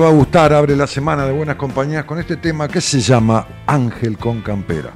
Va 0.00 0.08
a 0.08 0.12
gustar, 0.12 0.52
abre 0.54 0.74
la 0.76 0.86
semana 0.86 1.26
de 1.26 1.32
buenas 1.32 1.56
compañías 1.56 2.04
con 2.04 2.18
este 2.18 2.36
tema 2.36 2.68
que 2.68 2.80
se 2.80 3.00
llama 3.00 3.46
Ángel 3.66 4.16
con 4.16 4.40
Campera. 4.40 4.92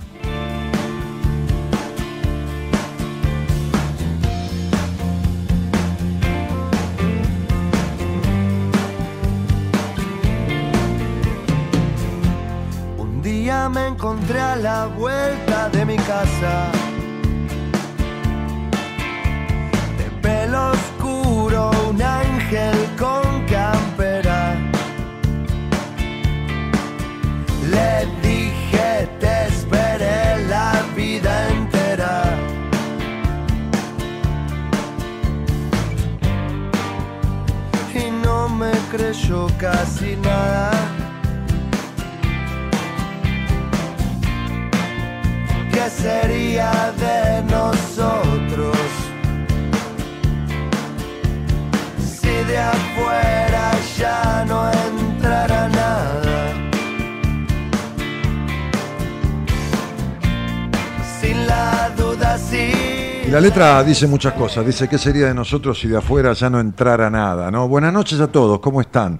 Sí 62.39 62.95
la 63.31 63.41
letra 63.41 63.83
dice 63.83 64.06
muchas 64.06 64.34
cosas. 64.34 64.65
Dice 64.65 64.87
qué 64.87 64.99
sería 64.99 65.27
de 65.27 65.34
nosotros 65.34 65.81
si 65.81 65.89
de 65.89 65.97
afuera 65.97 66.34
ya 66.34 66.49
no 66.50 66.61
entrara 66.61 67.11
nada. 67.11 67.50
¿no? 67.50 67.67
Buenas 67.67 67.93
noches 67.93 68.21
a 68.21 68.31
todos, 68.31 68.61
¿cómo 68.61 68.81
están? 68.81 69.19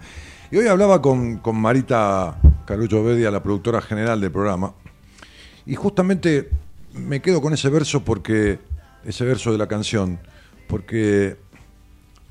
Y 0.51 0.57
hoy 0.57 0.69
hablaba 0.69 1.03
con, 1.03 1.41
Marita 1.55 2.37
Carullo 2.65 3.03
Bedia, 3.03 3.31
la 3.31 3.43
productora 3.43 3.81
general 3.81 4.21
del 4.21 4.31
programa, 4.31 4.75
y 5.67 5.75
justamente 5.75 6.51
me 6.93 7.21
quedo 7.21 7.41
con 7.41 7.55
ese 7.55 7.71
verso 7.71 8.05
porque, 8.05 8.61
ese 9.05 9.25
verso 9.25 9.51
de 9.51 9.59
la 9.59 9.67
canción, 9.67 10.21
porque 10.69 11.39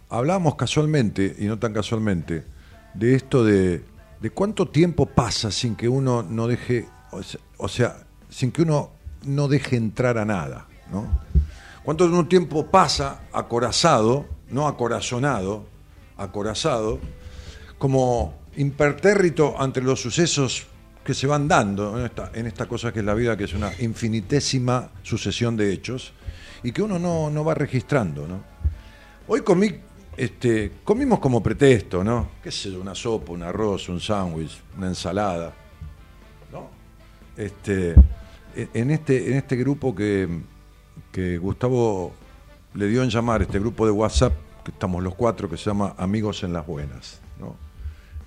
hablábamos 0.09 0.55
casualmente, 0.55 1.35
y 1.37 1.45
no 1.45 1.59
tan 1.59 1.73
casualmente, 1.73 2.45
de 2.93 3.15
esto 3.15 3.43
de, 3.43 3.83
de 4.21 4.29
cuánto 4.29 4.69
tiempo 4.69 5.07
pasa 5.07 5.51
sin 5.51 5.75
que 5.75 5.89
uno 5.89 6.23
no 6.23 6.47
deje, 6.47 6.87
o 7.57 7.67
sea, 7.67 8.05
sin 8.29 8.51
que 8.51 8.61
uno 8.61 8.91
no 9.25 9.49
deje 9.49 9.75
entrar 9.75 10.17
a 10.17 10.23
nada, 10.23 10.67
¿no? 10.91 11.07
¿Cuánto 11.83 12.25
tiempo 12.27 12.67
pasa 12.67 13.21
acorazado, 13.33 14.25
no 14.49 14.67
acorazonado, 14.67 15.65
acorazado, 16.17 16.99
como 17.77 18.35
impertérrito 18.55 19.59
ante 19.59 19.81
los 19.81 19.99
sucesos 20.01 20.67
que 21.03 21.13
se 21.13 21.27
van 21.27 21.49
dando 21.49 21.99
en 21.99 22.05
esta, 22.05 22.31
en 22.33 22.49
cosa 22.67 22.93
que 22.93 22.99
es 22.99 23.05
la 23.05 23.13
vida, 23.13 23.35
que 23.35 23.43
es 23.43 23.53
una 23.53 23.71
infinitésima 23.79 24.91
sucesión 25.01 25.57
de 25.57 25.73
hechos, 25.73 26.13
y 26.63 26.71
que 26.71 26.81
uno 26.81 26.97
no, 26.97 27.43
va 27.43 27.53
registrando, 27.53 28.25
¿no? 28.25 28.41
Hoy 29.27 29.41
comí, 29.41 29.69
este, 30.15 30.71
comimos 30.85 31.19
como 31.19 31.43
pretexto, 31.43 32.03
¿no? 32.03 32.29
¿Qué 32.41 32.51
sé 32.51 32.71
yo? 32.71 32.79
Una 32.79 32.95
sopa, 32.95 33.33
un 33.33 33.43
arroz, 33.43 33.89
un 33.89 33.99
sándwich, 33.99 34.61
una 34.77 34.87
ensalada, 34.87 35.53
¿no? 36.49 36.69
Este, 37.35 37.93
en, 38.55 38.91
este, 38.91 39.31
en 39.31 39.37
este 39.37 39.57
grupo 39.57 39.93
que 39.93 40.29
que 41.13 41.37
Gustavo 41.37 42.13
le 42.73 42.87
dio 42.87 43.03
en 43.03 43.09
llamar 43.09 43.41
este 43.43 43.59
grupo 43.59 43.85
de 43.85 43.91
WhatsApp, 43.91 44.33
que 44.65 44.71
estamos 44.71 45.01
los 45.01 45.15
cuatro, 45.15 45.49
que 45.49 45.55
se 45.57 45.65
llama 45.65 45.93
Amigos 45.97 46.43
en 46.43 46.51
las 46.51 46.65
Buenas. 46.67 47.21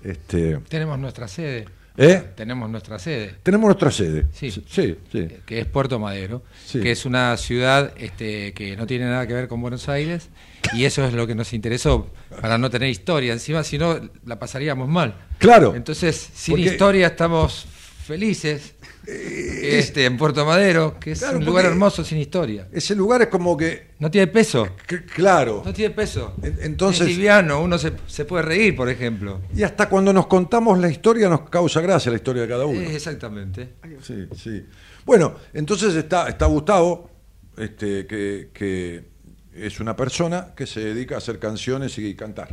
Este, 0.03 0.57
Tenemos 0.69 0.97
nuestra 0.97 1.27
sede. 1.27 1.65
¿Eh? 1.97 2.23
Tenemos 2.35 2.69
nuestra 2.69 2.99
sede. 2.99 3.35
Tenemos 3.41 3.65
nuestra 3.65 3.89
sede. 3.91 4.27
Sí. 4.31 4.51
sí, 4.51 4.63
sí. 5.11 5.27
que 5.45 5.59
es 5.59 5.65
Puerto 5.65 5.97
Madero, 5.99 6.43
Sí. 6.65 6.79
que 6.79 6.91
es 6.91 7.05
una 7.05 7.35
ciudad 7.37 7.91
este, 7.97 8.53
que 8.53 8.77
no 8.77 8.85
tiene 8.85 9.05
nada 9.05 9.25
que 9.25 9.33
ver 9.33 9.47
con 9.47 9.59
Buenos 9.61 9.89
Aires, 9.89 10.29
y 10.73 10.85
eso 10.85 11.03
es 11.05 11.13
lo 11.13 11.25
que 11.25 11.33
nos 11.33 11.53
interesó, 11.53 12.07
para 12.39 12.57
no 12.59 12.69
tener 12.69 12.89
historia. 12.89 13.33
Encima, 13.33 13.63
si 13.63 13.79
no, 13.79 13.99
la 14.25 14.37
pasaríamos 14.39 14.87
mal. 14.87 15.15
Claro. 15.39 15.75
Entonces, 15.75 16.15
sin 16.33 16.53
Porque- 16.53 16.69
historia 16.69 17.07
estamos 17.07 17.65
felices 18.05 18.75
este, 19.07 20.05
en 20.05 20.17
Puerto 20.17 20.45
Madero, 20.45 20.97
que 20.99 21.11
es 21.13 21.19
Claro, 21.19 21.37
un 21.39 21.45
lugar 21.45 21.65
hermoso 21.65 22.03
sin 22.03 22.17
historia. 22.17 22.67
Ese 22.71 22.95
lugar 22.95 23.21
es 23.21 23.27
como 23.29 23.55
que, 23.55 23.91
No 23.99 24.11
tiene 24.11 24.27
peso. 24.27 24.67
que- 24.85 25.05
claro. 25.05 25.61
No 25.65 25.73
tiene 25.73 25.93
peso. 25.93 26.35
En- 26.43 26.57
entonces- 26.61 27.01
es 27.01 27.07
liviano, 27.07 27.61
uno 27.61 27.77
se, 27.77 27.93
se 28.07 28.25
puede 28.25 28.43
reír, 28.43 28.75
por 28.75 28.89
ejemplo. 28.89 29.41
Y 29.55 29.63
hasta 29.63 29.87
cuando 29.89 30.11
nos 30.13 30.27
contamos 30.27 30.77
la 30.79 30.89
historia 30.89 31.29
nos 31.29 31.49
causa 31.49 31.81
gracia 31.81 32.11
la 32.11 32.17
historia 32.17 32.41
de 32.43 32.47
cada 32.49 32.65
uno. 32.65 32.81
Eh, 32.81 32.95
exactamente. 32.95 33.69
Sí, 34.03 34.27
sí. 34.35 34.65
Bueno, 35.05 35.35
entonces 35.53 35.95
está, 35.95 36.27
está 36.27 36.45
Gustavo, 36.47 37.09
este, 37.57 38.05
que, 38.05 38.49
que 38.53 39.05
es 39.53 39.79
una 39.79 39.95
persona 39.95 40.53
que 40.55 40.67
se 40.67 40.81
dedica 40.81 41.15
a 41.15 41.17
hacer 41.19 41.39
canciones 41.39 41.97
y 41.97 42.13
cantar. 42.15 42.49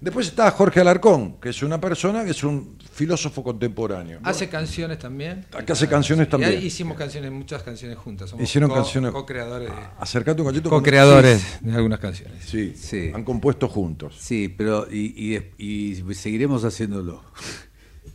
Después 0.00 0.28
está 0.28 0.50
Jorge 0.52 0.80
Alarcón, 0.80 1.38
que 1.40 1.50
es 1.50 1.62
una 1.62 1.78
persona 1.78 2.24
que 2.24 2.30
es 2.30 2.42
un 2.42 2.78
filósofo 2.90 3.42
contemporáneo. 3.44 4.18
Hace 4.22 4.48
canciones 4.48 4.98
también. 4.98 5.44
Que 5.66 5.72
hace 5.72 5.88
canciones 5.88 6.26
Y 6.26 6.30
también. 6.30 6.62
hicimos 6.64 6.96
canciones, 6.96 7.30
muchas 7.30 7.62
canciones 7.62 7.98
juntas. 7.98 8.30
Somos 8.30 8.42
Hicieron 8.44 8.70
co- 8.70 8.76
canciones. 8.76 9.10
Co-creadores 9.12 9.68
de, 9.68 9.76
Acercate 9.98 10.40
un 10.40 10.48
cachito. 10.48 10.70
con- 10.70 10.78
co-creadores 10.78 11.58
de 11.60 11.74
algunas 11.74 11.98
canciones. 11.98 12.42
Sí, 12.46 12.72
Sí. 12.76 13.10
han 13.14 13.24
compuesto 13.24 13.68
juntos. 13.68 14.16
Sí, 14.18 14.48
pero 14.48 14.86
y, 14.90 15.34
y- 15.58 15.96
y 16.08 16.14
seguiremos 16.14 16.64
haciéndolo. 16.64 17.22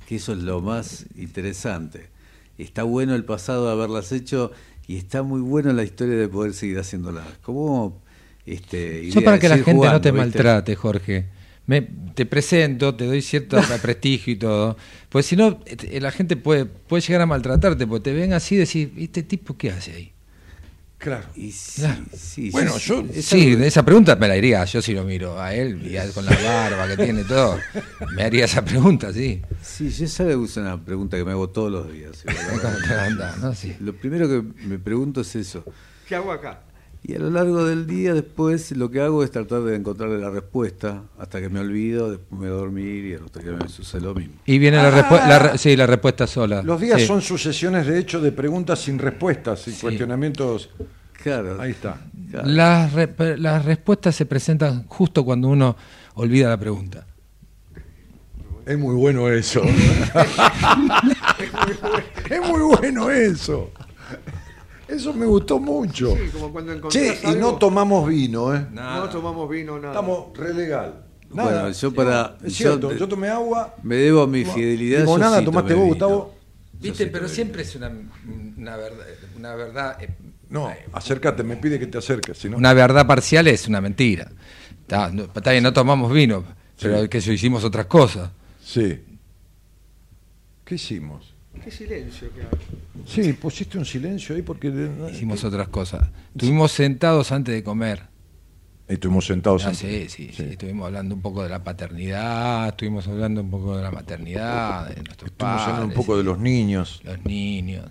Que 0.07 0.17
eso 0.17 0.33
es 0.33 0.39
lo 0.39 0.61
más 0.61 1.05
interesante. 1.15 2.09
Está 2.59 2.83
bueno 2.83 3.15
el 3.15 3.25
pasado 3.25 3.65
de 3.65 3.71
haberlas 3.71 4.11
hecho 4.11 4.51
y 4.87 4.97
está 4.97 5.23
muy 5.23 5.41
bueno 5.41 5.73
la 5.73 5.81
historia 5.83 6.15
de 6.15 6.27
poder 6.27 6.53
seguir 6.53 6.77
haciéndolas. 6.77 7.25
Como 7.41 8.01
este, 8.45 9.09
Yo 9.09 9.23
para 9.23 9.39
que 9.39 9.49
la 9.49 9.57
gente 9.57 9.73
no 9.73 9.99
te 10.01 10.11
¿viste? 10.11 10.11
maltrate, 10.11 10.75
Jorge. 10.75 11.25
Me, 11.67 11.81
te 11.81 12.25
presento, 12.25 12.93
te 12.95 13.05
doy 13.05 13.21
cierto 13.21 13.57
prestigio 13.81 14.33
y 14.33 14.37
todo. 14.37 14.77
Pues 15.09 15.25
si 15.25 15.35
no, 15.35 15.59
eh, 15.65 15.99
la 15.99 16.11
gente 16.11 16.35
puede, 16.37 16.65
puede 16.65 17.01
llegar 17.01 17.21
a 17.21 17.25
maltratarte, 17.25 17.87
porque 17.87 18.03
te 18.11 18.13
ven 18.13 18.33
así 18.33 18.55
y 18.55 18.59
decís, 18.59 18.89
¿este 18.97 19.23
tipo 19.23 19.57
qué 19.57 19.71
hace 19.71 19.91
ahí? 19.93 20.11
Claro. 20.97 21.25
Y 21.35 21.51
sí, 21.51 21.81
Claro. 21.81 22.03
sí, 22.17 22.49
Bueno, 22.51 22.71
sí, 22.79 22.87
yo- 22.87 23.03
Sí, 23.21 23.51
algo- 23.53 23.63
esa 23.65 23.83
pregunta 23.83 24.15
me 24.15 24.27
la 24.27 24.33
haría 24.35 24.63
yo 24.65 24.81
si 24.81 24.93
lo 24.93 25.03
miro 25.03 25.39
a 25.41 25.53
él, 25.53 25.85
y 25.85 25.97
a- 25.97 26.09
con 26.11 26.25
la 26.25 26.31
barba 26.31 26.87
que 26.87 27.03
tiene 27.03 27.23
todo. 27.25 27.59
Me 28.15 28.23
haría 28.23 28.45
esa 28.45 28.63
pregunta, 28.63 29.11
sí. 29.11 29.41
Sí, 29.61 29.89
yo 29.89 30.07
sabe 30.07 30.35
que 30.37 30.43
es 30.45 30.57
una 30.57 30.83
pregunta 30.83 31.17
que 31.17 31.25
me 31.25 31.31
hago 31.31 31.49
todos 31.49 31.71
los 31.71 31.91
días. 31.91 32.23
igual. 32.23 32.75
Anda, 32.99 33.35
¿no? 33.41 33.53
Sí. 33.53 33.75
Lo 33.81 33.93
primero 33.93 34.27
que 34.27 34.41
me 34.65 34.79
pregunto 34.79 35.21
es 35.21 35.35
eso. 35.35 35.63
¿Qué 36.07 36.15
hago 36.15 36.31
acá? 36.31 36.61
Y 37.07 37.13
a 37.13 37.19
lo 37.19 37.29
largo 37.29 37.63
del 37.65 37.85
día 37.85 38.15
después 38.15 38.71
lo 38.71 38.89
que 38.89 38.99
hago 38.99 39.23
es 39.23 39.29
tratar 39.29 39.61
de 39.61 39.75
encontrarle 39.75 40.17
la 40.17 40.31
respuesta 40.31 41.03
hasta 41.19 41.39
que 41.39 41.49
me 41.49 41.59
olvido, 41.59 42.09
después 42.09 42.41
me 42.41 42.47
voy 42.49 42.57
a 42.57 42.61
dormir 42.61 43.05
y 43.05 43.13
otro 43.13 43.43
día 43.43 43.51
me 43.51 43.69
sucede 43.69 44.01
lo 44.01 44.15
mismo. 44.15 44.33
Y 44.47 44.57
viene 44.57 44.77
la, 44.77 44.91
respu- 44.91 45.27
la 45.27 45.37
re- 45.37 45.57
sí, 45.59 45.75
la 45.75 45.85
respuesta 45.85 46.25
sola. 46.25 46.63
Los 46.63 46.81
días 46.81 47.01
Sí. 47.01 47.05
son 47.07 47.21
sucesiones 47.21 47.85
de 47.85 47.99
hecho 47.99 48.19
de 48.21 48.31
preguntas 48.31 48.79
sin 48.79 48.97
respuestas, 48.97 49.59
sin 49.61 49.73
Sí. 49.75 49.81
cuestionamientos. 49.81 50.71
Claro. 51.21 51.61
Ahí 51.61 51.71
está. 51.71 52.01
claro. 52.31 52.47
Las, 52.49 52.93
re- 52.93 53.37
las 53.37 53.63
respuestas 53.65 54.15
se 54.15 54.25
presentan 54.25 54.87
justo 54.87 55.23
cuando 55.23 55.49
uno 55.49 55.75
olvida 56.15 56.49
la 56.49 56.57
pregunta. 56.57 57.05
Es 58.65 58.79
muy 58.79 58.95
bueno 58.95 59.29
eso. 59.29 59.61
es 62.29 62.41
muy 62.49 62.61
bueno 62.61 63.11
eso. 63.11 63.69
Eso 64.87 65.13
me 65.13 65.25
gustó 65.25 65.59
mucho. 65.59 66.15
Sí, 66.15 66.29
como 66.31 66.51
cuando 66.51 66.71
encontrás 66.73 67.21
Che, 67.21 67.31
y 67.31 67.35
no 67.35 67.55
tomamos 67.55 68.07
vino, 68.07 68.53
¿eh? 68.55 68.67
No 68.71 69.09
tomamos 69.09 69.49
vino, 69.49 69.77
nada. 69.79 69.93
Estamos 69.93 70.37
re 70.37 70.53
legal. 70.53 71.01
Bueno, 71.29 71.51
Nada. 71.51 71.71
yo 71.71 71.91
para- 71.93 72.37
Es 72.43 72.53
yo 72.53 72.69
cierto, 72.69 72.87
te- 72.89 72.97
yo 72.99 73.07
tomé 73.07 73.27
agua. 73.29 73.75
Me 73.83 73.95
debo 73.95 74.21
a 74.21 74.27
mi 74.27 74.45
fidelidad. 74.45 75.05
Yo 75.05 75.17
nada, 75.17 75.39
sí 75.39 75.45
tomaste 75.45 75.73
tomé 75.73 75.75
vos, 75.87 75.93
vino. 75.95 76.07
Gustavo. 76.07 76.35
¿Viste? 76.79 77.07
Pero 77.07 77.27
siempre 77.27 77.63
es 77.63 77.75
una, 77.75 77.91
una 78.57 78.75
verdad. 78.77 79.05
Una 79.37 79.55
verdad, 79.55 79.97
eh, 80.03 80.09
No, 80.49 80.71
acércate, 80.93 81.43
me 81.43 81.57
pide 81.57 81.79
que 81.79 81.87
te 81.87 81.97
acerques. 81.97 82.37
Si 82.37 82.47
no, 82.49 82.57
una 82.57 82.73
verdad 82.73 83.07
parcial 83.07 83.47
es 83.47 83.67
una 83.67 83.81
mentira. 83.81 84.31
Está, 84.81 85.09
no, 85.09 85.23
está 85.23 85.51
bien, 85.51 85.63
no 85.63 85.73
tomamos 85.73 86.13
vino, 86.13 86.43
pero 86.79 87.09
que 87.09 87.17
eso 87.17 87.31
hicimos 87.31 87.63
otras 87.63 87.87
cosas. 87.87 88.29
Sí. 88.63 89.01
¿Qué 90.63 90.75
hicimos? 90.75 91.33
Qué 91.63 91.71
silencio 91.71 92.29
que 92.33 92.41
hay. 92.41 92.47
Sí, 93.05 93.33
pusiste 93.33 93.77
un 93.77 93.85
silencio 93.85 94.35
ahí 94.35 94.41
porque. 94.41 94.71
Hicimos 95.11 95.43
otras 95.43 95.67
cosas. 95.69 96.09
Estuvimos 96.33 96.71
sentados 96.71 97.31
antes 97.31 97.53
de 97.53 97.63
comer. 97.63 98.01
Ahí 98.87 98.95
estuvimos 98.95 99.25
sentados. 99.25 99.65
Ah, 99.65 99.73
sí, 99.73 100.05
sí, 100.09 100.29
sí. 100.31 100.43
Estuvimos 100.43 100.85
hablando 100.87 101.15
un 101.15 101.21
poco 101.21 101.41
de 101.41 101.49
la 101.49 101.63
paternidad, 101.63 102.67
estuvimos 102.69 103.07
hablando 103.07 103.41
un 103.41 103.49
poco 103.49 103.75
de 103.77 103.81
la 103.83 103.89
maternidad, 103.91 104.89
de 104.89 104.95
nuestros 105.01 105.31
Estuvimos 105.31 105.35
padres, 105.37 105.61
hablando 105.67 105.85
un 105.87 105.93
poco 105.93 106.17
de 106.17 106.23
los 106.23 106.37
niños. 106.39 107.01
los 107.03 107.25
niños, 107.25 107.85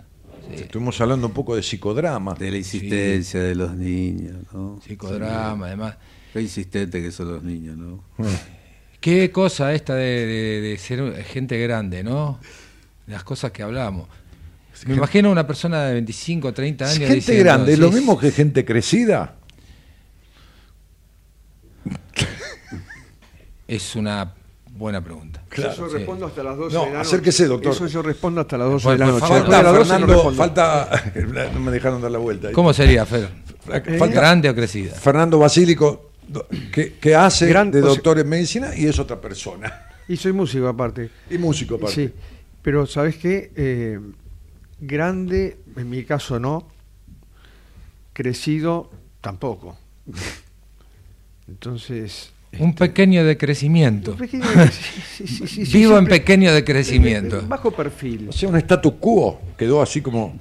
sí. 0.49 0.63
Estuvimos 0.63 1.01
hablando 1.01 1.27
un 1.27 1.33
poco 1.33 1.57
de 1.57 1.63
psicodrama. 1.63 2.35
De 2.35 2.51
la 2.53 2.59
insistencia 2.59 3.41
de 3.43 3.55
los 3.57 3.75
niños, 3.75 4.37
¿no? 4.53 4.81
psicodrama, 4.87 5.67
además. 5.67 5.97
Qué 6.33 6.43
insistentes 6.43 7.03
que 7.03 7.11
son 7.13 7.29
los 7.33 7.43
niños, 7.43 7.77
¿no? 7.77 8.05
Qué 9.01 9.31
cosa 9.31 9.75
esta 9.75 9.95
de, 9.97 10.27
de- 10.27 10.61
de 10.61 10.79
ser 10.79 11.23
gente 11.25 11.59
grande, 11.59 12.03
¿no? 12.05 12.39
Las 13.07 13.25
cosas 13.25 13.51
que 13.53 13.63
hablamos. 13.63 14.09
Me 14.87 14.95
imagino 14.95 15.31
una 15.31 15.47
persona 15.47 15.85
de 15.85 15.93
25, 15.95 16.53
30 16.53 16.85
años. 16.85 16.99
Gente 16.99 17.15
diciendo, 17.15 17.45
grande, 17.45 17.73
¿es 17.75 17.79
lo 17.79 17.91
mismo 17.93 18.19
que 18.19 18.31
gente 18.33 18.65
crecida? 18.65 19.37
Es 23.67 23.97
una 23.97 24.35
buena 24.73 25.01
pregunta. 25.03 25.43
Claro, 25.49 25.75
yo 25.77 25.89
sí. 25.89 25.95
respondo 25.97 26.27
hasta 26.27 26.43
las 26.43 26.57
12 26.57 26.75
No, 26.75 26.81
de 26.85 26.87
la 26.91 26.93
noche. 26.99 27.09
acérquese, 27.09 27.47
doctor. 27.47 27.73
Eso 27.73 27.87
yo 27.87 28.03
respondo 28.03 28.41
hasta 28.41 28.59
las 28.59 28.69
12 28.69 28.85
Por- 28.85 28.93
de 28.93 28.99
la 28.99 29.07
noche. 29.07 29.27
Falta, 29.27 29.63
las 29.63 29.73
12 29.73 29.79
no 29.79 29.85
Fernando, 29.85 30.07
respondo. 30.15 30.39
falta. 30.39 31.51
No 31.55 31.61
me 31.61 31.71
dejaron 31.71 32.03
dar 32.03 32.11
la 32.11 32.19
vuelta. 32.19 32.49
ahí. 32.49 32.55
¿Cómo 32.55 32.73
sería, 32.73 33.07
Fer? 33.07 33.29
Falta- 33.67 34.07
¿Grande 34.09 34.51
o 34.51 34.55
crecida? 34.55 34.95
Fernando 34.95 35.39
Basílico, 35.39 36.11
que, 36.73 36.95
que 36.95 37.15
hace 37.15 37.47
Gran- 37.47 37.71
de 37.71 37.79
o 37.81 37.83
sea- 37.85 37.91
doctor 37.95 38.19
en 38.19 38.29
medicina 38.29 38.75
y 38.77 38.87
es 38.87 38.99
otra 38.99 39.21
persona. 39.21 39.73
Y 40.09 40.17
soy 40.19 40.33
músico 40.33 40.69
aparte. 40.69 41.09
Y 41.31 41.39
músico 41.39 41.77
aparte. 41.77 41.95
Sí, 41.95 42.13
pero 42.65 42.87
¿sabes 42.87 43.17
qué? 43.17 43.53
Eh, 43.55 44.01
grande, 44.81 45.59
en 45.77 45.91
mi 45.91 46.03
caso 46.05 46.41
no. 46.41 46.67
Crecido, 48.15 48.91
tampoco. 49.21 49.77
Entonces... 51.49 52.31
Un 52.57 52.75
pequeño 52.75 53.25
decrecimiento. 53.25 54.17
pequeño- 54.17 54.45
sí, 54.71 55.27
sí, 55.27 55.47
sí, 55.49 55.67
sí, 55.67 55.73
Vivo 55.77 55.99
en 55.99 56.07
pequeño 56.07 56.53
decrecimiento. 56.55 57.43
Bajo 57.49 57.73
perfil. 57.73 58.29
O 58.29 58.33
sea, 58.33 58.49
un 58.49 58.57
status 58.57 58.93
quo 59.01 59.41
quedó 59.59 59.83
así 59.83 60.01
como. 60.01 60.39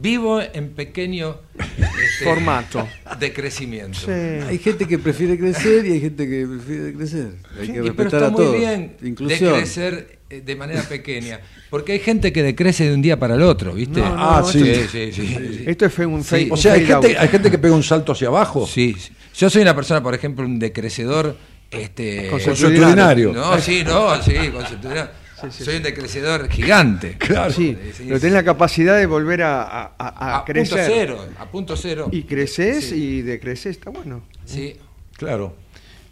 Vivo 0.00 0.40
en 0.40 0.70
pequeño 0.70 1.38
este, 1.58 2.24
Formato. 2.24 2.86
decrecimiento. 3.18 3.98
Sí. 3.98 4.12
Hay 4.12 4.58
gente 4.58 4.86
que 4.86 5.00
prefiere 5.00 5.36
crecer 5.36 5.84
y 5.84 5.92
hay 5.94 6.00
gente 6.00 6.28
que 6.28 6.46
prefiere 6.46 6.92
crecer. 6.94 7.32
Hay 7.60 7.66
que 7.66 7.72
Y, 7.72 7.74
pero 7.74 7.84
respetar 7.86 8.14
está 8.14 8.26
a 8.26 8.30
muy 8.30 8.40
todos. 8.40 8.56
bien 8.56 8.96
Inclusión. 9.02 9.52
de 9.54 9.58
crecer 9.58 10.17
de 10.28 10.56
manera 10.56 10.82
pequeña. 10.82 11.40
Porque 11.70 11.92
hay 11.92 11.98
gente 12.00 12.32
que 12.32 12.42
decrece 12.42 12.84
de 12.88 12.94
un 12.94 13.02
día 13.02 13.18
para 13.18 13.34
el 13.34 13.42
otro, 13.42 13.72
¿viste? 13.72 14.00
No, 14.00 14.14
no, 14.14 14.30
Ah, 14.36 14.42
sí. 14.44 14.68
esto- 14.68 14.90
sí, 14.92 15.12
sí, 15.12 15.26
sí. 15.26 15.64
Esto 15.66 15.88
fue 15.90 16.06
un 16.06 16.22
Sí. 16.22 16.34
fade- 16.36 16.48
O 16.52 16.56
sea, 16.56 16.74
hay 16.74 16.84
gente, 16.86 17.16
hay 17.18 17.28
gente 17.28 17.50
que 17.50 17.58
pega 17.58 17.74
un 17.74 17.82
salto 17.82 18.12
hacia 18.12 18.28
abajo. 18.28 18.66
Sí, 18.66 18.94
sí. 18.98 19.12
Yo 19.36 19.48
soy 19.50 19.62
una 19.62 19.74
persona, 19.74 20.02
por 20.02 20.14
ejemplo, 20.14 20.44
un 20.44 20.58
decrecedor. 20.58 21.36
Este, 21.70 22.28
Consuetudinario. 22.30 23.32
No, 23.32 23.58
sí, 23.58 23.82
no, 23.84 24.22
sí, 24.22 24.32
consuetudinario. 24.50 25.10
soy 25.50 25.76
un 25.76 25.82
decrecedor 25.82 26.48
gigante. 26.48 27.16
Claro. 27.18 27.52
Sí, 27.52 27.76
pero 28.06 28.18
tenés 28.18 28.32
la 28.34 28.42
capacidad 28.42 28.96
de 28.96 29.04
volver 29.06 29.42
a, 29.42 29.62
a- 29.62 29.94
a- 29.98 30.34
a 30.36 30.38
A 30.38 30.44
crecer. 30.46 30.78
punto 30.78 30.92
cero, 30.94 31.26
a 31.38 31.44
punto 31.50 31.76
cero. 31.76 32.08
Y 32.10 32.22
creces 32.22 32.88
Sí. 32.88 32.94
y 32.96 33.22
decreces, 33.22 33.76
está 33.76 33.90
bueno. 33.90 34.22
Sí. 34.46 34.76
Claro. 35.18 35.54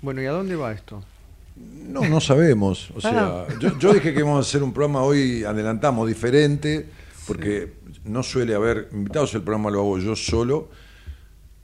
Bueno, 0.03 0.21
¿y 0.23 0.27
a 0.27 0.31
dónde 0.33 0.57
va 0.57 0.73
esto? 0.73 1.03
No, 1.57 2.03
no 2.09 2.21
sabemos. 2.21 2.91
O 2.95 3.01
sea, 3.01 3.27
Ah. 3.27 3.47
yo, 3.61 3.79
yo 3.79 3.95
dije 3.95 4.13
que 4.13 4.21
íbamos 4.21 4.39
a 4.45 4.49
hacer 4.49 4.63
un 4.63 4.73
programa 4.73 5.03
hoy, 5.03 5.45
adelantamos, 5.45 6.07
diferente, 6.09 6.87
porque 7.27 7.75
no 8.05 8.23
suele 8.23 8.55
haber 8.55 8.89
invitados, 8.93 9.35
el 9.35 9.43
programa 9.43 9.71
lo 9.71 9.81
hago 9.81 9.99
yo 9.99 10.15
solo, 10.15 10.69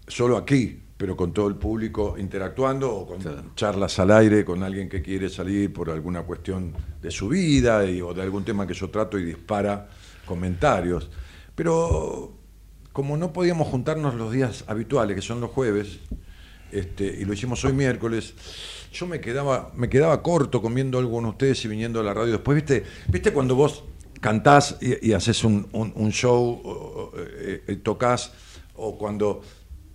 solo 0.07 0.37
aquí, 0.37 0.79
pero 0.97 1.17
con 1.17 1.33
todo 1.33 1.49
el 1.49 1.57
público 1.57 2.15
interactuando 2.19 2.91
o 2.95 3.07
con 3.07 3.55
charlas 3.57 3.99
al 3.99 4.11
aire 4.13 4.45
con 4.45 4.63
alguien 4.63 4.89
que 4.89 5.03
quiere 5.03 5.29
salir 5.29 5.73
por 5.73 5.91
alguna 5.91 6.23
cuestión 6.23 6.73
de 7.01 7.11
su 7.11 7.29
vida 7.29 7.85
y- 7.85 8.01
o 8.01 8.15
de 8.15 8.23
algún 8.23 8.45
tema 8.45 8.67
que 8.67 8.75
yo 8.75 8.89
trato 8.91 9.19
y 9.19 9.25
dispara 9.25 9.89
comentarios. 10.25 11.11
Pero 11.55 12.33
como 12.93 13.17
no 13.17 13.33
podíamos 13.33 13.69
juntarnos 13.69 14.15
los 14.15 14.33
días 14.33 14.65
habituales, 14.69 15.17
que 15.17 15.23
son 15.23 15.41
los 15.41 15.51
jueves, 15.51 15.99
este, 16.71 17.05
y 17.21 17.25
lo 17.25 17.33
hicimos 17.35 17.65
hoy 17.65 17.73
miércoles, 17.73 18.35
yo 18.93 19.07
me 19.07 19.21
quedaba, 19.21 19.73
me 19.75 19.89
quedaba 19.89 20.23
corto 20.23 20.61
comiendo 20.63 20.99
algo 20.99 21.13
con 21.13 21.25
ustedes 21.27 21.65
y 21.65 21.69
viniendo 21.69 22.01
a 22.01 22.03
la 22.03 22.15
radio. 22.15 22.33
Después, 22.33 22.57
viste, 22.57 22.85
viste 23.09 23.33
cuando 23.33 23.55
vos 23.57 23.85
cantás 24.21 24.77
y, 24.81 25.09
y 25.09 25.13
haces 25.15 25.43
un, 25.45 25.67
un- 25.73 25.93
un 25.97 26.13
show, 26.13 26.61
o- 26.65 27.13
eh, 27.17 27.65
eh, 27.67 27.77
tocas, 27.77 28.33
o 28.77 28.97
cuando, 28.97 29.41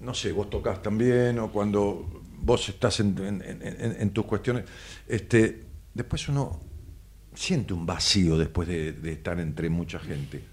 no 0.02 0.14
sé, 0.14 0.32
vos 0.32 0.50
tocas 0.50 0.82
también, 0.82 1.40
o 1.40 1.52
cuando 1.52 2.22
vos 2.40 2.68
estás 2.70 3.00
en, 3.00 3.18
en- 3.20 3.42
en- 3.42 3.62
en- 3.62 3.96
en 4.02 4.10
tus 4.12 4.26
cuestiones, 4.26 4.66
este, 5.08 5.64
después 5.94 6.28
uno 6.30 6.60
siente 7.34 7.74
un 7.74 7.86
vacío 7.86 8.38
después 8.38 8.68
de, 8.68 8.94
de 8.94 9.12
estar 9.14 9.40
entre 9.40 9.70
mucha 9.70 10.00
gente. 10.00 10.44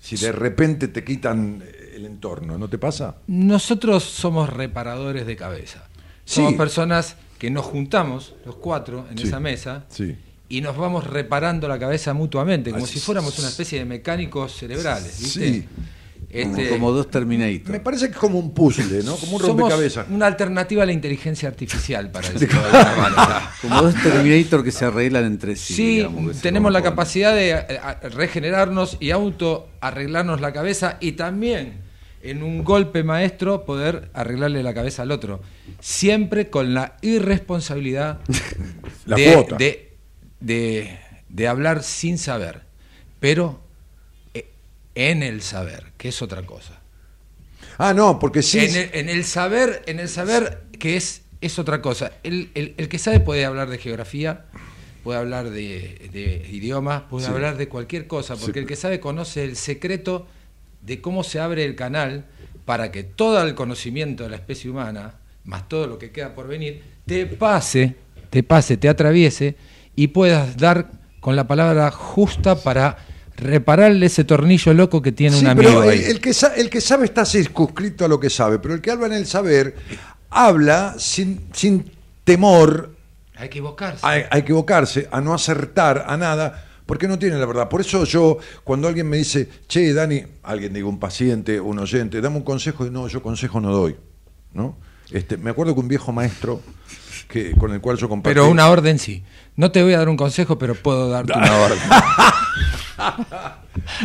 Si 0.00 0.16
de 0.16 0.30
repente 0.30 0.88
te 0.88 1.02
quitan 1.02 1.64
el 1.94 2.04
entorno, 2.06 2.56
¿no 2.58 2.68
te 2.68 2.78
pasa? 2.78 3.16
Nosotros 3.26 4.04
somos 4.04 4.48
reparadores 4.52 5.26
de 5.26 5.34
cabeza. 5.34 5.88
Sí. 6.24 6.36
Somos 6.36 6.54
personas 6.54 7.16
que 7.38 7.50
nos 7.50 7.64
juntamos, 7.66 8.34
los 8.44 8.56
cuatro, 8.56 9.06
en 9.10 9.18
Sí. 9.18 9.26
esa 9.28 9.40
mesa, 9.40 9.84
Sí. 9.88 10.16
y 10.48 10.60
nos 10.60 10.76
vamos 10.76 11.06
reparando 11.06 11.68
la 11.68 11.78
cabeza 11.78 12.14
mutuamente, 12.14 12.70
como 12.70 12.84
Así 12.84 12.94
si 12.94 13.00
fuéramos 13.00 13.38
una 13.38 13.48
especie 13.48 13.78
de 13.78 13.84
mecánicos 13.84 14.52
cerebrales, 14.56 15.18
¿viste? 15.20 15.52
Sí. 15.52 15.64
Este, 16.28 16.68
como 16.70 16.90
dos 16.90 17.08
Terminator. 17.10 17.70
Me 17.70 17.78
parece 17.80 18.06
que 18.06 18.12
es 18.14 18.18
como 18.18 18.38
un 18.38 18.52
puzzle, 18.52 19.02
¿no? 19.04 19.14
Como 19.16 19.36
un 19.36 19.40
somos 19.42 19.60
rompecabezas. 19.60 20.06
una 20.10 20.26
alternativa 20.26 20.82
a 20.82 20.86
la 20.86 20.92
inteligencia 20.92 21.48
artificial, 21.48 22.10
para 22.10 22.28
decirlo 22.32 22.60
de 22.62 22.76
alguna 22.76 22.96
manera. 23.10 23.52
Como 23.62 23.80
dos 23.82 23.94
Terminator 24.02 24.64
que 24.64 24.72
se 24.72 24.84
arreglan 24.86 25.24
entre 25.24 25.54
sí. 25.56 25.74
Sí, 25.74 25.96
digamos, 25.98 26.40
tenemos 26.40 26.72
la 26.72 26.82
capacidad 26.82 27.32
de 27.34 27.50
eh, 27.52 27.80
regenerarnos 28.10 28.96
y 28.98 29.12
auto 29.12 29.68
arreglarnos 29.80 30.40
la 30.40 30.52
cabeza 30.52 30.96
y 31.00 31.12
también 31.12 31.74
en 32.30 32.42
un 32.42 32.64
golpe 32.64 33.02
maestro 33.04 33.64
poder 33.64 34.10
arreglarle 34.14 34.62
la 34.62 34.74
cabeza 34.74 35.02
al 35.02 35.10
otro. 35.10 35.40
Siempre 35.80 36.50
con 36.50 36.74
la 36.74 36.96
irresponsabilidad 37.02 38.20
La 39.06 39.16
de, 39.16 39.46
de, 39.58 39.92
de- 40.40 40.98
de 41.28 41.48
hablar 41.48 41.82
sin 41.82 42.18
saber, 42.18 42.62
pero 43.20 43.60
eh, 44.34 44.48
en 44.94 45.22
el 45.22 45.42
saber, 45.42 45.92
que 45.96 46.08
es 46.08 46.22
otra 46.22 46.44
cosa. 46.46 46.80
Ah, 47.78 47.92
no, 47.92 48.18
porque 48.18 48.42
sí. 48.42 48.58
En 48.60 48.74
el, 48.76 48.90
en 48.94 49.08
el 49.10 49.24
saber, 49.24 49.82
en 49.86 50.00
el 50.00 50.08
saber 50.08 50.62
que 50.78 50.96
es, 50.96 51.22
es 51.40 51.58
otra 51.58 51.82
cosa. 51.82 52.12
El, 52.22 52.50
el- 52.54 52.74
el 52.78 52.88
que 52.88 52.98
sabe 52.98 53.20
puede 53.20 53.44
hablar 53.44 53.68
de 53.68 53.78
geografía, 53.78 54.46
puede 55.04 55.18
hablar 55.18 55.50
de, 55.50 56.08
de 56.12 56.48
idiomas, 56.50 57.02
puede 57.02 57.26
Sí. 57.26 57.32
hablar 57.32 57.56
de 57.58 57.68
cualquier 57.68 58.06
cosa, 58.06 58.34
porque 58.36 58.54
Sí. 58.54 58.58
el 58.60 58.66
que 58.66 58.76
sabe 58.76 58.98
conoce 58.98 59.44
el 59.44 59.56
secreto 59.56 60.26
de 60.86 61.00
cómo 61.00 61.24
se 61.24 61.40
abre 61.40 61.64
el 61.64 61.74
canal 61.74 62.24
para 62.64 62.90
que 62.90 63.02
todo 63.02 63.42
el 63.42 63.54
conocimiento 63.54 64.24
de 64.24 64.30
la 64.30 64.36
especie 64.36 64.70
humana, 64.70 65.14
más 65.44 65.68
todo 65.68 65.86
lo 65.86 65.98
que 65.98 66.10
queda 66.10 66.34
por 66.34 66.48
venir, 66.48 66.82
te 67.06 67.26
pase, 67.26 67.96
te 68.30 68.42
pase, 68.42 68.76
te 68.76 68.88
atraviese 68.88 69.56
y 69.94 70.08
puedas 70.08 70.56
dar 70.56 70.90
con 71.20 71.36
la 71.36 71.46
palabra 71.46 71.90
justa 71.90 72.56
para 72.56 72.98
repararle 73.36 74.06
ese 74.06 74.24
tornillo 74.24 74.72
loco 74.72 75.02
que 75.02 75.12
tiene 75.12 75.36
Sí, 75.36 75.44
un 75.44 75.50
amigo 75.50 75.80
pero 75.80 75.90
el, 75.90 76.00
el 76.00 76.20
que 76.20 76.32
el 76.56 76.70
que 76.70 76.80
sabe 76.80 77.04
está 77.04 77.24
circunscrito 77.26 78.04
a 78.04 78.08
lo 78.08 78.18
que 78.18 78.30
sabe, 78.30 78.58
pero 78.58 78.74
el 78.74 78.80
que 78.80 78.90
habla 78.90 79.06
en 79.06 79.12
el 79.12 79.26
saber 79.26 79.74
habla 80.30 80.94
sin, 80.98 81.48
sin 81.52 81.90
temor. 82.24 82.94
Que 83.36 83.44
equivocarse. 83.46 84.06
a, 84.06 84.10
a 84.30 84.38
equivocarse, 84.38 85.08
a 85.10 85.20
no 85.20 85.34
acertar, 85.34 86.04
a 86.08 86.16
nada, 86.16 86.64
porque 86.86 87.08
no 87.08 87.18
tiene 87.18 87.36
la 87.36 87.46
verdad. 87.46 87.68
Por 87.68 87.80
eso 87.80 88.04
yo, 88.04 88.38
cuando 88.64 88.88
alguien 88.88 89.08
me 89.08 89.18
dice, 89.18 89.48
che, 89.68 89.92
Dani, 89.92 90.22
alguien 90.44 90.72
digo, 90.72 90.88
un 90.88 90.98
paciente, 90.98 91.60
un 91.60 91.78
oyente, 91.78 92.20
dame 92.20 92.36
un 92.36 92.44
consejo, 92.44 92.86
y 92.86 92.90
no, 92.90 93.08
yo 93.08 93.22
consejo 93.22 93.60
no 93.60 93.72
doy. 93.72 93.96
¿no? 94.56 94.76
Este, 95.10 95.36
me 95.36 95.50
acuerdo 95.50 95.74
que 95.74 95.80
un 95.80 95.88
viejo 95.88 96.12
maestro 96.12 96.60
que, 97.28 97.52
con 97.52 97.72
el 97.72 97.80
cual 97.80 97.96
yo 97.96 98.08
compartí... 98.08 98.34
Pero 98.34 98.48
una 98.48 98.68
orden 98.68 98.98
sí. 98.98 99.22
No 99.54 99.70
te 99.70 99.82
voy 99.82 99.92
a 99.92 99.98
dar 99.98 100.08
un 100.08 100.16
consejo, 100.16 100.58
pero 100.58 100.74
puedo 100.74 101.08
darte 101.08 101.32
una 101.36 101.56
orden. 101.60 101.78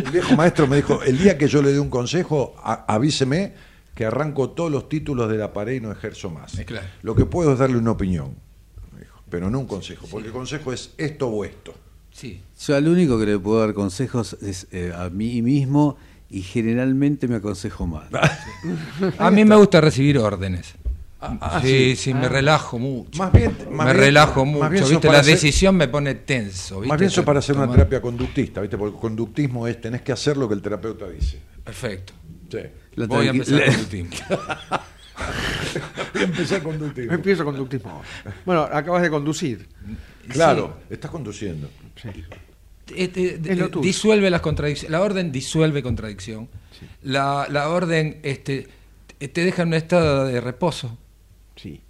El 0.06 0.12
viejo 0.12 0.36
maestro 0.36 0.68
me 0.68 0.76
dijo, 0.76 1.02
el 1.02 1.18
día 1.18 1.38
que 1.38 1.48
yo 1.48 1.62
le 1.62 1.72
dé 1.72 1.80
un 1.80 1.90
consejo, 1.90 2.56
avíseme 2.64 3.54
que 3.96 4.06
arranco 4.06 4.52
todos 4.52 4.72
los 4.72 4.90
títulos 4.90 5.30
de 5.30 5.38
la 5.38 5.54
pared 5.54 5.74
y 5.74 5.80
no 5.80 5.92
ejerzo 5.92 6.30
más. 6.30 6.60
Eh, 6.60 6.66
claro. 6.66 6.88
Lo 7.02 7.16
que 7.16 7.26
puedo 7.26 7.54
es 7.54 7.60
darle 7.60 7.78
una 7.78 7.92
opinión, 7.92 8.36
pero 9.30 9.50
no 9.50 9.60
un 9.60 9.68
consejo, 9.68 10.08
porque 10.12 10.28
el 10.28 10.34
consejo 10.34 10.74
es 10.74 10.94
esto 10.98 11.28
o 11.28 11.46
esto. 11.46 11.74
Sí. 12.12 12.42
Yo 12.66 12.76
al 12.76 12.88
único 12.88 13.18
que 13.20 13.26
le 13.26 13.40
puedo 13.40 13.60
dar 13.62 13.74
consejos 13.74 14.38
es 14.42 14.68
eh, 14.72 14.94
a 14.96 15.10
mí 15.10 15.42
mismo 15.42 15.98
y 16.30 16.42
generalmente 16.44 17.28
me 17.28 17.36
aconsejo 17.38 17.88
mal. 17.88 18.08
A 19.18 19.32
mí 19.32 19.44
me 19.46 19.56
gusta 19.56 19.82
recibir 19.82 20.18
órdenes. 20.18 20.76
ah, 21.20 21.60
sí, 21.62 21.68
sí. 21.68 21.96
sí, 21.96 22.14
me 22.14 22.28
relajo 22.30 22.80
mucho. 22.80 23.18
Más 23.18 23.32
bien- 23.32 23.56
más 23.72 23.86
me 23.88 23.94
bien- 23.94 23.98
relajo 24.06 24.46
más 24.46 24.56
mucho. 24.56 24.70
bien 24.70 24.90
¿viste? 24.90 25.08
La 25.12 25.20
hacer- 25.20 25.34
decisión 25.36 25.76
me 25.76 25.88
pone 25.88 26.16
tenso. 26.16 26.76
¿viste? 26.82 26.90
Más 26.90 27.00
bien 27.00 27.10
eso 27.12 27.24
para 27.26 27.40
hacer 27.40 27.56
una 27.58 27.70
terapia 27.72 28.02
conductista, 28.02 28.62
¿viste? 28.62 28.78
Porque 28.78 28.96
el 28.96 29.02
conductismo 29.02 29.68
es 29.68 29.80
tenés 29.82 30.02
que 30.02 30.12
hacer 30.12 30.38
lo 30.38 30.48
que 30.48 30.54
el 30.56 30.62
terapeuta 30.62 31.08
dice. 31.10 31.40
Perfecto. 31.64 32.14
Sí. 32.52 32.60
La 32.96 33.08
Voy 33.08 33.28
a 33.28 33.32
empezar 33.32 33.60
la- 33.60 33.66
con 33.66 33.76
el 33.76 33.86
team. 33.88 34.10
Voy 36.14 36.22
a 36.22 36.26
empezar 36.26 36.64
conductismo. 36.64 37.14
Empiezo 37.14 37.46
conductismo. 37.46 37.90
ahora. 37.92 38.08
Bueno, 38.46 38.62
acabas 38.64 39.02
de 39.02 39.10
conducir. 39.10 39.68
Claro, 40.28 40.78
estás 40.90 41.12
conduciendo. 41.12 41.70
Este, 42.96 43.36
eh, 43.36 43.70
disuelve 43.82 44.30
las 44.30 44.42
contradicciones. 44.42 44.92
La 44.92 45.02
orden 45.02 45.32
disuelve 45.32 45.82
contradicción. 45.82 46.50
La, 47.04 47.48
la 47.50 47.70
orden 47.70 48.20
este, 48.24 48.68
te 49.20 49.44
deja 49.46 49.62
en 49.62 49.70
un 49.70 49.74
estado 49.76 50.26
de 50.26 50.42
reposo. 50.42 50.98
Sí. 51.56 51.82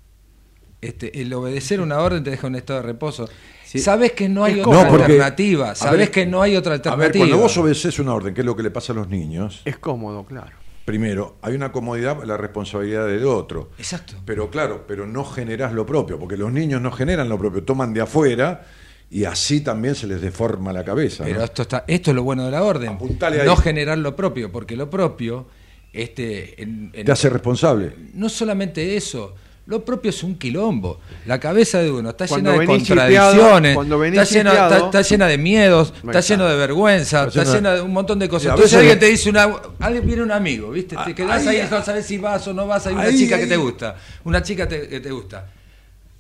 Este, 0.82 1.22
el 1.22 1.34
obedecer 1.34 1.80
una 1.82 2.00
orden 2.00 2.24
te 2.24 2.32
deja 2.32 2.48
en 2.48 2.54
un 2.54 2.58
estado 2.58 2.82
de 2.82 2.86
reposo. 2.88 3.30
Sí. 3.64 3.80
Sabes 3.80 4.12
que 4.12 4.28
no 4.28 4.44
hay 4.44 4.60
Es 4.60 4.66
otra 4.68 4.84
No, 4.84 4.90
porque- 4.90 5.04
alternativa. 5.06 5.76
Sabes 5.76 6.00
ver, 6.00 6.12
que 6.12 6.26
no 6.26 6.42
hay 6.42 6.56
otra 6.56 6.74
A 6.74 6.78
ver, 6.78 6.88
alternativa. 6.88 7.26
cuando 7.26 7.38
vos 7.38 7.58
obedeces 7.58 8.00
una 8.00 8.14
orden, 8.14 8.34
que 8.34 8.42
es 8.42 8.46
lo 8.46 8.56
que 8.56 8.64
le 8.64 8.72
pasa 8.72 8.92
a 8.92 8.96
los 8.96 9.08
niños, 9.08 9.62
Es 9.64 9.78
cómodo, 9.78 10.26
claro. 10.26 10.58
primero, 10.84 11.38
hay 11.42 11.56
una 11.56 11.72
comodidad, 11.72 12.22
la 12.26 12.36
responsabilidad 12.36 13.08
del 13.08 13.26
otro. 13.26 13.72
Exacto. 13.78 14.16
Pero 14.26 14.50
claro, 14.50 14.84
pero 14.88 15.08
no 15.08 15.24
generás 15.24 15.72
lo 15.72 15.86
propio, 15.86 16.20
porque 16.20 16.36
los 16.36 16.52
niños 16.52 16.82
no 16.82 16.92
generan 16.92 17.30
lo 17.30 17.38
propio, 17.38 17.64
toman 17.64 17.94
de 17.94 18.02
afuera 18.02 18.68
y 19.12 19.26
así 19.26 19.60
también 19.62 19.94
se 19.94 20.08
les 20.08 20.22
deforma 20.22 20.72
la 20.74 20.84
cabeza. 20.86 21.24
Pero 21.26 21.40
¿no? 21.40 21.44
esto 21.46 21.62
está, 21.64 21.84
esto 21.88 22.12
es 22.12 22.16
lo 22.16 22.24
bueno 22.24 22.46
de 22.46 22.52
la 22.52 22.64
orden. 22.64 22.90
Apuntale 22.94 23.42
ahí. 23.42 23.46
No 23.46 23.56
generar 23.58 23.98
lo 23.98 24.16
propio, 24.16 24.52
porque 24.52 24.76
lo 24.78 24.90
propio, 24.90 25.46
este, 25.94 26.62
en- 26.64 26.90
en- 26.94 27.06
Te 27.06 27.12
hace 27.12 27.30
responsable. 27.30 27.94
no 28.14 28.30
solamente 28.30 28.96
eso, 28.96 29.36
lo 29.68 29.84
propio 29.86 30.10
es 30.10 30.24
un 30.24 30.36
quilombo. 30.36 31.00
La 31.26 31.40
cabeza 31.40 31.80
de 31.80 31.92
uno 31.92 32.10
está 32.12 32.26
Cuando 32.28 32.52
llena 32.52 32.62
de 32.62 32.68
contradicciones, 32.68 33.72
hipeado- 33.72 33.76
cuando 33.76 34.00
venís 34.00 34.20
está, 34.22 34.34
llena, 34.34 34.52
está, 34.54 34.78
está 34.78 35.02
llena 35.02 35.28
de 35.28 35.38
miedos, 35.38 35.94
está 35.96 36.20
está. 36.20 36.22
lleno 36.22 36.48
de 36.48 36.56
vergüenza, 36.56 37.28
Está 37.28 37.44
llena 37.44 37.74
de 37.76 37.82
un 37.82 37.92
montón 37.94 38.18
de 38.18 38.30
cosas. 38.30 38.52
Entonces 38.52 38.74
alguien 38.80 38.98
te 39.00 39.06
dice 39.08 39.30
una, 39.30 39.50
alguien 39.80 40.06
viene 40.06 40.24
un 40.24 40.32
amigo, 40.32 40.72
¿viste? 40.72 40.96
Ah, 40.98 41.04
Te 41.06 41.14
quedás 41.14 41.46
ahí- 41.48 41.58
ahí, 41.58 41.68
no 41.70 41.84
sabes 41.84 42.06
si 42.06 42.18
vas 42.18 42.48
o 42.48 42.54
no 42.54 42.66
vas, 42.66 42.88
hay 42.88 42.94
una 42.94 43.04
ahí- 43.04 43.18
chica 43.18 43.38
que 43.38 43.48
te 43.48 43.58
gusta, 43.58 43.96
una 44.24 44.42
chica 44.42 44.68
te- 44.68 44.88
que 44.88 45.00
te 45.02 45.12
gusta. 45.12 45.48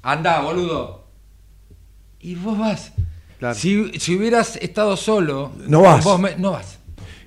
Anda, 0.03 0.41
boludo. 0.41 1.00
Y 2.21 2.35
vos 2.35 2.57
vas. 2.57 2.91
Claro. 3.39 3.55
Si, 3.55 3.91
si 3.99 4.15
hubieras 4.15 4.55
estado 4.57 4.95
solo, 4.95 5.51
No 5.67 5.81
vas. 5.81 6.03
vos 6.03 6.19
me- 6.19 6.35
no 6.37 6.51
vas. 6.51 6.77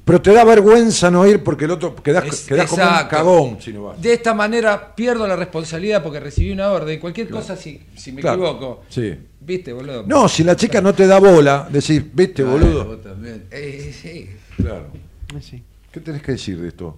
Pero 0.04 0.20
te 0.20 0.32
da 0.32 0.44
vergüenza 0.44 1.10
no 1.10 1.26
ir 1.26 1.42
porque 1.42 1.64
el 1.64 1.70
otro 1.72 1.96
quedás, 1.96 2.24
Es- 2.26 2.40
quedás 2.42 2.68
como 2.70 2.82
un 2.82 3.08
cagón 3.08 3.56
si 3.60 3.72
no 3.72 3.84
vas. 3.84 4.00
De 4.02 4.12
esta 4.12 4.34
manera 4.34 4.94
pierdo 4.94 5.26
la 5.26 5.34
responsabilidad 5.34 6.02
porque 6.02 6.20
recibí 6.20 6.52
una 6.52 6.70
orden. 6.70 7.00
Cualquier 7.00 7.28
cosa, 7.30 7.56
si, 7.56 7.80
si 7.96 8.12
me 8.12 8.20
Claro. 8.20 8.42
equivoco. 8.42 8.82
Sí. 8.90 9.14
¿Viste, 9.40 9.72
boludo? 9.72 10.04
No, 10.06 10.28
si 10.28 10.44
la 10.44 10.56
chica 10.56 10.80
no 10.82 10.92
te 10.94 11.06
da 11.06 11.18
bola, 11.18 11.68
decís, 11.70 12.02
viste, 12.14 12.42
Claro, 12.42 12.50
boludo. 12.58 12.84
vos 12.84 13.02
también. 13.02 13.44
Eh, 13.50 13.94
sí. 14.00 14.28
Claro. 14.56 14.88
Eh, 15.34 15.40
Sí. 15.40 15.62
¿Qué 15.90 16.00
tenés 16.00 16.22
que 16.22 16.32
decir 16.32 16.60
de 16.60 16.68
esto, 16.68 16.96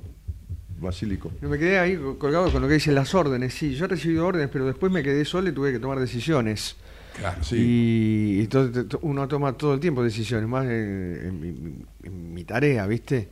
Basílico? 0.81 1.31
Yo 1.41 1.49
me 1.49 1.59
quedé 1.59 1.79
ahí 1.79 1.99
colgado 2.19 2.51
con 2.53 2.61
lo 2.61 2.69
que 2.69 2.75
dicen 2.75 2.95
las 2.95 3.15
órdenes. 3.15 3.55
Sí, 3.55 3.75
yo 3.75 3.85
he 3.85 3.89
recibido 3.89 4.27
órdenes, 4.27 4.51
pero 4.53 4.67
después 4.67 4.91
me 4.93 5.03
quedé 5.03 5.25
solo 5.25 5.49
y 5.49 5.53
tuve 5.53 5.73
que 5.73 5.79
tomar 5.79 5.99
decisiones. 6.01 6.77
Claro. 7.19 7.43
Sí. 7.43 8.37
Y 8.37 8.41
entonces 8.41 8.87
uno 9.03 9.27
toma 9.29 9.53
todo 9.55 9.75
el 9.75 9.81
tiempo 9.81 10.03
decisiones, 10.03 10.49
más 10.49 10.65
en, 10.67 10.71
en 11.25 11.41
mi- 11.41 11.77
en 12.05 12.35
mi 12.35 12.45
tarea, 12.45 12.87
¿viste? 12.87 13.29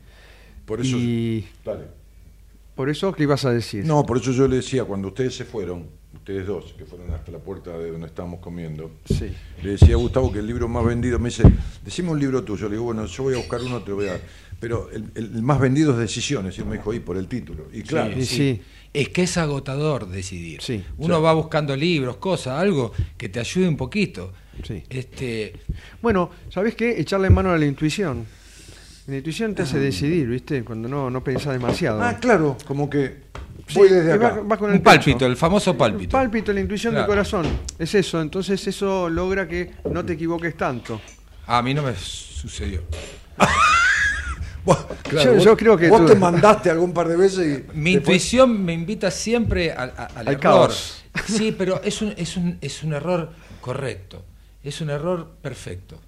Por 0.65 0.81
eso. 0.81 0.97
Y 0.97 1.45
Dale. 1.65 1.85
por 2.75 2.89
eso, 2.89 3.13
¿qué 3.13 3.25
ibas 3.25 3.45
a 3.45 3.51
decir? 3.53 3.85
No, 3.85 4.05
por 4.07 4.17
eso 4.19 4.33
yo 4.33 4.49
le 4.49 4.57
decía, 4.57 4.85
cuando 4.85 5.09
ustedes 5.09 5.37
se 5.37 5.45
fueron, 5.45 5.87
ustedes 6.15 6.47
dos, 6.47 6.75
que 6.79 6.87
fueron 6.87 7.11
hasta 7.13 7.31
la 7.31 7.39
puerta 7.39 7.77
de 7.77 7.91
donde 7.91 8.07
estábamos 8.07 8.41
comiendo, 8.41 8.91
Sí. 9.05 9.35
le 9.63 9.71
decía 9.73 9.95
a 9.95 9.99
Gustavo 9.99 10.33
que 10.33 10.39
el 10.39 10.47
libro 10.47 10.67
más 10.69 10.85
vendido, 10.87 11.19
me 11.19 11.29
dice, 11.29 11.43
decime 11.85 12.11
un 12.11 12.19
libro 12.21 12.43
tuyo. 12.43 12.67
Le 12.69 12.73
digo, 12.77 12.85
bueno, 12.85 13.05
yo 13.05 13.23
voy 13.25 13.35
a 13.35 13.37
buscar 13.39 13.61
uno, 13.61 13.83
te 13.83 13.91
lo 13.91 13.97
voy 13.97 14.07
a 14.07 14.13
dar. 14.13 14.21
Pero 14.61 14.89
el, 14.91 15.05
el- 15.15 15.25
el 15.37 15.43
más 15.43 15.61
vendido 15.61 15.93
es 15.93 15.99
Decisiones, 15.99 16.57
y 16.57 16.63
él 16.63 16.67
me 16.69 16.77
dijo, 16.79 16.95
y 16.95 17.01
por 17.01 17.19
el 17.19 17.29
título. 17.29 17.67
Y 17.73 17.83
claro, 17.83 18.15
Sí, 18.15 18.25
sí. 18.25 18.63
Es 18.95 19.09
que 19.11 19.25
es 19.25 19.37
agotador 19.37 20.09
decidir. 20.09 20.63
Sí, 20.63 20.83
Uno 20.99 21.17
sí. 21.17 21.23
va 21.23 21.33
buscando 21.35 21.77
libros, 21.77 22.17
cosas, 22.17 22.59
algo 22.61 22.93
que 23.19 23.29
te 23.29 23.41
ayude 23.41 23.69
un 23.69 23.77
poquito. 23.77 24.33
Sí. 24.67 24.83
Este, 24.89 25.53
Bueno, 26.01 26.31
¿sabés 26.49 26.75
qué? 26.77 27.01
Echarle 27.01 27.29
mano 27.29 27.51
a 27.51 27.59
la 27.59 27.67
intuición. 27.67 28.25
La 29.09 29.17
intuición 29.17 29.55
te 29.55 29.63
hace 29.63 29.79
decidir, 29.81 30.29
¿viste? 30.29 30.63
Cuando 30.65 30.89
no, 30.89 31.11
no 31.11 31.23
pensás 31.23 31.53
demasiado. 31.53 32.01
Ah, 32.03 32.17
claro, 32.19 32.57
como 32.67 32.89
que 32.89 33.25
Sí, 33.67 33.75
voy 33.79 33.89
desde 33.89 34.13
acá. 34.13 34.31
vas- 34.31 34.47
vas 34.49 34.59
con 34.59 34.71
el 34.71 34.77
un 34.77 34.83
pálpito, 34.83 35.19
pecho. 35.19 35.27
el 35.27 35.37
famoso 35.37 35.73
El 35.73 35.77
pálpito. 35.77 36.11
pálpito, 36.13 36.53
la 36.53 36.61
intuición 36.61 36.93
Claro. 36.93 37.07
del 37.07 37.11
corazón. 37.17 37.47
Es 37.79 37.95
eso. 37.95 38.21
Entonces 38.23 38.65
eso 38.67 39.11
logra 39.11 39.49
que 39.49 39.73
no 39.91 40.05
te 40.05 40.13
equivoques 40.15 40.57
tanto. 40.57 41.01
A 41.47 41.61
mí 41.63 41.75
no 41.75 41.83
me 41.83 41.95
sucedió. 41.97 42.83
Vos, 44.65 44.87
Yo- 45.13 45.37
yo 45.39 45.57
creo 45.57 45.77
que 45.77 45.89
vos 45.89 46.01
tú- 46.01 46.07
te 46.07 46.15
mandaste 46.15 46.71
algún 46.71 46.93
par 46.93 47.07
de 47.09 47.17
veces 47.17 47.39
y. 47.47 47.77
Mi 47.77 47.95
después- 47.95 47.95
intuición 48.17 48.65
me 48.65 48.73
invita 48.73 49.11
siempre 49.11 49.73
al, 49.73 49.91
a- 49.97 50.05
al 50.07 50.17
Al 50.19 50.29
error. 50.29 50.41
caos. 50.41 51.05
Sí, 51.27 51.55
pero 51.57 51.81
es 51.85 52.01
un, 52.03 52.15
es, 52.17 52.37
un, 52.37 52.59
es 52.61 52.83
un 52.83 52.93
error 52.95 53.31
correcto. 53.61 54.25
Es 54.63 54.81
un 54.81 54.91
error 54.91 55.33
perfecto. 55.43 56.01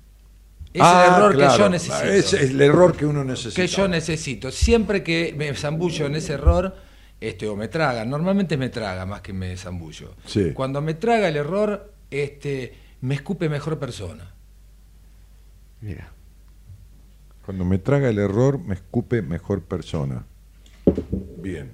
Es 0.73 0.83
Ah, 0.83 1.05
el 1.07 1.15
error 1.15 1.37
que 1.53 1.59
yo 1.59 1.69
necesito. 1.69 2.05
Es 2.05 2.33
el 2.33 2.61
error 2.61 2.97
que 2.97 3.07
uno 3.07 3.25
necesita. 3.25 3.55
que 3.63 3.67
yo 3.69 3.89
necesito. 3.89 4.51
Siempre 4.51 5.03
que 5.03 5.35
me 5.37 5.55
zambullo 5.55 6.07
en 6.07 6.17
ese 6.17 6.33
error, 6.35 6.75
este, 7.21 7.47
o 7.49 7.57
me 7.57 7.69
traga, 7.69 8.05
normalmente 8.05 8.57
me 8.57 8.69
traga 8.69 9.07
más 9.07 9.21
que 9.23 9.33
me 9.33 9.57
zambullo. 9.57 10.15
Sí. 10.27 10.53
Cuando 10.53 10.81
me 10.83 10.95
traga 10.95 11.29
el 11.29 11.37
error, 11.37 11.93
este, 12.11 12.75
me 13.03 13.15
escupe 13.15 13.49
mejor 13.49 13.79
persona. 13.79 14.33
Mira. 15.81 16.13
Cuando 17.47 17.65
me 17.65 17.79
traga 17.79 18.09
el 18.09 18.19
error, 18.19 18.59
me 18.59 18.75
escupe 18.75 19.23
mejor 19.23 19.63
persona. 19.63 20.25
Bien. 21.39 21.71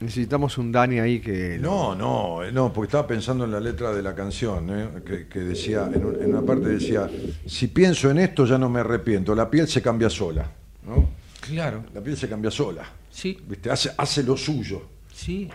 Necesitamos 0.00 0.56
un 0.58 0.70
Dani 0.70 1.00
ahí 1.00 1.18
que. 1.18 1.58
No, 1.60 1.96
no, 1.96 2.44
eh, 2.44 2.52
no, 2.52 2.72
porque 2.72 2.86
estaba 2.86 3.06
pensando 3.08 3.44
en 3.44 3.50
la 3.50 3.58
letra 3.58 3.92
de 3.92 4.00
la 4.00 4.14
canción, 4.14 4.70
¿eh? 4.70 4.88
que, 5.04 5.26
que 5.26 5.40
decía, 5.40 5.90
en, 5.92 6.04
un- 6.04 6.22
en 6.22 6.32
una 6.32 6.42
parte 6.42 6.68
decía, 6.68 7.10
si 7.46 7.66
pienso 7.66 8.08
en 8.08 8.18
esto 8.18 8.46
ya 8.46 8.56
no 8.58 8.68
me 8.70 8.78
arrepiento, 8.80 9.34
la 9.34 9.50
piel 9.50 9.66
se 9.66 9.82
cambia 9.82 10.08
sola, 10.08 10.48
¿no? 10.86 11.08
Claro. 11.40 11.84
La 11.92 12.00
piel 12.00 12.16
se 12.16 12.28
cambia 12.28 12.52
sola, 12.52 12.84
Sí, 13.10 13.36
¿viste? 13.48 13.70
Hace, 13.72 13.90
hace 13.96 14.22
lo 14.22 14.36
suyo. 14.36 14.82
sí. 15.12 15.50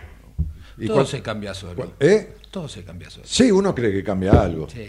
¿Y 0.76 0.86
Todo 0.88 0.96
cuál- 0.96 1.06
se 1.06 1.22
cambia 1.22 1.54
solo. 1.54 1.76
cuál- 1.76 1.92
¿Eh? 2.00 2.34
Todo 2.50 2.68
se 2.68 2.82
cambia 2.82 3.08
solo. 3.08 3.24
Sí, 3.26 3.50
uno 3.52 3.72
cree 3.74 3.92
que 3.92 4.02
cambia 4.02 4.32
algo. 4.42 4.68
Sí, 4.68 4.88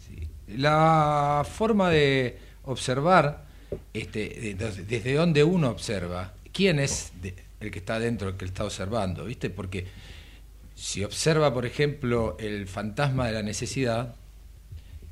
sí. 0.00 0.26
La 0.56 1.46
forma 1.48 1.90
de 1.90 2.38
observar, 2.68 3.44
este, 3.92 4.54
de- 4.54 4.84
desde 4.84 5.14
donde 5.14 5.42
uno 5.44 5.68
observa, 5.70 6.32
quién 6.52 6.78
es 6.78 7.12
de- 7.20 7.34
el 7.60 7.70
que 7.70 7.78
está 7.80 7.98
dentro, 7.98 8.28
el 8.30 8.36
que 8.36 8.44
está 8.44 8.64
observando, 8.64 9.24
¿viste? 9.24 9.50
Porque 9.50 9.86
si 10.74 11.02
observa, 11.04 11.52
por 11.52 11.66
ejemplo, 11.66 12.36
el 12.38 12.66
fantasma 12.68 13.26
de 13.26 13.32
la 13.32 13.42
necesidad, 13.42 14.14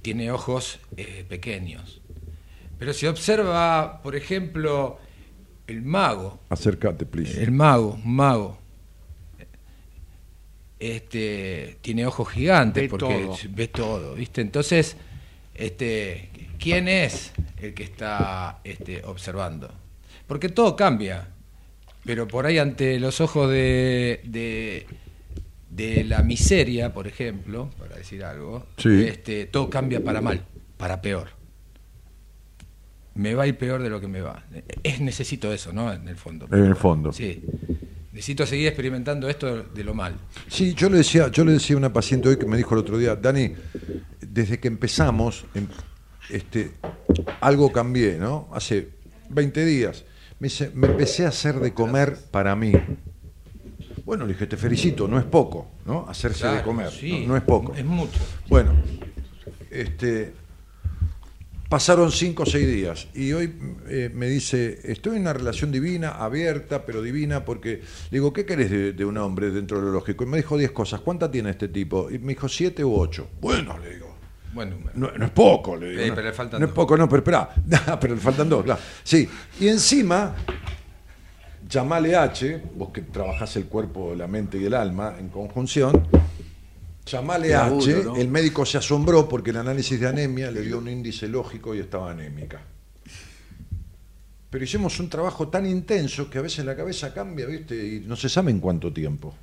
tiene 0.02 0.30
ojos 0.30 0.78
eh, 0.96 1.24
pequeños. 1.28 2.00
Pero 2.78 2.92
si 2.92 3.06
observa, 3.06 4.00
por 4.02 4.14
ejemplo, 4.14 4.98
el 5.66 5.82
mago, 5.82 6.38
Acércate, 6.48 7.04
please. 7.06 7.42
el 7.42 7.50
mago, 7.50 7.98
un 8.04 8.14
mago. 8.14 8.58
Este 10.78 11.78
tiene 11.80 12.06
ojos 12.06 12.28
gigantes 12.28 12.82
Ve 12.84 12.88
porque 12.88 13.06
todo. 13.24 13.36
ve 13.50 13.68
todo, 13.68 14.14
¿viste? 14.14 14.42
Entonces, 14.42 14.96
este, 15.58 16.30
¿quién 16.58 16.88
es 16.88 17.32
el 17.60 17.74
que 17.74 17.82
está 17.82 18.60
este, 18.64 19.02
observando? 19.04 19.72
Porque 20.26 20.48
todo 20.48 20.76
cambia, 20.76 21.28
pero 22.04 22.26
por 22.28 22.46
ahí 22.46 22.58
ante 22.58 22.98
los 23.00 23.20
ojos 23.20 23.50
de, 23.50 24.20
de, 24.24 24.86
de 25.70 26.04
la 26.04 26.22
miseria, 26.22 26.92
por 26.92 27.06
ejemplo, 27.06 27.70
para 27.78 27.96
decir 27.96 28.24
algo, 28.24 28.66
Sí. 28.76 29.04
este, 29.06 29.46
todo 29.46 29.70
cambia 29.70 30.02
para 30.02 30.20
mal, 30.20 30.42
para 30.76 31.00
peor. 31.00 31.28
Me 33.14 33.34
va 33.34 33.44
a 33.44 33.46
ir 33.46 33.56
peor 33.56 33.82
de 33.82 33.88
lo 33.88 33.98
que 34.00 34.08
me 34.08 34.20
va. 34.20 34.44
Es 34.82 35.00
necesito 35.00 35.50
eso, 35.52 35.72
¿no? 35.72 35.90
En 35.92 36.06
el 36.06 36.16
fondo. 36.16 36.46
En 36.52 36.64
el 36.66 36.76
fondo. 36.76 37.12
Sí. 37.12 37.42
Necesito 38.16 38.46
seguir 38.46 38.68
experimentando 38.68 39.28
esto 39.28 39.64
de 39.64 39.84
lo 39.84 39.92
mal. 39.92 40.14
Sí, 40.48 40.72
yo 40.72 40.88
le 40.88 40.96
decía, 40.96 41.28
yo 41.30 41.44
le 41.44 41.52
decía 41.52 41.76
a 41.76 41.78
una 41.78 41.92
paciente 41.92 42.30
hoy 42.30 42.38
que 42.38 42.46
me 42.46 42.56
dijo 42.56 42.74
el 42.74 42.80
otro 42.80 42.96
día, 42.96 43.14
Dani, 43.14 43.52
desde 44.22 44.58
que 44.58 44.68
empezamos, 44.68 45.44
em- 45.54 45.66
este, 46.30 46.72
algo 47.42 47.70
cambié, 47.70 48.16
¿no? 48.16 48.48
Hace 48.54 48.88
20 49.28 49.66
días. 49.66 50.06
Me 50.40 50.46
dice, 50.46 50.70
me 50.72 50.86
empecé 50.86 51.26
a 51.26 51.28
hacer 51.28 51.60
de 51.60 51.74
comer 51.74 52.16
para 52.30 52.56
mí. 52.56 52.72
Bueno, 54.06 54.24
le 54.24 54.32
dije, 54.32 54.46
te 54.46 54.56
felicito, 54.56 55.06
no 55.06 55.18
es 55.18 55.26
poco, 55.26 55.72
¿no? 55.84 56.06
Hacerse 56.08 56.46
de 56.48 56.62
comer, 56.62 56.90
sí, 56.90 57.20
no, 57.20 57.28
no 57.34 57.36
es 57.36 57.42
poco. 57.42 57.74
Es 57.74 57.84
mucho. 57.84 58.18
Bueno, 58.48 58.72
este, 59.70 60.32
pasaron 61.68 62.12
cinco 62.12 62.44
o 62.44 62.46
seis 62.46 62.66
días 62.66 63.08
y 63.14 63.32
hoy 63.32 63.52
eh, 63.88 64.10
me 64.14 64.28
dice, 64.28 64.80
estoy 64.84 65.16
en 65.16 65.22
una 65.22 65.32
relación 65.32 65.72
divina, 65.72 66.10
abierta, 66.10 66.84
pero 66.84 67.02
divina, 67.02 67.44
porque 67.44 67.82
digo, 68.10 68.32
¿qué 68.32 68.46
querés 68.46 68.70
de, 68.70 68.92
de 68.92 69.04
un 69.04 69.18
hombre 69.18 69.50
dentro 69.50 69.78
de 69.78 69.86
lo 69.86 69.92
lógico? 69.92 70.24
Y 70.24 70.26
me 70.26 70.36
dijo 70.36 70.56
diez 70.56 70.70
cosas, 70.70 71.00
¿cuántas 71.00 71.30
tiene 71.30 71.50
este 71.50 71.68
tipo? 71.68 72.10
Y 72.10 72.18
me 72.18 72.34
dijo 72.34 72.48
siete 72.48 72.84
u 72.84 72.94
ocho. 72.94 73.28
Bueno, 73.40 73.78
le 73.78 73.94
digo. 73.94 74.06
Buen 74.52 74.70
número. 74.70 74.92
No, 74.94 75.10
no 75.12 75.24
es 75.26 75.30
poco, 75.32 75.76
le 75.76 75.90
digo. 75.90 76.02
Sí, 76.02 76.08
no, 76.08 76.14
pero 76.14 76.28
le 76.28 76.32
faltan 76.32 76.60
no 76.60 76.66
es 76.66 76.72
poco, 76.72 76.96
no, 76.96 77.08
pero 77.08 77.18
espera. 77.18 77.50
pero 78.00 78.14
le 78.14 78.20
faltan 78.20 78.48
dos, 78.48 78.64
claro. 78.64 78.80
Sí, 79.02 79.28
y 79.60 79.68
encima, 79.68 80.34
llamale 81.68 82.16
H, 82.16 82.62
vos 82.74 82.90
que 82.90 83.02
trabajás 83.02 83.56
el 83.56 83.66
cuerpo, 83.66 84.14
la 84.14 84.26
mente 84.26 84.56
y 84.56 84.64
el 84.64 84.72
alma 84.72 85.16
en 85.18 85.28
conjunción, 85.28 86.08
llamale 87.06 87.54
H, 87.54 88.04
¿no? 88.04 88.16
el 88.16 88.28
médico 88.28 88.66
se 88.66 88.78
asombró 88.78 89.28
porque 89.28 89.50
el 89.50 89.56
análisis 89.58 89.98
de 89.98 90.08
anemia 90.08 90.50
le 90.50 90.62
dio 90.62 90.78
un 90.78 90.88
índice 90.88 91.28
lógico 91.28 91.74
y 91.74 91.78
estaba 91.78 92.10
anémica. 92.10 92.60
Pero 94.50 94.64
hicimos 94.64 94.98
un 95.00 95.08
trabajo 95.08 95.48
tan 95.48 95.66
intenso 95.66 96.30
que 96.30 96.38
a 96.38 96.42
veces 96.42 96.64
la 96.64 96.76
cabeza 96.76 97.12
cambia, 97.12 97.46
¿viste? 97.46 97.74
Y 97.74 98.00
no 98.00 98.16
se 98.16 98.28
sabe 98.28 98.50
en 98.50 98.60
cuánto 98.60 98.92
tiempo. 98.92 99.34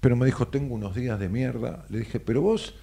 Pero 0.00 0.16
me 0.16 0.26
dijo, 0.26 0.48
tengo 0.48 0.74
unos 0.74 0.94
días 0.94 1.18
de 1.18 1.28
mierda. 1.28 1.84
Le 1.88 2.00
dije, 2.00 2.20
pero 2.20 2.42
vos 2.42 2.74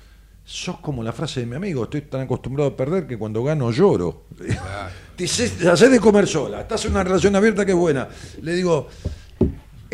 sos 0.44 0.80
como 0.80 1.04
la 1.04 1.12
frase 1.12 1.40
de 1.40 1.46
mi 1.46 1.56
amigo, 1.56 1.84
estoy 1.84 2.02
tan 2.02 2.22
acostumbrado 2.22 2.70
a 2.72 2.78
perder 2.78 3.08
que 3.08 3.18
cuando 3.18 3.44
gano 3.44 3.72
lloro. 3.72 4.26
Te 5.16 5.26
haces 5.26 5.92
de 5.92 6.00
comer 6.00 6.28
sola, 6.28 6.62
estás 6.62 6.86
en 6.86 6.92
una 6.92 7.04
relación 7.04 7.36
abierta 7.36 7.66
que 7.66 7.72
es 7.72 7.78
buena. 7.78 8.08
Le 8.42 8.54
digo, 8.54 8.90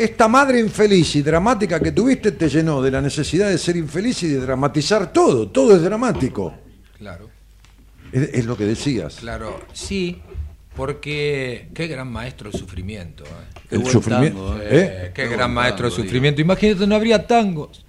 esta 0.04 0.28
madre 0.28 0.60
infeliz 0.60 1.16
y 1.16 1.22
dramática 1.22 1.80
que 1.80 1.92
tuviste 1.92 2.32
te 2.32 2.48
llenó 2.48 2.80
de 2.82 2.90
la 2.90 3.00
necesidad 3.00 3.48
de 3.48 3.58
ser 3.58 3.76
infeliz 3.76 4.22
y 4.22 4.28
de 4.28 4.38
dramatizar 4.40 5.12
todo, 5.12 5.48
todo 5.48 5.74
es 5.76 5.82
dramático. 5.82 6.54
Claro, 6.98 7.28
Es, 8.12 8.30
es 8.34 8.46
lo 8.46 8.56
que 8.56 8.64
decías. 8.66 9.16
claro. 9.16 9.60
Sí, 9.72 10.20
porque 10.76 11.68
qué 11.74 11.86
gran 11.86 12.10
maestro 12.10 12.48
el 12.50 12.54
sufrimiento. 12.58 13.24
¿eh? 13.24 13.60
Qué 13.68 13.74
El 13.76 13.80
buen 13.82 13.92
sufrimiento. 13.92 14.46
tango, 14.48 14.62
¿eh? 14.62 14.68
Eh, 14.70 15.10
qué 15.14 15.22
Qué 15.24 15.28
gran 15.28 15.52
maestro 15.52 15.86
el 15.86 15.92
sufrimiento. 15.92 16.40
Imagínate, 16.40 16.86
no 16.86 16.94
habría 16.94 17.26
tangos. 17.26 17.84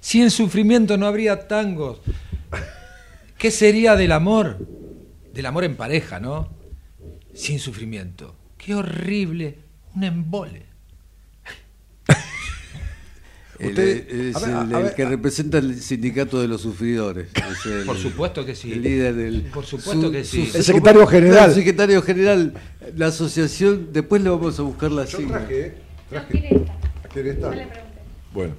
Sin 0.00 0.30
sufrimiento 0.30 0.96
no 0.96 1.06
habría 1.06 1.48
tangos. 1.48 1.98
¿Qué 3.36 3.50
sería 3.50 3.96
del 3.96 4.12
amor? 4.12 4.58
Del 5.34 5.46
amor 5.46 5.64
en 5.64 5.74
pareja, 5.76 6.20
¿no? 6.20 6.48
Sin 7.34 7.58
sufrimiento. 7.58 8.34
Qué 8.56 8.74
horrible. 8.74 9.58
Un 9.96 10.04
embole. 10.04 10.66
El- 13.58 13.68
Usted- 13.70 14.10
es 14.30 14.36
a 14.36 14.40
ver, 14.40 14.48
el, 14.50 14.56
a 14.56 14.78
el 14.78 14.84
ver, 14.84 14.94
que 14.94 15.04
representa 15.04 15.58
el 15.58 15.80
sindicato 15.80 16.40
de 16.40 16.46
los 16.48 16.60
sufridores. 16.62 17.28
Es 17.34 17.66
el- 17.72 17.84
Por 17.86 17.96
supuesto 17.98 18.44
que 18.46 18.54
sí. 18.54 18.72
El 18.72 18.82
líder 18.82 19.14
del. 19.16 19.42
Por 19.52 19.64
supuesto 19.66 20.10
que 20.12 20.24
sí. 20.24 20.50
El 20.54 20.62
secretario 20.62 21.06
general. 21.06 21.48
El 21.50 21.54
secretario 21.56 22.02
general. 22.02 22.54
La 22.96 23.06
asociación. 23.08 23.88
Después 23.92 24.22
le 24.22 24.30
vamos 24.30 24.58
a 24.58 24.62
buscar 24.62 24.92
la 24.92 25.04
Yo 25.06 25.18
sigla. 25.18 25.38
traje, 25.38 25.60
¿eh? 25.60 25.74
No, 25.78 26.08
traje. 26.10 26.28
quiere 26.30 26.48
esta. 26.56 26.78
¿Quiere 27.12 27.30
esta? 27.30 27.50
Yo 27.50 27.54
le 27.56 27.66
pregunté. 27.66 27.88
Bueno, 28.32 28.54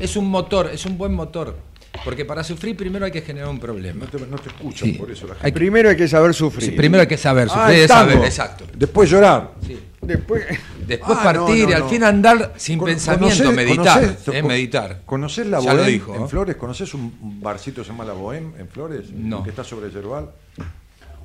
Es 0.00 0.16
un 0.16 0.26
motor, 0.26 0.70
es 0.72 0.84
un 0.86 0.98
buen 0.98 1.14
motor. 1.14 1.56
Porque 2.04 2.24
para 2.24 2.42
sufrir 2.42 2.76
primero 2.76 3.04
hay 3.04 3.12
que 3.12 3.22
generar 3.22 3.48
un 3.48 3.60
problema. 3.60 4.04
no 4.04 4.10
te, 4.10 4.26
no 4.26 4.36
te 4.38 4.48
escuchan 4.48 4.88
Sí. 4.90 4.94
por 4.98 5.10
eso 5.10 5.26
la 5.26 5.34
Hay 5.34 5.40
gente. 5.42 5.52
Primero 5.52 5.88
hay 5.90 5.96
que 5.96 6.08
saber 6.08 6.34
sufrir. 6.34 6.70
Sí, 6.70 6.76
primero 6.76 7.02
hay 7.02 7.06
que 7.06 7.16
saber, 7.16 7.48
Ah, 7.50 7.54
sufrir 7.66 7.78
es 7.82 7.88
saber, 7.88 8.18
exacto. 8.18 8.64
Después 8.76 9.08
llorar. 9.10 9.52
Sí. 9.66 9.78
Después. 10.02 10.44
Después 10.86 11.18
Ah, 11.18 11.32
no, 11.32 11.46
partir 11.46 11.64
no, 11.64 11.70
y 11.70 11.72
al 11.72 11.84
fin 11.88 12.04
andar 12.04 12.52
sin 12.56 12.78
Con- 12.78 12.86
pensamiento, 12.88 13.44
conocés- 13.44 13.54
meditar. 13.54 14.02
conocés- 14.02 14.34
eh, 14.34 14.42
meditar. 14.42 15.02
¿Conocés 15.06 15.46
la 15.46 15.60
Bohème 15.60 15.86
dijo, 15.86 16.14
en 16.14 16.22
¿eh? 16.24 16.28
Flores? 16.28 16.56
¿Conocés 16.56 16.92
un 16.94 17.14
un 17.22 17.40
barcito 17.40 17.80
que 17.80 17.86
se 17.86 17.92
llama 17.92 18.04
La 18.04 18.12
Bohème 18.14 18.52
en 18.58 18.68
Flores? 18.68 19.10
No. 19.12 19.42
Que 19.42 19.50
está 19.50 19.64
sobre 19.64 19.90
Yerbal. 19.90 20.28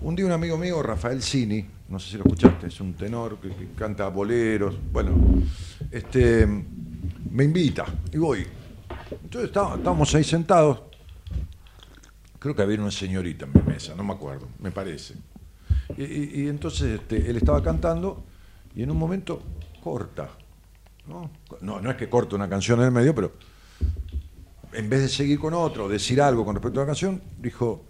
Un 0.02 0.16
día 0.16 0.26
un 0.26 0.32
amigo 0.32 0.58
mío, 0.58 0.82
Rafael 0.82 1.22
Cini, 1.22 1.66
no 1.90 2.00
sé 2.00 2.12
si 2.12 2.16
lo 2.18 2.24
escuchaste, 2.24 2.68
es 2.68 2.80
un 2.80 2.94
tenor 2.94 3.38
que, 3.42 3.50
que 3.50 3.68
canta 3.78 4.08
boleros, 4.08 4.76
bueno, 4.94 5.12
este, 5.92 6.48
me 7.32 7.44
invita 7.44 7.86
y 8.14 8.18
voy. 8.18 8.48
Entonces 9.12 9.50
está- 9.50 9.76
estábamos 9.76 10.14
ahí 10.16 10.24
sentados, 10.24 10.82
creo 12.40 12.56
que 12.56 12.62
había 12.62 12.80
una 12.80 12.92
señorita 12.92 13.46
en 13.46 13.54
mi 13.54 13.62
mesa, 13.62 13.96
no 13.96 14.04
me 14.04 14.14
acuerdo, 14.14 14.48
me 14.60 14.72
parece. 14.72 15.16
Y, 15.98 16.48
entonces 16.48 17.00
este, 17.00 17.30
él 17.30 17.38
estaba 17.38 17.62
cantando 17.64 18.24
y 18.76 18.84
en 18.84 18.92
un 18.92 18.98
momento 18.98 19.42
corta. 19.84 20.30
¿no? 21.08 21.32
No, 21.62 21.82
no 21.82 21.90
es 21.90 21.98
que 21.98 22.08
corte 22.10 22.36
una 22.36 22.48
canción 22.48 22.80
en 22.80 22.86
el 22.86 22.92
medio, 22.92 23.16
pero 23.16 23.34
en 24.72 24.90
vez 24.90 25.02
de 25.02 25.10
seguir 25.10 25.40
con 25.40 25.54
otro, 25.56 25.90
decir 25.90 26.22
algo 26.22 26.46
con 26.46 26.56
respecto 26.56 26.80
a 26.80 26.84
la 26.84 26.88
canción, 26.88 27.22
dijo, 27.40 27.84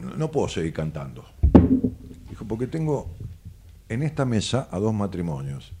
no, 0.00 0.16
no 0.16 0.30
puedo 0.30 0.48
seguir 0.48 0.72
cantando. 0.72 1.24
Dijo, 2.28 2.44
porque 2.44 2.66
tengo 2.66 3.08
en 3.88 4.02
esta 4.02 4.24
mesa 4.24 4.68
a 4.72 4.80
dos 4.80 4.92
matrimonios. 4.92 5.72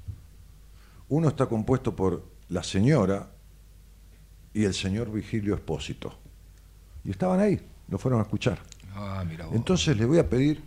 Uno 1.08 1.28
está 1.28 1.46
compuesto 1.46 1.96
por 1.96 2.24
la 2.48 2.62
señora 2.62 3.28
y 4.54 4.64
el 4.64 4.72
señor 4.72 5.10
Vigilio 5.10 5.54
Espósito. 5.56 6.16
Y 7.04 7.10
estaban 7.10 7.40
ahí, 7.40 7.60
lo 7.88 7.98
fueron 7.98 8.20
a 8.20 8.22
escuchar. 8.22 8.58
Ah, 8.94 9.24
mira 9.28 9.46
vos. 9.46 9.54
Entonces 9.54 9.96
le 9.96 10.06
voy 10.06 10.18
a 10.18 10.28
pedir, 10.30 10.62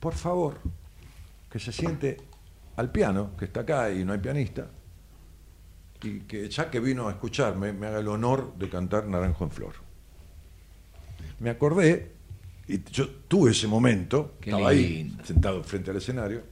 por 0.00 0.14
favor, 0.14 0.56
que 1.50 1.58
se 1.58 1.70
siente 1.70 2.16
al 2.76 2.90
piano, 2.90 3.36
que 3.38 3.44
está 3.44 3.60
acá 3.60 3.92
y 3.92 4.04
no 4.04 4.14
hay 4.14 4.18
pianista, 4.18 4.68
y 6.02 6.20
que 6.20 6.48
ya 6.48 6.70
que 6.70 6.80
vino 6.80 7.08
a 7.08 7.12
escucharme, 7.12 7.74
me 7.74 7.86
haga 7.86 8.00
el 8.00 8.08
honor 8.08 8.54
de 8.56 8.70
cantar 8.70 9.06
Naranjo 9.06 9.44
en 9.44 9.50
Flor. 9.50 9.74
Me 11.40 11.50
acordé, 11.50 12.12
y 12.66 12.82
yo 12.90 13.08
tuve 13.28 13.50
ese 13.50 13.68
momento, 13.68 14.36
Qué 14.40 14.50
estaba 14.50 14.70
ahí, 14.70 15.14
sentado 15.24 15.62
frente 15.62 15.90
al 15.90 15.98
escenario, 15.98 16.42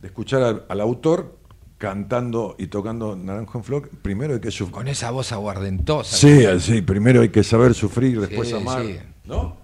de 0.00 0.06
escuchar 0.06 0.42
al, 0.42 0.66
al 0.68 0.80
autor 0.82 1.38
cantando 1.78 2.56
y 2.58 2.68
tocando 2.68 3.16
Naranjo 3.16 3.58
en 3.58 3.64
Flor, 3.64 3.88
primero 4.02 4.34
hay 4.34 4.40
que 4.40 4.50
sufrir. 4.50 4.72
Con 4.74 4.88
esa 4.88 5.10
voz 5.10 5.32
aguardentosa. 5.32 6.16
Sí, 6.16 6.44
sí, 6.60 6.82
primero 6.82 7.20
hay 7.22 7.28
que 7.30 7.42
saber 7.42 7.74
sufrir, 7.74 8.20
después 8.20 8.48
Sí, 8.48 8.54
amar. 8.54 8.82
sí. 8.84 8.98
¿No? 9.24 9.62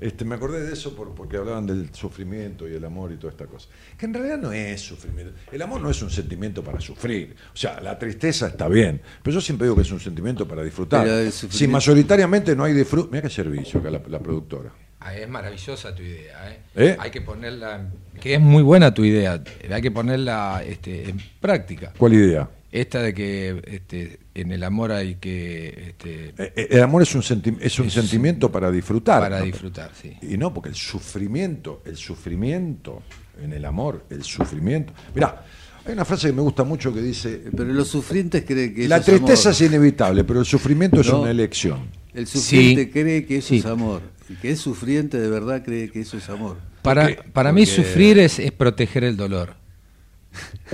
Este, 0.00 0.24
me 0.24 0.34
acordé 0.34 0.64
de 0.66 0.72
eso 0.72 0.96
por- 0.96 1.14
porque 1.14 1.36
hablaban 1.36 1.64
del 1.64 1.94
sufrimiento 1.94 2.68
y 2.68 2.74
el 2.74 2.84
amor 2.84 3.12
y 3.12 3.16
toda 3.16 3.30
esta 3.30 3.46
cosa. 3.46 3.68
Que 3.96 4.06
en 4.06 4.14
realidad 4.14 4.38
no 4.38 4.50
es 4.52 4.80
sufrimiento. 4.80 5.32
El 5.52 5.62
amor 5.62 5.80
no 5.80 5.88
es 5.90 6.02
un 6.02 6.10
sentimiento 6.10 6.64
para 6.64 6.80
sufrir. 6.80 7.36
O 7.54 7.56
sea, 7.56 7.80
la 7.80 7.96
tristeza 7.96 8.48
está 8.48 8.66
bien, 8.66 9.00
pero 9.22 9.34
yo 9.34 9.40
siempre 9.40 9.66
digo 9.66 9.76
que 9.76 9.82
es 9.82 9.92
un 9.92 10.00
sentimiento 10.00 10.48
para 10.48 10.64
disfrutar. 10.64 11.06
Si 11.30 11.68
mayoritariamente 11.68 12.56
no 12.56 12.64
hay 12.64 12.72
disfrute. 12.72 13.10
Mira 13.12 13.22
qué 13.22 13.30
servicio 13.30 13.78
acá 13.78 13.90
la, 13.90 14.02
la 14.08 14.18
productora. 14.18 14.72
Ah, 15.04 15.16
es 15.16 15.28
maravillosa 15.28 15.92
tu 15.94 16.02
idea, 16.02 16.48
¿eh? 16.52 16.58
¿Eh? 16.76 16.96
Hay 16.98 17.10
que 17.10 17.20
ponerla, 17.22 17.88
que 18.20 18.34
es 18.34 18.40
muy 18.40 18.62
buena 18.62 18.94
tu 18.94 19.04
idea, 19.04 19.42
hay 19.70 19.82
que 19.82 19.90
ponerla 19.90 20.62
este, 20.64 21.10
en 21.10 21.18
práctica. 21.40 21.92
¿Cuál 21.98 22.14
idea? 22.14 22.48
Esta 22.70 23.02
de 23.02 23.12
que 23.12 23.60
este, 23.66 24.18
en 24.34 24.52
el 24.52 24.62
amor 24.64 24.92
hay 24.92 25.16
que 25.16 25.88
este, 25.90 26.28
Eh, 26.38 26.52
eh, 26.56 26.68
El 26.70 26.82
amor 26.82 27.02
es 27.02 27.14
un, 27.16 27.22
senti- 27.22 27.56
es 27.60 27.78
un 27.80 27.88
Es- 27.88 27.94
sentimiento 27.94 28.50
para 28.52 28.70
disfrutar. 28.70 29.20
para 29.20 29.40
¿no? 29.40 29.44
disfrutar, 29.44 29.90
sí. 30.00 30.16
Y 30.22 30.38
no, 30.38 30.54
porque 30.54 30.68
el 30.70 30.76
sufrimiento, 30.76 31.82
el 31.84 31.96
sufrimiento 31.96 33.02
en 33.42 33.52
el 33.52 33.64
amor, 33.64 34.04
el 34.08 34.22
sufrimiento. 34.22 34.92
Mirá, 35.14 35.44
hay 35.84 35.92
una 35.94 36.04
frase 36.04 36.28
que 36.28 36.32
me 36.32 36.42
gusta 36.42 36.62
mucho 36.64 36.94
que 36.94 37.02
dice, 37.02 37.42
Pero 37.54 37.64
los 37.64 37.88
sufrientes 37.88 38.44
creen 38.46 38.72
que 38.74 38.86
la 38.88 38.98
eso 38.98 39.10
es 39.12 39.18
tristeza 39.18 39.48
amor. 39.50 39.52
es 39.62 39.68
inevitable, 39.68 40.24
pero 40.24 40.40
el 40.40 40.46
sufrimiento 40.46 41.00
es 41.00 41.08
No. 41.08 41.22
una 41.22 41.30
elección. 41.32 41.80
El 42.14 42.26
sufriente 42.26 42.84
Sí. 42.84 42.90
cree 42.90 43.24
que 43.26 43.36
eso 43.38 43.48
Sí. 43.48 43.58
es 43.58 43.66
amor. 43.66 44.02
El 44.28 44.36
que 44.38 44.50
es 44.50 44.60
sufriente 44.60 45.18
de 45.20 45.28
verdad 45.28 45.62
cree 45.64 45.90
que 45.90 46.00
eso 46.00 46.16
es 46.16 46.28
amor. 46.28 46.56
Para, 46.82 47.04
Porque- 47.08 47.22
para 47.32 47.52
mí 47.52 47.64
sufrir 47.66 48.18
es, 48.18 48.38
es 48.38 48.52
proteger 48.52 49.04
el 49.04 49.16
dolor. 49.16 49.54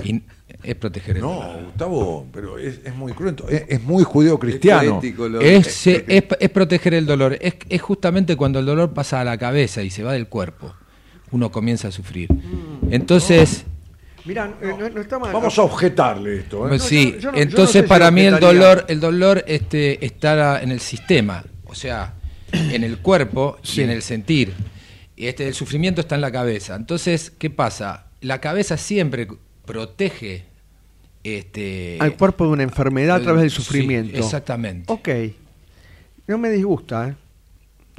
Y 0.03 0.21
es 0.63 0.75
proteger 0.75 1.17
el 1.17 1.21
No, 1.21 1.33
dolor. 1.35 1.63
Gustavo, 1.65 2.27
pero 2.33 2.57
es, 2.57 2.79
es 2.83 2.95
muy 2.95 3.13
cruento, 3.13 3.47
es, 3.49 3.63
es 3.67 3.83
muy 3.83 4.03
poético 4.05 5.27
lo- 5.29 5.41
Es, 5.41 5.85
es, 5.87 6.03
es 6.39 6.49
proteger 6.49 6.93
el 6.93 7.05
dolor. 7.05 7.37
Es, 7.41 7.55
es 7.69 7.81
justamente 7.81 8.35
cuando 8.35 8.59
el 8.59 8.65
dolor 8.65 8.93
pasa 8.93 9.21
a 9.21 9.23
la 9.23 9.37
cabeza 9.37 9.83
y 9.83 9.89
se 9.89 10.03
va 10.03 10.13
del 10.13 10.27
cuerpo. 10.27 10.73
Uno 11.31 11.51
comienza 11.51 11.89
a 11.89 11.91
sufrir. 11.91 12.27
Entonces, 12.89 13.65
Mirá, 14.29 14.47
no, 14.61 14.89
no 14.89 15.01
está 15.01 15.19
mal. 15.19 15.33
Vamos 15.33 15.57
a 15.59 15.63
objetarle 15.63 16.37
esto. 16.39 16.65
¿eh? 16.65 16.69
pues 16.69 16.83
sí, 16.83 17.05
yo- 17.05 17.09
yo 17.09 17.15
no- 17.15 17.21
yo 17.21 17.31
no 17.31 17.37
entonces 17.39 17.81
si 17.81 17.87
para 17.87 18.11
mí 18.11 18.21
el 18.21 18.39
dolor, 18.39 18.85
el 18.87 18.99
dolor 18.99 19.43
este, 19.47 20.05
está 20.05 20.61
en 20.61 20.71
el 20.71 20.79
sistema, 20.79 21.43
o 21.65 21.75
sea, 21.75 22.13
en 22.51 22.83
el 22.83 22.99
cuerpo 22.99 23.57
y 23.75 23.81
en 23.81 23.89
el 23.89 24.01
sentir. 24.01 24.53
Y 25.15 25.27
este, 25.27 25.47
el 25.47 25.53
sufrimiento 25.53 25.99
está 26.01 26.15
en 26.15 26.21
la 26.21 26.31
cabeza. 26.31 26.75
Entonces, 26.75 27.31
¿qué 27.37 27.49
pasa? 27.49 28.05
La 28.21 28.39
cabeza 28.39 28.77
siempre 28.77 29.27
protege 29.65 30.45
este, 31.23 31.97
al 31.99 32.15
cuerpo 32.15 32.45
de 32.45 32.51
una 32.51 32.63
enfermedad 32.63 33.17
a 33.17 33.21
través 33.21 33.41
del 33.41 33.51
Sí, 33.51 33.57
sufrimiento. 33.57 34.17
exactamente. 34.17 34.91
Ok. 34.91 35.09
No 36.27 36.37
me 36.37 36.49
disgusta, 36.49 37.09
¿eh? 37.09 37.15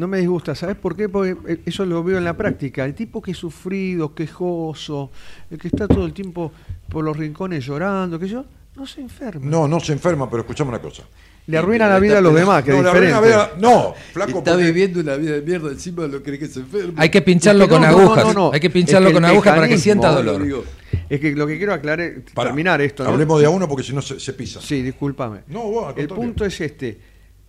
No 0.00 0.08
me 0.08 0.18
disgusta, 0.18 0.54
¿sabes 0.54 0.76
por 0.76 0.96
qué? 0.96 1.08
Porque 1.10 1.36
eh, 1.46 1.60
eso 1.66 1.84
lo 1.84 2.02
veo 2.02 2.16
en 2.16 2.24
la 2.24 2.34
práctica. 2.36 2.84
El 2.86 2.94
tipo 2.94 3.20
que 3.20 3.32
es 3.32 3.36
sufrido, 3.36 4.14
quejoso, 4.14 5.10
el 5.50 5.58
que 5.58 5.68
está 5.68 5.86
todo 5.86 6.06
el 6.06 6.12
tiempo 6.14 6.50
por 6.88 7.04
los 7.04 7.16
rincones 7.16 7.64
llorando, 7.66 8.18
que 8.18 8.26
yo, 8.26 8.44
no 8.76 8.86
se 8.86 9.02
enferma. 9.02 9.44
No, 9.44 9.68
no 9.68 9.78
se 9.78 9.92
enferma, 9.92 10.28
pero 10.30 10.40
escuchame 10.40 10.70
una 10.70 10.78
cosa. 10.80 11.02
Le 11.46 11.58
arruina 11.58 11.86
la 11.88 11.98
vida 11.98 12.18
a 12.18 12.20
los 12.22 12.34
demás, 12.34 12.62
que 12.64 12.70
no, 12.70 12.78
es 12.78 12.84
diferente. 12.84 13.20
verdad, 13.20 13.50
no, 13.58 13.92
flaco, 14.12 14.38
Está 14.38 14.52
porque- 14.52 14.64
viviendo 14.66 15.00
una 15.00 15.16
vida 15.16 15.32
de 15.32 15.42
mierda 15.42 15.70
encima 15.70 16.06
lo 16.06 16.22
cree 16.22 16.38
que 16.38 16.46
se 16.46 16.60
enferma. 16.60 16.94
Hay 16.96 17.08
que 17.10 17.20
pincharlo 17.20 17.64
Es 17.64 17.68
que 17.68 17.74
con 17.74 17.82
no, 17.82 17.90
no, 17.90 17.98
agujas. 17.98 18.24
no, 18.24 18.32
no. 18.32 18.50
Hay 18.54 18.60
que 18.60 18.68
Es 18.68 18.72
pincharlo 18.72 19.08
que 19.08 19.14
con 19.14 19.24
agujas 19.26 19.54
para 19.54 19.68
que 19.68 19.76
sienta 19.78 20.12
dolor. 20.12 20.42
digo, 20.42 20.64
Es 21.10 21.20
que 21.20 21.32
lo 21.32 21.46
que 21.46 21.58
quiero 21.58 21.74
aclarar, 21.74 22.10
Pará, 22.32 22.48
terminar 22.50 22.80
esto. 22.80 23.04
¿no? 23.04 23.10
Hablemos 23.10 23.38
de 23.40 23.46
a 23.46 23.50
uno 23.50 23.68
porque 23.68 23.82
si 23.82 23.92
no 23.92 24.00
se, 24.00 24.18
se 24.20 24.32
pisa. 24.32 24.60
Sí, 24.62 24.80
discúlpame. 24.80 25.40
No, 25.48 25.62
vos, 25.64 25.88
El 25.96 26.06
contrario. 26.06 26.14
punto 26.16 26.44
es 26.46 26.58
este. 26.60 27.00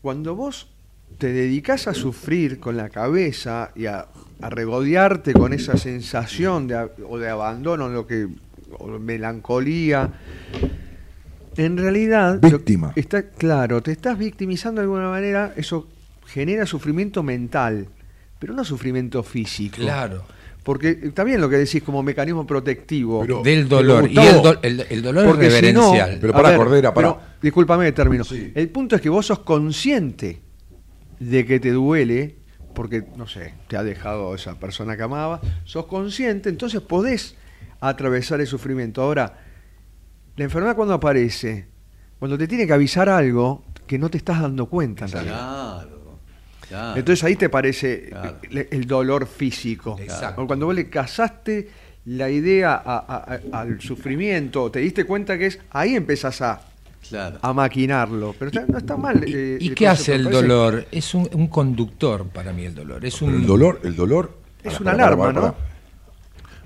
Cuando 0.01 0.35
vos 0.35 0.67
te 1.21 1.31
dedicas 1.31 1.88
a 1.88 1.93
sufrir 1.93 2.60
con 2.60 2.75
la 2.75 2.89
cabeza 2.89 3.69
y 3.75 3.86
a, 3.86 4.07
a 4.41 4.49
regodearte 4.49 5.34
con 5.34 5.53
esa 5.53 5.77
sensación 5.77 6.67
de, 6.67 6.89
o 7.07 7.19
de 7.19 7.29
abandono, 7.29 7.89
lo 7.89 8.07
que, 8.07 8.27
o 8.79 8.88
melancolía, 8.97 10.10
en 11.57 11.77
realidad... 11.77 12.39
lo- 12.41 12.49
Víctima. 12.49 12.93
está 12.95 13.21
claro, 13.29 13.84
te 13.84 13.91
estás 13.91 14.17
victimizando 14.17 14.81
de 14.81 14.86
alguna 14.86 15.10
manera, 15.10 15.53
eso 15.55 15.88
genera 16.25 16.65
sufrimiento 16.65 17.21
mental, 17.21 17.88
pero 18.39 18.55
no 18.55 18.65
sufrimiento 18.65 19.21
físico. 19.21 19.75
Claro. 19.77 20.23
Porque 20.63 20.97
está 21.03 21.23
bien 21.23 21.39
lo 21.39 21.47
que 21.47 21.57
decís 21.57 21.84
como 21.84 22.01
mecanismo 22.01 22.47
protectivo. 22.47 23.21
Pero- 23.21 23.43
Del 23.43 23.69
dolor. 23.69 24.07
Gustavo, 24.07 24.25
y 24.27 24.29
el, 24.29 24.41
do- 24.41 24.60
el- 24.63 24.86
el 24.89 25.01
dolor 25.03 25.25
Porque 25.27 25.47
es 25.47 25.53
si 25.53 25.71
no- 25.71 25.81
reverencial. 25.91 26.17
Pero 26.19 26.34
a 26.34 26.36
pará, 26.36 26.49
ver, 26.49 26.57
Cordera, 26.57 26.93
pará. 26.95 27.13
pero, 27.13 27.21
discúlpame 27.43 27.91
termino. 27.91 28.23
Sí. 28.23 28.51
El 28.55 28.69
punto 28.69 28.95
es 28.95 29.01
que 29.03 29.10
vos 29.10 29.23
sos 29.27 29.39
consciente 29.39 30.41
de 31.21 31.45
que 31.45 31.60
te 31.60 31.69
duele, 31.71 32.36
porque, 32.73 33.03
no 33.15 33.27
sé, 33.27 33.53
te 33.67 33.77
ha 33.77 33.84
dejado 33.84 34.34
esa 34.34 34.60
persona 34.60 34.97
que 34.97 35.03
amaba, 35.03 35.39
sos 35.65 35.86
consciente, 35.86 36.49
entonces 36.49 36.81
podés 36.81 37.36
atravesar 37.79 38.41
el 38.41 38.47
sufrimiento. 38.47 39.03
Ahora, 39.03 39.38
la 40.36 40.43
enfermedad 40.43 40.75
cuando 40.75 40.95
aparece, 40.95 41.67
cuando 42.17 42.38
te 42.39 42.47
tiene 42.47 42.65
que 42.65 42.73
avisar 42.73 43.07
algo 43.07 43.63
que 43.86 43.99
no 43.99 44.10
te 44.10 44.17
estás 44.17 44.41
dando 44.41 44.65
cuenta. 44.65 45.05
Claro. 45.05 46.17
claro. 46.67 46.97
Entonces 46.97 47.23
ahí 47.23 47.36
te 47.36 47.49
parece 47.49 48.10
Claro. 48.10 48.38
el, 48.49 48.86
dolor 48.88 49.27
físico. 49.27 49.97
Exacto. 49.99 50.41
O 50.41 50.47
Cuando 50.47 50.65
vos 50.65 50.73
le 50.75 50.89
casaste 50.89 51.69
la 52.05 52.29
idea 52.31 52.73
a- 52.73 52.97
a- 52.97 53.38
a- 53.51 53.62
al 53.62 53.79
sufrimiento, 53.79 54.71
te 54.71 54.79
diste 54.79 55.03
cuenta 55.05 55.38
que 55.38 55.47
es, 55.47 55.60
ahí 55.69 55.95
empezás 55.95 56.41
a, 56.41 56.62
claro. 57.09 57.39
a 57.41 57.53
maquinarlo. 57.53 58.35
Pero 58.37 58.51
está- 58.51 58.65
no 58.67 58.77
está 58.77 58.97
mal. 58.97 59.27
¿Y, 59.27 59.33
eh, 59.33 59.57
y 59.59 59.69
qué 59.71 59.87
hace 59.87 60.15
el 60.15 60.29
dolor? 60.29 60.85
Es 60.91 61.13
un, 61.13 61.29
un 61.33 61.47
conductor 61.47 62.27
para 62.27 62.53
mí 62.53 62.65
el 62.65 62.75
dolor. 62.75 63.05
Es 63.05 63.21
un 63.21 63.35
el 63.35 63.45
dolor, 63.45 63.81
el 63.83 63.95
dolor. 63.95 64.37
Es 64.63 64.79
una 64.79 64.91
alarma, 64.91 65.25
pará, 65.33 65.41
¿no? 65.41 65.55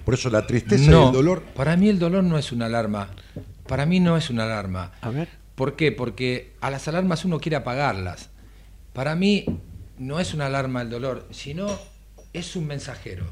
Por 0.03 0.13
eso 0.13 0.29
la 0.29 0.45
tristeza 0.45 0.91
no, 0.91 1.05
y 1.05 1.07
el 1.07 1.13
dolor. 1.13 1.41
Para 1.55 1.75
mí 1.77 1.89
el 1.89 1.97
dolor 1.97 2.23
no 2.23 2.37
es 2.37 2.51
una 2.51 2.67
alarma. 2.67 3.09
Para 3.67 3.85
mí 3.85 3.99
no 3.99 4.17
es 4.17 4.29
una 4.29 4.43
alarma. 4.43 4.91
A 5.01 5.09
ver. 5.09 5.27
¿Por 5.55 5.75
qué? 5.75 5.91
Porque 5.91 6.53
a 6.61 6.69
las 6.69 6.87
alarmas 6.87 7.25
uno 7.25 7.39
quiere 7.39 7.55
apagarlas. 7.55 8.29
Para 8.93 9.15
mí 9.15 9.45
no 9.97 10.19
es 10.19 10.33
una 10.33 10.45
alarma 10.45 10.81
el 10.81 10.89
dolor, 10.89 11.25
sino 11.31 11.67
es 12.33 12.55
un 12.55 12.67
mensajero. 12.67 13.25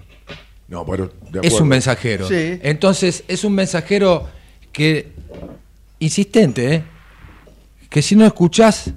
No, 0.68 0.86
pero 0.86 1.12
de 1.30 1.42
Es 1.44 1.60
un 1.60 1.68
mensajero. 1.68 2.28
Sí. 2.28 2.60
Entonces, 2.64 3.24
es 3.28 3.44
un 3.44 3.54
mensajero 3.54 4.28
que, 4.72 5.12
insistente, 6.00 6.74
¿eh? 6.76 6.84
Que 7.94 8.02
si 8.02 8.16
no 8.16 8.26
escuchás, 8.26 8.90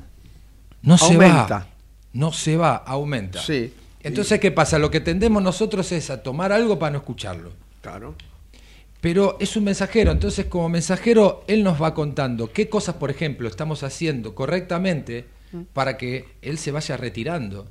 no 0.81 0.97
se 0.97 1.13
Aumenta. 1.13 1.47
va. 1.59 1.67
No 2.15 2.33
se 2.33 2.57
va, 2.57 2.77
aumenta. 2.77 3.43
Sí. 3.43 3.75
Entonces, 4.03 4.41
¿qué 4.41 4.51
pasa? 4.51 4.79
Lo 4.79 4.91
que 4.91 5.01
tendemos 5.01 5.43
nosotros 5.43 5.93
es 5.93 6.09
a 6.09 6.23
tomar 6.23 6.51
algo 6.51 6.79
para 6.79 6.93
no 6.93 6.99
escucharlo. 7.01 7.53
Claro. 7.83 8.15
Pero 9.03 9.37
es 9.39 9.55
un 9.55 9.65
mensajero, 9.65 10.13
entonces 10.13 10.47
como 10.47 10.71
mensajero 10.71 11.45
él 11.47 11.63
nos 11.63 11.81
va 11.81 11.93
contando 11.93 12.51
qué 12.51 12.71
cosas, 12.71 12.95
por 12.95 13.11
ejemplo, 13.11 13.49
estamos 13.49 13.83
haciendo 13.83 14.35
correctamente 14.35 15.27
para 15.75 15.99
que 15.99 16.25
él 16.41 16.57
se 16.57 16.71
vaya 16.73 16.97
retirando. 16.97 17.67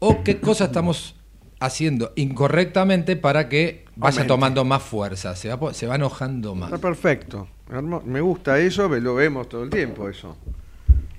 O 0.00 0.24
qué 0.24 0.40
cosas 0.40 0.66
estamos 0.68 1.14
haciendo 1.60 2.12
incorrectamente 2.16 3.14
para 3.14 3.48
que 3.48 3.84
vaya 3.94 4.16
Aumente. 4.22 4.28
tomando 4.28 4.64
más 4.64 4.82
fuerza, 4.82 5.36
se 5.36 5.48
va, 5.48 5.60
po- 5.60 5.72
se 5.72 5.86
va 5.86 5.94
enojando 5.94 6.56
más. 6.56 6.72
Está 6.72 6.80
perfecto. 6.80 7.46
Me 8.04 8.20
gusta 8.20 8.58
eso, 8.58 8.88
ve- 8.88 9.00
lo 9.00 9.14
vemos 9.14 9.48
todo 9.48 9.64
el 9.64 9.70
tiempo 9.70 10.08
eso. 10.08 10.36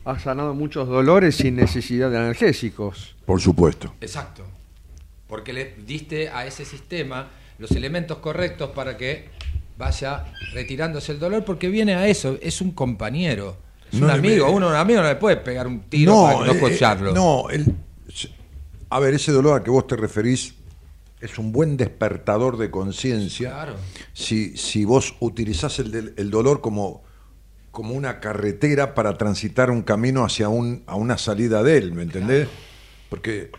Has 0.06 0.22
sanado 0.24 0.54
muchos 0.54 0.88
dolores 0.88 1.36
sin 1.36 1.56
necesidad 1.58 2.10
de 2.10 2.18
analgésicos. 2.18 3.16
Por 3.26 3.42
supuesto. 3.42 3.94
Exacto. 4.00 4.44
Porque 5.28 5.52
le 5.52 5.76
diste 5.86 6.30
a 6.30 6.46
ese 6.46 6.64
sistema 6.64 7.28
los 7.60 7.72
elementos 7.72 8.20
correctos 8.20 8.70
para 8.70 8.96
que 8.96 9.28
vaya 9.78 10.26
retirándose 10.54 11.12
el 11.12 11.20
dolor, 11.20 11.44
porque 11.44 11.68
viene 11.68 11.96
a 11.96 12.08
eso, 12.08 12.38
es 12.42 12.62
un 12.62 12.72
compañero. 12.72 13.58
Es 13.92 14.00
No 14.00 14.06
un 14.06 14.12
amigo, 14.12 14.50
uno 14.50 14.68
a 14.68 14.70
un 14.72 14.76
amigo 14.78 15.02
no 15.02 15.08
le 15.10 15.16
puede 15.16 15.38
pegar 15.38 15.68
un 15.68 15.82
tiro 15.82 16.14
para 16.24 16.40
no 16.40 16.46
eh, 16.46 16.52
escucharlo. 16.56 17.14
no, 17.14 17.50
el- 17.50 17.66
a 18.90 19.00
ver, 19.02 19.14
ese 19.16 19.34
dolor 19.34 19.58
al 19.58 19.64
que 19.64 19.70
vos 19.70 19.86
te 19.86 19.98
referís 19.98 20.54
es 21.22 21.38
un 21.40 21.52
buen 21.52 21.78
despertador 21.78 22.58
de 22.58 22.70
conciencia. 22.72 23.50
Claro. 23.52 23.76
Si, 24.14 24.56
si 24.58 24.86
vos 24.86 25.16
utilizás 25.20 25.80
el, 25.80 25.92
del- 25.92 26.14
el 26.18 26.30
dolor 26.30 26.62
como, 26.62 27.04
como 27.72 27.94
una 27.96 28.20
carretera 28.20 28.94
para 28.94 29.18
transitar 29.18 29.72
un 29.72 29.82
camino 29.82 30.24
hacia 30.24 30.50
un, 30.50 30.84
a 30.86 30.96
una 30.96 31.18
salida 31.18 31.64
de 31.64 31.78
él, 31.78 31.94
¿me 31.94 32.04
entendés? 32.04 32.48
Porque 33.10 33.52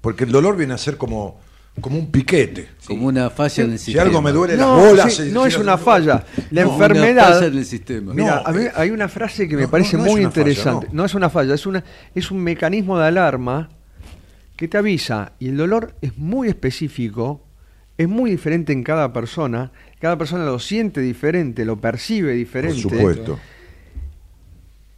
Porque 0.00 0.24
el 0.24 0.32
dolor 0.32 0.56
viene 0.56 0.74
a 0.74 0.78
ser 0.78 0.96
como, 0.96 1.40
como 1.80 1.98
un 1.98 2.10
piquete. 2.10 2.68
Como 2.86 3.06
una 3.06 3.30
falla 3.30 3.64
en 3.64 3.72
el 3.72 3.78
Si 3.78 3.86
sistema. 3.86 4.04
algo 4.06 4.20
me 4.22 4.32
duele 4.32 4.56
No, 4.56 4.76
las 4.76 4.86
bolas. 4.88 5.14
sí, 5.14 5.24
si- 5.26 5.32
no 5.32 5.46
es 5.46 5.56
una 5.56 5.78
falla. 5.78 6.24
La 6.50 6.62
No, 6.64 6.74
Una 6.74 6.86
enfermedad. 6.86 7.32
falla 7.34 7.46
en 7.46 7.56
el 7.58 7.64
sistema. 7.64 8.12
Mira, 8.14 8.42
No, 8.42 8.46
a 8.48 8.52
mí 8.52 8.64
hay 8.74 8.90
una 8.90 9.08
frase 9.08 9.48
que 9.48 9.56
me 9.56 9.62
no, 9.62 9.70
parece 9.70 9.96
no, 9.96 10.02
no 10.02 10.06
es 10.08 10.12
muy 10.12 10.20
una 10.22 10.30
falla, 10.30 10.40
interesante. 10.50 10.86
no. 10.88 10.94
no. 10.94 11.04
es 11.06 11.14
una 11.14 11.30
falla, 11.30 11.54
es, 11.54 11.64
una, 11.66 11.82
es 12.14 12.30
un 12.30 12.38
mecanismo 12.38 12.98
de 12.98 13.06
alarma 13.06 13.70
que 14.58 14.66
te 14.66 14.76
avisa. 14.76 15.32
Y 15.38 15.48
el 15.48 15.56
dolor 15.56 15.94
es 16.02 16.18
muy 16.18 16.48
específico, 16.48 17.46
es 17.96 18.08
muy 18.08 18.32
diferente 18.32 18.72
en 18.72 18.82
cada 18.82 19.12
persona. 19.12 19.70
Cada 20.00 20.18
persona 20.18 20.44
lo 20.44 20.58
siente 20.58 21.00
diferente, 21.00 21.64
lo 21.64 21.80
percibe 21.80 22.32
Por 22.32 22.38
diferente. 22.38 22.80
supuesto. 22.80 23.38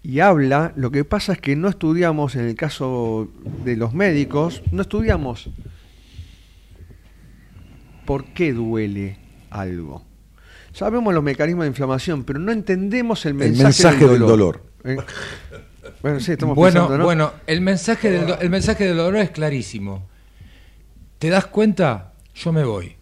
Y 0.03 0.21
habla, 0.21 0.73
lo 0.77 0.91
que 0.91 1.05
pasa 1.05 1.35
es 1.35 1.41
que 1.41 1.57
no 1.57 1.69
estudiamos, 1.69 2.35
en 2.37 2.47
el 2.47 2.55
caso 2.55 3.29
de 3.63 3.77
los 3.77 3.93
médicos, 3.93 4.63
no 4.73 4.81
estudiamos 4.81 5.51
por 8.07 8.25
qué 8.33 8.55
duele 8.55 9.19
algo. 9.51 10.07
Sabemos 10.73 11.13
los 11.13 11.23
mecanismos 11.23 11.65
de 11.65 11.69
inflamación, 11.69 12.25
pero 12.25 12.39
no 12.39 12.51
entendemos 12.51 13.27
el 13.27 13.35
mensaje, 13.35 13.65
mensaje 13.65 14.07
del 14.07 14.21
dolor. 14.21 14.65
Eh, 14.85 14.97
Bueno, 16.03 16.21
sí, 16.21 16.33
estamos 16.33 16.57
Bueno, 16.57 16.73
pensando, 16.81 16.99
¿no? 16.99 17.05
bueno, 17.05 17.33
el 17.47 17.61
mensaje, 17.61 18.11
del, 18.11 18.35
el 18.41 18.51
mensaje 18.51 18.85
del 18.87 18.97
dolor 18.97 19.17
es 19.21 19.31
clarísimo. 19.31 20.09
¿Te 21.19 21.29
das 21.29 21.47
cuenta? 21.47 22.13
Yo 22.35 22.53
me 22.53 22.65
voy. 22.65 22.97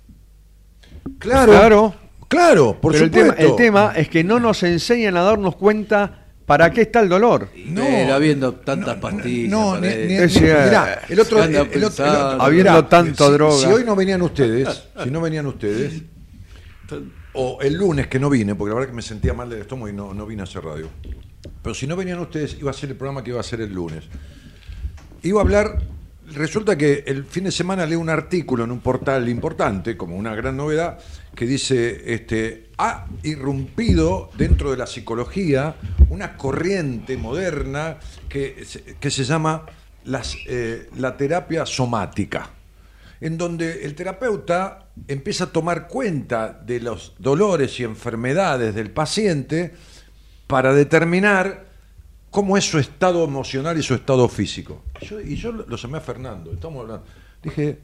Claro. 1.18 1.52
Claro. 1.52 1.94
Claro, 2.28 2.78
por 2.78 2.92
pero 2.92 3.04
el 3.04 3.10
supuesto. 3.10 3.34
tema, 3.36 3.48
el 3.50 3.56
tema 3.56 3.92
es 3.96 4.08
que 4.10 4.22
no 4.22 4.38
nos 4.38 4.62
enseñan 4.62 5.16
a 5.16 5.22
darnos 5.22 5.56
cuenta 5.56 6.26
para 6.44 6.70
qué 6.70 6.82
está 6.82 7.00
el 7.00 7.08
dolor. 7.08 7.48
No, 7.66 7.84
Pero 7.86 8.14
habiendo 8.14 8.52
tantas 8.54 8.96
pastillas. 8.98 9.50
No, 9.50 9.70
para 9.70 9.80
ni- 9.80 10.06
ni- 10.08 10.14
Es 10.14 10.34
ni- 10.34 10.42
mirá, 10.42 11.00
el 11.08 11.20
otro, 11.20 11.42
el, 11.42 11.54
el 11.54 11.60
otro- 11.62 11.74
el 11.74 11.84
otro-. 11.84 12.04
Habiendo 12.42 12.72
mirá, 12.72 12.88
tanto 12.88 13.26
si, 13.28 13.32
droga. 13.32 13.56
Si 13.56 13.66
hoy 13.66 13.84
no 13.84 13.96
venían 13.96 14.20
ustedes, 14.20 14.88
si 15.02 15.10
no 15.10 15.20
venían 15.22 15.46
ustedes, 15.46 16.02
o 17.32 17.58
el 17.62 17.74
lunes 17.74 18.08
que 18.08 18.18
no 18.18 18.28
vine, 18.28 18.54
porque 18.54 18.70
la 18.70 18.74
verdad 18.74 18.90
que 18.90 18.96
me 18.96 19.02
sentía 19.02 19.32
mal 19.32 19.48
del 19.48 19.60
estómago 19.62 19.88
y 19.88 19.92
no, 19.94 20.12
no 20.12 20.26
vine 20.26 20.42
a 20.42 20.44
hacer 20.44 20.62
radio. 20.64 20.88
Pero 21.62 21.74
si 21.74 21.86
no 21.86 21.96
venían 21.96 22.18
ustedes, 22.18 22.56
iba 22.60 22.70
a 22.70 22.74
ser 22.74 22.90
el 22.90 22.96
programa 22.96 23.22
que 23.22 23.30
iba 23.30 23.40
a 23.40 23.44
ser 23.44 23.60
el 23.60 23.72
lunes. 23.72 24.04
Iba 25.22 25.40
a 25.40 25.42
hablar, 25.42 25.82
resulta 26.32 26.76
que 26.76 27.04
el 27.06 27.24
fin 27.24 27.44
de 27.44 27.52
semana 27.52 27.86
leí 27.86 27.96
un 27.96 28.10
artículo 28.10 28.64
en 28.64 28.70
un 28.70 28.80
portal 28.80 29.28
importante, 29.28 29.96
como 29.96 30.16
una 30.16 30.34
gran 30.34 30.56
novedad, 30.56 30.98
que 31.34 31.46
dice, 31.46 32.12
este, 32.12 32.70
ha 32.78 33.06
irrumpido 33.22 34.30
dentro 34.36 34.70
de 34.70 34.76
la 34.76 34.86
psicología 34.86 35.76
una 36.10 36.36
corriente 36.36 37.16
moderna 37.16 37.98
que, 38.28 38.64
que 38.98 39.10
se 39.10 39.24
llama 39.24 39.66
eh, 40.46 40.88
la 40.96 41.16
terapia 41.16 41.66
somática 41.66 42.50
en 43.20 43.36
donde 43.36 43.84
el 43.84 43.94
terapeuta 43.94 44.86
empieza 45.08 45.44
a 45.44 45.52
tomar 45.52 45.88
cuenta 45.88 46.60
de 46.64 46.80
los 46.80 47.14
dolores 47.18 47.78
y 47.80 47.84
enfermedades 47.84 48.74
del 48.74 48.90
paciente 48.90 49.74
para 50.48 50.72
determinar 50.74 51.66
cómo 52.30 52.56
es 52.56 52.64
su 52.68 52.78
estado 52.78 53.22
emocional 53.22 53.78
y 53.78 53.82
su 53.84 53.94
estado 53.94 54.28
físico. 54.28 54.82
Y 55.00 55.06
yo, 55.06 55.20
y 55.20 55.36
yo 55.36 55.52
lo 55.52 55.76
llamé 55.76 55.98
a 55.98 56.00
Fernando, 56.00 56.50
estamos 56.52 56.82
hablando. 56.82 57.04
Dije, 57.42 57.78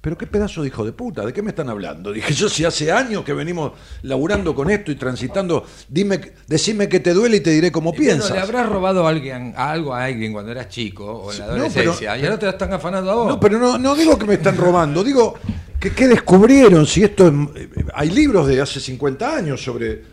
pero 0.00 0.16
qué 0.16 0.26
pedazo 0.26 0.62
de 0.62 0.68
hijo 0.68 0.84
de 0.84 0.92
puta, 0.92 1.24
¿de 1.26 1.32
qué 1.32 1.42
me 1.42 1.50
están 1.50 1.68
hablando? 1.68 2.10
Dije, 2.12 2.32
yo 2.34 2.48
si 2.48 2.64
hace 2.64 2.90
años 2.90 3.22
que 3.24 3.32
venimos 3.34 3.72
laburando 4.02 4.54
con 4.54 4.70
esto 4.70 4.90
y 4.90 4.96
transitando, 4.96 5.64
dime, 5.88 6.20
decime 6.46 6.88
que 6.88 7.00
te 7.00 7.12
duele 7.12 7.36
y 7.36 7.40
te 7.40 7.50
diré 7.50 7.70
cómo 7.70 7.90
Y 7.90 7.96
bueno, 7.98 8.04
piensas. 8.12 8.30
le 8.32 8.40
habrás 8.40 8.68
robado 8.68 9.06
a 9.06 9.10
alguien, 9.10 9.52
a 9.56 9.70
algo 9.70 9.94
a 9.94 10.04
alguien 10.04 10.32
cuando 10.32 10.52
eras 10.52 10.68
chico 10.68 11.04
o 11.04 11.32
en 11.32 11.38
la 11.38 11.44
Sí, 11.44 11.50
no, 11.50 11.54
adolescencia 11.56 12.10
pero- 12.12 12.22
y 12.22 12.24
ahora 12.24 12.38
te 12.38 12.46
la 12.46 12.52
están 12.52 12.72
afanando 12.72 13.10
a 13.10 13.14
vos. 13.14 13.28
No, 13.28 13.40
pero 13.40 13.58
no, 13.58 13.78
no 13.78 13.94
digo 13.94 14.18
que 14.18 14.26
me 14.26 14.34
están 14.34 14.56
robando, 14.56 15.04
digo 15.04 15.34
que 15.78 15.90
qué 15.92 16.08
descubrieron, 16.08 16.86
si 16.86 17.02
esto 17.04 17.28
es- 17.28 17.34
eh, 17.62 17.68
hay 17.94 18.10
libros 18.10 18.46
de 18.48 18.60
hace 18.60 18.80
50 18.80 19.36
años 19.36 19.62
sobre 19.62 20.09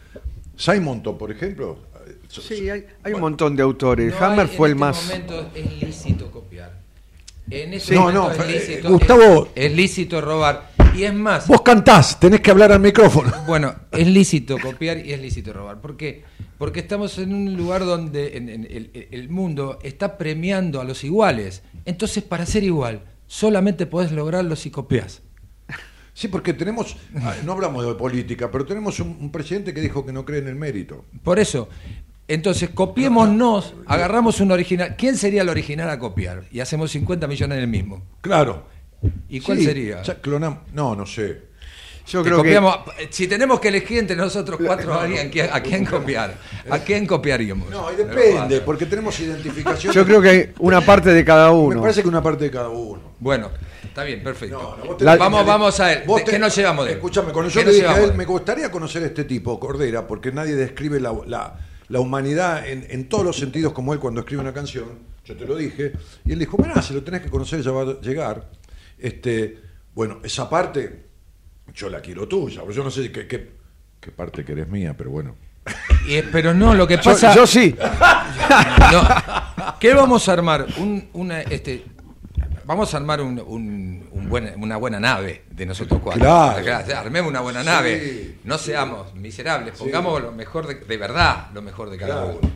Simonton, 0.57 1.17
por 1.17 1.31
ejemplo. 1.31 1.79
Sí, 2.27 2.69
hay, 2.69 2.85
hay 3.03 3.13
un 3.13 3.21
montón 3.21 3.55
de 3.55 3.63
autores. 3.63 4.13
No 4.19 4.25
Hammer 4.25 4.47
hay- 4.49 4.55
fue 4.57 4.67
el 4.67 4.73
en 4.73 4.79
más. 4.79 4.97
este 5.11 5.13
momento 5.31 5.51
es 5.55 5.81
lícito 5.81 6.31
copiar. 6.31 6.81
En 7.49 7.73
este 7.73 7.89
Sí. 7.89 7.93
No, 7.95 8.01
momento 8.01 8.23
no, 8.23 8.31
es 8.31 8.39
eh, 8.39 8.51
lícito, 8.59 8.89
Gustavo- 8.89 9.47
es, 9.55 9.65
es 9.65 9.71
lícito 9.77 10.19
robar. 10.21 10.71
Y 10.95 11.03
es 11.03 11.13
más, 11.13 11.47
Vos 11.47 11.61
cantás, 11.61 12.19
tenés 12.19 12.41
que 12.41 12.49
hablar 12.51 12.71
al 12.71 12.79
micrófono. 12.79 13.31
bueno, 13.47 13.73
es 13.91 14.07
lícito 14.07 14.57
copiar 14.57 15.05
y 15.05 15.13
es 15.13 15.21
lícito 15.21 15.53
robar. 15.53 15.79
¿Por 15.79 15.95
qué? 15.95 16.23
Porque 16.57 16.79
estamos 16.79 17.17
en 17.19 17.33
un 17.35 17.55
lugar 17.55 17.85
donde 17.85 18.35
en- 18.35 18.49
en 18.49 18.63
el, 18.65 19.07
el 19.11 19.29
mundo 19.29 19.77
está 19.83 20.17
premiando 20.17 20.81
a 20.81 20.83
los 20.83 21.03
iguales. 21.03 21.61
Entonces, 21.85 22.23
para 22.23 22.45
ser 22.45 22.63
igual, 22.63 23.03
solamente 23.27 23.85
podés 23.85 24.11
lograrlo 24.11 24.55
si 24.55 24.71
copias. 24.71 25.21
Sí, 26.17 26.30
porque 26.30 26.51
tenemos, 26.56 26.97
no 27.45 27.51
hablamos 27.51 27.86
de 27.86 27.93
política, 27.93 28.49
pero 28.49 28.65
tenemos 28.65 28.99
un, 28.99 29.10
un 29.21 29.32
presidente 29.32 29.71
que 29.71 29.82
dijo 29.82 30.03
que 30.03 30.12
no 30.12 30.25
cree 30.25 30.39
en 30.39 30.47
el 30.47 30.56
mérito. 30.56 31.06
Por 31.21 31.38
eso, 31.38 31.69
entonces 32.27 32.71
copiémonos, 32.71 33.75
agarramos 33.86 34.41
un 34.41 34.51
original. 34.51 34.95
¿Quién 34.97 35.15
sería 35.15 35.43
el 35.43 35.49
original 35.49 35.88
a 35.91 35.99
copiar? 35.99 36.45
Y 36.51 36.60
hacemos 36.60 36.89
50 36.89 37.27
millones 37.27 37.60
del 37.60 37.67
mismo. 37.67 38.01
Claro. 38.21 38.65
¿Y 39.30 39.41
cuál 39.41 39.60
Sí, 39.60 39.65
sería? 39.65 40.01
ya 40.01 40.19
clonam- 40.19 40.62
no, 40.73 40.95
no 40.95 41.06
sé. 41.06 41.46
Yo 42.07 42.23
creo 42.23 42.41
que. 42.41 42.57
Si 43.09 43.27
tenemos 43.27 43.59
que 43.59 43.67
elegir 43.67 43.97
entre 43.99 44.15
nosotros 44.15 44.59
cuatro 44.65 44.93
a 44.93 45.03
alguien, 45.03 45.29
¿quién- 45.29 45.49
¿a 45.51 45.61
quién 45.61 45.85
copiar? 45.85 46.35
¿A 46.69 46.79
quién 46.79 47.05
copiaríamos? 47.05 47.69
No, 47.69 47.91
y 47.91 47.95
depende, 47.95 48.61
porque 48.61 48.85
tenemos 48.85 49.19
identificación. 49.19 49.93
Yo 49.93 50.05
creo 50.05 50.21
que 50.21 50.29
hay 50.29 50.53
una 50.59 50.81
parte 50.81 51.13
de 51.13 51.23
cada 51.25 51.49
Me 51.51 51.55
uno. 51.57 51.81
parece 51.81 52.01
que 52.01 52.07
una 52.07 52.23
parte 52.23 52.45
de 52.45 52.51
cada 52.51 52.69
uno. 52.69 53.01
Bueno, 53.19 53.51
está 53.83 54.03
bien, 54.03 54.23
perfecto. 54.23 54.77
No, 54.83 54.93
no, 54.93 54.97
La- 54.99 55.17
vamos, 55.17 55.45
vamos 55.45 55.79
a 55.79 55.91
él. 55.93 56.03
Vos 56.05 56.19
¿De 56.19 56.25
te- 56.25 56.31
¿Qué 56.31 56.39
nos 56.39 56.55
llevamos 56.55 56.85
de 56.85 56.91
él? 56.91 56.97
Escúchame, 56.97 57.31
cuando 57.33 57.49
yo 57.51 57.59
¿Qué 57.59 57.65
le 57.67 57.73
dije 57.73 57.87
a 57.87 58.03
él, 58.03 58.13
me 58.13 58.25
gustaría 58.25 58.71
conocer 58.71 59.03
a 59.03 59.07
este 59.07 59.23
tipo, 59.25 59.59
Cordera, 59.59 60.07
porque 60.07 60.31
nadie 60.31 60.55
describe 60.55 60.99
la, 60.99 61.13
la- 61.25 61.59
la 61.89 61.99
humanidad 61.99 62.67
en, 62.67 62.85
en 62.89 63.09
todos 63.09 63.23
los 63.25 63.37
sentidos 63.37 63.73
como 63.73 63.93
él 63.93 63.99
cuando 63.99 64.21
escribe 64.21 64.41
una 64.41 64.53
canción. 64.53 64.85
Yo 65.25 65.35
te 65.35 65.45
lo 65.45 65.55
dije. 65.57 65.91
Y 66.25 66.31
él 66.31 66.39
dijo, 66.39 66.57
mirá, 66.57 66.81
si 66.81 66.93
lo 66.93 67.03
tenés 67.03 67.21
que 67.21 67.29
conocer 67.29 67.61
ya 67.61 67.71
va 67.71 67.81
a 67.83 68.01
llegar. 68.01 68.49
Este, 68.97 69.57
bueno, 69.93 70.19
esa 70.23 70.49
parte 70.49 71.06
yo 71.73 71.89
la 71.89 71.99
quiero 72.01 72.27
tuya. 72.27 72.62
Yo 72.71 72.84
no 72.84 72.91
sé 72.91 73.12
qué, 73.12 73.27
qué, 73.27 73.51
qué 73.99 74.12
parte 74.12 74.43
que 74.45 74.51
eres 74.53 74.67
mía, 74.69 74.95
pero 74.97 75.10
bueno. 75.12 75.36
Y- 76.08 76.21
pero 76.32 76.53
no, 76.53 76.73
lo 76.73 76.88
que 76.88 76.95
Yo, 76.97 77.03
pasa. 77.03 77.36
yo 77.36 77.45
sí. 77.45 77.75
no. 78.91 79.75
¿Qué 79.80 79.93
vamos 79.93 80.27
a 80.30 80.34
armar? 80.34 80.65
Un- 80.77 81.10
una, 81.13 81.41
este, 81.41 81.84
vamos 82.65 82.93
a 82.93 82.97
armar 82.97 83.21
un, 83.21 83.39
un- 83.45 84.08
un 84.12 84.30
buen- 84.30 84.53
una 84.62 84.77
buena 84.77 84.99
nave 84.99 85.43
de 85.51 85.65
nosotros 85.65 85.99
cuatro. 86.03 86.21
Claro. 86.21 86.97
Armemos 86.97 87.30
una 87.30 87.41
buena 87.41 87.62
Sí. 87.62 87.65
nave. 87.65 88.36
No 88.45 88.58
seamos 88.58 89.13
miserables. 89.15 89.77
Pongamos 89.77 90.21
lo 90.21 90.32
mejor 90.32 90.67
de, 90.67 90.75
de 90.75 90.97
verdad, 90.97 91.47
lo 91.53 91.62
mejor 91.62 91.89
de 91.89 91.97
cada 91.97 92.13
Claro. 92.23 92.39
uno. 92.41 92.51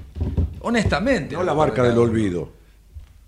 Honestamente. 0.62 1.36
No 1.36 1.44
la 1.44 1.54
de 1.66 1.72
cada 1.74 1.90
del 1.90 1.98
olvido, 1.98 2.54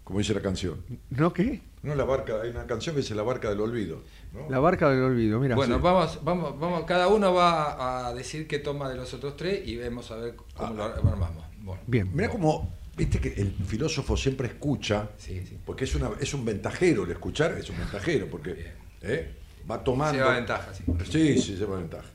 como 0.04 0.20
dice 0.20 0.34
la 0.34 0.42
canción. 0.42 0.78
¿No 1.10 1.34
qué? 1.34 1.62
No 1.84 1.96
la 1.96 2.06
barca, 2.06 2.42
hay 2.42 2.50
una 2.50 2.66
canción 2.66 2.96
que 2.96 3.02
dice 3.02 3.14
la 3.14 3.24
barca 3.24 3.50
del 3.50 3.60
olvido. 3.60 4.02
¿no? 4.32 4.50
La 4.50 4.60
barca 4.60 4.90
del 4.90 5.04
olvido, 5.04 5.40
mira. 5.40 5.56
Bueno, 5.56 5.76
sí. 5.76 5.82
vamos, 5.84 6.20
vamos, 6.24 6.58
vamos, 6.60 6.86
cada 6.86 7.10
uno 7.10 7.34
va 7.34 8.08
a 8.08 8.14
decir 8.14 8.48
qué 8.48 8.60
toma 8.60 8.90
de 8.90 8.96
los 8.96 9.14
otros 9.14 9.36
tres 9.36 9.68
y 9.68 9.76
vemos 9.76 10.10
a 10.12 10.16
ver 10.16 10.36
cómo 10.56 10.74
lo 10.74 10.84
armamos. 10.86 11.44
Bueno. 11.60 11.82
Bien. 11.86 12.10
Mira 12.14 12.30
como, 12.30 12.74
viste 12.96 13.20
que 13.20 13.34
el 13.34 13.52
filósofo 13.68 14.16
siempre 14.16 14.48
escucha, 14.48 15.10
Sí, 15.18 15.44
sí. 15.48 15.58
porque 15.66 15.84
es, 15.84 15.94
una, 15.96 16.12
es 16.22 16.34
un 16.34 16.46
ventajero, 16.46 17.04
el 17.04 17.12
escuchar 17.12 17.52
es 17.58 17.70
un 17.70 17.78
ventajero, 17.78 18.28
porque 18.28 18.72
¿eh? 19.02 19.36
va 19.70 19.84
tomando... 19.84 20.18
Lleva 20.18 20.36
ventaja, 20.36 20.74
sí. 20.74 20.84
Sí, 21.12 21.38
sí, 21.42 21.56
lleva 21.58 21.78
ventaja. 21.78 22.08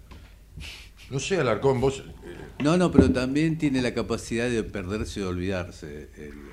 No 1.10 1.18
sé, 1.18 1.38
Alarcón, 1.40 1.80
vos... 1.80 2.00
eh, 2.24 2.36
No, 2.62 2.76
no, 2.78 2.90
pero 2.90 3.10
también 3.12 3.56
tiene 3.58 3.80
la 3.82 3.92
capacidad 3.94 4.48
de 4.48 4.62
perderse 4.62 5.20
y 5.20 5.22
de 5.22 5.28
olvidarse 5.28 6.08
el- 6.16 6.47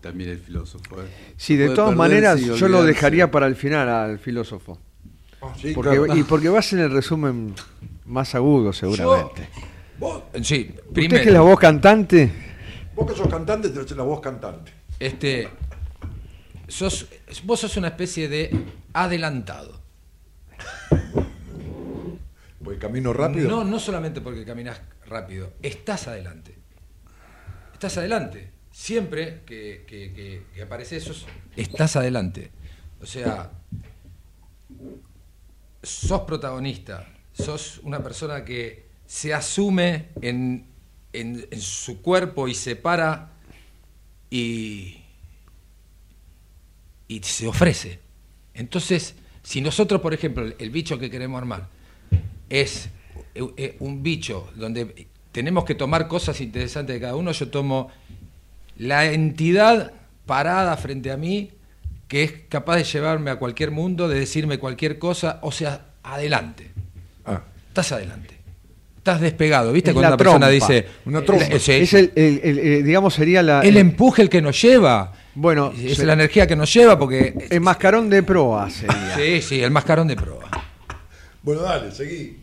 también 0.00 0.30
el 0.30 0.38
filósofo. 0.38 1.02
¿eh? 1.02 1.06
Sí, 1.36 1.56
de 1.56 1.70
todas 1.70 1.94
maneras, 1.96 2.40
yo 2.40 2.68
lo 2.68 2.82
dejaría 2.82 3.30
para 3.30 3.46
el 3.46 3.56
final 3.56 3.88
al 3.88 4.18
filósofo. 4.18 4.78
sí, 5.60 5.72
Porque, 5.74 5.96
claro. 5.98 6.16
Y 6.16 6.22
porque 6.24 6.48
va 6.48 6.58
a 6.58 6.62
ser 6.62 6.80
el 6.80 6.90
resumen 6.90 7.54
más 8.06 8.34
agudo, 8.34 8.72
seguramente. 8.72 9.48
Vos, 9.98 10.22
Sí, 10.42 10.74
¿Usted 10.76 10.92
primero. 10.92 11.22
que 11.22 11.28
es 11.28 11.34
la 11.34 11.40
voz 11.42 11.58
cantante? 11.58 12.32
vos 12.94 13.10
que 13.10 13.16
sos 13.16 13.28
cantante, 13.28 13.68
tenés 13.70 13.90
la 13.92 14.02
voz 14.02 14.20
cantante. 14.20 14.72
Este, 14.98 15.48
sos, 16.68 17.06
vos 17.44 17.60
sos 17.60 17.76
una 17.76 17.88
especie 17.88 18.28
de 18.28 18.50
adelantado. 18.92 19.80
Porque 22.62 22.78
camino 22.78 23.12
rápido. 23.12 23.48
No, 23.48 23.64
no 23.64 23.78
solamente 23.78 24.20
porque 24.20 24.44
caminas 24.44 24.80
rápido, 25.06 25.52
estás 25.62 26.08
adelante. 26.08 26.54
Estás 27.72 27.96
adelante. 27.98 28.50
Siempre 28.80 29.42
que, 29.44 29.84
que, 29.86 30.10
que- 30.14 30.42
que 30.54 30.62
aparece 30.62 31.00
sos, 31.00 31.26
estás 31.54 31.96
adelante. 31.96 32.50
O 33.02 33.04
sea, 33.04 33.50
sos 35.82 36.22
protagonista, 36.22 37.06
sos 37.30 37.80
una 37.82 38.02
persona 38.02 38.42
que 38.42 38.86
se 39.06 39.34
asume 39.34 40.08
en, 40.22 40.64
en- 41.12 41.46
en 41.50 41.60
su 41.60 42.00
cuerpo 42.00 42.48
y 42.48 42.54
se 42.54 42.74
para 42.74 43.32
y, 44.30 45.02
y 47.06 47.20
se 47.22 47.48
ofrece. 47.48 47.98
Entonces, 48.54 49.14
si 49.42 49.60
nosotros, 49.60 50.00
por 50.00 50.14
ejemplo, 50.14 50.42
el, 50.42 50.56
el 50.58 50.70
bicho 50.70 50.98
que 50.98 51.10
queremos 51.10 51.36
armar 51.38 51.68
es 52.48 52.88
eh, 53.34 53.42
eh, 53.58 53.76
un 53.80 54.02
bicho 54.02 54.50
donde 54.56 55.06
tenemos 55.32 55.66
que 55.66 55.74
tomar 55.74 56.08
cosas 56.08 56.40
interesantes 56.40 56.94
de 56.94 57.00
cada 57.00 57.14
uno, 57.14 57.30
yo 57.32 57.50
tomo 57.50 57.90
la 58.80 59.06
entidad 59.12 59.92
parada 60.26 60.76
frente 60.76 61.10
a 61.10 61.16
mí 61.16 61.50
que 62.08 62.24
es 62.24 62.32
capaz 62.48 62.76
de 62.76 62.84
llevarme 62.84 63.30
a 63.30 63.36
cualquier 63.36 63.70
mundo, 63.70 64.08
de 64.08 64.18
decirme 64.18 64.58
cualquier 64.58 64.98
cosa, 64.98 65.38
o 65.42 65.52
sea, 65.52 65.86
adelante. 66.02 66.70
Ah, 67.24 67.42
Estás 67.68 67.92
adelante. 67.92 68.34
Estás 68.96 69.20
despegado, 69.20 69.72
¿viste? 69.72 69.90
Es 69.90 69.94
Cuando 69.94 70.08
la 70.10 70.14
una 70.14 70.18
persona 70.18 70.48
dice. 70.48 70.86
Una 71.06 71.22
trompa. 71.24 71.44
Eh, 71.46 71.56
Es 71.56 71.94
el, 71.94 72.12
el- 72.16 72.40
el- 72.42 72.58
eh, 72.58 72.82
digamos, 72.82 73.14
sería 73.14 73.42
la, 73.42 73.60
el 73.62 73.76
empuje 73.76 74.22
el 74.22 74.28
que 74.28 74.42
nos 74.42 74.60
lleva. 74.60 75.12
Bueno, 75.34 75.72
es 75.78 75.98
se- 75.98 76.04
la 76.06 76.14
energía 76.14 76.46
que 76.48 76.56
nos 76.56 76.72
lleva 76.74 76.98
porque. 76.98 77.46
el 77.48 77.60
mascarón 77.60 78.10
de 78.10 78.22
proa 78.24 78.68
sería. 78.70 79.14
Sí, 79.16 79.40
sí, 79.40 79.62
el 79.62 79.70
mascarón 79.70 80.08
de 80.08 80.16
proa. 80.16 80.50
bueno, 81.42 81.62
dale, 81.62 81.92
seguí. 81.92 82.38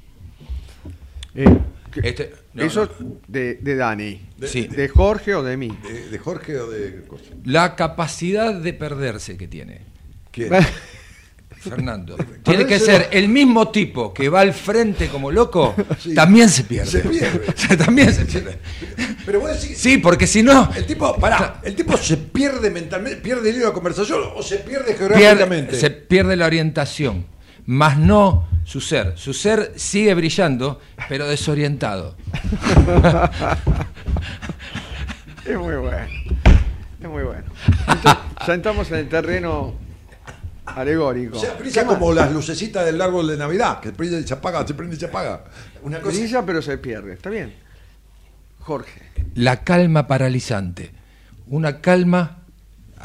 Eh, 1.36 1.58
Este- 2.04 2.34
no, 2.54 2.64
eso 2.64 2.90
no. 3.00 3.18
De, 3.28 3.56
de 3.56 3.76
Dani. 3.76 4.22
De- 4.38 4.48
Sí. 4.48 4.68
¿De 4.68 4.88
Jorge 4.90 5.36
o 5.36 5.44
de 5.44 5.58
mí? 5.58 5.78
¿De, 5.84 6.10
de 6.10 6.18
Jorge 6.20 6.58
o 6.60 6.70
de? 6.70 7.04
La 7.46 7.76
capacidad 7.76 8.54
de 8.54 8.74
perderse 8.74 9.38
que 9.38 9.48
tiene. 9.48 9.82
¿Quién? 10.32 10.52
Fernando. 11.60 12.16
Tiene 12.44 12.66
que 12.66 12.80
ser 12.80 13.10
el 13.12 13.30
mismo 13.30 13.70
tipo 13.70 14.14
que 14.14 14.30
va 14.30 14.42
al 14.42 14.54
frente 14.54 15.08
como 15.10 15.32
loco, 15.32 15.76
también 16.14 16.50
se 16.50 16.64
pierde. 16.64 16.90
Se 16.92 17.00
pierde. 17.00 17.40
También 17.78 18.14
se 18.14 18.26
pierde. 18.26 18.60
Pero 19.26 19.40
vos 19.42 19.60
decís, 19.60 19.78
Sí, 19.78 19.98
porque 19.98 20.28
si 20.28 20.44
no, 20.44 20.70
el 20.76 20.86
tipo, 20.86 21.16
pará, 21.20 21.60
el 21.64 21.76
tipo 21.76 21.98
se 21.98 22.16
pierde 22.18 22.70
mentalmente, 22.70 23.18
pierde 23.22 23.50
el 23.50 23.56
hilo 23.56 23.66
de 23.66 23.70
la 23.72 23.74
conversación 23.74 24.20
o 24.36 24.42
se 24.44 24.58
pierde 24.58 24.94
pierde, 24.94 24.98
geográficamente. 25.16 25.76
se 25.80 25.90
pierde 25.90 26.36
la 26.36 26.46
orientación, 26.46 27.26
más 27.68 27.98
no 27.98 28.48
su 28.66 28.82
ser. 28.82 29.18
Su 29.18 29.34
ser 29.34 29.74
sigue 29.76 30.14
brillando, 30.14 30.82
pero 31.08 31.28
desorientado. 31.28 32.16
Es 35.46 35.58
muy 35.58 35.76
bueno. 35.76 36.08
Es 37.02 37.08
muy 37.08 37.24
bueno. 37.24 37.46
Entonces, 37.88 38.18
ya 38.48 38.54
entramos 38.54 38.92
en 38.92 38.98
el 38.98 39.08
terreno 39.08 39.76
alegórico. 40.66 41.38
O 41.38 41.40
sea, 41.40 41.54
brilla 41.54 41.86
como 41.86 42.12
las 42.12 42.34
lucecitas 42.34 42.86
del 42.86 43.02
árbol 43.02 43.28
de 43.28 43.38
Navidad, 43.38 43.80
que 43.80 43.94
prende 43.94 44.20
y 44.20 44.28
se 44.28 44.34
apaga, 44.34 44.68
se 44.68 44.74
prende 44.74 44.98
y 44.98 45.00
se 45.00 45.06
apaga. 45.06 45.46
Una 45.84 46.02
cosa. 46.02 46.18
Brilla, 46.18 46.46
pero 46.46 46.62
se 46.62 46.78
pierde. 46.78 47.14
Está 47.14 47.30
bien. 47.30 47.54
Jorge. 48.60 49.02
La 49.36 49.64
calma 49.64 50.06
paralizante. 50.08 50.92
Una 51.48 51.80
calma, 51.80 52.40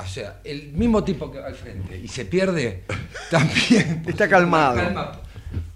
o 0.00 0.06
sea, 0.06 0.40
el 0.44 0.72
mismo 0.72 1.04
tipo 1.04 1.30
que 1.30 1.40
va 1.40 1.48
al 1.48 1.54
frente 1.54 1.98
y 1.98 2.08
se 2.08 2.24
pierde, 2.24 2.84
también. 3.30 4.02
Está 4.06 4.28
calmado. 4.28 4.74
Una 4.74 4.84
calma 4.84 5.22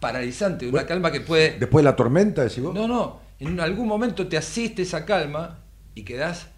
paralizante, 0.01 0.69
una 0.69 0.87
calma 0.87 1.11
que 1.13 1.21
puede. 1.21 1.59
Después 1.59 1.85
de 1.85 1.91
la 1.91 1.97
tormenta, 1.97 2.43
decís 2.43 2.63
vos. 2.63 2.75
No, 2.75 2.89
no, 2.89 3.21
en 3.41 3.61
algún 3.61 3.87
momento 3.87 4.27
te 4.27 4.37
asiste 4.37 4.83
esa 4.83 5.05
calma 5.05 5.59
y 5.95 6.03
quedás 6.03 6.49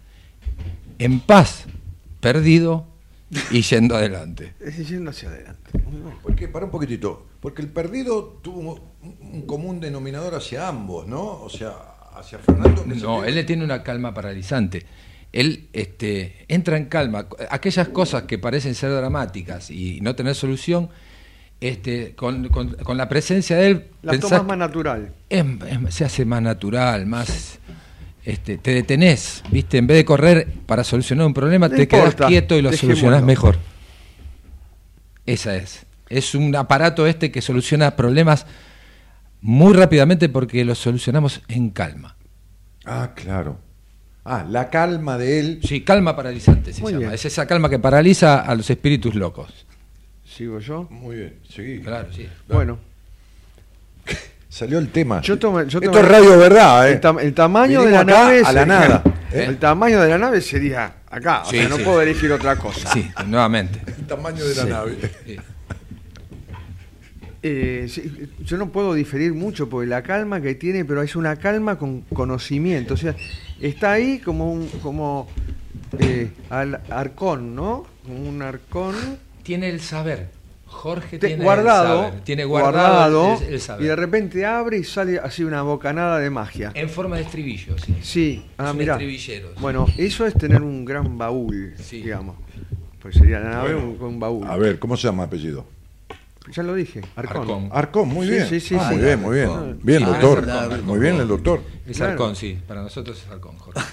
en 0.99 1.19
paz, 1.19 1.65
perdido 2.19 2.87
y 3.51 3.61
yendo 3.69 3.95
adelante. 3.95 4.53
Es 4.59 4.87
yendo 4.87 5.11
hacia 5.11 5.29
adelante. 5.29 5.71
Muy 5.85 6.01
bueno. 6.01 6.19
Porque, 6.21 6.47
para 6.47 6.65
un 6.65 6.71
poquitito, 6.71 7.27
porque 7.39 7.61
el 7.61 7.69
perdido 7.69 8.39
tuvo 8.41 8.93
un, 9.21 9.41
común 9.43 9.79
denominador 9.79 10.35
hacia 10.35 10.67
ambos, 10.67 11.07
¿no? 11.07 11.41
O 11.41 11.49
sea, 11.49 11.73
hacia 12.15 12.39
Fernando. 12.39 12.85
No, 12.85 13.23
él 13.23 13.35
le 13.35 13.43
tiene 13.43 13.63
una 13.63 13.83
calma 13.83 14.13
paralizante. 14.13 14.85
Él 15.31 15.67
este, 15.73 16.45
entra 16.47 16.77
en 16.77 16.85
calma. 16.85 17.27
Aquellas 17.51 17.89
cosas 17.89 18.23
que 18.23 18.37
parecen 18.39 18.73
ser 18.75 18.91
dramáticas 18.91 19.69
y 19.69 19.99
no 20.01 20.15
tener 20.15 20.33
solución, 20.35 20.89
este, 21.61 22.15
con, 22.15 22.47
con- 22.49 22.73
con 22.75 22.97
la 22.97 23.07
presencia 23.09 23.57
de 23.57 23.67
él, 23.67 23.85
La 24.01 24.11
pensás 24.13 24.29
tomas 24.29 24.41
que 24.43 24.47
más 24.47 24.57
natural. 24.57 25.13
es- 25.29 25.45
es- 25.87 25.93
se 25.95 26.05
hace 26.05 26.25
más 26.25 26.41
natural, 26.41 27.05
más... 27.05 27.59
Este, 28.25 28.57
te 28.57 28.73
detenés, 28.73 29.43
¿viste? 29.49 29.77
En 29.77 29.87
vez 29.87 29.97
de 29.97 30.05
correr 30.05 30.47
para 30.65 30.83
solucionar 30.83 31.25
un 31.25 31.33
problema, 31.33 31.67
No 31.69 31.75
te 31.75 31.87
quedás 31.87 32.05
importa, 32.05 32.27
quieto 32.27 32.55
y 32.57 32.61
lo 32.61 32.71
solucionás 32.73 33.23
mejor. 33.23 33.57
Esa 35.25 35.55
es. 35.55 35.85
Es 36.09 36.35
un 36.35 36.55
aparato 36.55 37.07
este 37.07 37.31
que 37.31 37.41
soluciona 37.41 37.95
problemas 37.95 38.45
muy 39.41 39.73
rápidamente 39.73 40.27
porque 40.29 40.65
los 40.65 40.79
solucionamos 40.79 41.41
en 41.47 41.69
calma. 41.69 42.17
Ah, 42.85 43.11
claro. 43.15 43.59
Ah, 44.31 44.45
la 44.47 44.69
calma 44.69 45.17
de 45.17 45.39
él. 45.39 45.59
Sí, 45.63 45.81
calma 45.81 46.15
paralizante 46.15 46.71
se 46.71 46.81
Muy 46.81 46.91
llama. 46.91 46.99
bien. 47.05 47.13
Es 47.13 47.25
esa 47.25 47.47
calma 47.47 47.67
que 47.69 47.79
paraliza 47.79 48.41
a 48.41 48.53
los 48.55 48.69
espíritus 48.69 49.15
locos. 49.15 49.65
Sigo 50.23 50.59
yo. 50.59 50.87
Muy 50.91 51.15
bien, 51.15 51.35
seguí. 51.49 51.79
Claro, 51.79 52.07
sí. 52.15 52.27
Bueno, 52.47 52.77
Salió 54.49 54.79
el 54.79 54.89
tema. 54.89 55.21
Yo 55.21 55.37
tomé- 55.37 55.67
yo 55.67 55.79
Esto 55.79 55.99
es 55.99 56.07
radio 56.07 56.37
verdad, 56.37 56.89
¿eh? 56.89 56.93
el, 56.93 57.01
tam- 57.01 57.19
el 57.21 57.33
tamaño 57.33 57.83
de 57.83 57.91
la 57.91 57.99
acá 58.01 58.11
nave 58.23 58.39
a 58.39 58.41
la 58.41 58.61
sería- 58.61 58.65
nada. 58.65 59.03
¿Eh? 59.31 59.45
El 59.47 59.57
tamaño 59.57 60.01
de 60.01 60.09
la 60.09 60.17
nave 60.17 60.41
sería 60.41 60.93
acá. 61.09 61.43
O 61.43 61.49
Sí, 61.51 61.57
sea, 61.57 61.69
no 61.69 61.77
sí. 61.77 61.83
puedo 61.83 62.01
elegir 62.01 62.31
otra 62.31 62.55
cosa. 62.55 62.91
Sí, 62.91 63.09
nuevamente. 63.27 63.79
El 63.85 64.07
tamaño 64.07 64.43
de 64.43 64.55
la 64.55 64.65
nave. 64.65 64.97
Eh, 67.41 67.85
sí, 67.89 68.11
yo 68.43 68.57
no 68.57 68.69
puedo 68.69 68.93
diferir 68.93 69.33
mucho 69.33 69.69
porque 69.69 69.87
la 69.87 70.03
calma 70.03 70.41
que 70.41 70.55
tiene, 70.55 70.83
pero 70.83 71.01
es 71.01 71.15
una 71.15 71.37
calma 71.37 71.77
con 71.77 72.01
conocimiento. 72.01 72.95
O 72.95 72.97
sea, 72.97 73.15
está 73.61 73.93
ahí 73.93 74.19
como 74.19 74.51
un 74.51 74.67
como 74.81 75.29
eh, 75.99 76.29
al 76.49 76.81
arcón, 76.89 77.55
¿no? 77.55 77.85
Como 78.05 78.27
un 78.29 78.41
arcón 78.41 78.95
Tiene 79.43 79.69
el 79.69 79.79
saber. 79.79 80.37
Jorge 80.65 81.17
te- 81.17 81.27
tiene 81.29 81.43
guardado, 81.43 81.99
el 82.03 82.09
saber. 82.09 82.23
Tiene 82.25 82.45
guardado, 82.45 83.39
el, 83.41 83.53
el 83.53 83.59
saber. 83.59 83.85
y 83.85 83.87
de 83.87 83.95
repente 83.95 84.45
abre 84.45 84.77
y 84.77 84.83
sale 84.83 85.17
así 85.17 85.43
una 85.43 85.61
bocanada 85.63 86.19
de 86.19 86.29
magia. 86.29 86.71
En 86.75 86.89
forma 86.89 87.15
de 87.15 87.23
estribillo, 87.23 87.75
sí. 87.79 87.95
Sí, 88.03 88.45
ah, 88.57 88.65
Es 88.65 88.71
un 88.73 88.77
mirá. 88.77 88.93
estribillero, 88.93 89.47
sí. 89.49 89.61
Bueno, 89.61 89.87
eso 89.97 90.27
es 90.27 90.33
tener 90.35 90.61
un 90.61 90.85
gran 90.85 91.17
baúl, 91.17 91.73
Sí. 91.81 92.01
digamos. 92.03 92.35
Pues 93.01 93.15
sería 93.15 93.39
la 93.39 93.49
nave 93.49 93.75
un, 93.75 93.95
con 93.95 94.09
un 94.09 94.19
baúl. 94.19 94.45
A 94.45 94.57
ver, 94.57 94.77
¿cómo 94.77 94.95
se 94.97 95.07
llama 95.07 95.23
apellido? 95.23 95.65
Ya 96.51 96.63
lo 96.63 96.73
dije, 96.73 97.01
arcón. 97.15 97.41
Arcón. 97.41 97.69
Arcón, 97.71 98.09
muy 98.09 98.25
Sí, 98.25 98.31
bien. 98.33 98.47
sí, 98.49 98.59
sí, 98.59 98.75
Ah, 98.79 98.87
sí. 98.89 98.95
Muy 98.95 99.03
bien, 99.03 99.21
muy 99.21 99.35
bien. 99.35 99.49
Arcón. 99.49 99.79
Bien, 99.83 99.99
Sí, 99.99 100.05
doctor. 100.05 100.81
Muy 100.83 100.99
bien 100.99 101.15
el 101.19 101.27
doctor. 101.27 101.61
Es 101.87 101.97
Claro. 101.97 102.11
Arcón, 102.13 102.35
sí. 102.35 102.59
Para 102.67 102.81
nosotros 102.81 103.21
es 103.23 103.31
Arcón, 103.31 103.57
Jorge. 103.57 103.79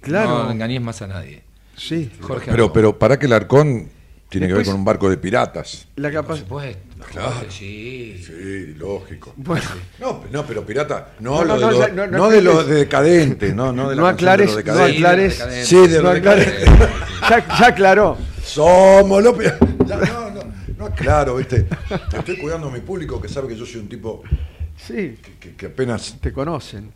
Claro, 0.00 0.44
No 0.44 0.50
engañes 0.50 0.80
más 0.82 1.00
a 1.02 1.06
nadie. 1.06 1.42
sí. 1.76 2.10
Jorge 2.20 2.46
Pero, 2.50 2.64
Arcón. 2.64 2.72
pero 2.74 2.98
para 2.98 3.18
que 3.18 3.26
el 3.26 3.32
Arcón 3.32 3.88
tiene 4.28 4.48
que 4.48 4.54
ver 4.54 4.64
con 4.64 4.74
un 4.74 4.84
barco 4.84 5.08
de 5.08 5.16
piratas. 5.16 5.86
La 5.96 6.10
supuesto. 6.10 6.48
Jorge, 7.12 7.46
sí. 7.50 8.22
Sí, 8.24 8.74
lógico. 8.78 9.32
Bueno, 9.36 9.64
No, 10.00 10.24
no, 10.32 10.44
pero 10.46 10.64
pirata, 10.66 11.10
no, 11.20 11.44
No, 11.44 11.44
lo 11.44 11.46
no, 11.46 11.54
de 11.54 11.60
no, 11.60 11.70
lo- 11.70 11.88
no, 11.88 12.06
no 12.06 12.18
no 12.18 12.28
de 12.30 12.42
lo 12.42 12.50
aclares. 12.52 12.68
de 12.70 12.74
decadente, 12.76 13.52
no, 13.54 13.72
no 13.72 13.90
de 13.90 13.96
la 13.96 14.02
No 14.02 14.06
de 14.08 14.12
aclares- 14.14 14.46
lo 14.46 14.52
no 14.52 14.56
decadente. 14.58 14.96
aclares-. 14.98 15.66
Sí, 15.66 15.86
de 15.86 15.96
no 15.98 16.02
lo 16.02 16.10
aclares. 16.10 16.46
decadente. 16.60 16.94
ya, 17.30 17.58
ya 17.58 17.66
aclaró. 17.66 18.18
Somos 18.44 19.22
los 19.22 19.36
pi- 19.36 19.44
Ya, 19.86 19.98
no, 20.82 20.94
aclaro, 20.94 21.36
¿viste? 21.36 21.66
Estoy 22.16 22.36
cuidando 22.38 22.68
a 22.68 22.70
mi 22.70 22.80
público 22.80 23.20
que 23.20 23.28
sabe 23.28 23.48
que 23.48 23.56
yo 23.56 23.64
soy 23.66 23.80
un 23.80 23.88
tipo 23.88 24.22
Sí, 24.76 25.16
que, 25.22 25.32
que- 25.40 25.54
que 25.56 25.66
apenas 25.66 26.16
te 26.20 26.32
conocen. 26.32 26.92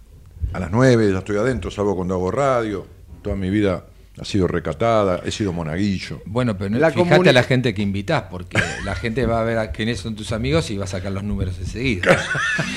a 0.53 0.61
las 0.61 0.71
nueve 0.71 1.11
ya 1.13 1.19
estoy 1.19 1.37
adentro, 1.37 1.71
salvo 1.71 1.95
cuando 1.97 2.15
hago 2.15 2.31
radio. 2.31 2.87
Toda 3.23 3.37
mi 3.37 3.51
vida 3.51 3.85
ha 4.19 4.25
sido 4.25 4.47
recatada, 4.49 5.21
he 5.25 5.31
sido 5.31 5.53
monaguillo. 5.53 6.23
Bueno, 6.27 6.57
pero 6.57 6.71
no- 6.71 6.79
La 6.79 6.91
fíjate 6.91 7.29
a 7.29 7.33
la 7.33 7.43
gente 7.43 7.75
que 7.75 7.83
invitás, 7.83 8.25
porque 8.31 8.59
la 8.85 8.95
gente 8.95 9.27
va 9.27 9.41
a 9.41 9.45
ver 9.45 9.59
a 9.59 9.73
quiénes 9.73 9.99
son 10.01 10.15
tus 10.17 10.33
amigos 10.33 10.71
y 10.71 10.77
va 10.79 10.85
a 10.85 10.89
sacar 10.89 11.13
los 11.13 11.23
números 11.25 11.59
enseguida. 11.59 12.17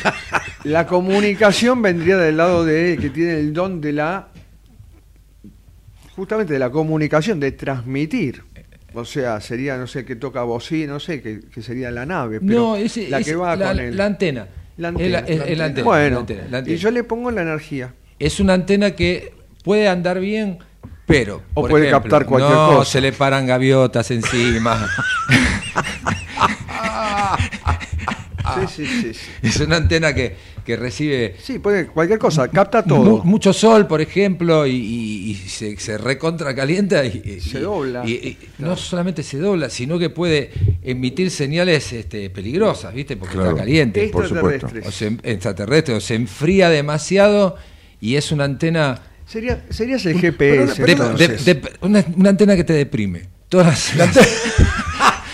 La 0.65 0.85
comunicación 0.87 1.81
vendría 1.81 2.17
del 2.17 2.35
lado 2.35 2.65
de 2.65 2.93
él, 2.93 2.99
que 2.99 3.09
tiene 3.09 3.39
el 3.39 3.53
don 3.53 3.79
de 3.79 3.93
la. 3.93 4.27
justamente 6.15 6.51
de 6.51 6.59
la 6.59 6.69
comunicación, 6.69 7.39
de 7.39 7.53
transmitir. 7.53 8.43
O 8.93 9.05
sea, 9.05 9.39
sería, 9.41 9.77
no 9.77 9.87
sé, 9.87 10.05
que 10.05 10.15
toca 10.15 10.43
bocina, 10.43 10.93
no 10.93 10.99
sé, 10.99 11.21
que, 11.21 11.41
que 11.41 11.61
sería 11.61 11.91
la 11.91 12.05
nave. 12.05 12.39
Pero 12.39 12.59
no, 12.59 12.75
ese, 12.75 13.09
la 13.09 13.21
que 13.21 13.35
va 13.35 13.55
la, 13.55 13.67
con 13.69 13.79
él. 13.79 13.97
la 13.97 14.05
antena. 14.05 14.47
La 14.77 14.87
antena. 14.89 15.21
la 15.21 15.65
antena, 15.65 15.83
Bueno, 15.83 16.15
la 16.15 16.19
antena, 16.21 16.41
la 16.49 16.57
antena. 16.59 16.75
y 16.75 16.79
yo 16.79 16.91
le 16.91 17.03
pongo 17.03 17.31
la 17.31 17.41
energía. 17.41 17.93
Es 18.17 18.39
una 18.39 18.53
antena 18.53 18.91
que 18.91 19.33
puede 19.63 19.87
andar 19.87 20.19
bien, 20.19 20.59
pero. 21.05 21.41
O 21.53 21.67
puede 21.67 21.87
ejemplo, 21.87 22.09
captar 22.09 22.25
cualquier 22.27 22.57
no, 22.57 22.77
cosa. 22.77 22.91
se 22.91 23.01
le 23.01 23.11
paran 23.11 23.45
gaviotas 23.45 24.11
encima. 24.11 24.89
Sí, 28.55 28.85
sí, 28.85 29.01
sí. 29.01 29.13
Sí, 29.13 29.19
es 29.47 29.59
una 29.59 29.77
antena 29.77 30.13
que, 30.13 30.35
que 30.65 30.75
recibe 30.75 31.35
Sí, 31.41 31.59
puede, 31.59 31.87
cualquier 31.87 32.19
cosa, 32.19 32.47
capta 32.47 32.81
mu- 32.81 32.87
todo. 32.87 33.23
mucho 33.23 33.53
sol, 33.53 33.87
por 33.87 34.01
ejemplo, 34.01 34.65
y, 34.67 34.71
y- 34.75 35.31
y 35.31 35.35
se, 35.35 35.77
se 35.77 35.97
recontra 35.97 36.55
calienta 36.55 37.05
y, 37.05 37.39
Se 37.41 37.57
y- 37.59 37.61
dobla. 37.61 38.03
y- 38.05 38.11
y 38.13 38.37
no 38.59 38.75
solamente 38.77 39.23
se 39.23 39.37
dobla, 39.39 39.69
sino 39.69 39.97
que 39.99 40.09
puede 40.09 40.51
emitir 40.81 41.31
señales 41.31 41.91
este, 41.93 42.29
peligrosas, 42.29 42.93
¿viste? 42.93 43.17
Porque 43.17 43.33
Claro. 43.35 43.49
está 43.51 43.61
caliente. 43.61 44.09
por 44.09 44.27
supuesto. 44.27 44.67
O 44.85 44.91
se, 44.91 45.07
extraterrestre, 45.23 45.93
o 45.95 45.99
se 46.01 46.15
enfría 46.15 46.69
demasiado 46.69 47.55
y 48.01 48.15
es 48.15 48.31
una 48.31 48.45
antena. 48.45 49.01
Sería, 49.25 49.63
serías 49.69 50.05
el 50.07 50.19
GPS. 50.19 50.83
de- 50.83 51.27
de- 51.53 51.61
una, 51.81 52.03
una 52.15 52.29
antena 52.29 52.55
que 52.55 52.63
te 52.63 52.73
deprime. 52.73 53.23
todas 53.49 53.95
las- 53.95 54.17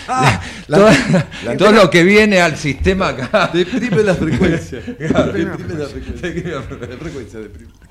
La- 0.06 0.40
toda- 0.78 1.28
la 1.44 1.56
todo 1.56 1.72
lo 1.72 1.90
que 1.90 2.02
viene 2.04 2.40
al 2.40 2.56
sistema 2.56 3.08
acá. 3.08 3.50
Deprime 3.52 4.02
la 4.02 4.14
frecuencia. 4.14 4.80
Claro. 4.98 5.32
Deprime 5.32 5.74
la 5.74 5.86
frecuencia. 5.88 7.40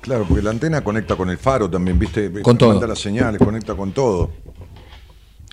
Claro, 0.00 0.24
porque 0.28 0.42
la 0.42 0.50
antena 0.50 0.82
conecta 0.82 1.16
con 1.16 1.30
el 1.30 1.38
faro 1.38 1.68
también, 1.70 1.98
¿viste? 1.98 2.30
Con 2.42 2.56
todo. 2.58 2.70
Manda 2.70 2.86
las 2.86 2.98
señales, 3.00 3.40
conecta 3.42 3.74
con 3.74 3.92
todo. 3.92 4.30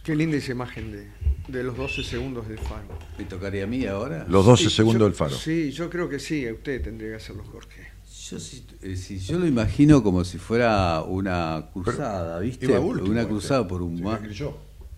Qué 0.04 0.16
linda 0.16 0.38
esa 0.38 0.52
imagen 0.52 0.92
de, 0.92 1.08
de 1.48 1.64
los 1.64 1.78
12 1.78 2.04
segundos 2.04 2.48
del 2.48 2.60
faro. 2.60 2.88
¿Me 3.18 3.24
tocaría 3.26 3.64
a 3.64 3.68
mí 3.68 3.86
ahora? 3.86 4.26
Los 4.28 4.46
12 4.46 4.66
Sí, 4.66 4.70
segundos 4.70 5.00
yo- 5.00 5.06
del 5.06 5.14
faro. 5.16 5.36
Sí, 5.36 5.72
yo 5.72 5.90
creo 5.90 6.10
que 6.10 6.20
sí, 6.20 6.50
usted 6.52 6.82
tendría 6.82 7.10
que 7.12 7.16
hacerlo, 7.16 7.44
Jorge. 7.52 7.94
Yo, 8.30 8.40
sí- 8.40 8.66
eh, 8.82 8.96
yo 9.26 9.38
lo 9.40 9.46
imagino 9.48 10.02
como 10.04 10.24
si 10.24 10.38
fuera 10.38 11.02
una 11.04 11.68
cruzada, 11.74 12.40
¿viste? 12.40 12.66
Iba 12.66 12.80
último, 12.80 13.10
una 13.12 13.22
este. 13.22 13.32
cruzada 13.32 13.68
por 13.68 13.82
un 13.82 13.98
Sí, 13.98 14.04
mar. 14.04 14.22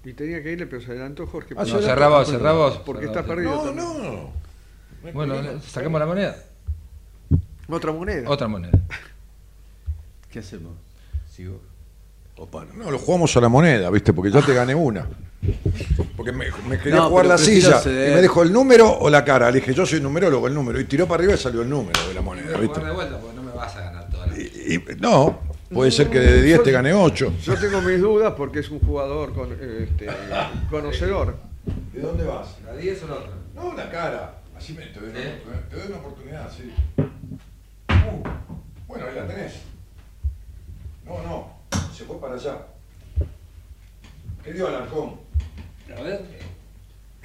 Y 0.06 0.14
tenía 0.14 0.42
que 0.44 0.52
irle, 0.52 0.68
pero 0.68 0.82
se 0.82 0.92
adelantó 0.92 1.26
Jorge. 1.28 1.56
Ah, 1.58 1.64
No, 1.68 1.82
cerrá 1.82 2.08
vos, 2.08 2.30
cerrá 2.30 2.52
vos. 2.54 2.78
Porque 2.86 3.08
Cerrá 3.08 3.22
está 3.22 3.34
vos. 3.34 3.36
perdido. 3.36 3.74
No, 3.74 3.94
no, 3.98 4.12
no. 4.12 5.12
Bueno, 5.14 5.36
sacamos 5.62 6.00
la 6.00 6.06
moneda. 6.06 6.36
Otra 7.68 7.92
moneda. 7.92 8.30
Otra 8.30 8.48
moneda. 8.48 8.78
¿Qué 10.32 10.40
hacemos? 10.40 10.74
¿Sigo? 11.36 11.60
¿O 12.38 12.46
paro? 12.46 12.68
No, 12.76 12.92
lo 12.92 13.00
jugamos 13.00 13.36
a 13.38 13.42
la 13.42 13.50
moneda, 13.50 13.90
¿viste? 13.90 14.14
Porque 14.14 14.30
ya 14.32 14.42
te 14.42 14.54
gané 14.54 14.76
una. 14.76 15.08
Porque 16.18 16.32
me, 16.32 16.46
me 16.68 16.78
quería 16.78 16.98
No, 16.98 17.10
jugar 17.10 17.26
la 17.28 17.38
silla. 17.38 17.80
ceder. 17.80 18.12
Y 18.12 18.16
me 18.16 18.22
dijo 18.22 18.44
el 18.44 18.52
número 18.52 18.92
o 18.92 19.10
la 19.10 19.24
cara. 19.24 19.50
Le 19.52 19.60
dije, 19.60 19.74
yo 19.74 19.86
soy 19.86 20.02
numerólogo, 20.02 20.48
el 20.48 20.54
número. 20.54 20.80
Y 20.80 20.86
tiró 20.86 21.08
para 21.08 21.22
arriba 21.22 21.34
y 21.34 21.38
salió 21.38 21.62
el 21.62 21.70
número 21.70 22.08
de 22.08 22.14
la 22.14 22.22
moneda, 22.22 22.58
¿viste? 22.58 22.80
de 22.80 22.92
vuelta 22.92 23.18
porque 23.20 23.36
no 23.36 23.44
me 23.44 23.52
vas 23.52 23.76
a 23.76 23.82
ganar 23.82 24.10
toda 24.10 24.28
la... 24.28 24.38
Y- 24.38 24.76
y- 24.76 24.96
no, 25.00 25.40
puede 25.74 25.92
ser 25.92 26.10
que 26.10 26.20
de 26.20 26.42
10 26.42 26.64
te 26.64 26.72
gane 26.72 26.94
8. 26.94 27.34
Yo 27.42 27.60
tengo 27.60 27.82
mis 27.82 28.00
dudas 28.02 28.34
porque 28.38 28.60
es 28.60 28.70
un 28.70 28.80
jugador 28.80 29.34
con, 29.34 29.52
este, 29.54 30.08
conocedor. 30.70 31.38
¿De 31.94 32.02
dónde 32.02 32.24
vas? 32.24 32.58
¿La 32.66 32.76
10 32.76 33.04
o 33.04 33.08
la 33.08 33.14
otra? 33.16 33.32
No, 33.56 33.74
la 33.74 33.90
cara. 33.90 34.36
Así 34.58 34.74
me 34.74 34.86
te 34.88 35.00
doy 35.00 35.10
una, 35.10 35.20
¿Eh? 35.20 35.42
oportunidad, 35.42 35.68
te 35.70 35.76
doy 35.76 35.88
una 35.88 35.98
oportunidad, 35.98 36.52
sí. 36.52 36.74
Uh, 37.90 38.28
bueno, 38.88 39.06
ahí 39.08 39.16
la 39.16 39.28
tenés. 39.28 39.54
No, 41.06 41.22
no, 41.24 41.58
se 41.94 42.06
fue 42.06 42.20
para 42.20 42.36
allá. 42.36 42.58
¿Qué 44.44 44.54
dio 44.54 44.68
Alarcón? 44.68 45.16
A 45.98 46.02
ver. 46.02 46.22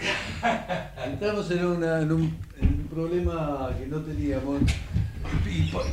Entramos 1.07 1.51
en, 1.51 1.65
una- 1.67 2.01
en 2.01 2.13
un, 2.13 2.39
en 2.61 2.69
un 2.69 2.89
problema 2.91 3.71
que 3.79 3.87
no 3.87 3.99
teníamos. 4.01 4.63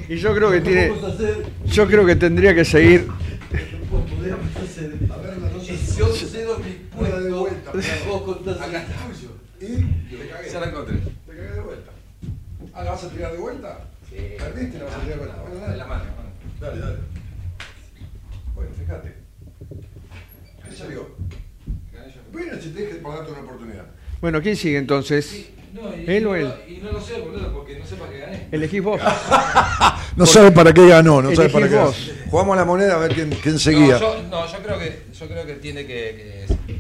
Y 0.10 0.16
yo 0.16 0.34
creo 0.34 0.52
que 0.52 0.62
tiene. 0.62 0.92
Yo 1.66 1.88
creo 1.88 2.06
que 2.06 2.16
tendría 2.16 2.56
que 2.56 2.66
seguir. 2.66 3.08
Ya 10.52 10.60
la 10.60 10.68
encontré. 10.68 10.98
Te 11.28 11.36
cagué 11.36 11.52
de 11.52 11.62
vuelta. 11.62 11.92
Ah, 12.74 12.84
¿la 12.84 12.92
vas 12.92 13.04
a 13.04 13.10
tirar 13.10 13.32
de 13.32 13.38
vuelta? 13.38 13.80
Sí. 14.10 14.16
¿Perdiste? 14.38 14.80
¿La 14.80 14.86
vas 14.86 14.96
a 14.96 15.00
tirar 15.02 15.20
de 15.20 15.26
vuelta? 15.26 15.42
Bueno, 15.42 15.56
En 15.56 15.78
dale. 15.78 15.84
Dale, 16.60 16.80
dale. 16.80 16.98
Bueno, 18.56 18.72
fíjate. 18.78 19.14
Ahí 20.64 20.76
salió. 20.76 21.16
Bueno, 22.32 22.54
si 22.62 22.70
te 22.70 22.82
dije 22.82 22.96
para 22.96 23.18
darte 23.18 23.32
una 23.32 23.42
oportunidad. 23.42 23.86
Bueno, 24.22 24.42
¿quién 24.42 24.56
sigue 24.56 24.78
entonces? 24.78 25.50
No, 25.82 25.96
y, 25.96 26.06
¿Él 26.16 26.24
y 26.24 26.26
o 26.26 26.30
no, 26.30 26.36
él? 26.36 26.54
Y 26.68 26.78
no 26.84 26.92
lo 26.92 27.02
sé, 27.02 27.20
boludo, 27.20 27.54
porque 27.54 27.78
no 27.80 27.86
sé 27.86 27.96
para 27.96 28.12
qué 28.12 28.20
gané. 28.20 28.48
Elegís 28.52 28.84
vos. 28.84 29.00
No 30.18 30.26
sabe 30.26 30.52
para 30.52 30.74
qué 30.74 30.88
ganó, 30.88 31.22
no 31.22 31.30
sabe 31.30 31.44
Elegí 31.44 31.54
para 31.54 31.68
qué 31.70 31.76
ganó. 31.76 31.86
vos. 31.88 32.12
Jugamos 32.32 32.58
la 32.58 32.66
moneda 32.66 32.96
a 32.96 32.98
ver 32.98 33.14
quién, 33.14 33.30
quién 33.44 33.60
seguía. 33.60 33.94
No, 33.94 34.00
yo, 34.00 34.24
no, 34.32 34.52
yo 34.52 34.58
creo 34.64 34.80
que 34.80 35.02
yo 35.14 35.28
creo 35.28 35.46
que 35.46 35.54
tiene 35.54 35.86
que, 35.86 36.46
que, 36.66 36.78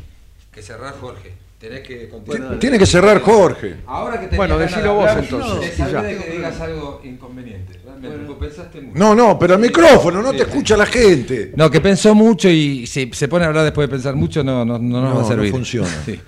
que 0.51 0.61
cerrar 0.63 0.95
Jorge. 0.99 1.33
Tenés 1.59 1.81
que 1.81 2.09
continuar. 2.09 2.53
Ti- 2.53 2.59
Tiene 2.59 2.79
que 2.79 2.85
cerrar 2.87 3.21
Jorge. 3.21 3.75
Ahora 3.85 4.19
que 4.27 4.35
Bueno, 4.35 4.57
decilo 4.57 4.95
vos 4.95 5.07
hablar, 5.07 5.23
entonces, 5.23 5.75
Te 5.77 5.83
de 5.85 6.17
que 6.17 6.31
digas 6.31 6.59
algo 6.61 7.01
inconveniente. 7.03 7.79
Vos 8.27 8.37
pensaste 8.39 8.81
mucho. 8.81 8.97
No, 8.97 9.13
no, 9.13 9.37
pero 9.37 9.53
al 9.55 9.59
micrófono, 9.59 10.21
no 10.23 10.31
te 10.31 10.37
Sí. 10.39 10.43
escucha 10.49 10.75
la 10.77 10.85
gente. 10.87 11.51
No, 11.55 11.69
que 11.69 11.79
pensó 11.81 12.15
mucho 12.15 12.49
y 12.49 12.87
si 12.87 13.11
se 13.13 13.27
pone 13.27 13.45
a 13.45 13.49
hablar 13.49 13.63
después 13.65 13.87
de 13.87 13.91
pensar 13.95 14.15
mucho, 14.15 14.43
no, 14.43 14.65
no, 14.65 14.79
no 14.79 15.01
nos 15.01 15.09
No, 15.13 15.19
va 15.19 15.21
a 15.23 15.27
servir. 15.27 15.51
no 15.51 15.57
funciona. 15.57 15.89
Sí. 16.05 16.19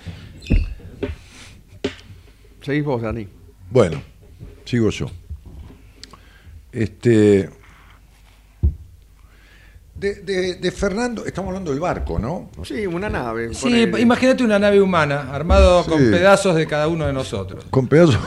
Seguís 2.62 2.84
vos, 2.84 3.02
Dani. 3.02 3.28
Bueno, 3.70 4.02
sigo 4.64 4.90
yo. 4.90 5.06
Este. 6.72 7.50
De, 9.94 10.14
de- 10.22 10.54
de 10.54 10.70
Fernando, 10.70 11.26
estamos 11.26 11.48
hablando 11.48 11.72
del 11.72 11.80
barco, 11.80 12.18
¿no? 12.18 12.50
Sí, 12.64 12.86
una 12.86 13.10
nave. 13.10 13.52
Sí, 13.52 13.82
imagínate 13.98 14.42
una 14.42 14.58
nave 14.58 14.80
humana 14.80 15.28
armado 15.32 15.84
Sí. 15.84 15.90
con 15.90 15.98
pedazos 16.10 16.56
de 16.56 16.66
cada 16.66 16.88
uno 16.88 17.06
de 17.06 17.12
nosotros. 17.12 17.66
Con 17.70 17.86
pedazos. 17.86 18.18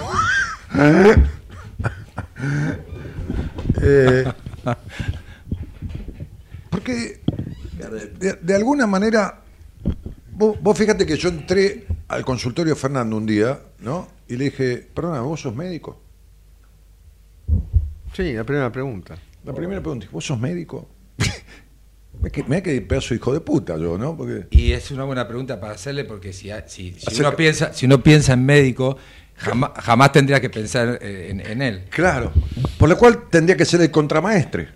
Eh, 3.85 4.23
porque 6.69 7.21
de, 8.19 8.33
de 8.33 8.55
alguna 8.55 8.87
manera, 8.87 9.41
vos, 10.31 10.57
vos 10.61 10.77
fíjate 10.77 11.05
que 11.05 11.17
yo 11.17 11.29
entré 11.29 11.85
al 12.07 12.23
consultorio 12.23 12.75
de 12.75 12.79
Fernando 12.79 13.17
un 13.17 13.25
día, 13.25 13.59
¿no? 13.79 14.07
Y 14.33 14.35
le 14.35 14.45
dije, 14.45 14.77
perdona, 14.95 15.21
¿vos 15.21 15.41
sos 15.41 15.55
médico? 15.55 16.01
Sí, 18.15 18.33
la 18.33 18.43
primera 18.43 18.71
pregunta. 18.71 19.15
La 19.45 19.53
primera 19.53 19.79
pregunta, 19.79 20.07
¿vos 20.11 20.25
sos 20.25 20.39
médico? 20.39 20.89
Me 22.19 22.31
que, 22.31 22.43
me 22.43 22.63
que 22.63 22.79
pedazo 22.81 23.13
hijo 23.13 23.31
de 23.33 23.41
puta 23.41 23.75
yo, 23.77 23.97
¿no? 23.97 24.15
Porque 24.17 24.47
Y 24.51 24.71
es 24.71 24.89
una 24.91 25.03
buena 25.03 25.27
pregunta 25.27 25.59
para 25.59 25.73
hacerle 25.73 26.03
porque 26.05 26.31
si, 26.33 26.49
si, 26.67 26.93
si 26.93 27.05
Acerca- 27.07 27.27
uno, 27.29 27.37
piensa, 27.37 27.73
si 27.73 27.85
uno 27.85 28.01
piensa 28.01 28.33
en 28.33 28.45
médico, 28.45 28.97
jamás, 29.35 29.71
jamás 29.83 30.11
tendría 30.11 30.39
que 30.41 30.49
pensar 30.49 30.97
en, 31.01 31.39
en 31.45 31.61
él. 31.61 31.85
Claro. 31.89 32.31
Por 32.79 32.87
lo 32.89 32.97
cual 32.97 33.29
tendría 33.29 33.55
que 33.57 33.65
ser 33.65 33.81
el 33.81 33.91
contramaestre. 33.91 34.69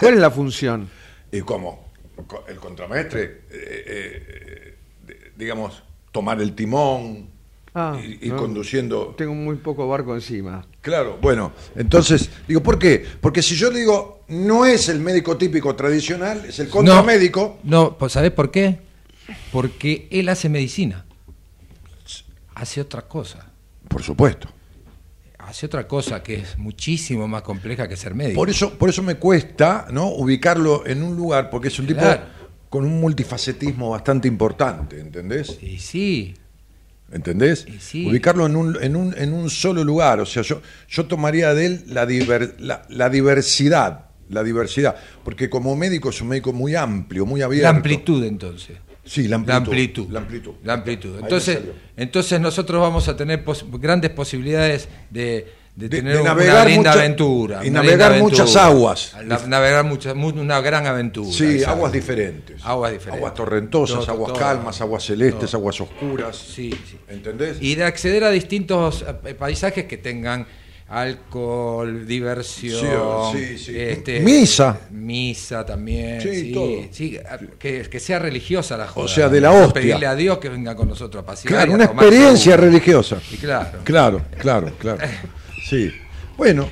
¿Cuál 0.00 0.14
es 0.14 0.20
la 0.20 0.30
función? 0.30 0.90
¿Y 1.32 1.40
cómo? 1.40 1.90
El 2.48 2.56
contramaestre, 2.56 3.22
eh, 3.22 3.38
eh, 3.50 4.26
eh, 4.28 4.73
digamos, 5.36 5.82
tomar 6.12 6.40
el 6.40 6.54
timón, 6.54 7.32
Ah, 7.76 7.98
ir, 8.00 8.20
ir 8.22 8.32
no. 8.32 8.36
conduciendo. 8.36 9.14
Tengo 9.18 9.34
muy 9.34 9.56
poco 9.56 9.88
barco 9.88 10.14
encima. 10.14 10.64
Claro, 10.80 11.18
bueno, 11.20 11.50
entonces, 11.74 12.30
digo, 12.46 12.62
¿por 12.62 12.78
qué? 12.78 13.04
Porque 13.20 13.42
si 13.42 13.56
yo 13.56 13.70
digo, 13.70 14.22
no 14.28 14.64
es 14.64 14.88
el 14.88 15.00
médico 15.00 15.36
típico 15.36 15.74
tradicional, 15.74 16.44
es 16.44 16.60
el 16.60 16.68
contramédico. 16.68 17.58
No, 17.64 17.98
pues 17.98 18.12
¿sabés 18.12 18.30
por 18.30 18.52
qué? 18.52 18.78
Porque 19.50 20.06
él 20.12 20.28
hace 20.28 20.48
medicina. 20.48 21.04
Hace 22.54 22.80
otra 22.80 23.02
cosa. 23.02 23.46
Por 23.88 24.02
supuesto. 24.04 24.48
Hace 25.38 25.66
otra 25.66 25.86
cosa 25.88 26.22
que 26.22 26.36
es 26.36 26.56
muchísimo 26.56 27.26
más 27.28 27.42
compleja 27.42 27.88
que 27.88 27.96
ser 27.96 28.14
médico. 28.14 28.36
Por 28.36 28.48
eso, 28.50 28.78
por 28.78 28.88
eso 28.88 29.02
me 29.02 29.16
cuesta 29.16 29.88
¿no? 29.90 30.08
ubicarlo 30.08 30.86
en 30.86 31.02
un 31.02 31.16
lugar, 31.16 31.50
porque 31.50 31.68
es 31.68 31.78
un 31.80 31.86
tipo. 31.88 32.02
Con 32.74 32.84
un 32.84 33.00
multifacetismo 33.00 33.90
bastante 33.90 34.26
importante, 34.26 34.98
¿entendés? 34.98 35.58
Y 35.62 35.78
sí, 35.78 36.34
¿Entendés? 37.12 37.66
Y 37.68 37.78
sí. 37.78 38.06
Ubicarlo 38.08 38.46
en 38.46 38.56
un, 38.56 38.76
en, 38.82 38.96
un, 38.96 39.14
en 39.16 39.32
un 39.32 39.48
solo 39.48 39.84
lugar. 39.84 40.18
O 40.18 40.26
sea, 40.26 40.42
yo, 40.42 40.60
yo 40.88 41.06
tomaría 41.06 41.54
de 41.54 41.66
él 41.66 41.84
la, 41.86 42.04
diver- 42.04 42.54
la, 42.58 42.82
la 42.88 43.08
diversidad. 43.10 44.06
La 44.30 44.42
diversidad. 44.42 44.96
Porque 45.22 45.48
como 45.48 45.76
médico 45.76 46.08
es 46.10 46.20
un 46.20 46.28
médico 46.28 46.52
muy 46.52 46.74
amplio, 46.74 47.24
muy 47.26 47.42
abierto. 47.42 47.70
la 47.70 47.76
amplitud 47.76 48.24
entonces. 48.24 48.78
Sí, 49.04 49.28
la 49.28 49.36
La 49.46 49.56
amplitud. 49.56 49.60
amplitud. 49.68 50.06
La 50.10 50.18
amplitud. 50.18 50.52
La 50.64 50.72
amplitud. 50.72 51.08
Ahí 51.10 51.16
me 51.16 51.20
Entonces, 51.22 51.58
entonces 51.96 52.40
nosotros 52.40 52.80
vamos 52.80 53.06
a 53.06 53.16
tener 53.16 53.44
pos- 53.44 53.64
grandes 53.80 54.10
posibilidades 54.10 54.88
de, 55.10 55.46
de 55.76 55.88
De- 55.88 55.96
tener 55.98 56.14
de 56.16 56.20
una 56.22 56.34
linda 56.34 56.68
mucha- 56.76 56.92
aventura. 56.92 57.64
y 57.64 57.68
una 57.68 57.82
navegar 57.82 58.18
muchas 58.20 58.54
aguas. 58.54 59.16
Na- 59.24 59.40
navegar 59.46 59.84
muchas, 59.84 60.14
mu- 60.14 60.28
una 60.28 60.60
gran 60.60 60.86
aventura. 60.86 61.32
Sí, 61.32 61.64
aguas 61.64 61.90
diferentes. 61.92 62.64
Aguas 62.64 62.92
diferentes. 62.92 63.18
Aguas 63.18 63.34
torrentosas, 63.34 64.00
Todo, 64.00 64.12
aguas 64.12 64.32
todo. 64.32 64.40
calmas, 64.40 64.80
aguas 64.80 65.02
celestes, 65.04 65.52
aguas 65.52 65.80
oscuras. 65.80 66.36
Sí, 66.36 66.70
sí. 66.70 66.96
¿Entendés? 67.08 67.56
Y 67.60 67.74
de 67.74 67.84
acceder 67.84 68.22
a 68.22 68.30
distintos 68.30 69.04
eh, 69.24 69.34
paisajes 69.34 69.86
que 69.86 69.96
tengan 69.96 70.46
alcohol, 70.86 72.06
diversión, 72.06 73.32
Sí, 73.32 73.58
sí, 73.58 73.58
sí. 73.58 73.80
este, 73.80 74.20
Misa. 74.20 74.78
misa 74.90 75.64
también, 75.66 76.20
Sí, 76.20 76.34
sí, 76.40 76.52
todo. 76.52 77.24
a- 77.28 77.38
que, 77.58 77.82
que 77.90 77.98
sea 78.00 78.18
religiosa 78.18 78.76
la 78.76 78.86
joda. 78.86 79.06
O 79.06 79.08
sea, 79.08 79.28
de 79.28 79.40
la 79.40 79.50
hostia. 79.50 79.72
Pedirle 79.82 80.06
a 80.06 80.14
Dios 80.14 80.38
que 80.38 80.48
venga 80.48 80.76
con 80.76 80.88
nosotros 80.88 81.22
a 81.22 81.26
pasear. 81.26 81.48
Claro, 81.52 81.70
y 81.70 81.72
a 81.72 81.74
una 81.76 81.84
experiencia 81.84 82.52
seguro. 82.52 82.66
religiosa. 82.70 83.18
Y 83.32 83.36
claro. 83.38 83.78
Claro, 83.82 84.22
claro, 84.38 84.72
claro. 84.78 84.98
Sí. 85.64 85.92
Bueno, 86.36 86.68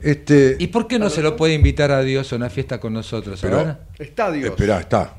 este. 0.00 0.56
¿Y 0.58 0.66
por 0.68 0.86
qué 0.88 0.98
no 0.98 1.08
se 1.10 1.22
lo 1.22 1.36
puede 1.36 1.54
invitar 1.54 1.90
a 1.90 2.02
Dios 2.02 2.32
a 2.32 2.36
una 2.36 2.50
fiesta 2.50 2.80
con 2.80 2.92
nosotros 2.92 3.38
Pero- 3.40 3.58
ahora? 3.58 3.80
Estadios. 3.98 4.50
Esperá, 4.50 4.80
está. 4.80 5.14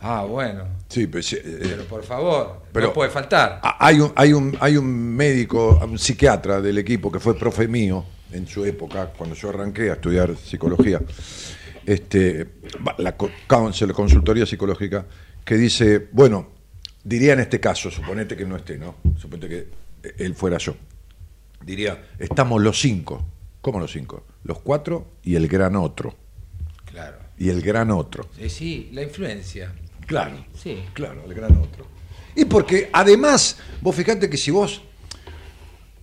Ah, 0.00 0.24
bueno. 0.28 0.64
Sí, 0.88 1.06
pero, 1.06 1.22
sí, 1.22 1.36
eh, 1.36 1.58
Pero 1.62 1.84
por 1.84 2.04
favor, 2.04 2.62
Pero- 2.72 2.88
no 2.88 2.92
puede 2.92 3.10
faltar. 3.10 3.60
Hay 3.62 4.00
un, 4.00 4.12
hay, 4.16 4.32
un, 4.32 4.56
hay 4.60 4.76
un 4.76 4.86
médico, 5.16 5.80
un 5.82 5.98
psiquiatra 5.98 6.60
del 6.60 6.76
equipo 6.78 7.10
que 7.10 7.18
fue 7.20 7.36
profe 7.38 7.66
mío 7.68 8.04
en 8.32 8.46
su 8.46 8.64
época, 8.64 9.12
cuando 9.16 9.34
yo 9.34 9.48
arranqué 9.50 9.90
a 9.90 9.94
estudiar 9.94 10.36
psicología. 10.36 11.00
este, 11.86 12.46
la 12.98 13.14
co- 13.16 13.30
counsel, 13.46 13.92
consultoría 13.92 14.46
psicológica, 14.46 15.04
que 15.44 15.56
dice, 15.56 16.08
bueno, 16.12 16.48
diría 17.02 17.34
en 17.34 17.40
este 17.40 17.60
caso, 17.60 17.90
suponete 17.90 18.36
que 18.36 18.46
no 18.46 18.56
esté, 18.56 18.78
¿no? 18.78 18.96
Suponete 19.18 19.48
que 19.48 19.58
eh, 20.08 20.14
él 20.18 20.34
fuera 20.34 20.56
yo. 20.58 20.74
Diría, 21.64 22.10
estamos 22.18 22.62
los 22.62 22.78
cinco. 22.78 23.24
¿Cómo 23.60 23.80
los 23.80 23.92
cinco? 23.92 24.24
Los 24.42 24.60
cuatro 24.60 25.12
y 25.22 25.36
el 25.36 25.48
gran 25.48 25.76
otro. 25.76 26.14
Claro. 26.84 27.16
Y 27.38 27.48
el 27.48 27.62
gran 27.62 27.90
otro. 27.90 28.28
Eh, 28.38 28.50
sí, 28.50 28.90
la 28.92 29.02
influencia. 29.02 29.72
Claro. 30.06 30.44
Sí. 30.54 30.84
Claro, 30.92 31.24
el 31.24 31.32
gran 31.32 31.56
otro. 31.56 31.86
Y 32.36 32.44
porque 32.44 32.90
además, 32.92 33.58
vos 33.80 33.96
fijate 33.96 34.28
que 34.28 34.36
si 34.36 34.50
vos 34.50 34.82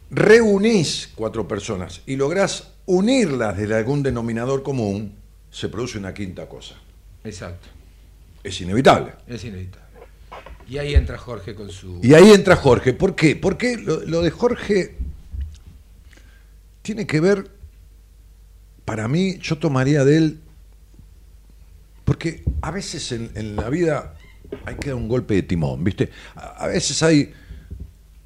reunís 0.09 1.11
cuatro 1.13 1.47
personas 1.47 2.01
y 2.07 2.15
lográs 2.15 2.73
unirlas 2.87 3.55
desde 3.55 3.75
algún 3.75 4.01
denominador 4.01 4.63
común, 4.63 5.15
se 5.51 5.69
produce 5.69 5.99
una 5.99 6.13
quinta 6.13 6.49
cosa. 6.49 6.75
Exacto. 7.23 7.67
Es 8.43 8.59
inevitable. 8.59 9.13
Es 9.27 9.43
inevitable. 9.43 9.85
Y 10.67 10.77
ahí 10.79 10.95
entra 10.95 11.17
Jorge 11.17 11.53
con 11.53 11.69
su. 11.69 11.99
Y 12.01 12.13
ahí 12.15 12.31
entra 12.31 12.55
Jorge. 12.55 12.93
¿Por 12.93 13.13
qué? 13.13 13.35
Porque 13.35 13.77
lo, 13.77 13.99
lo 13.99 14.21
de 14.21 14.31
Jorge 14.31 14.97
tiene 16.81 17.05
que 17.05 17.19
ver, 17.19 17.51
para 18.85 19.07
mí, 19.07 19.37
yo 19.39 19.57
tomaría 19.57 20.03
de 20.03 20.17
él, 20.17 20.41
porque 22.05 22.43
a 22.61 22.71
veces 22.71 23.11
en, 23.11 23.55
la 23.55 23.69
vida 23.69 24.15
hay 24.65 24.75
que 24.75 24.89
dar 24.89 24.95
un 24.95 25.07
golpe 25.07 25.35
de 25.35 25.43
timón, 25.43 25.83
¿viste? 25.83 26.09
A, 26.35 26.67
veces 26.67 27.01
hay 27.03 27.33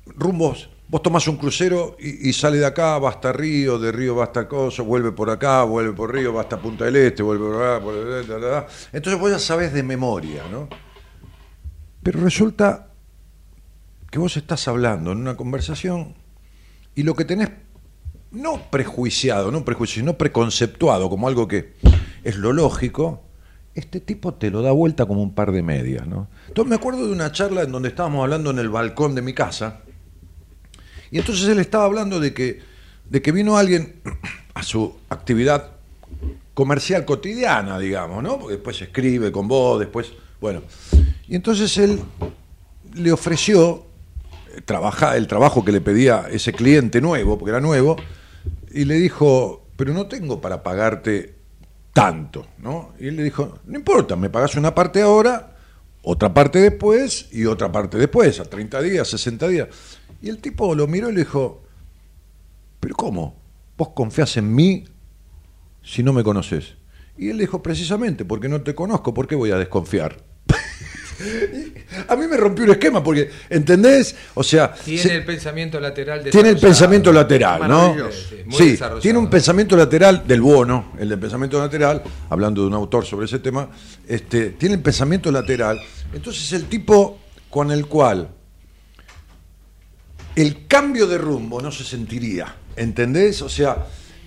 rumbos, 0.05 0.69
vos 0.87 1.03
tomás 1.03 1.27
un 1.27 1.37
crucero 1.37 1.97
y, 1.99 2.31
sale 2.33 2.57
de 2.57 2.65
acá, 2.65 2.97
va 2.97 3.09
hasta 3.09 3.31
Río, 3.31 3.77
de 3.77 3.91
Río 3.91 4.15
va 4.15 4.25
hasta 4.25 4.47
Coso, 4.47 4.85
vuelve 4.85 5.11
por 5.11 5.29
acá, 5.29 5.63
vuelve 5.63 5.93
por 5.93 6.13
Río, 6.13 6.33
va 6.33 6.41
hasta 6.41 6.59
Punta 6.59 6.85
del 6.85 6.95
Este, 6.95 7.21
vuelve 7.21 7.45
por 7.45 7.63
acá, 7.63 7.83
por 7.83 8.41
da. 8.41 8.67
entonces 8.91 9.19
vos 9.19 9.31
ya 9.31 9.39
sabés 9.39 9.73
de 9.73 9.83
memoria, 9.83 10.43
¿no? 10.49 10.69
Pero 12.01 12.21
resulta 12.21 12.87
que 14.09 14.19
vos 14.19 14.37
estás 14.37 14.67
hablando 14.67 15.11
en 15.11 15.17
una 15.17 15.35
conversación 15.35 16.15
y 16.95 17.03
lo 17.03 17.15
que 17.15 17.25
tenés 17.25 17.49
no 18.35 18.69
prejuiciado, 18.69 19.51
no 19.51 19.65
prejuicio, 19.65 20.01
sino 20.01 20.17
preconceptuado 20.17 21.09
como 21.09 21.27
algo 21.27 21.47
que 21.47 21.73
es 22.23 22.35
lo 22.37 22.53
lógico, 22.53 23.21
este 23.73 23.99
tipo 23.99 24.33
te 24.33 24.49
lo 24.51 24.61
da 24.61 24.71
vuelta 24.71 25.05
como 25.05 25.21
un 25.21 25.33
par 25.33 25.51
de 25.51 25.61
medias, 25.61 26.07
¿no? 26.07 26.27
Entonces 26.47 26.69
me 26.69 26.75
acuerdo 26.75 27.05
de 27.07 27.11
una 27.13 27.31
charla 27.31 27.63
en 27.63 27.71
donde 27.71 27.89
estábamos 27.89 28.23
hablando 28.23 28.51
en 28.51 28.59
el 28.59 28.69
balcón 28.69 29.15
de 29.15 29.21
mi 29.21 29.33
casa, 29.33 29.81
y 31.11 31.19
entonces 31.19 31.47
él 31.47 31.59
estaba 31.59 31.85
hablando 31.85 32.19
de 32.19 32.33
que, 32.33 32.61
de 33.09 33.21
que 33.21 33.31
vino 33.31 33.57
alguien 33.57 33.95
a 34.53 34.63
su 34.63 34.95
actividad 35.09 35.71
comercial 36.53 37.05
cotidiana, 37.05 37.77
digamos, 37.79 38.23
¿no? 38.23 38.39
Porque 38.39 38.53
después 38.55 38.81
escribe 38.81 39.31
con 39.31 39.47
vos, 39.47 39.79
después, 39.79 40.13
bueno. 40.41 40.61
Y 41.27 41.35
entonces 41.35 41.77
él 41.77 41.99
le 42.93 43.11
ofreció 43.11 43.85
eh, 44.55 44.61
trabaja- 44.63 45.17
el 45.17 45.27
trabajo 45.27 45.65
que 45.65 45.71
le 45.73 45.81
pedía 45.81 46.27
ese 46.31 46.53
cliente 46.53 47.01
nuevo, 47.01 47.37
porque 47.37 47.51
era 47.51 47.59
nuevo, 47.61 47.97
y 48.75 48.83
le 48.83 48.95
dijo, 48.95 49.69
pero 49.77 49.93
no 49.93 50.07
tengo 50.07 50.41
para 50.41 50.61
pagarte 50.61 51.33
tanto, 51.93 52.45
¿no? 52.57 52.91
Y 52.99 53.07
él 53.07 53.15
le 53.15 53.23
dijo, 53.23 53.59
no 53.65 53.77
importa, 53.79 54.17
me 54.17 54.29
pagas 54.29 54.55
una 54.55 54.75
parte 54.75 55.01
ahora, 55.01 55.55
otra 56.01 56.33
parte 56.33 56.59
después 56.59 57.29
y 57.31 57.45
otra 57.45 57.71
parte 57.71 57.97
después, 57.97 58.37
a 58.41 58.43
30 58.43 58.81
días, 58.81 59.07
60 59.07 59.47
días. 59.47 59.69
Y 60.21 60.27
el 60.27 60.39
tipo 60.39 60.75
lo 60.75 60.87
miró 60.87 61.09
y 61.09 61.13
le 61.13 61.19
dijo, 61.19 61.63
pero 62.81 62.95
¿cómo? 62.95 63.37
¿Vos 63.77 63.89
confías 63.95 64.35
en 64.35 64.53
mí 64.53 64.83
si 65.81 66.03
no 66.03 66.11
me 66.11 66.25
conoces? 66.25 66.75
Y 67.17 67.29
él 67.29 67.37
le 67.37 67.43
dijo, 67.43 67.63
precisamente, 67.63 68.25
porque 68.25 68.49
no 68.49 68.61
te 68.61 68.75
conozco, 68.75 69.13
¿por 69.13 69.25
qué 69.25 69.35
voy 69.35 69.51
a 69.51 69.57
desconfiar? 69.57 70.17
a 72.07 72.15
mí 72.15 72.27
me 72.27 72.37
rompió 72.37 72.65
un 72.65 72.71
esquema, 72.71 73.03
porque, 73.03 73.29
¿entendés? 73.49 74.15
O 74.33 74.43
sea, 74.43 74.73
Tiene 74.73 75.01
se- 75.01 75.15
el 75.15 75.25
pensamiento 75.25 75.79
lateral 75.79 76.23
tiene 76.29 76.49
el 76.49 76.59
pensamiento 76.59 77.11
lateral, 77.13 77.67
¿no? 77.67 77.95
Sí, 78.51 78.77
tiene 79.01 79.19
un 79.19 79.29
pensamiento 79.29 79.75
lateral 79.77 80.23
del 80.27 80.41
bono, 80.41 80.91
el 80.99 81.09
del 81.09 81.19
pensamiento 81.19 81.59
lateral, 81.59 82.03
hablando 82.29 82.61
de 82.61 82.67
un 82.67 82.73
autor 82.73 83.05
sobre 83.05 83.25
ese 83.25 83.39
tema, 83.39 83.69
este, 84.07 84.51
tiene 84.51 84.75
el 84.75 84.81
pensamiento 84.81 85.31
lateral. 85.31 85.79
Entonces 86.13 86.51
el 86.53 86.65
tipo 86.65 87.19
con 87.49 87.71
el 87.71 87.85
cual 87.87 88.29
el 90.35 90.67
cambio 90.67 91.07
de 91.07 91.17
rumbo 91.17 91.61
no 91.61 91.71
se 91.71 91.83
sentiría, 91.83 92.53
¿entendés? 92.75 93.41
O 93.41 93.49
sea, 93.49 93.85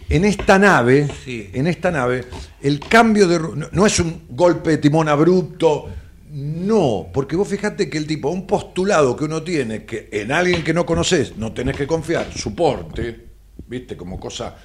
en 0.08 0.24
esta 0.24 0.58
nave, 0.58 1.06
Sí. 1.24 1.50
en 1.52 1.66
esta 1.66 1.90
nave, 1.90 2.24
el 2.62 2.80
cambio 2.80 3.28
de 3.28 3.38
rumbo 3.38 3.56
no, 3.56 3.68
no 3.72 3.86
es 3.86 4.00
un 4.00 4.22
golpe 4.30 4.70
de 4.70 4.78
timón 4.78 5.08
abrupto, 5.08 5.90
no, 6.30 7.08
porque 7.12 7.36
vos 7.36 7.48
fijate 7.48 7.88
que 7.88 7.98
el 7.98 8.06
tipo, 8.06 8.28
un 8.30 8.46
postulado 8.46 9.16
que 9.16 9.24
uno 9.24 9.42
tiene, 9.42 9.84
que 9.84 10.08
en 10.12 10.32
alguien 10.32 10.62
que 10.64 10.72
no 10.74 10.84
conoces 10.86 11.36
no 11.36 11.52
tenés 11.52 11.76
que 11.76 11.86
confiar, 11.86 12.32
suporte, 12.32 13.26
viste, 13.66 13.96
como 13.96 14.18
cosa 14.20 14.56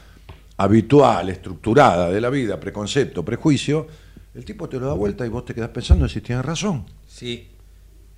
habitual, 0.58 1.30
estructurada 1.30 2.10
de 2.12 2.22
la 2.22 2.30
vida, 2.30 2.60
preconcepto, 2.60 3.24
prejuicio, 3.24 3.88
el 4.36 4.46
tipo 4.46 4.68
te 4.70 4.78
lo 4.80 4.88
da 4.88 4.94
vuelta 4.94 5.26
y 5.26 5.30
vos 5.30 5.46
te 5.46 5.54
quedás 5.54 5.70
pensando 5.70 6.08
si 6.08 6.22
tienes 6.22 6.44
razón. 6.46 6.86
Sí, 7.08 7.50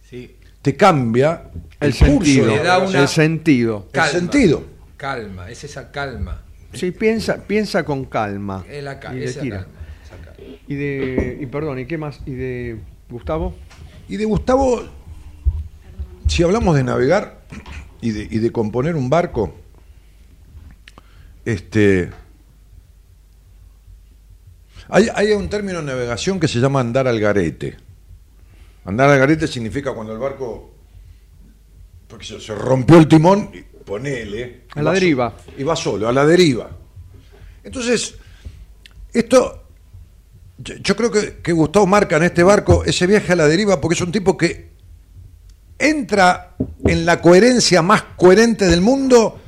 sí. 0.09 0.37
Te 0.61 0.75
cambia 0.75 1.43
El, 1.79 1.91
curso 1.91 2.05
sentido. 2.05 2.45
de 2.47 2.55
Le 2.57 2.63
da 2.63 2.77
una- 2.79 2.99
El 3.01 3.07
sentido. 3.07 3.87
El 3.93 4.01
sentido. 4.03 4.63
Calma, 4.97 5.49
es 5.51 5.63
esa 5.63 5.91
calma. 5.91 6.41
Sí, 6.73 6.91
piensa, 6.91 7.45
piensa 7.45 7.85
con 7.85 8.05
calma. 8.05 8.65
Es 8.69 8.83
la 8.83 8.99
ca- 8.99 9.15
y 9.15 9.23
esa 9.23 9.39
calma, 9.41 9.67
esa 10.03 10.17
calma. 10.17 10.57
Y 10.67 10.75
de. 10.75 11.37
Y 11.41 11.45
perdón, 11.45 11.79
¿y 11.79 11.85
qué 11.85 11.97
más? 11.97 12.19
¿Y 12.25 12.31
de 12.31 12.79
Gustavo? 13.09 13.55
Y 14.07 14.17
de 14.17 14.25
Gustavo, 14.25 14.83
si 16.27 16.43
hablamos 16.43 16.75
de 16.75 16.83
navegar 16.83 17.45
y 18.01 18.11
de, 18.11 18.27
y 18.29 18.39
de 18.39 18.51
componer 18.51 18.95
un 18.95 19.09
barco, 19.09 19.53
este, 21.45 22.09
hay, 24.89 25.07
hay 25.13 25.31
un 25.31 25.49
término 25.49 25.79
en 25.79 25.85
navegación 25.85 26.39
que 26.39 26.47
se 26.47 26.59
llama 26.59 26.79
andar 26.79 27.07
al 27.07 27.19
garete. 27.19 27.77
Andar 28.85 29.09
al 29.09 29.19
garete 29.19 29.47
significa 29.47 29.93
cuando 29.93 30.13
el 30.13 30.19
barco, 30.19 30.71
porque 32.07 32.25
se, 32.25 32.39
se 32.39 32.53
rompió 32.53 32.97
el 32.97 33.07
timón, 33.07 33.49
y 33.53 33.61
ponele. 33.61 34.61
A 34.75 34.81
la 34.81 34.91
so- 34.91 34.93
deriva. 34.95 35.33
y 35.57 35.63
va 35.63 35.75
solo, 35.75 36.07
a 36.07 36.11
la 36.11 36.25
deriva. 36.25 36.69
Entonces, 37.63 38.15
esto 39.11 39.64
yo, 40.57 40.75
yo 40.75 40.95
creo 40.95 41.11
que, 41.11 41.37
que 41.41 41.51
Gustavo 41.53 41.85
marca 41.85 42.17
en 42.17 42.23
este 42.23 42.43
barco 42.43 42.83
ese 42.85 43.07
viaje 43.07 43.33
a 43.33 43.35
la 43.35 43.47
deriva 43.47 43.79
porque 43.81 43.95
es 43.95 44.01
un 44.01 44.11
tipo 44.11 44.37
que 44.37 44.69
entra 45.77 46.55
en 46.85 47.05
la 47.05 47.21
coherencia 47.21 47.81
más 47.81 48.03
coherente 48.15 48.65
del 48.65 48.81
mundo 48.81 49.39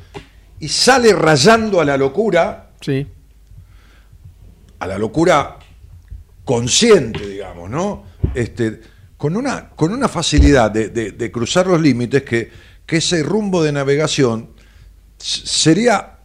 y 0.60 0.68
sale 0.68 1.14
rayando 1.14 1.80
a 1.80 1.86
la 1.86 1.96
locura, 1.98 2.72
Sí. 2.82 3.08
a 4.80 4.88
la 4.88 4.98
locura 4.98 5.58
consciente, 6.44 7.26
digamos, 7.28 7.70
¿no? 7.70 8.04
Este, 8.34 8.82
con, 9.18 9.36
una, 9.38 9.70
con 9.70 9.92
una 9.94 10.08
facilidad 10.08 10.70
de, 10.72 10.90
de- 10.90 11.12
de 11.12 11.32
cruzar 11.32 11.68
los 11.68 11.80
límites 11.82 12.24
que, 12.24 12.52
que 12.86 12.98
ese 12.98 13.24
rumbo 13.24 13.64
de 13.64 13.72
navegación 13.72 14.50
sería 15.18 16.18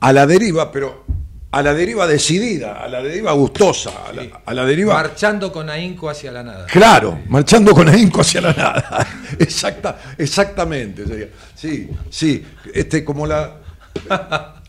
a 0.00 0.12
la 0.12 0.26
deriva, 0.26 0.72
pero 0.72 1.04
a 1.52 1.62
la 1.62 1.74
deriva 1.74 2.06
decidida, 2.06 2.80
a 2.80 2.88
la 2.88 3.02
deriva 3.02 3.32
gustosa, 3.32 3.90
a 4.08 4.12
la, 4.12 4.22
a 4.46 4.54
la 4.54 4.64
deriva... 4.64 4.94
Marchando 4.94 5.50
con 5.50 5.68
ahínco 5.68 6.08
hacia 6.08 6.30
la 6.30 6.42
nada. 6.44 6.66
Claro, 6.66 7.18
marchando 7.28 7.72
con 7.74 7.88
ahínco 7.88 8.20
hacia 8.20 8.40
la 8.40 8.52
nada. 8.52 9.06
Exacta, 9.38 9.98
exactamente. 10.16 11.06
sería. 11.06 11.28
Sí, 11.54 11.90
sí. 12.08 12.44
Este, 12.72 13.04
como 13.04 13.26
la. 13.26 13.56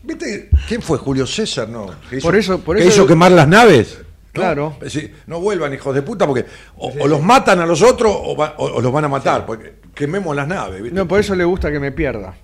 ¿Viste? 0.02 0.50
¿Quién 0.66 0.82
fue? 0.82 0.98
Julio 0.98 1.26
César, 1.26 1.68
¿no? 1.68 1.86
Que 2.10 2.16
hizo, 2.16 2.26
Por 2.26 2.36
eso- 2.36 2.58
por 2.60 2.76
que 2.76 2.82
eso- 2.82 2.90
hizo 3.02 3.06
quemar 3.06 3.30
las 3.32 3.46
naves. 3.46 3.98
¿no? 3.98 4.04
Claro. 4.32 4.76
Sí, 4.88 5.10
no 5.26 5.40
vuelvan, 5.40 5.72
hijos 5.74 5.94
de 5.94 6.02
puta, 6.02 6.26
porque 6.26 6.46
o, 6.76 6.90
o 7.00 7.06
los 7.06 7.20
matan 7.22 7.60
a 7.60 7.66
los 7.66 7.82
otros 7.82 8.12
o, 8.14 8.34
va- 8.34 8.54
o- 8.56 8.64
o 8.76 8.80
los 8.80 8.90
van 8.92 9.04
a 9.04 9.08
matar. 9.08 9.44
Porque 9.46 9.74
quememos 9.94 10.34
las 10.34 10.48
naves. 10.48 10.82
¿viste? 10.82 10.96
No, 10.98 11.06
por 11.06 11.20
eso 11.20 11.34
le 11.36 11.44
gusta 11.44 11.70
que 11.70 11.78
me 11.78 11.92
pierda. 11.92 12.34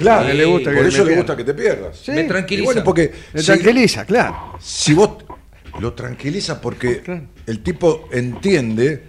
Claro, 0.00 0.30
Sí, 0.30 0.36
le 0.36 0.44
gusta 0.44 0.70
que 0.70 0.76
por 0.76 0.86
eso 0.86 1.04
le 1.04 1.16
gusta 1.16 1.36
que 1.36 1.44
te 1.44 1.54
pierdas. 1.54 1.96
Sí. 1.98 2.10
Me 2.12 2.22
Y 2.22 2.28
tranquiliza. 2.28 2.64
bueno, 2.66 2.84
porque 2.84 3.12
Me 3.32 3.40
si- 3.40 3.46
tranquiliza, 3.46 4.04
claro. 4.04 4.54
si 4.60 4.94
vos 4.94 5.10
lo 5.80 5.92
tranquilizas 5.94 6.58
porque 6.58 7.00
Claro. 7.02 7.22
el 7.46 7.62
tipo 7.62 8.08
entiende. 8.12 9.04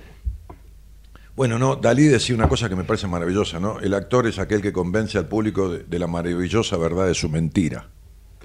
Bueno, 1.35 1.57
no, 1.57 1.75
Dalí 1.77 2.05
decía 2.07 2.35
una 2.35 2.47
cosa 2.47 2.67
que 2.69 2.75
me 2.75 2.83
parece 2.83 3.07
maravillosa, 3.07 3.59
¿no? 3.59 3.79
El 3.79 3.93
actor 3.93 4.27
es 4.27 4.37
aquel 4.37 4.61
que 4.61 4.71
convence 4.73 5.17
al 5.17 5.25
público 5.27 5.69
de, 5.69 5.79
de 5.83 5.99
la 5.99 6.07
maravillosa 6.07 6.77
verdad 6.77 7.07
de 7.07 7.13
su 7.15 7.29
mentira, 7.29 7.87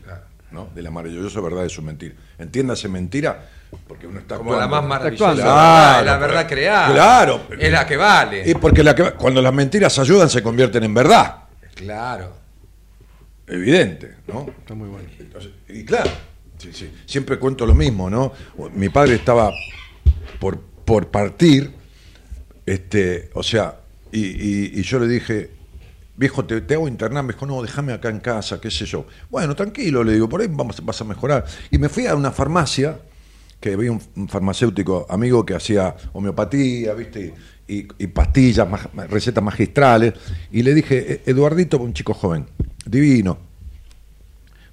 Claro. 0.03 0.23
¿no? 0.53 0.69
De 0.75 0.83
la 0.83 0.91
maravillosa 0.91 1.41
verdad 1.41 1.63
de 1.63 1.69
su 1.69 1.83
mentira. 1.83 2.15
Entiéndase 2.39 2.89
mentira, 2.89 3.49
porque 3.89 4.07
uno 4.07 4.21
está 4.21 4.37
Como 4.37 4.53
la 4.55 4.65
actuando. 4.65 4.89
más 4.89 4.99
Está 5.05 5.25
maravillosa. 5.27 5.43
Claro, 5.43 6.05
la 6.07 6.17
verdad 6.17 6.49
creada. 6.49 6.93
claro. 6.93 7.41
Es 7.59 7.73
la 7.73 7.87
que 7.87 7.97
vale. 7.97 8.49
Y 8.51 8.55
porque 8.55 8.83
la 8.85 8.95
que- 8.95 9.11
cuando 9.13 9.43
las 9.43 9.53
mentiras 9.53 9.99
ayudan 9.99 10.31
se 10.31 10.43
convierten 10.43 10.85
en 10.85 10.95
verdad, 10.95 11.37
Claro. 11.77 12.33
evidente, 13.47 14.17
¿no? 14.27 14.47
Está 14.59 14.75
muy 14.75 14.89
bueno. 14.89 15.09
Y 15.69 15.85
claro, 15.85 16.11
Sí, 16.59 16.71
sí. 16.73 16.91
Siempre 17.05 17.39
cuento 17.39 17.67
lo 17.67 17.75
mismo, 17.75 18.09
¿no? 18.11 18.33
Mi 18.75 18.89
padre 18.89 19.15
estaba 19.17 19.53
por, 20.41 20.59
por 20.59 21.09
partir, 21.11 21.71
este, 22.65 23.31
o 23.35 23.43
sea, 23.43 23.77
y, 24.11 24.21
y- 24.25 24.73
y 24.81 24.83
yo 24.83 24.99
le 24.99 25.07
dije, 25.07 25.51
viejo, 26.17 26.47
te, 26.47 26.63
te 26.63 26.73
hago 26.75 26.89
internar, 26.89 27.23
me 27.25 27.35
dijo, 27.35 27.45
no, 27.45 27.61
déjame 27.63 27.93
acá 27.93 28.09
en 28.09 28.21
casa, 28.21 28.59
qué 28.59 28.71
sé 28.71 28.87
yo. 28.87 29.07
Bueno, 29.31 29.55
tranquilo, 29.55 30.03
le 30.03 30.15
digo, 30.15 30.29
por 30.31 30.41
ahí 30.41 30.49
vamos, 30.51 30.83
vas 30.85 30.99
a 31.03 31.05
mejorar. 31.05 31.45
Y 31.71 31.77
me 31.77 31.91
fui 31.91 32.07
a 32.07 32.15
una 32.17 32.33
farmacia, 32.33 32.99
que 33.67 33.75
había 33.75 33.91
un, 33.91 34.29
farmacéutico 34.29 35.07
amigo 35.09 35.45
que 35.45 35.55
hacía 35.55 35.97
homeopatía, 36.13 36.95
¿viste? 36.95 37.35
Y, 37.67 37.83
pastillas, 38.07 38.69
recetas 39.11 39.43
magistrales. 39.43 40.15
Y 40.53 40.63
le 40.63 40.73
dije, 40.73 41.15
"E- 41.15 41.23
Eduardito, 41.31 41.79
un 41.79 41.93
chico 41.93 42.15
joven, 42.15 42.47
divino, 42.85 43.39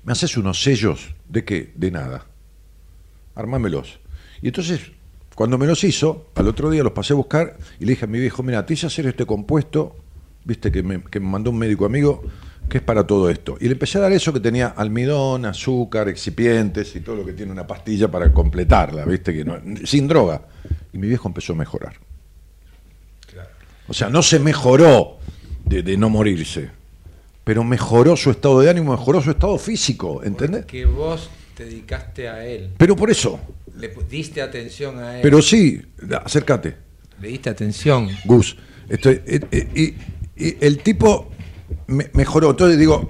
¿me 0.04 0.12
haces 0.12 0.38
unos 0.38 0.62
sellos 0.62 1.16
de 1.28 1.44
qué? 1.44 1.72
De 1.76 1.89
nada. 1.89 2.28
Armámelos. 3.34 4.00
Y 4.44 4.48
entonces, 4.50 4.91
cuando 5.34 5.58
me 5.58 5.66
los 5.66 5.84
hizo, 5.84 6.30
al 6.36 6.48
otro 6.48 6.70
día 6.70 6.84
los 6.84 6.94
pasé 6.94 7.14
a 7.14 7.16
buscar 7.16 7.58
y 7.80 7.86
le 7.86 7.94
dije 7.94 8.06
a 8.06 8.08
mi 8.08 8.20
viejo, 8.20 8.44
mira, 8.44 8.64
te 8.64 8.76
hice 8.76 8.86
hacer 8.86 9.08
este 9.08 9.26
compuesto, 9.26 9.96
viste, 10.46 10.72
que 10.72 10.84
me 10.84 11.02
mandó 11.20 11.50
un 11.50 11.58
médico 11.58 11.86
amigo, 11.86 12.22
que 12.70 12.78
es 12.80 12.84
para 12.84 13.05
todo 13.05 13.30
esto. 13.30 13.57
Y 13.59 13.66
le 13.66 13.74
empecé 13.74 13.97
a 13.97 14.01
dar 14.01 14.11
eso 14.14 14.34
que 14.34 14.39
tenía 14.39 14.68
almidón, 14.68 15.45
azúcar, 15.45 16.09
excipientes 16.09 16.95
y 16.95 17.01
todo 17.01 17.16
lo 17.18 17.26
que 17.26 17.34
tiene 17.34 17.51
una 17.51 17.68
pastilla 17.68 18.09
para 18.09 18.32
completarla, 18.34 19.05
viste, 19.05 19.34
que 19.34 19.45
no- 19.45 19.59
sin 19.86 20.07
droga. 20.07 20.41
Y 20.91 20.97
mi 20.97 21.07
viejo 21.07 21.28
empezó 21.28 21.53
a 21.53 21.55
mejorar. 21.55 21.93
O 23.88 23.93
sea, 23.93 24.09
no 24.09 24.24
se 24.24 24.39
mejoró 24.39 25.18
de, 25.66 25.84
de 25.84 25.97
no 25.97 26.09
morirse, 26.09 26.70
pero 27.43 27.64
mejoró 27.64 28.16
su 28.16 28.32
estado 28.32 28.61
de 28.61 28.70
ánimo, 28.70 28.91
mejoró 28.91 29.22
su 29.22 29.32
estado 29.32 29.57
físico, 29.57 30.22
¿entendés? 30.24 30.66
Que 30.66 30.86
vos 30.86 31.30
te 31.55 31.66
dedicaste 31.66 32.30
a 32.30 32.45
él, 32.45 32.70
Pero 32.78 32.95
por 32.95 33.11
eso, 33.11 33.39
le 33.78 33.89
diste 34.09 34.41
atención 34.41 34.99
a 34.99 35.18
él, 35.18 35.22
pero 35.22 35.41
sí, 35.41 35.82
acércate. 36.24 36.76
le 37.22 37.28
diste 37.28 37.49
atención. 37.49 38.07
Gus. 38.26 38.55
Estoy, 38.88 39.22
eh, 39.26 39.39
eh, 39.51 39.95
y, 40.38 40.45
y 40.45 40.57
el 40.66 40.78
tipo 40.80 41.30
me- 41.88 42.10
mejoró. 42.14 42.52
Entonces 42.52 42.78
digo, 42.78 43.08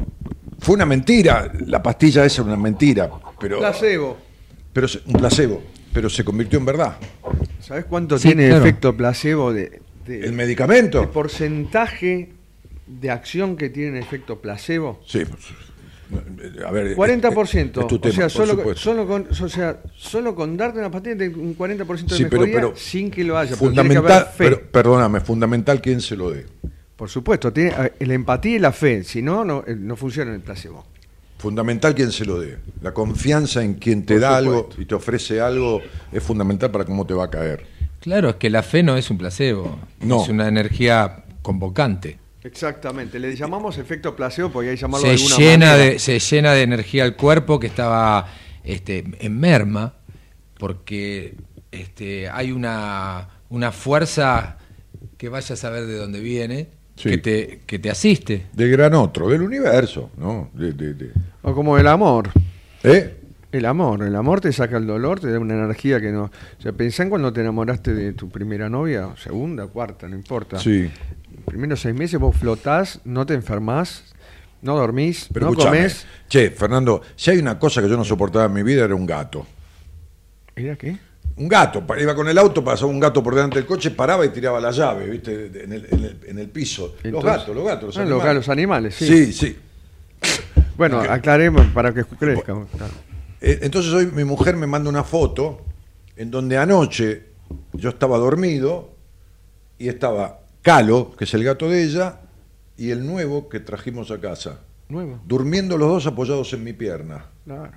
fue 0.60 0.76
una 0.76 0.86
mentira. 0.86 1.52
La 1.68 1.82
pastilla 1.84 2.26
esa 2.26 2.42
era 2.42 2.54
una 2.54 2.62
mentira. 2.62 3.10
Pero, 3.40 3.60
Placebo. 3.60 4.18
pero 4.72 4.88
un 5.08 5.14
placebo. 5.14 5.62
Pero 5.94 6.10
se 6.10 6.24
convirtió 6.24 6.58
en 6.60 6.66
verdad. 6.66 6.98
¿Sabes 7.60 7.86
cuánto 7.86 8.18
Sí, 8.18 8.30
tiene 8.30 8.48
claro. 8.50 8.64
efecto 8.66 8.96
placebo 8.98 9.54
de, 9.54 9.82
de- 10.06 10.18
El 10.20 10.24
el 10.26 10.34
medicamento. 10.34 11.10
porcentaje 11.12 12.32
de 12.88 13.12
acción 13.12 13.56
que 13.56 13.70
tiene 13.70 14.00
efecto 14.00 14.40
placebo? 14.42 15.00
Sí. 15.06 15.24
A 16.66 16.72
ver. 16.72 16.96
40%. 16.96 17.82
es 17.82 17.88
tu 17.88 18.00
o 18.08 18.12
sea, 18.12 18.30
solo, 18.30 19.08
con, 19.08 19.28
o 19.32 19.50
sea, 19.50 19.82
solo 19.96 20.36
con 20.36 20.56
darte 20.58 20.78
una 20.80 20.92
pastilla 20.92 21.16
de 21.16 21.30
un 21.30 21.56
40% 21.58 22.12
de 22.12 22.18
Sí, 22.18 22.26
pero- 22.30 22.42
mejoría 22.44 22.56
pero 22.56 22.76
sin 22.76 23.10
que 23.10 23.24
lo 23.24 23.38
haya. 23.38 23.56
pero 23.58 23.72
tiene 23.72 23.90
que 23.90 23.96
Fundamental, 23.96 24.28
pero, 24.38 24.62
perdóname, 24.72 25.20
fundamental 25.22 25.82
quién 25.82 26.02
se 26.02 26.16
lo 26.16 26.30
dé. 26.32 26.46
Por 26.96 27.10
supuesto, 27.10 27.52
tiene 27.52 27.74
la 28.00 28.14
empatía 28.14 28.56
y 28.56 28.60
la 28.60 28.72
fe. 28.72 29.04
Si 29.04 29.22
no, 29.22 29.44
no, 29.44 29.64
eh, 29.68 29.76
no 29.78 29.96
funciona 29.96 30.34
el 30.34 30.42
placebo. 30.42 30.86
Fundamental 31.38 31.94
quien 31.96 32.12
se 32.12 32.24
lo 32.26 32.40
dé. 32.40 32.58
La 32.82 32.94
confianza 32.94 33.64
en 33.64 33.74
quien 33.74 34.06
te 34.06 34.14
Por 34.14 34.22
da 34.22 34.40
supuesto. 34.40 34.68
algo 34.72 34.82
y 34.82 34.86
te 34.86 34.96
ofrece 34.96 35.42
algo 35.42 35.82
es 36.12 36.24
fundamental 36.24 36.72
para 36.72 36.86
cómo 36.86 37.06
te 37.06 37.14
va 37.14 37.26
a 37.26 37.30
caer. 37.30 37.66
Claro, 38.00 38.30
es 38.30 38.36
que 38.36 38.50
la 38.50 38.64
fe 38.64 38.84
no 38.84 38.96
es 38.98 39.10
un 39.10 39.18
placebo, 39.18 39.80
No. 40.02 40.22
es 40.24 40.30
una 40.30 40.48
energía 40.48 41.24
convocante. 41.42 42.20
Exactamente. 42.44 43.20
Le 43.20 43.36
llamamos 43.36 43.78
efecto 43.78 44.16
placebo 44.16 44.50
porque 44.52 44.70
hay 44.70 44.76
que 44.76 44.82
llamarlo 44.82 45.08
de 45.10 45.18
Se 45.18 45.24
alguna 45.26 45.38
llena 45.52 45.66
manera. 45.72 45.92
de, 45.92 46.00
se 46.00 46.20
llena 46.20 46.52
de 46.54 46.62
energía 46.62 47.06
el 47.06 47.16
cuerpo 47.16 47.60
que 47.60 47.68
estaba 47.68 48.28
este, 48.64 49.04
en 49.20 49.40
merma, 49.40 49.96
porque 50.58 51.36
este, 51.72 52.30
hay 52.30 52.52
una, 52.52 53.30
una 53.50 53.72
fuerza 53.72 54.58
que 55.18 55.30
vaya 55.30 55.54
a 55.54 55.58
saber 55.58 55.86
de 55.86 55.96
dónde 55.98 56.20
viene, 56.20 56.68
Sí. 56.96 57.10
que, 57.10 57.18
te, 57.18 57.62
que 57.66 57.80
te 57.80 57.90
asiste. 57.90 58.46
Del 58.54 58.70
gran 58.72 58.94
otro, 58.94 59.28
del 59.30 59.42
universo, 59.42 60.12
¿no? 60.18 60.50
De- 60.54 60.74
de- 60.74 60.94
de- 60.94 61.12
O 61.42 61.54
como 61.54 61.78
el 61.78 61.88
amor. 61.88 62.30
¿Eh? 62.84 63.18
El 63.52 63.66
amor, 63.66 64.02
el 64.04 64.16
amor 64.16 64.42
te 64.42 64.52
saca 64.52 64.78
el 64.78 64.88
dolor, 64.88 65.20
te 65.20 65.32
da 65.32 65.40
una 65.40 65.54
energía 65.54 66.00
que 66.02 66.12
no. 66.12 66.24
O 66.24 66.62
sea, 66.62 66.72
pensá 66.72 67.04
en 67.04 67.10
cuando 67.10 67.32
te 67.34 67.42
enamoraste 67.42 67.94
de 67.94 68.14
tu 68.14 68.30
primera 68.30 68.68
novia, 68.70 69.10
segunda, 69.18 69.68
cuarta, 69.68 70.08
no 70.08 70.16
importa. 70.16 70.58
Sí. 70.60 70.90
Primeros 71.46 71.82
seis 71.82 71.94
meses 71.96 72.20
vos 72.20 72.36
flotás, 72.36 73.00
no 73.06 73.26
te 73.26 73.34
enfermás, 73.36 74.14
no 74.62 74.76
dormís, 74.76 75.30
Pero 75.34 75.48
no 75.52 75.56
comés. 75.56 76.06
Che, 76.30 76.50
Fernando, 76.52 77.02
si 77.16 77.30
hay 77.32 77.38
una 77.38 77.60
cosa 77.60 77.82
que 77.82 77.90
yo 77.90 77.98
no 77.98 78.04
soportaba 78.04 78.46
en 78.46 78.54
mi 78.54 78.64
vida 78.64 78.86
era 78.86 78.96
un 78.96 79.06
gato. 79.06 79.46
¿Era 80.56 80.76
qué? 80.76 80.98
Un 81.36 81.48
gato, 81.48 81.84
iba 82.00 82.14
con 82.14 82.28
el 82.28 82.38
auto, 82.38 82.64
pasaba 82.64 82.92
un 82.92 83.00
gato 83.00 83.24
por 83.24 83.34
delante 83.34 83.58
del 83.58 83.66
coche, 83.66 83.90
paraba 83.92 84.24
y 84.26 84.30
tiraba 84.30 84.60
la 84.60 84.70
llave, 84.72 85.10
¿viste? 85.10 85.48
En 85.64 85.74
el, 85.74 85.86
en 85.90 86.04
el- 86.04 86.20
en 86.28 86.40
el 86.40 86.50
piso. 86.50 86.96
los 86.98 87.06
Entonces- 87.06 87.32
gatos, 87.32 87.56
los 87.56 87.66
gatos, 87.66 87.84
los 87.88 87.98
Ah, 87.98 88.02
los 88.02 88.12
animales. 88.12 88.36
los 88.36 88.50
animales, 88.50 88.96
sí. 88.96 89.08
Sí, 89.08 89.34
sí. 89.34 89.58
Bueno, 90.78 91.00
aclaremos 91.02 91.66
para 91.68 91.94
que 91.94 92.04
crezca. 92.04 92.56
Eh, 93.42 93.60
Entonces 93.64 93.92
hoy 93.94 94.08
mi 94.08 94.24
mujer 94.24 94.56
me 94.56 94.68
manda 94.68 94.90
una 94.90 95.04
foto 95.04 95.62
en 96.16 96.30
donde 96.32 96.58
anoche 96.58 97.24
yo 97.74 97.90
estaba 97.90 98.18
dormido 98.18 98.92
y 99.78 99.90
estaba 99.90 100.40
Calo, 100.62 101.14
que 101.18 101.26
es 101.26 101.34
el 101.34 101.44
gato 101.44 101.68
de 101.70 101.84
ella, 101.84 102.20
y 102.78 102.92
el 102.92 103.06
nuevo 103.06 103.50
que 103.50 103.60
trajimos 103.60 104.12
a 104.12 104.20
casa, 104.22 104.60
Nuevo. 104.88 105.20
durmiendo 105.26 105.78
los 105.78 105.90
dos 105.90 106.08
apoyados 106.08 106.54
en 106.54 106.64
mi 106.64 106.74
pierna. 106.74 107.26
Claro. 107.44 107.72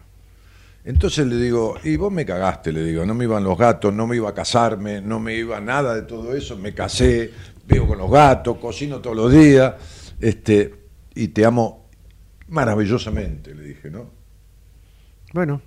Entonces 0.86 1.26
le 1.26 1.36
digo, 1.36 1.74
y 1.82 1.96
vos 1.96 2.12
me 2.12 2.24
cagaste, 2.24 2.70
le 2.70 2.84
digo, 2.84 3.04
no 3.04 3.12
me 3.12 3.24
iban 3.24 3.42
los 3.42 3.58
gatos, 3.58 3.92
no 3.92 4.06
me 4.06 4.14
iba 4.14 4.30
a 4.30 4.34
casarme, 4.34 5.00
no 5.00 5.18
me 5.18 5.34
iba 5.34 5.60
nada 5.60 5.96
de 5.96 6.02
todo 6.02 6.32
eso, 6.32 6.56
me 6.56 6.72
casé, 6.74 7.32
vivo 7.66 7.88
con 7.88 7.98
los 7.98 8.08
gatos, 8.08 8.56
cocino 8.58 9.00
todos 9.00 9.16
los 9.16 9.32
días, 9.32 9.74
este, 10.20 10.72
y 11.16 11.28
te 11.28 11.44
amo 11.44 11.88
maravillosamente, 12.48 13.52
le 13.52 13.64
dije, 13.64 13.90
¿no? 13.90 14.10
Bueno, 15.32 15.60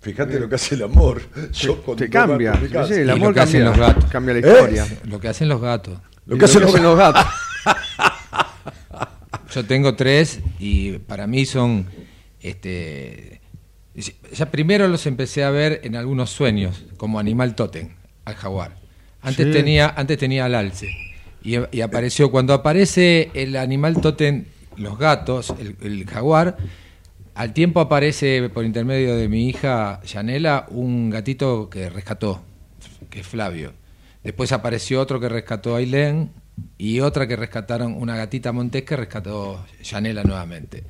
Fíjate 0.00 0.38
lo 0.38 0.48
que 0.48 0.54
hace 0.54 0.76
el 0.76 0.82
amor. 0.82 1.20
Yo 1.52 1.82
con 1.82 1.96
te 1.96 2.06
dos 2.06 2.12
cambia. 2.12 2.54
Sí, 2.86 2.94
el 2.94 3.10
amor 3.10 3.28
lo 3.28 3.34
que 3.34 3.40
hacen 3.40 3.64
cambia, 3.64 3.86
los 3.86 3.94
gatos. 3.94 4.10
cambia 4.10 4.34
la 4.34 4.40
¿Eh? 4.40 4.52
historia. 4.52 4.86
Lo 5.04 5.18
que 5.20 5.28
hacen 5.28 5.48
los 5.48 5.60
gatos. 5.60 5.98
Lo 6.26 6.38
que 6.38 6.44
hacen 6.44 6.62
los 6.62 6.80
los 6.80 6.96
gatos. 6.96 7.26
Yo 9.50 9.66
tengo 9.66 9.96
tres 9.96 10.40
y 10.60 10.98
para 10.98 11.26
mí 11.26 11.44
son, 11.46 11.86
este, 12.40 13.37
ya 14.32 14.50
primero 14.50 14.88
los 14.88 15.06
empecé 15.06 15.44
a 15.44 15.50
ver 15.50 15.80
en 15.84 15.96
algunos 15.96 16.30
sueños 16.30 16.84
como 16.96 17.18
animal 17.18 17.54
tótem, 17.54 17.90
al 18.24 18.34
jaguar. 18.34 18.76
Antes 19.22 19.46
Sí. 19.46 19.52
tenía, 19.52 19.92
antes 19.96 20.18
tenía 20.18 20.44
al 20.44 20.54
alce 20.54 20.88
y, 21.42 21.54
y 21.76 21.80
apareció 21.80 22.30
cuando 22.30 22.54
aparece 22.54 23.30
el 23.34 23.56
animal 23.56 24.00
tótem, 24.00 24.44
los 24.76 24.98
gatos, 24.98 25.52
el, 25.58 25.76
el 25.82 26.06
jaguar. 26.06 26.56
Al 27.34 27.52
tiempo 27.52 27.80
aparece 27.80 28.48
por 28.52 28.64
intermedio 28.64 29.16
de 29.16 29.28
mi 29.28 29.48
hija 29.48 30.00
Yanela 30.04 30.66
un 30.70 31.10
gatito 31.10 31.68
que 31.70 31.88
rescató, 31.90 32.42
que 33.10 33.20
es 33.20 33.26
Flavio. 33.26 33.72
Después 34.24 34.50
apareció 34.52 35.00
otro 35.00 35.20
que 35.20 35.28
rescató 35.28 35.74
a 35.74 35.78
Ailén 35.78 36.30
y 36.76 36.98
otra 37.00 37.26
que 37.28 37.36
rescataron, 37.36 37.94
una 37.94 38.16
gatita 38.16 38.50
montés 38.52 38.82
que 38.82 38.96
rescató 38.96 39.64
Yanela 39.82 40.24
nuevamente. 40.24 40.82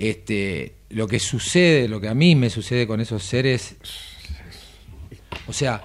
Este, 0.00 0.76
lo 0.88 1.06
que 1.06 1.18
sucede, 1.20 1.86
lo 1.86 2.00
que 2.00 2.08
a 2.08 2.14
mí 2.14 2.34
me 2.34 2.48
sucede 2.48 2.86
con 2.86 3.02
esos 3.02 3.22
seres, 3.22 3.76
o 5.46 5.52
sea, 5.52 5.82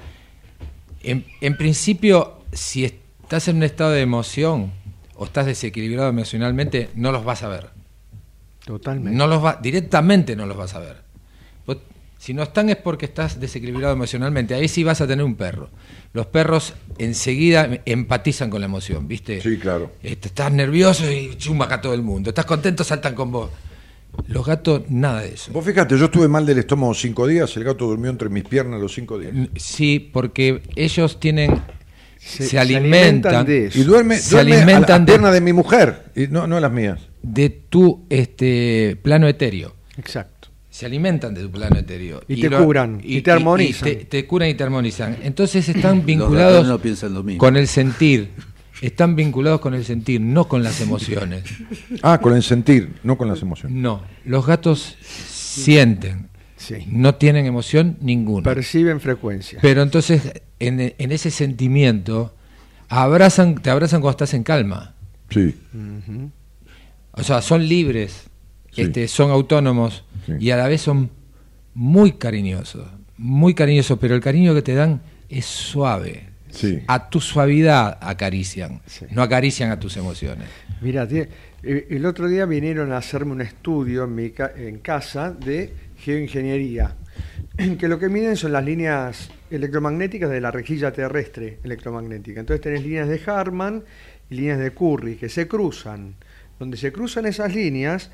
en, 1.04 1.26
en 1.42 1.58
principio, 1.58 2.40
si 2.54 2.86
estás 2.86 3.50
en 3.50 3.58
un 3.58 3.64
estado 3.64 3.92
de 3.92 4.00
emoción 4.02 4.72
o 5.16 5.26
estás 5.26 5.46
desequilibrado 5.48 6.08
emocionalmente, 6.08 6.90
no 6.96 7.12
los 7.12 7.26
vas 7.26 7.44
a 7.44 7.50
ver. 7.50 7.70
Totalmente. 8.64 9.18
No 9.18 9.28
los 9.28 9.44
va, 9.44 9.60
directamente 9.62 10.34
no 10.38 10.46
los 10.46 10.56
vas 10.56 10.76
a 10.76 10.80
ver. 10.80 11.02
Vos- 11.68 11.80
si 12.18 12.34
no 12.34 12.42
están 12.44 12.70
es 12.70 12.78
porque 12.78 13.06
estás 13.08 13.38
desequilibrado 13.42 13.94
emocionalmente. 13.94 14.56
Ahí 14.56 14.70
sí 14.70 14.86
vas 14.86 15.02
a 15.02 15.08
tener 15.08 15.26
un 15.26 15.36
perro. 15.36 15.70
Los 16.14 16.28
perros 16.28 16.74
enseguida 16.98 17.82
empatizan 17.86 18.50
con 18.50 18.62
la 18.62 18.66
emoción, 18.66 19.10
¿viste? 19.10 19.42
Sí, 19.42 19.58
claro. 19.58 19.92
Este, 20.02 20.30
estás 20.30 20.54
nervioso 20.54 21.12
y 21.12 21.36
chumba 21.36 21.68
a 21.72 21.82
todo 21.82 21.94
el 21.94 22.02
mundo. 22.02 22.30
Estás 22.30 22.46
contento, 22.46 22.86
saltan 22.86 23.14
con 23.14 23.30
vos. 23.34 23.50
Los 24.28 24.46
gatos, 24.46 24.84
nada 24.90 25.22
de 25.22 25.34
eso. 25.34 25.52
Vos 25.52 25.66
fíjate, 25.66 25.98
yo 25.98 26.06
estuve 26.06 26.28
mal 26.28 26.46
del 26.46 26.60
estómago 26.60 26.94
cinco 26.94 27.28
días, 27.28 27.56
el 27.58 27.64
gato 27.64 27.86
durmió 27.88 28.10
entre 28.10 28.30
mis 28.30 28.44
piernas 28.44 28.80
los 28.82 28.94
cinco 28.94 29.18
días. 29.20 29.34
Sí, 29.56 30.00
porque 30.12 30.62
ellos 30.76 31.20
tienen. 31.20 31.62
Se, 32.18 32.44
Se- 32.44 32.50
se 32.50 32.60
alimentan, 32.60 33.36
alimentan 33.36 33.46
de 33.46 33.66
eso. 33.68 33.80
Y 33.80 33.84
duerme, 33.84 34.18
se 34.18 34.32
duerme 34.36 34.56
alimentan 34.56 35.02
a 35.02 35.06
de- 35.06 35.12
pierna 35.12 35.32
de 35.32 35.42
mi 35.42 35.54
mujer, 35.54 36.06
y 36.16 36.28
no, 36.28 36.48
no 36.48 36.60
las 36.60 36.72
mías. 36.72 37.00
de 37.22 37.50
tu 37.52 38.06
este 38.10 38.98
plano 39.02 39.28
etéreo. 39.28 39.76
Exacto. 39.98 40.50
se 40.70 40.86
alimentan 40.86 41.34
de 41.34 41.42
tu 41.44 41.52
plano 41.52 41.78
etéreo. 41.78 42.22
Y 42.28 42.42
te 42.42 42.50
curan, 42.50 43.00
y 43.04 43.22
te 43.22 43.32
armonizan. 43.32 43.88
te, 43.88 43.96
te 44.06 44.26
curan 44.26 44.50
y 44.50 44.56
te 44.56 44.64
armonizan. 44.64 45.18
Entonces 45.24 45.70
están 45.70 46.06
vinculados 46.06 46.54
ratones 46.54 46.68
no 46.70 46.80
piensan 46.80 47.14
lo 47.14 47.24
mismo. 47.24 47.40
con 47.40 47.56
el 47.58 47.68
sentir. 47.68 48.30
Están 48.86 49.16
vinculados 49.16 49.62
con 49.62 49.74
el 49.74 49.84
sentir, 49.84 50.22
no 50.22 50.48
con 50.48 50.62
las 50.64 50.80
emociones. 50.82 51.44
Ah, 52.04 52.20
con 52.20 52.36
el 52.36 52.44
sentir, 52.44 52.94
no 53.04 53.18
con 53.18 53.28
las 53.28 53.42
emociones. 53.42 53.76
No, 53.78 54.04
los 54.26 54.46
gatos 54.46 54.96
sienten. 55.02 56.30
Sí. 56.58 56.86
No 56.88 57.16
tienen 57.16 57.46
emoción 57.46 57.98
ninguna. 58.02 58.44
Perciben 58.44 59.00
frecuencia. 59.00 59.60
Pero 59.62 59.82
entonces, 59.82 60.22
en, 60.60 60.80
en 60.98 61.12
ese 61.12 61.32
sentimiento, 61.32 62.36
abrazan, 62.90 63.56
te 63.56 63.70
abrazan 63.70 64.02
cuando 64.02 64.12
estás 64.18 64.34
en 64.34 64.44
calma. 64.44 64.94
Sí. 65.30 65.56
O 67.12 67.24
sea, 67.24 67.42
son 67.42 67.68
libres, 67.68 68.24
Sí. 68.72 68.82
este, 68.82 69.08
son 69.08 69.32
autónomos 69.32 70.04
Sí. 70.26 70.34
y 70.40 70.50
a 70.52 70.58
la 70.58 70.68
vez 70.68 70.82
son 70.82 71.10
muy 71.74 72.14
cariñosos. 72.14 72.88
Muy 73.18 73.54
cariñosos, 73.54 73.98
pero 74.00 74.14
el 74.16 74.22
cariño 74.22 74.54
que 74.54 74.62
te 74.62 74.74
dan 74.76 75.02
es 75.30 75.46
suave. 75.46 76.30
Sí. 76.56 76.82
A 76.88 77.10
tu 77.10 77.20
suavidad 77.22 77.98
acarician, 78.02 78.82
Sí. 78.86 79.06
no 79.12 79.22
acarician 79.22 79.72
a 79.72 79.80
tus 79.80 79.98
emociones. 79.98 80.48
Mira, 80.82 81.08
eh, 81.12 81.88
el 81.90 82.06
otro 82.06 82.28
día 82.28 82.46
vinieron 82.46 82.92
a 82.92 82.98
hacerme 82.98 83.32
un 83.34 83.42
estudio 83.42 84.04
en, 84.06 84.16
mi 84.16 84.30
ca- 84.32 84.52
en 84.56 84.80
casa 84.80 85.32
de 85.32 85.74
geoingeniería, 85.98 86.96
que 87.80 87.88
lo 87.88 88.00
que 88.00 88.10
miden 88.10 88.36
son 88.38 88.52
las 88.52 88.64
líneas 88.64 89.30
electromagnéticas 89.50 90.30
de 90.30 90.42
la 90.42 90.52
rejilla 90.52 90.92
terrestre 90.92 91.60
electromagnética. 91.64 92.40
Entonces 92.40 92.62
tenés 92.62 92.84
líneas 92.84 93.08
de 93.08 93.22
Harman 93.26 93.84
y 94.30 94.36
líneas 94.36 94.60
de 94.60 94.72
Curry 94.72 95.16
que 95.16 95.30
se 95.30 95.48
cruzan. 95.48 96.16
Donde 96.60 96.78
se 96.78 96.92
cruzan 96.92 97.26
esas 97.26 97.54
líneas, 97.54 98.12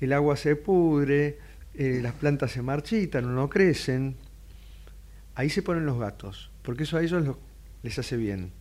el 0.00 0.12
agua 0.12 0.36
se 0.36 0.56
pudre, 0.56 1.38
eh, 1.74 2.00
las 2.02 2.12
plantas 2.14 2.52
se 2.52 2.62
marchitan 2.62 3.24
o 3.26 3.28
no 3.28 3.48
crecen. 3.48 4.16
Ahí 5.34 5.48
se 5.50 5.62
ponen 5.62 5.86
los 5.86 5.98
gatos, 5.98 6.50
porque 6.62 6.82
eso 6.84 6.96
a 6.96 7.02
ellos 7.02 7.24
los- 7.24 7.36
les 7.82 7.98
hace 7.98 8.16
bien. 8.16 8.52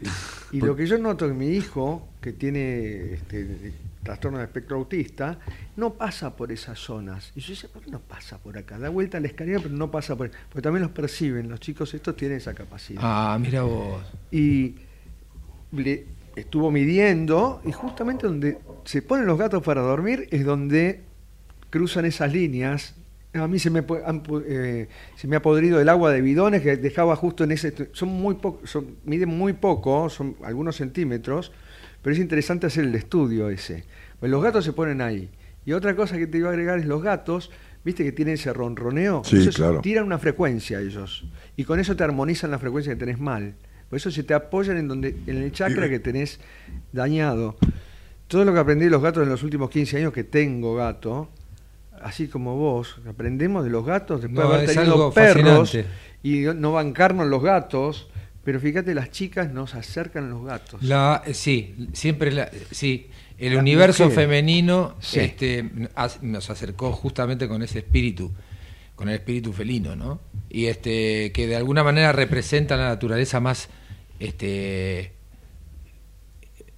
Y 0.52 0.60
lo 0.60 0.76
que 0.76 0.86
yo 0.86 0.96
noto 0.96 1.26
en 1.26 1.36
mi 1.36 1.48
hijo, 1.48 2.08
que 2.20 2.32
tiene 2.32 3.14
este, 3.14 3.72
trastorno 4.02 4.38
de 4.38 4.44
espectro 4.44 4.76
autista, 4.76 5.38
no 5.76 5.94
pasa 5.94 6.36
por 6.36 6.52
esas 6.52 6.78
zonas. 6.78 7.32
Y 7.34 7.40
yo 7.40 7.50
decía, 7.50 7.68
¿por 7.72 7.82
qué 7.82 7.90
no 7.90 7.98
pasa 7.98 8.38
por 8.38 8.56
acá? 8.56 8.78
Da 8.78 8.88
vuelta 8.88 9.18
a 9.18 9.20
la 9.20 9.26
escalera, 9.26 9.58
pero 9.60 9.74
no 9.74 9.90
pasa 9.90 10.16
por 10.16 10.30
Porque 10.30 10.62
también 10.62 10.82
los 10.82 10.92
perciben, 10.92 11.48
los 11.48 11.58
chicos 11.58 11.92
estos 11.94 12.16
tienen 12.16 12.38
esa 12.38 12.54
capacidad. 12.54 13.00
Ah, 13.02 13.36
mira 13.40 13.62
vos. 13.62 14.02
Y 14.30 14.76
le 15.72 16.06
estuvo 16.36 16.70
midiendo, 16.70 17.60
y 17.64 17.72
justamente 17.72 18.26
donde 18.26 18.58
se 18.84 19.02
ponen 19.02 19.26
los 19.26 19.38
gatos 19.38 19.62
para 19.62 19.80
dormir 19.80 20.28
es 20.30 20.44
donde 20.44 21.02
cruzan 21.70 22.04
esas 22.04 22.32
líneas. 22.32 22.94
A 23.40 23.48
mí 23.48 23.58
se 23.58 23.70
me, 23.70 23.84
han 24.04 24.22
eh, 24.46 24.88
se 25.16 25.28
me 25.28 25.36
ha 25.36 25.42
podrido 25.42 25.80
el 25.80 25.88
agua 25.88 26.12
de 26.12 26.20
bidones 26.20 26.62
que 26.62 26.76
dejaba 26.76 27.16
justo 27.16 27.44
en 27.44 27.52
ese... 27.52 27.72
Son 27.92 28.08
muy 28.08 28.36
poco, 28.36 28.66
son, 28.66 28.96
miden 29.04 29.28
muy 29.28 29.52
poco, 29.52 30.08
son 30.10 30.36
algunos 30.42 30.76
centímetros, 30.76 31.52
pero 32.02 32.14
es 32.14 32.20
interesante 32.20 32.66
hacer 32.66 32.84
el 32.84 32.94
estudio 32.94 33.48
ese. 33.48 33.84
Pues 34.20 34.30
los 34.30 34.42
gatos 34.42 34.64
se 34.64 34.72
ponen 34.72 35.00
ahí. 35.00 35.30
Y 35.64 35.72
otra 35.72 35.96
cosa 35.96 36.16
que 36.16 36.26
te 36.26 36.38
iba 36.38 36.48
a 36.48 36.52
agregar 36.52 36.78
es 36.78 36.86
los 36.86 37.02
gatos, 37.02 37.50
viste 37.84 38.04
que 38.04 38.12
tienen 38.12 38.34
ese 38.34 38.52
ronroneo. 38.52 39.22
Sí, 39.24 39.48
claro. 39.48 39.80
tiran 39.80 40.04
una 40.04 40.18
frecuencia 40.18 40.80
ellos. 40.80 41.26
Y 41.56 41.64
con 41.64 41.80
eso 41.80 41.96
te 41.96 42.04
armonizan 42.04 42.50
la 42.50 42.58
frecuencia 42.58 42.92
que 42.92 43.00
tenés 43.00 43.18
mal. 43.18 43.54
Por 43.88 43.96
eso 43.96 44.10
se 44.10 44.22
te 44.22 44.34
apoyan 44.34 44.76
en 44.76 44.88
donde 44.88 45.16
en 45.26 45.42
el 45.42 45.52
chakra 45.52 45.88
que 45.88 45.98
tenés 45.98 46.40
dañado. 46.92 47.56
Todo 48.26 48.44
lo 48.44 48.52
que 48.52 48.58
aprendí 48.58 48.86
de 48.86 48.90
los 48.90 49.02
gatos 49.02 49.22
en 49.22 49.28
los 49.28 49.42
últimos 49.42 49.70
15 49.70 49.98
años 49.98 50.12
que 50.12 50.24
tengo 50.24 50.74
gato, 50.74 51.30
así 52.06 52.28
como 52.28 52.56
vos, 52.56 52.96
aprendemos 53.08 53.64
de 53.64 53.70
los 53.70 53.84
gatos 53.84 54.22
después 54.22 54.44
No, 54.44 54.50
de 54.52 54.56
haber 54.58 54.74
tenido 54.74 55.12
perros 55.12 55.70
fascinante. 55.72 55.90
y 56.22 56.40
no 56.54 56.72
bancarnos 56.72 57.26
los 57.26 57.42
gatos, 57.42 58.08
pero 58.44 58.60
fíjate, 58.60 58.94
las 58.94 59.10
chicas 59.10 59.50
nos 59.52 59.74
acercan 59.74 60.24
a 60.24 60.28
los 60.28 60.44
gatos. 60.44 60.82
La, 60.82 61.22
eh, 61.26 61.34
sí, 61.34 61.74
siempre 61.92 62.30
la, 62.32 62.50
sí. 62.70 63.08
El 63.38 63.56
universo 63.56 64.08
femenino 64.08 64.94
Sí. 65.00 65.20
este, 65.20 65.68
nos 66.22 66.48
acercó 66.48 66.92
justamente 66.92 67.46
con 67.48 67.62
ese 67.62 67.80
espíritu, 67.80 68.32
con 68.94 69.08
el 69.10 69.16
espíritu 69.16 69.52
felino, 69.52 69.94
¿no? 69.94 70.20
Y 70.48 70.66
este 70.66 71.32
que 71.32 71.46
de 71.46 71.56
alguna 71.56 71.84
manera 71.84 72.12
representa 72.12 72.76
la 72.78 72.88
naturaleza 72.88 73.40
más 73.40 73.68
este 74.20 75.12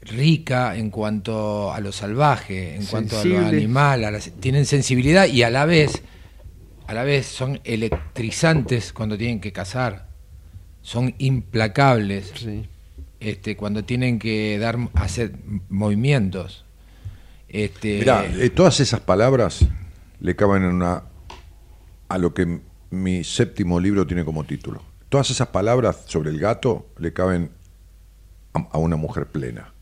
rica 0.09 0.77
en 0.77 0.91
cuanto 0.91 1.73
a 1.73 1.81
lo 1.81 1.93
salvaje, 1.93 2.75
en 2.77 2.85
cuanto 2.87 3.19
a 3.19 3.25
lo 3.25 3.39
animal, 3.47 4.05
a 4.05 4.11
la- 4.11 4.21
tienen 4.21 4.67
sensibilidad 4.67 5.27
y 5.27 5.43
a 5.43 5.51
la 5.51 5.65
vez 5.65 6.03
a 6.87 6.95
la 6.95 7.05
vez 7.05 7.27
son 7.27 7.61
electrizantes 7.65 8.95
cuando 8.95 9.19
tienen 9.19 9.41
que 9.41 9.53
cazar, 9.53 10.09
son 10.81 11.15
implacables 11.19 12.33
Sí. 12.35 12.67
este, 13.21 13.57
cuando 13.59 13.85
tienen 13.85 14.19
que 14.19 14.59
dar 14.59 14.79
hacer 14.95 15.33
movimientos. 15.69 16.65
Este, 17.49 17.99
Mirá, 17.99 18.25
eh, 18.25 18.49
todas 18.51 18.81
esas 18.81 19.01
palabras 19.01 19.67
le 20.21 20.35
caben 20.35 20.63
en 20.65 20.71
una 20.75 21.03
a 22.09 22.17
lo 22.19 22.33
que 22.33 22.61
mi 22.91 23.23
séptimo 23.23 23.81
libro 23.81 24.07
tiene 24.07 24.25
como 24.25 24.45
título. 24.45 24.83
Todas 25.11 25.31
esas 25.31 25.49
palabras 25.49 26.05
sobre 26.07 26.31
el 26.31 26.39
gato 26.39 26.87
le 26.99 27.13
caben 27.13 27.51
a, 28.55 28.61
a 28.73 28.79
una 28.79 28.97
mujer 28.97 29.27
plena. 29.27 29.75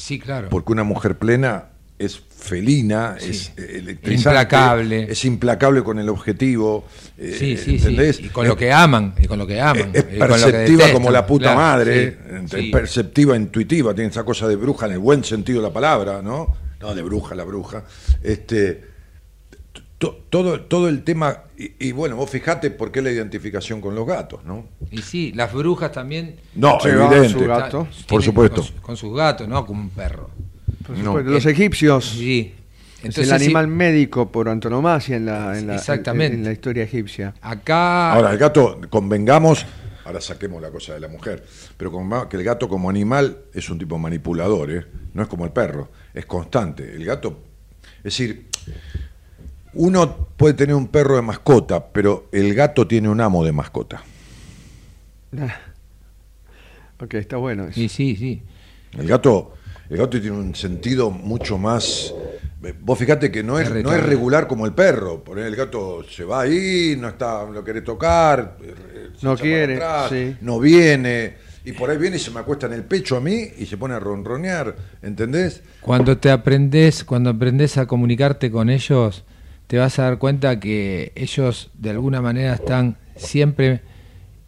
Sí, 0.00 0.18
claro. 0.18 0.48
Porque 0.50 0.72
una 0.72 0.84
mujer 0.84 1.16
plena 1.18 1.66
es 1.98 2.18
felina, 2.18 3.16
Sí. 3.18 3.30
es 3.30 3.52
eh, 3.58 3.76
electrizante, 3.78 4.14
Implacable. 4.40 5.02
es 5.12 5.24
implacable 5.26 5.82
con 5.82 5.98
el 5.98 6.08
objetivo. 6.08 6.86
eh, 7.18 7.36
sí, 7.38 7.56
sí, 7.58 7.76
¿entendés? 7.76 8.16
sí. 8.16 8.26
Y 8.26 8.28
con 8.30 8.46
lo 8.46 8.54
Es- 8.54 8.58
que 8.58 8.72
aman, 8.72 9.14
y 9.20 9.26
con 9.26 9.38
lo 9.38 9.46
que 9.46 9.60
aman. 9.60 9.90
es 9.92 10.04
perceptiva 10.04 10.58
detestan, 10.60 10.92
como 10.92 11.10
la 11.10 11.26
puta 11.26 11.52
claro, 11.52 11.58
madre, 11.58 12.16
sí. 12.50 12.70
perceptiva, 12.72 13.36
intuitiva, 13.36 13.94
tiene 13.94 14.08
esa 14.10 14.24
cosa 14.24 14.48
de 14.48 14.56
bruja 14.56 14.86
en 14.86 14.92
el 14.92 14.98
buen 14.98 15.22
sentido 15.24 15.60
de 15.60 15.68
la 15.68 15.74
palabra, 15.74 16.22
¿no? 16.22 16.56
No 16.80 16.94
de 16.94 17.02
bruja, 17.02 17.34
la 17.34 17.44
bruja. 17.44 17.84
Este, 18.22 18.82
to- 20.00 20.24
todo, 20.30 20.62
todo 20.62 20.88
el 20.88 21.04
tema, 21.04 21.44
y, 21.56 21.88
y 21.88 21.92
bueno, 21.92 22.16
vos 22.16 22.28
fijate 22.30 22.70
por 22.70 22.90
qué 22.90 23.02
la 23.02 23.10
identificación 23.12 23.80
con 23.80 23.94
los 23.94 24.06
gatos, 24.06 24.44
¿no? 24.44 24.66
Y 24.90 25.02
sí, 25.02 25.30
las 25.36 25.52
brujas 25.52 25.92
también. 25.92 26.36
No, 26.54 26.78
evidente. 26.84 27.28
su 27.28 27.40
gato. 27.46 27.86
Por 28.08 28.22
supuesto. 28.22 28.56
Con, 28.62 28.64
su- 28.64 28.74
con 28.80 28.96
sus 28.96 29.14
gatos, 29.16 29.46
¿no? 29.46 29.64
Como 29.66 29.82
un 29.82 29.90
perro. 29.90 30.30
Por 30.86 30.96
No. 30.98 31.04
supuesto, 31.04 31.30
los 31.30 31.44
egipcios 31.46 32.06
Sí. 32.06 32.54
es 32.98 33.04
Entonces, 33.04 33.28
el 33.28 33.32
animal 33.34 33.66
sí, 33.66 33.70
médico 33.72 34.32
por 34.32 34.48
antonomasia 34.48 35.16
en 35.16 35.26
la, 35.26 35.58
en 35.58 35.66
la, 35.66 35.76
Exactamente. 35.76 36.34
en 36.36 36.44
la 36.44 36.52
historia 36.52 36.82
egipcia. 36.84 37.34
acá. 37.42 38.12
Ahora, 38.14 38.32
el 38.32 38.38
gato, 38.38 38.80
convengamos, 38.88 39.66
ahora 40.06 40.20
saquemos 40.22 40.62
la 40.62 40.70
cosa 40.70 40.94
de 40.94 41.00
la 41.00 41.08
mujer, 41.08 41.44
pero 41.76 41.92
convengamos 41.92 42.26
que 42.28 42.38
el 42.38 42.42
gato 42.44 42.68
como 42.68 42.88
animal 42.88 43.36
es 43.52 43.68
un 43.68 43.78
tipo 43.78 43.98
manipulador, 43.98 44.70
¿eh? 44.70 44.86
no 45.12 45.22
es 45.22 45.28
como 45.28 45.44
el 45.44 45.52
perro, 45.52 45.90
es 46.14 46.24
constante. 46.26 46.94
El 46.96 47.04
gato, 47.04 47.38
es 47.98 48.04
decir, 48.04 48.48
uno 49.74 50.28
puede 50.36 50.54
tener 50.54 50.74
un 50.74 50.88
perro 50.88 51.16
de 51.16 51.22
mascota, 51.22 51.86
pero 51.86 52.28
el 52.32 52.54
gato 52.54 52.86
tiene 52.86 53.08
un 53.08 53.20
amo 53.20 53.44
de 53.44 53.52
mascota. 53.52 54.02
ok, 57.00 57.14
está 57.14 57.36
bueno 57.36 57.64
eso. 57.64 57.74
Sí, 57.74 57.88
sí, 57.88 58.16
sí. 58.16 58.42
El 58.98 59.06
gato, 59.06 59.54
el 59.88 59.98
gato 59.98 60.20
tiene 60.20 60.36
un 60.36 60.54
sentido 60.54 61.10
mucho 61.10 61.58
más. 61.58 62.14
Vos 62.80 62.98
fíjate 62.98 63.30
que 63.30 63.42
no 63.42 63.58
es, 63.58 63.70
no 63.70 63.92
es 63.92 64.02
regular 64.02 64.46
como 64.46 64.66
el 64.66 64.72
perro. 64.72 65.22
Por 65.22 65.38
ahí 65.38 65.44
el 65.44 65.56
gato 65.56 66.04
se 66.08 66.24
va 66.24 66.42
ahí, 66.42 66.96
no 66.98 67.08
está, 67.08 67.44
lo 67.44 67.64
quiere 67.64 67.82
tocar, 67.82 68.58
eh, 68.62 69.10
No 69.22 69.36
quiere, 69.36 69.76
atrás, 69.76 70.10
sí. 70.10 70.36
no 70.40 70.58
viene. 70.60 71.36
Y 71.64 71.72
por 71.72 71.90
ahí 71.90 71.98
viene 71.98 72.16
y 72.16 72.20
se 72.20 72.30
me 72.30 72.40
acuesta 72.40 72.66
en 72.66 72.72
el 72.72 72.84
pecho 72.84 73.16
a 73.16 73.20
mí 73.20 73.48
y 73.58 73.66
se 73.66 73.76
pone 73.76 73.94
a 73.94 74.00
ronronear, 74.00 74.74
¿entendés? 75.02 75.62
Cuando 75.80 76.18
te 76.18 76.30
aprendes, 76.30 77.04
cuando 77.04 77.30
aprendes 77.30 77.76
a 77.76 77.86
comunicarte 77.86 78.50
con 78.50 78.70
ellos, 78.70 79.24
te 79.70 79.78
vas 79.78 80.00
a 80.00 80.02
dar 80.02 80.18
cuenta 80.18 80.58
que 80.58 81.12
ellos 81.14 81.70
de 81.74 81.90
alguna 81.90 82.20
manera 82.20 82.54
están 82.54 82.96
siempre 83.14 83.82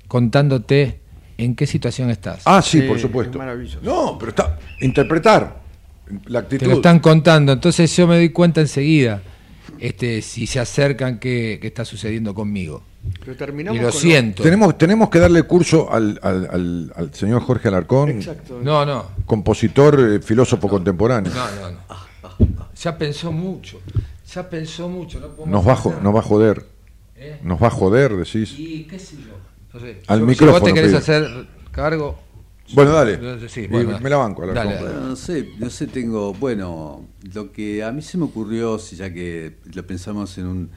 contándote 0.08 0.98
en 1.38 1.54
qué 1.54 1.64
situación 1.64 2.10
estás. 2.10 2.42
Ah, 2.44 2.60
sí, 2.60 2.80
Sí, 2.80 2.86
por 2.88 2.96
es 2.96 3.02
supuesto. 3.02 3.38
maravilloso. 3.38 3.78
No, 3.84 4.16
pero 4.18 4.30
está. 4.30 4.58
Interpretar 4.80 5.60
la 6.26 6.40
actitud. 6.40 6.64
te 6.66 6.66
lo 6.66 6.76
están 6.76 6.98
contando, 6.98 7.52
entonces 7.52 7.94
yo 7.96 8.08
me 8.08 8.16
doy 8.16 8.30
cuenta 8.30 8.60
enseguida 8.60 9.22
este, 9.78 10.22
si 10.22 10.48
se 10.48 10.58
acercan 10.58 11.20
qué, 11.20 11.58
qué 11.62 11.68
está 11.68 11.84
sucediendo 11.84 12.34
conmigo. 12.34 12.82
Pero 13.20 13.36
terminamos 13.36 13.78
Y 13.80 13.82
lo 13.84 13.90
con 13.92 14.00
siento. 14.00 14.42
Tenemos, 14.42 14.76
tenemos 14.76 15.08
que 15.08 15.20
darle 15.20 15.44
curso 15.44 15.88
al, 15.92 16.18
al- 16.22 16.48
al- 16.50 16.92
al 16.96 17.14
señor 17.14 17.42
Jorge 17.42 17.68
Alarcón, 17.68 18.10
Exacto. 18.10 18.60
No, 18.60 18.84
no, 18.84 19.06
compositor, 19.24 20.00
eh, 20.00 20.20
filósofo 20.20 20.66
contemporáneo. 20.68 21.32
no, 21.32 21.70
no, 21.70 21.70
no. 21.70 22.68
Ya 22.74 22.98
pensó 22.98 23.30
mucho, 23.30 23.80
ya 24.34 24.48
pensó 24.48 24.88
mucho. 24.88 25.20
No 25.20 25.46
Nos 25.46 25.66
va, 25.66 25.72
a 25.74 26.00
nos 26.02 26.14
va 26.14 26.20
a 26.20 26.22
joder. 26.22 26.64
¿Eh? 27.16 27.38
Nos 27.42 27.62
va 27.62 27.68
a 27.68 27.70
joder, 27.70 28.16
decís. 28.16 28.54
Y 28.58 28.84
qué 28.84 28.98
sé 28.98 29.16
yo. 29.16 29.32
No 29.72 29.80
sé. 29.80 30.02
Al 30.06 30.20
Yo- 30.20 30.26
micrófono, 30.26 30.58
Si 30.58 30.60
vos 30.60 30.68
te 30.68 30.74
querés 30.74 30.94
hacer 30.94 31.48
cargo. 31.70 32.18
Bueno, 32.74 32.92
dale. 32.92 33.48
Sí, 33.48 33.66
bueno. 33.66 33.98
me 34.00 34.08
la 34.08 34.16
banco, 34.16 34.42
Alarcón. 34.44 34.64
Dale, 34.64 34.76
dale. 34.76 34.88
Bueno, 34.92 35.08
no 35.08 35.16
sé, 35.16 35.48
no 35.58 35.68
sé, 35.68 35.86
tengo, 35.88 36.32
bueno, 36.32 37.06
lo 37.34 37.52
que 37.52 37.82
a 37.82 37.92
mí 37.92 38.00
se 38.02 38.16
me 38.16 38.24
ocurrió, 38.24 38.78
si 38.78 38.96
ya 38.96 39.12
que 39.12 39.56
lo 39.74 39.86
pensamos 39.86 40.36
en 40.38 40.46
un, 40.46 40.70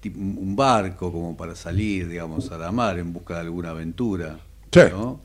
tipo- 0.00 0.18
un 0.20 0.54
barco 0.54 1.10
como 1.10 1.36
para 1.36 1.56
salir, 1.56 2.08
digamos, 2.08 2.52
a 2.52 2.58
la 2.58 2.70
mar 2.70 2.98
en 2.98 3.12
busca 3.12 3.34
de 3.34 3.40
alguna 3.40 3.70
aventura, 3.70 4.38
Sí. 4.70 4.80
¿no? 4.92 5.20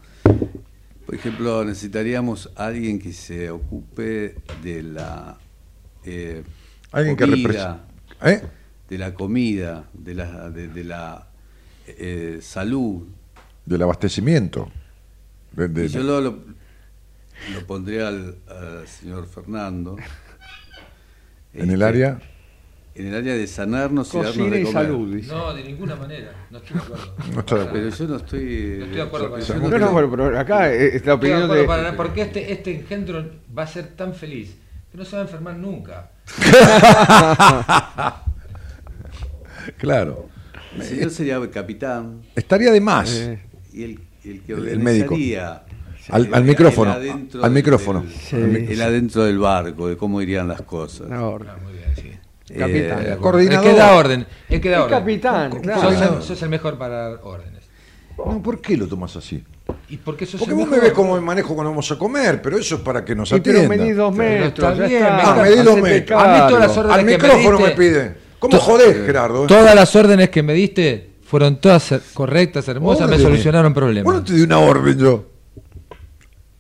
Por 1.05 1.15
ejemplo, 1.15 1.63
necesitaríamos 1.65 2.49
alguien 2.55 2.97
que 2.99 3.13
se 3.13 3.49
ocupe 3.51 4.36
de 4.63 4.84
la 4.84 5.38
eh, 6.05 6.43
Alguien 6.91 7.15
que 7.15 7.25
comida, 7.25 7.79
represente. 8.19 8.45
¿Eh? 8.45 8.49
de 8.89 8.97
la 8.97 9.13
comida, 9.13 9.83
de 9.93 10.15
la, 10.15 10.49
de, 10.49 10.67
de 10.67 10.83
la 10.83 11.27
eh, 11.87 12.39
salud. 12.41 13.03
Del 13.65 13.81
abastecimiento. 13.83 14.71
De- 15.51 15.67
de- 15.67 15.85
Y 15.85 15.89
yo 15.89 16.01
lo, 16.03 16.21
lo, 16.21 16.39
lo 17.53 17.67
pondría 17.67 18.07
al, 18.07 18.35
al 18.47 18.87
señor 18.87 19.27
Fernando. 19.27 19.95
en 21.53 21.69
el 21.69 21.81
Este, 21.81 21.85
área. 21.85 22.19
En 22.95 23.05
el 23.07 23.15
área 23.15 23.33
de 23.35 23.47
sanarnos 23.47 24.13
y 24.13 24.17
darnos 24.17 24.35
Cocina 24.35 24.55
de 24.55 24.61
y 24.61 24.65
salud, 24.65 25.15
dice. 25.15 25.31
No, 25.31 25.53
de 25.53 25.63
ninguna 25.63 25.95
manera. 25.95 26.31
No 26.49 26.57
estoy 26.57 26.77
de 26.77 26.83
acuerdo. 26.83 27.15
No 27.33 27.39
está 27.39 27.55
de 27.55 27.61
acuerdo. 27.61 27.71
Pero 27.73 27.95
yo 27.95 28.07
no 28.07 28.15
estoy. 28.17 28.39
No 28.79 28.83
estoy 28.85 28.95
de 28.95 29.01
acuerdo 29.01 29.29
con 29.29 29.39
eso. 29.39 29.55
No, 29.55 29.77
no, 29.77 29.91
bueno, 29.91 30.09
pero 30.11 30.39
acá 30.39 30.73
eh, 30.73 30.95
está 30.95 31.11
la 31.11 31.15
No 31.17 31.21
estoy 31.23 31.29
de 31.29 31.35
opinión 31.35 31.43
acuerdo 31.43 31.61
de... 31.61 31.67
para 31.67 31.83
nada, 31.83 31.95
porque 31.95 32.21
este, 32.23 32.51
este 32.51 32.75
engendro 32.79 33.29
va 33.57 33.63
a 33.63 33.67
ser 33.67 33.87
tan 33.95 34.13
feliz 34.15 34.57
que 34.91 34.97
no 34.97 35.05
se 35.05 35.15
va 35.15 35.21
a 35.21 35.25
enfermar 35.25 35.55
nunca. 35.57 36.09
Claro. 39.77 40.27
El 40.75 40.83
señor 40.83 41.09
sería 41.11 41.35
el 41.37 41.49
capitán 41.49 42.21
Estaría 42.35 42.71
de 42.71 42.81
más. 42.81 43.11
Eh, 43.13 43.39
y 43.73 43.83
el, 43.83 43.99
el 44.23 44.41
que 44.41 44.53
El- 44.53 44.67
el 44.69 44.79
médico. 44.79 45.15
Al- 45.15 46.25
el- 46.25 46.33
al 46.33 46.41
el 46.41 46.43
micrófono, 46.47 46.91
adentro 46.91 47.43
al 47.43 47.51
micrófono. 47.51 48.01
del- 48.01 48.11
Sí. 48.11 48.35
el 48.73 48.81
adentro 48.81 49.23
del 49.25 49.37
barco, 49.37 49.87
de 49.87 49.95
cómo 49.97 50.21
irían 50.21 50.47
las 50.47 50.61
cosas. 50.63 51.07
no, 51.07 51.35
Ah, 51.47 51.57
muy 51.63 51.73
bien, 51.73 51.95
sí. 51.95 52.53
Capitán. 52.57 53.05
Eh, 53.05 53.17
Coordinador. 53.19 53.65
El 53.67 53.71
que 53.73 53.77
da 53.77 53.93
orden. 53.95 54.25
El 54.49 54.61
que 54.61 54.69
da 54.69 54.77
El 54.77 54.81
orden. 54.83 54.99
capitán, 54.99 55.51
claro. 55.61 56.15
el- 56.17 56.23
Sos 56.23 56.41
el 56.41 56.49
mejor 56.49 56.77
para 56.79 57.09
dar 57.09 57.19
órdenes. 57.23 57.63
No, 58.17 58.41
¿por 58.41 58.59
qué 58.59 58.75
lo 58.75 58.87
tomas 58.87 59.15
así? 59.15 59.43
¿Y 59.89 59.97
por 59.97 60.15
qué 60.17 60.26
sos 60.26 60.39
Porque 60.39 60.53
vos 60.53 60.67
me 60.67 60.80
ves 60.80 60.91
como 60.93 61.20
manejo 61.22 61.55
cuando 61.55 61.72
vamos 61.72 61.91
a 61.91 61.97
comer, 61.97 62.41
pero 62.41 62.57
eso 62.57 62.76
es 62.76 62.82
para 62.82 63.03
que 63.03 63.15
nos 63.15 63.32
Y 63.32 63.39
pero 63.39 63.59
atiendan. 63.59 63.80
medís 63.80 63.95
dos 63.97 64.15
metros, 64.15 64.70
está 64.70 64.74
ya 64.76 64.88
bien, 64.88 65.03
está. 65.03 65.15
me 65.15 65.22
Ah, 65.24 65.43
medí 65.43 65.55
dos 65.63 65.82
metros. 65.82 66.24
A 66.24 66.28
mí 66.28 66.39
todas 66.49 66.67
las 66.67 66.78
órdenes 66.78 66.97
Al 66.99 67.05
que 67.05 67.11
micrófono 67.13 67.59
me 67.59 67.65
pediste- 67.70 67.76
piden. 67.78 68.17
¿Cómo 68.39 68.57
jodés, 68.59 69.05
Gerardo? 69.05 69.47
Todas 69.47 69.76
las 69.76 69.95
órdenes 69.95 70.30
que 70.30 70.43
me 70.43 70.53
diste 70.53 71.09
fueron 71.24 71.59
todas 71.59 71.93
correctas, 72.13 72.67
hermosas, 72.67 73.09
me 73.09 73.17
solucionaron 73.20 73.74
Vos 73.74 73.82
no 73.82 73.86
problemas. 73.88 74.24
te 74.24 74.34
di 74.34 74.41
una 74.43 74.59
orden 74.59 74.97
yo. 74.97 75.26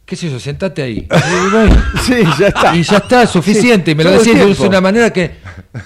¿Qué 0.09 0.15
sé 0.15 0.27
yo? 0.31 0.39
Sentate 0.39 0.81
ahí. 0.81 1.07
Sí, 2.03 2.15
ya 2.39 2.47
está. 2.47 2.75
Y 2.75 2.81
ya 2.81 2.97
está, 2.97 3.27
suficiente. 3.27 3.93
me 3.93 4.03
lo 4.03 4.09
decís 4.11 4.33
de 4.59 4.67
una 4.67 4.81
manera 4.81 5.13
que 5.13 5.35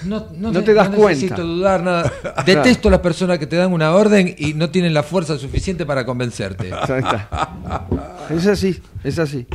no, 0.06 0.28
no, 0.34 0.50
No 0.50 0.64
te 0.64 0.72
das 0.72 0.88
necesito 0.90 1.34
cuenta. 1.34 1.42
dudar 1.42 1.82
nada. 1.82 2.10
Detesto 2.46 2.88
las 2.88 3.00
personas 3.00 3.38
que 3.38 3.46
te 3.46 3.56
dan 3.56 3.70
una 3.70 3.92
orden 3.92 4.34
y 4.38 4.54
no 4.54 4.70
tienen 4.70 4.94
la 4.94 5.02
fuerza 5.02 5.36
suficiente 5.36 5.84
para 5.84 6.06
convencerte. 6.06 6.70
Es 8.30 8.46
así, 8.46 8.80
es 9.02 9.18
así. 9.18 9.46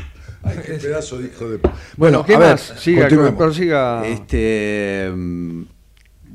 Ay, 0.43 0.57
qué 0.63 0.73
pedazo 0.73 1.17
de 1.17 1.27
hijo 1.29 1.49
de. 1.49 1.59
Bueno, 1.97 2.23
¿qué 2.23 2.35
a 2.35 2.39
ver, 2.39 2.51
más? 2.51 2.73
Siga, 2.77 3.01
continuemos. 3.09 3.33
prosiga. 3.37 4.05
Este, 4.05 5.11
mm, 5.13 5.63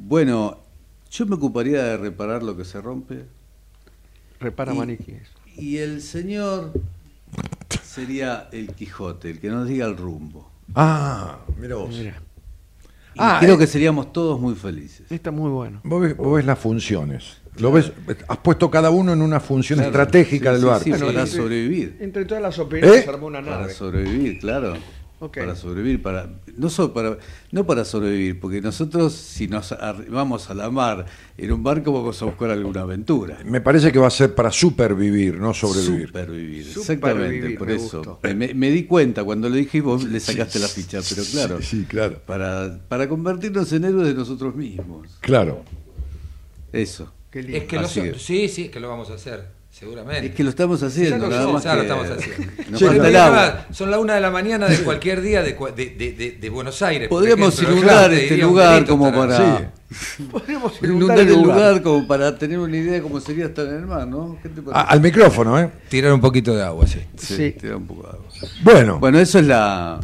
bueno, 0.09 0.59
yo 1.11 1.25
me 1.27 1.37
ocuparía 1.37 1.85
de 1.85 1.97
reparar 1.99 2.43
lo 2.43 2.57
que 2.57 2.65
se 2.65 2.81
rompe. 2.81 3.27
Repara 4.41 4.75
y- 4.75 4.77
maniquíes. 4.79 5.29
Y 5.57 5.77
el 5.79 6.03
señor 6.03 6.73
sería 7.95 8.49
el 8.53 8.75
Quijote, 8.75 9.31
el 9.31 9.41
que 9.41 9.49
nos 9.49 9.69
diga 9.69 9.87
el 9.87 9.97
rumbo. 9.97 10.51
Ah, 10.75 11.39
mira 11.61 11.77
vos. 11.77 11.91
Mira, 11.91 12.15
Y 13.15 13.19
Ah, 13.19 13.37
creo 13.41 13.55
eh. 13.55 13.59
que 13.59 13.67
seríamos 13.67 14.13
todos 14.13 14.41
muy 14.41 14.55
felices. 14.55 15.07
está 15.11 15.31
muy 15.31 15.51
bueno. 15.51 15.81
Vos 15.85 16.03
ves, 16.03 16.17
vos 16.17 16.37
ves 16.37 16.45
las 16.45 16.59
funciones. 16.59 17.39
Lo 17.59 17.71
ves, 17.71 17.93
has 18.27 18.39
puesto 18.39 18.69
cada 18.69 18.91
uno 18.91 19.13
en 19.13 19.23
una 19.23 19.39
función 19.39 19.79
Claro, 19.79 19.91
estratégica 19.93 20.49
sí, 20.49 20.53
del 20.55 20.61
sí, 20.63 20.67
barco. 20.67 20.85
sí, 20.85 20.91
Bueno, 20.91 21.07
para 21.07 21.27
sí. 21.27 21.37
sobrevivir. 21.37 21.97
Entre 22.01 22.25
todas 22.25 22.43
las 22.43 22.59
opiniones 22.59 23.07
¿Eh? 23.07 23.09
armó 23.09 23.27
una 23.29 23.41
Para 23.45 23.61
nave. 23.61 23.73
sobrevivir, 23.73 24.41
claro. 24.41 24.75
Para 25.19 25.57
sobrevivir, 25.57 26.03
para 26.03 26.29
no 26.59 26.69
solo 26.69 26.93
para 26.93 27.17
no 27.51 27.65
para 27.67 27.85
sobrevivir, 27.87 28.39
porque 28.41 28.61
nosotros 28.61 29.15
si 29.15 29.49
nos 29.49 29.73
arribamos 29.73 30.51
a 30.51 30.55
la 30.55 30.69
mar 30.71 31.07
en 31.39 31.51
un 31.53 31.63
barco 31.63 31.93
vamos 31.93 32.21
a 32.21 32.27
buscar 32.27 32.51
alguna 32.51 32.83
aventura. 32.83 33.39
Me 33.45 33.63
parece 33.63 33.91
que 33.91 33.99
va 33.99 34.09
a 34.09 34.11
ser 34.11 34.35
para 34.35 34.51
supervivir, 34.53 35.39
no 35.39 35.55
sobrevivir. 35.55 36.09
Supervivir, 36.09 36.67
Supervivir, 36.67 36.81
exactamente, 36.83 37.59
por 37.59 37.69
me 37.69 37.75
eso. 37.75 38.19
Me, 38.35 38.55
me 38.55 38.71
di 38.71 38.85
cuenta 38.85 39.25
cuando 39.25 39.49
lo 39.49 39.57
dije 39.57 39.79
y 39.79 39.81
vos 39.81 40.05
le 40.05 40.21
sacaste 40.21 40.59
la 40.59 40.69
ficha, 40.69 41.01
pero 41.09 41.23
claro. 41.31 41.59
Sí, 41.63 41.65
sí, 41.81 41.85
claro. 41.89 42.19
Para, 42.27 42.79
para 42.89 43.09
convertirnos 43.09 43.73
en 43.73 43.85
héroes 43.85 44.09
de 44.09 44.15
nosotros 44.15 44.55
mismos. 44.55 45.09
Claro. 45.21 45.63
Eso. 46.73 47.11
Qué 47.31 47.43
lindo. 47.43 47.57
Es 47.59 47.65
que 47.65 47.85
so- 47.87 48.03
que- 48.03 48.19
sí, 48.19 48.49
sí, 48.49 48.69
que 48.69 48.79
lo 48.81 48.89
vamos 48.89 49.11
a 49.11 49.15
hacer, 49.15 49.47
seguramente. 49.79 50.27
Es 50.29 50.35
que 50.35 50.45
lo 50.45 50.51
estamos 50.51 50.83
haciendo, 50.83 51.17
Ya 51.17 51.23
lo 51.25 51.31
nada 51.31 51.53
más 51.53 51.65
Ya 51.65 51.75
lo 51.75 51.81
que 51.81 51.87
estamos 51.89 52.11
haciendo. 52.11 52.53
Nos 52.71 52.79
Sí, 52.81 52.85
falta 52.87 53.03
pero 53.03 53.05
el 53.05 53.09
mira, 53.11 53.27
agua. 53.27 53.67
Son 53.73 53.91
la 53.91 53.99
una 53.99 54.15
de 54.15 54.21
la 54.21 54.31
mañana 54.31 54.67
de 54.69 54.79
cualquier 54.79 55.21
día 55.21 55.43
de, 55.43 55.59
cua- 55.59 55.75
de, 55.75 55.87
de- 55.91 56.13
de- 56.13 56.31
de 56.33 56.51
Buenos 56.51 56.81
Aires. 56.83 57.09
por 57.09 57.19
Podríamos 57.19 57.61
inundar 57.63 58.11
Te 58.11 58.23
este 58.23 58.37
lugar 58.39 58.87
como 58.87 59.13
para 59.13 59.73
Podríamos 60.31 60.73
inundar 60.83 61.19
el 61.21 61.33
lugar 61.43 61.83
como 61.83 62.07
para 62.07 62.37
tener 62.39 62.59
una 62.59 62.77
idea 62.77 62.93
de 62.95 63.03
cómo 63.03 63.21
sería 63.21 63.47
estar 63.47 63.67
en 63.67 63.75
el 63.75 63.87
mar, 63.87 64.07
¿no? 64.07 64.39
¿Qué 64.43 64.49
te 64.49 64.61
A- 64.61 64.65
parece? 64.65 64.87
al 64.95 65.01
micrófono, 65.01 65.59
¿eh? 65.61 65.71
Tirar 65.89 66.13
un 66.13 66.21
poquito 66.21 66.55
de 66.55 66.63
agua, 66.63 66.87
sí. 66.87 67.01
Sí, 67.17 67.55
Sí. 67.61 67.67
da 67.69 67.77
un 67.77 67.87
poco 67.87 68.03
de 68.03 68.09
agua. 68.09 68.25
Bueno, 68.63 68.99
Bueno, 68.99 69.19
eso 69.19 69.39
es 69.39 69.47
la, 69.47 70.01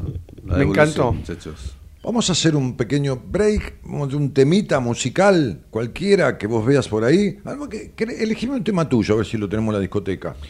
la 0.46 0.56
Me 0.56 0.64
encantó. 0.64 1.12
muchachos. 1.12 1.76
Vamos 2.02 2.28
a 2.28 2.32
hacer 2.32 2.56
un 2.56 2.76
pequeño 2.76 3.16
break, 3.16 3.76
un 3.84 4.32
temita 4.32 4.80
musical, 4.80 5.62
cualquiera 5.70 6.36
que 6.38 6.46
vos 6.46 6.64
veas 6.64 6.88
por 6.88 7.04
ahí. 7.04 7.38
Algo 7.44 7.68
que, 7.68 7.92
que 7.92 8.04
elegime 8.04 8.54
un 8.56 8.64
tema 8.64 8.88
tuyo, 8.88 9.14
a 9.14 9.16
ver 9.18 9.26
si 9.26 9.36
lo 9.36 9.48
tenemos 9.48 9.68
en 9.72 9.74
la 9.74 9.80
discoteca. 9.80 10.34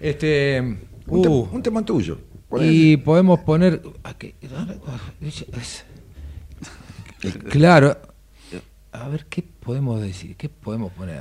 Este. 0.00 0.60
Un, 1.06 1.22
te- 1.22 1.28
uh, 1.28 1.48
un 1.52 1.62
tema 1.62 1.82
tuyo. 1.84 2.18
¿Cuál 2.48 2.64
y 2.72 2.96
podemos 2.98 3.40
poner. 3.40 3.82
aquí- 4.04 4.34
Claro. 7.50 7.96
A 8.92 9.08
ver, 9.08 9.26
¿qué 9.26 9.42
podemos 9.42 10.00
decir? 10.00 10.36
¿Qué 10.36 10.48
podemos 10.48 10.92
poner? 10.92 11.20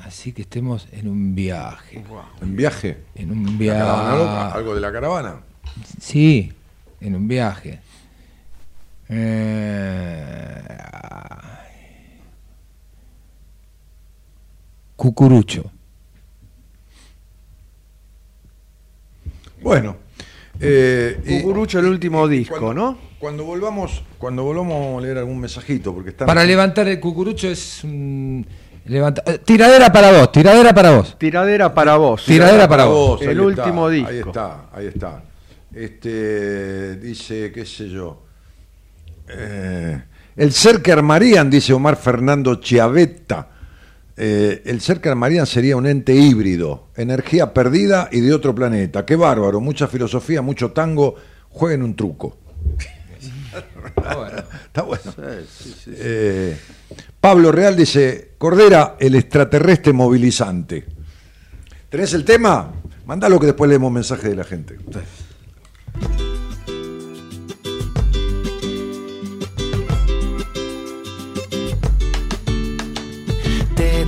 Así 0.00 0.32
que 0.32 0.42
estemos 0.42 0.86
en 0.92 1.08
un 1.08 1.34
viaje. 1.34 2.04
¿En 2.40 2.56
viaje? 2.56 2.98
En 3.14 3.30
un 3.32 3.58
viaje. 3.58 3.80
¿Algo 4.54 4.74
de 4.74 4.80
la 4.80 4.92
caravana? 4.92 5.40
Sí, 6.00 6.52
en 7.00 7.14
un 7.16 7.26
viaje. 7.28 7.80
Eh, 9.10 10.62
Cucurucho. 14.96 15.70
Bueno. 19.62 19.96
eh, 20.60 21.20
Cucurucho, 21.42 21.78
el 21.78 21.86
último 21.86 22.26
disco, 22.26 22.58
cuando, 22.58 22.74
¿no? 22.74 22.98
Cuando 23.18 23.44
volvamos, 23.44 24.02
cuando 24.18 24.42
volvamos 24.44 24.98
a 24.98 25.00
leer 25.06 25.18
algún 25.18 25.38
mensajito, 25.40 25.94
porque 25.94 26.10
están 26.10 26.26
Para 26.26 26.44
levantar 26.44 26.88
el 26.88 26.98
cucurucho 27.00 27.48
es 27.48 27.84
un 27.84 28.44
levanta- 28.86 29.22
eh, 29.26 29.38
tiradera 29.38 29.92
para 29.92 30.12
vos, 30.12 30.32
tiradera 30.32 30.74
para 30.74 30.90
vos. 30.96 31.16
Tiradera 31.18 31.72
para 31.74 31.96
vos. 31.96 32.24
Tiradera 32.24 32.68
para 32.68 32.84
vos. 32.86 33.22
El 33.22 33.40
último 33.40 33.88
está, 33.90 34.10
disco. 34.10 34.10
Ahí 34.10 34.18
está, 34.18 34.66
ahí 34.72 34.86
está. 34.86 35.22
Este 35.72 36.96
dice, 36.96 37.52
qué 37.52 37.64
sé 37.64 37.88
yo. 37.88 38.24
Eh, 39.30 40.02
el 40.36 40.52
ser 40.52 40.82
que 40.82 40.92
armarían, 40.92 41.50
dice 41.50 41.72
Omar 41.72 41.96
Fernando 41.96 42.56
Chiavetta. 42.56 43.48
eh, 44.16 44.62
el 44.64 44.80
ser 44.80 45.00
que 45.00 45.08
armarían 45.08 45.46
sería 45.46 45.76
un 45.76 45.86
ente 45.86 46.14
híbrido, 46.14 46.88
energía 46.96 47.52
perdida 47.54 48.08
y 48.10 48.20
de 48.20 48.34
otro 48.34 48.54
planeta. 48.54 49.06
Qué 49.06 49.16
bárbaro, 49.16 49.60
mucha 49.60 49.86
filosofía, 49.86 50.42
mucho 50.42 50.72
tango. 50.72 51.14
Jueguen 51.50 51.82
un 51.82 51.94
truco. 51.96 52.36
Bueno. 53.94 54.42
Está 54.66 54.82
bueno. 54.82 55.02
Sí, 55.04 55.46
sí, 55.48 55.74
sí. 55.84 55.90
Eh, 55.96 56.56
Pablo 57.20 57.50
Real 57.50 57.74
dice, 57.76 58.32
Cordera, 58.38 58.96
el 59.00 59.14
extraterrestre 59.14 59.92
movilizante. 59.92 60.86
¿Tenés 61.88 62.12
el 62.12 62.24
tema? 62.24 62.72
Mándalo 63.06 63.40
que 63.40 63.46
después 63.46 63.68
leemos 63.68 63.90
mensaje 63.90 64.28
de 64.28 64.36
la 64.36 64.44
gente. 64.44 64.76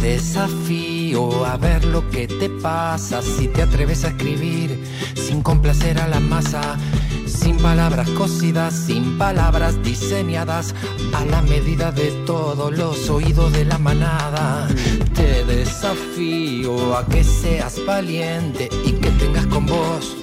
Desafío 0.01 1.45
a 1.45 1.57
ver 1.57 1.85
lo 1.85 2.09
que 2.11 2.27
te 2.27 2.49
pasa 2.49 3.23
si 3.23 3.49
te 3.49 3.63
atreves 3.63 4.05
a 4.05 4.09
escribir 4.09 4.83
sin 5.15 5.43
complacer 5.43 5.99
a 5.99 6.09
la 6.09 6.21
masa, 6.21 6.79
sin 7.27 7.57
palabras 7.59 8.09
cosidas, 8.11 8.75
sin 8.75 9.19
palabras 9.19 9.83
diseñadas 9.83 10.75
a 11.13 11.25
la 11.25 11.43
medida 11.43 11.93
de 11.93 12.11
todos 12.27 12.77
los 12.77 13.09
oídos 13.11 13.53
de 13.53 13.65
la 13.65 13.79
manada. 13.79 14.69
Te 15.15 15.45
desafío 15.45 16.97
a 16.97 17.07
que 17.07 17.23
seas 17.23 17.85
valiente 17.87 18.69
y 18.85 18.93
que 18.93 19.11
tengas 19.13 19.47
con 19.47 19.67
vos 19.67 20.17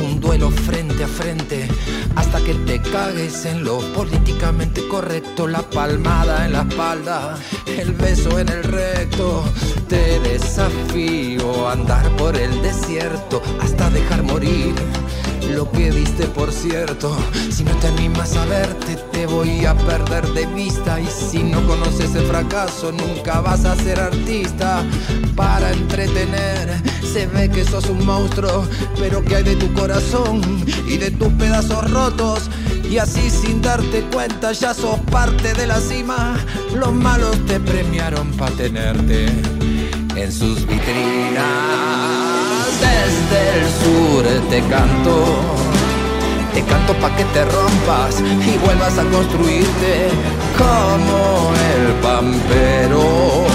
un 0.00 0.20
duelo 0.20 0.50
frente 0.50 1.04
a 1.04 1.08
frente 1.08 1.68
hasta 2.16 2.40
que 2.40 2.54
te 2.54 2.80
cagues 2.80 3.44
en 3.44 3.64
lo 3.64 3.80
políticamente 3.92 4.86
correcto, 4.88 5.46
la 5.46 5.62
palmada 5.62 6.46
en 6.46 6.52
la 6.52 6.62
espalda, 6.62 7.36
el 7.66 7.92
beso 7.92 8.38
en 8.38 8.48
el 8.48 8.62
recto. 8.64 9.44
Te 9.88 10.20
desafío 10.20 11.68
a 11.68 11.72
andar 11.72 12.08
por 12.16 12.36
el 12.36 12.62
desierto 12.62 13.42
hasta 13.60 13.88
dejar 13.90 14.22
morir 14.22 14.74
lo 15.54 15.70
que 15.70 15.90
diste 15.90 16.26
por 16.26 16.52
cierto. 16.52 17.16
Si 17.50 17.64
no 17.64 17.72
te 17.76 17.88
animas 17.88 18.36
a 18.36 18.44
verte, 18.46 18.96
te 19.12 19.26
voy 19.26 19.64
a 19.64 19.74
perder 19.74 20.26
de 20.32 20.46
vista. 20.46 21.00
Y 21.00 21.06
si 21.06 21.42
no 21.42 21.66
conoces 21.66 22.14
el 22.14 22.26
fracaso, 22.26 22.92
nunca 22.92 23.40
vas 23.40 23.64
a 23.64 23.74
ser 23.76 23.98
artista. 23.98 24.84
Para 25.34 25.72
entretener, 25.72 26.82
se 27.12 27.26
ve 27.26 27.48
que 27.48 27.64
sos 27.64 27.88
un 27.88 28.04
monstruo, 28.04 28.66
pero 28.98 29.24
que 29.24 29.36
hay 29.36 29.44
de 29.44 29.56
tu 29.56 29.72
corazón 29.72 29.87
y 30.86 30.96
de 30.98 31.10
tus 31.10 31.32
pedazos 31.34 31.90
rotos. 31.90 32.50
Y 32.90 32.98
así 32.98 33.30
sin 33.30 33.62
darte 33.62 34.02
cuenta 34.12 34.52
ya 34.52 34.74
sos 34.74 34.98
parte 35.10 35.52
de 35.54 35.66
la 35.66 35.80
cima. 35.80 36.36
Los 36.74 36.92
malos 36.92 37.36
te 37.46 37.60
premiaron 37.60 38.30
para 38.32 38.54
tenerte 38.56 39.26
en 40.16 40.32
sus 40.32 40.66
vitrinas 40.66 42.28
desde 42.80 43.40
el 43.58 43.66
sur 43.82 44.48
te 44.50 44.60
canto. 44.68 45.24
Te 46.54 46.62
canto 46.64 46.92
pa' 46.94 47.14
que 47.16 47.24
te 47.24 47.44
rompas 47.44 48.20
y 48.20 48.58
vuelvas 48.58 48.98
a 48.98 49.04
construirte 49.04 50.08
como 50.56 51.52
el 51.74 51.92
pampero. 52.02 53.46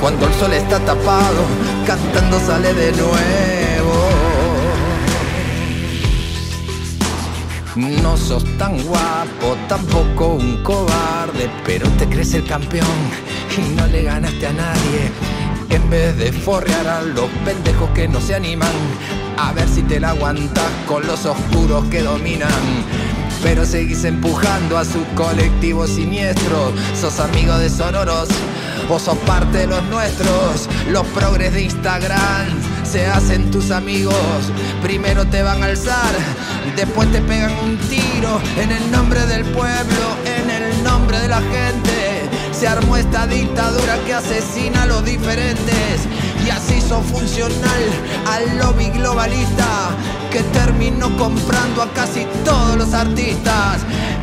Cuando 0.00 0.26
el 0.26 0.34
sol 0.34 0.52
está 0.52 0.78
tapado, 0.80 1.42
cantando 1.86 2.38
sale 2.40 2.74
de 2.74 2.92
nuevo. 2.92 3.75
No 7.76 8.16
sos 8.16 8.42
tan 8.56 8.82
guapo, 8.84 9.54
tampoco 9.68 10.28
un 10.28 10.62
cobarde, 10.62 11.50
pero 11.64 11.86
te 11.90 12.08
crees 12.08 12.32
el 12.32 12.46
campeón 12.46 12.86
y 13.54 13.76
no 13.76 13.86
le 13.86 14.02
ganaste 14.02 14.46
a 14.46 14.52
nadie 14.54 15.12
en 15.68 15.90
vez 15.90 16.16
de 16.16 16.32
forrear 16.32 16.86
a 16.86 17.02
los 17.02 17.28
pendejos 17.44 17.90
que 17.90 18.08
no 18.08 18.18
se 18.20 18.34
animan 18.34 18.72
a 19.36 19.52
ver 19.52 19.68
si 19.68 19.82
te 19.82 20.00
la 20.00 20.10
aguantas 20.10 20.64
con 20.86 21.06
los 21.06 21.26
oscuros 21.26 21.84
que 21.86 22.00
dominan. 22.02 22.50
Pero 23.42 23.66
seguís 23.66 24.04
empujando 24.04 24.78
a 24.78 24.84
su 24.84 25.04
colectivo 25.14 25.86
siniestro. 25.86 26.72
Sos 26.98 27.20
amigo 27.20 27.58
de 27.58 27.68
sonoros 27.68 28.28
o 28.88 28.98
sos 28.98 29.18
parte 29.18 29.58
de 29.58 29.66
los 29.66 29.82
nuestros. 29.84 30.66
Los 30.90 31.06
progres 31.08 31.52
de 31.52 31.64
Instagram 31.64 32.75
se 32.96 33.06
hacen 33.06 33.50
tus 33.50 33.72
amigos. 33.72 34.14
Primero 34.80 35.26
te 35.26 35.42
van 35.42 35.62
a 35.62 35.66
alzar, 35.66 36.14
después 36.76 37.12
te 37.12 37.20
pegan 37.20 37.52
un 37.62 37.76
tiro. 37.76 38.40
En 38.56 38.72
el 38.72 38.90
nombre 38.90 39.20
del 39.26 39.44
pueblo, 39.44 40.06
en 40.24 40.48
el 40.48 40.82
nombre 40.82 41.20
de 41.20 41.28
la 41.28 41.42
gente. 41.42 42.30
Se 42.52 42.66
armó 42.66 42.96
esta 42.96 43.26
dictadura 43.26 43.98
que 44.06 44.14
asesina 44.14 44.84
a 44.84 44.86
los 44.86 45.04
diferentes. 45.04 46.08
Y 46.46 46.48
así 46.48 46.76
hizo 46.76 47.02
funcional 47.02 47.82
al 48.24 48.56
lobby 48.56 48.88
globalista 48.88 49.90
que 50.36 50.42
terminó 50.42 51.16
comprando 51.16 51.80
a 51.80 51.90
casi 51.94 52.26
todos 52.44 52.76
los 52.76 52.92
artistas. 52.92 53.78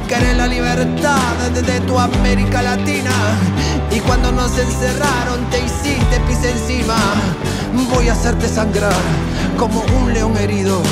Querés 0.08 0.38
la 0.38 0.46
libertad 0.46 1.50
de 1.52 1.80
tu 1.88 1.98
América 1.98 2.62
Latina 2.62 3.10
y 3.90 4.00
cuando 4.02 4.32
nos 4.32 4.56
encerraron 4.60 5.50
te 5.50 5.58
hiciste 5.58 6.20
pis 6.28 6.44
encima. 6.44 6.98
Voy 7.92 8.10
a 8.10 8.14
hacerte 8.14 8.48
sangrar 8.48 8.94
como 9.58 9.84
un 10.04 10.14
león 10.14 10.38
herido. 10.38 10.84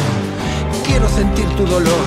Quiero 0.84 1.08
sentir 1.08 1.46
tu 1.56 1.68
dolor, 1.68 2.06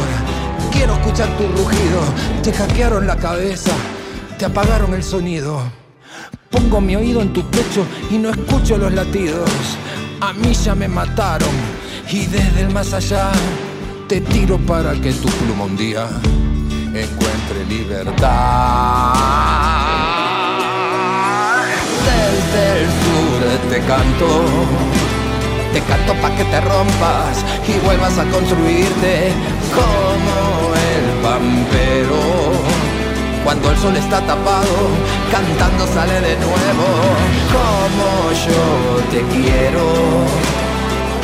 quiero 0.72 0.94
escuchar 0.94 1.28
tu 1.36 1.44
rugido. 1.56 2.00
Te 2.42 2.52
hackearon 2.52 3.06
la 3.06 3.16
cabeza 3.16 3.70
te 4.38 4.44
apagaron 4.44 4.92
el 4.92 5.04
sonido. 5.04 5.62
Pongo 6.50 6.80
mi 6.80 6.96
oído 6.96 7.22
en 7.22 7.32
tu 7.32 7.48
pecho 7.48 7.86
y 8.10 8.18
no 8.18 8.30
escucho 8.30 8.76
los 8.76 8.92
latidos. 8.92 9.48
A 10.20 10.32
mí 10.32 10.52
ya 10.52 10.74
me 10.74 10.88
mataron 10.88 11.83
y 12.10 12.26
desde 12.26 12.62
el 12.62 12.70
más 12.70 12.92
allá 12.92 13.32
te 14.08 14.20
tiro 14.20 14.58
para 14.58 14.92
que 14.92 15.12
tu 15.12 15.28
pluma 15.28 15.64
un 15.64 15.76
día 15.76 16.06
encuentre 16.94 17.64
libertad. 17.68 19.14
Desde 22.04 22.82
el 22.82 22.86
sur 22.86 23.70
te 23.70 23.80
canto, 23.86 24.44
te 25.72 25.80
canto 25.80 26.14
para 26.20 26.36
que 26.36 26.44
te 26.44 26.60
rompas 26.60 27.44
y 27.66 27.84
vuelvas 27.84 28.18
a 28.18 28.24
construirte 28.24 29.32
como 29.74 30.74
el 30.74 31.22
vampero 31.22 32.24
cuando 33.44 33.70
el 33.70 33.76
sol 33.76 33.94
está 33.94 34.20
tapado, 34.22 34.88
cantando 35.30 35.86
sale 35.88 36.20
de 36.20 36.36
nuevo. 36.36 36.86
Como 37.52 38.32
yo 38.46 39.02
te 39.10 39.20
quiero, 39.34 39.84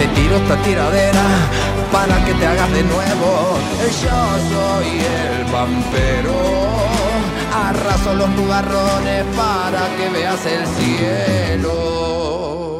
te 0.01 0.07
tiro 0.19 0.35
esta 0.37 0.57
tiradera 0.63 1.25
para 1.93 2.25
que 2.25 2.33
te 2.33 2.47
hagas 2.47 2.73
de 2.73 2.83
nuevo. 2.85 3.59
Yo 4.03 4.21
soy 4.53 4.89
el 5.21 5.45
vampero, 5.53 6.37
arraso 7.69 8.15
los 8.15 8.31
nubarrones 8.31 9.25
para 9.37 9.83
que 9.97 10.09
veas 10.09 10.47
el 10.47 10.67
cielo. 10.79 12.80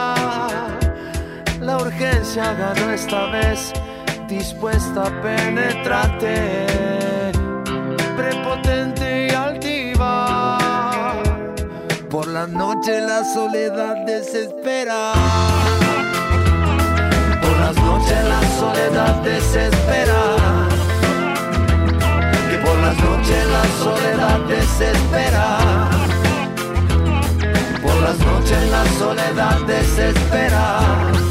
la 2.01 2.07
urgencia 2.07 2.53
ganó 2.53 2.91
esta 2.91 3.25
vez, 3.27 3.71
dispuesta 4.27 5.03
a 5.03 5.21
penetrarte, 5.21 6.65
prepotente 8.17 9.27
y 9.27 9.33
altiva. 9.33 10.57
Por 12.09 12.27
la 12.27 12.47
noche 12.47 13.01
la 13.01 13.23
soledad 13.23 14.05
desespera. 14.05 15.13
Por 17.41 17.57
las 17.59 17.75
noches 17.77 18.23
la 18.33 18.41
soledad 18.59 19.15
desespera. 19.21 20.21
Que 22.49 22.57
por 22.57 22.77
las 22.79 22.97
noches 22.97 23.47
la 23.47 23.65
soledad 23.83 24.39
desespera. 24.47 25.57
Por 27.81 27.95
las 28.01 28.17
noches 28.17 28.71
la 28.71 28.85
soledad 28.97 29.59
desespera 29.67 31.30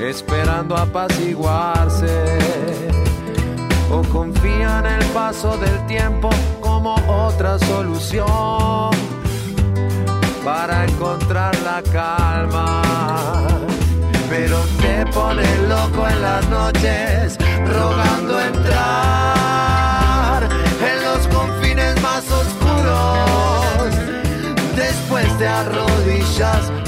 esperando 0.00 0.76
apaciguarse. 0.76 2.38
O 3.90 4.02
confía 4.02 4.80
en 4.80 4.86
el 4.86 5.04
paso 5.12 5.56
del 5.56 5.86
tiempo 5.86 6.28
como 6.60 6.96
otra 7.08 7.58
solución 7.58 8.90
para 10.44 10.84
encontrar 10.84 11.56
la 11.60 11.80
calma. 11.92 12.82
Pero 14.28 14.58
te 14.80 15.06
pone 15.12 15.46
loco 15.68 16.08
en 16.08 16.22
las 16.22 16.48
noches, 16.48 17.38
rogando 17.66 18.40
entrar 18.40 20.48
en 20.90 21.04
los 21.04 21.28
confines 21.28 22.02
más 22.02 22.24
oscuros 22.30 22.58
las 25.48 25.66
rodillas 25.66 26.87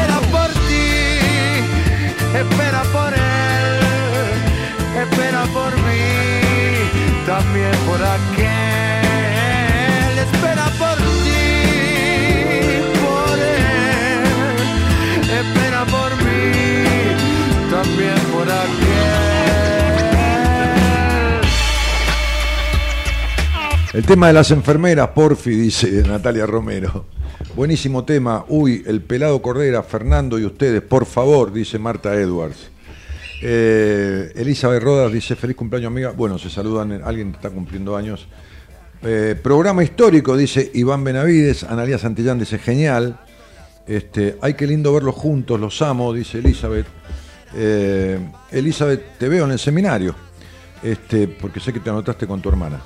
Espera 2.33 2.81
por 2.93 3.13
él, 3.13 3.79
espera 5.01 5.43
por 5.53 5.75
mí, 5.75 7.25
también 7.25 7.71
por 7.85 8.01
aquel. 8.01 8.51
Espera 10.17 10.65
por 10.79 10.97
ti, 10.97 11.41
por 13.03 13.37
él, 13.37 14.23
espera 15.41 15.85
por 15.85 16.15
mí, 16.23 16.53
también 17.69 18.19
por 18.33 18.49
aquel. 18.49 19.11
El 23.93 24.05
tema 24.05 24.27
de 24.27 24.33
las 24.33 24.51
enfermeras, 24.51 25.09
porfi, 25.09 25.49
dice 25.51 26.03
Natalia 26.07 26.45
Romero. 26.45 27.05
Buenísimo 27.53 28.05
tema. 28.05 28.45
Uy, 28.47 28.81
el 28.87 29.01
pelado 29.01 29.41
Cordera, 29.41 29.83
Fernando 29.83 30.39
y 30.39 30.45
ustedes, 30.45 30.81
por 30.81 31.05
favor, 31.05 31.51
dice 31.51 31.77
Marta 31.77 32.15
Edwards. 32.15 32.69
Eh, 33.41 34.31
Elizabeth 34.35 34.81
Rodas 34.81 35.11
dice, 35.11 35.35
feliz 35.35 35.57
cumpleaños 35.57 35.87
amiga. 35.87 36.11
Bueno, 36.11 36.39
se 36.39 36.49
saludan, 36.49 37.01
alguien 37.03 37.31
está 37.35 37.49
cumpliendo 37.49 37.97
años. 37.97 38.25
Eh, 39.03 39.35
programa 39.41 39.83
histórico, 39.83 40.37
dice 40.37 40.71
Iván 40.75 41.03
Benavides. 41.03 41.63
Analia 41.63 41.97
Santillán 41.97 42.39
dice, 42.39 42.57
genial. 42.57 43.19
Este, 43.85 44.37
ay, 44.41 44.53
qué 44.53 44.65
lindo 44.65 44.93
verlos 44.93 45.15
juntos, 45.15 45.59
los 45.59 45.81
amo, 45.81 46.13
dice 46.13 46.37
Elizabeth. 46.37 46.87
Eh, 47.53 48.17
Elizabeth, 48.51 49.17
te 49.17 49.27
veo 49.27 49.43
en 49.43 49.51
el 49.51 49.59
seminario, 49.59 50.15
este, 50.81 51.27
porque 51.27 51.59
sé 51.59 51.73
que 51.73 51.81
te 51.81 51.89
anotaste 51.89 52.25
con 52.25 52.41
tu 52.41 52.47
hermana. 52.47 52.79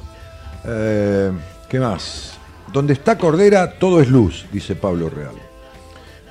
Eh, 0.65 1.31
¿Qué 1.69 1.79
más? 1.79 2.34
Donde 2.75 2.91
está 2.91 3.17
Cordera, 3.17 3.79
todo 3.79 4.01
es 4.01 4.09
luz, 4.09 4.45
dice 4.51 4.75
Pablo 4.75 5.09
Real. 5.09 5.31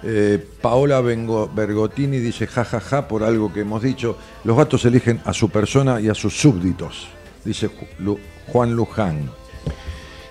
Eh, 0.03 0.47
Paola 0.61 1.01
Bengo- 1.01 1.49
Bergotini 1.51 2.19
dice 2.19 2.47
jajaja 2.47 3.09
por 3.09 3.23
algo 3.23 3.51
que 3.51 3.61
hemos 3.61 3.83
dicho. 3.83 4.19
Los 4.45 4.55
gatos 4.55 4.85
eligen 4.85 5.23
a 5.25 5.33
su 5.33 5.49
persona 5.49 6.03
y 6.03 6.11
a 6.11 6.15
sus 6.15 6.39
súbditos, 6.39 7.09
dice 7.47 7.71
Lu- 7.99 8.21
Juan 8.49 8.77
Luján. 8.77 9.31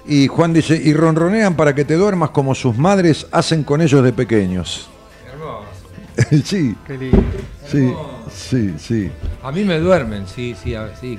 Y 0.05 0.27
Juan 0.27 0.53
dice, 0.53 0.75
y 0.75 0.93
ronronean 0.93 1.55
para 1.55 1.73
que 1.73 1.83
te 1.83 1.95
duermas 1.95 2.29
como 2.29 2.53
sus 2.53 2.77
madres 2.77 3.25
hacen 3.31 3.63
con 3.63 3.81
ellos 3.81 4.03
de 4.03 4.13
pequeños. 4.13 4.87
Hermoso. 5.27 6.43
sí, 6.45 6.75
Qué 6.85 6.95
lindo. 6.95 7.23
sí, 7.67 7.91
sí, 8.31 8.73
sí. 8.77 9.11
A 9.41 9.51
mí 9.51 9.63
me 9.63 9.79
duermen, 9.79 10.27
sí, 10.27 10.55
sí, 10.61 10.75
a 10.75 10.83
ver, 10.83 10.93
sí. 11.01 11.17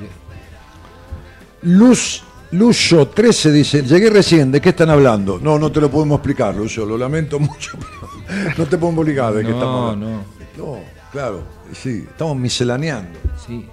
Luz, 1.62 2.22
Lucho 2.52 3.08
13 3.08 3.50
dice, 3.52 3.82
llegué 3.82 4.10
recién, 4.10 4.52
¿de 4.52 4.60
qué 4.60 4.68
están 4.68 4.88
hablando? 4.90 5.38
No, 5.40 5.58
no 5.58 5.72
te 5.72 5.80
lo 5.80 5.90
podemos 5.90 6.18
explicar, 6.18 6.54
Lucho, 6.54 6.86
lo 6.86 6.96
lamento 6.96 7.38
mucho, 7.40 7.76
pero 7.78 8.52
no 8.58 8.66
te 8.66 8.78
podemos 8.78 9.02
explicar 9.06 9.34
de 9.34 9.42
qué 9.44 9.50
estamos 9.50 9.74
No, 9.74 10.06
hablando. 10.06 10.24
no, 10.56 10.64
No, 10.76 10.80
claro, 11.10 11.42
sí, 11.72 12.04
estamos 12.08 12.36
miscelaneando. 12.36 13.18
sí. 13.46 13.66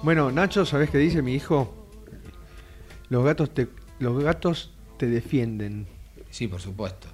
Bueno, 0.00 0.30
Nacho, 0.30 0.64
¿sabés 0.64 0.90
qué 0.90 0.98
dice 0.98 1.22
mi 1.22 1.34
hijo? 1.34 1.74
Los 3.08 3.24
gatos 3.24 3.52
te, 3.52 3.66
los 3.98 4.22
gatos 4.22 4.70
te 4.96 5.06
defienden. 5.08 5.88
Sí, 6.30 6.46
por 6.46 6.60
supuesto. 6.60 7.08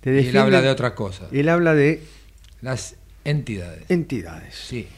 Te 0.00 0.10
Y 0.10 0.12
él 0.18 0.24
defienden- 0.24 0.42
habla 0.42 0.60
de 0.62 0.68
otra 0.70 0.96
cosa. 0.96 1.28
Él 1.30 1.48
habla 1.48 1.74
de 1.74 2.02
Las 2.60 2.96
entidades. 3.24 3.84
entidades. 3.88 4.52
Sí. 4.56 4.88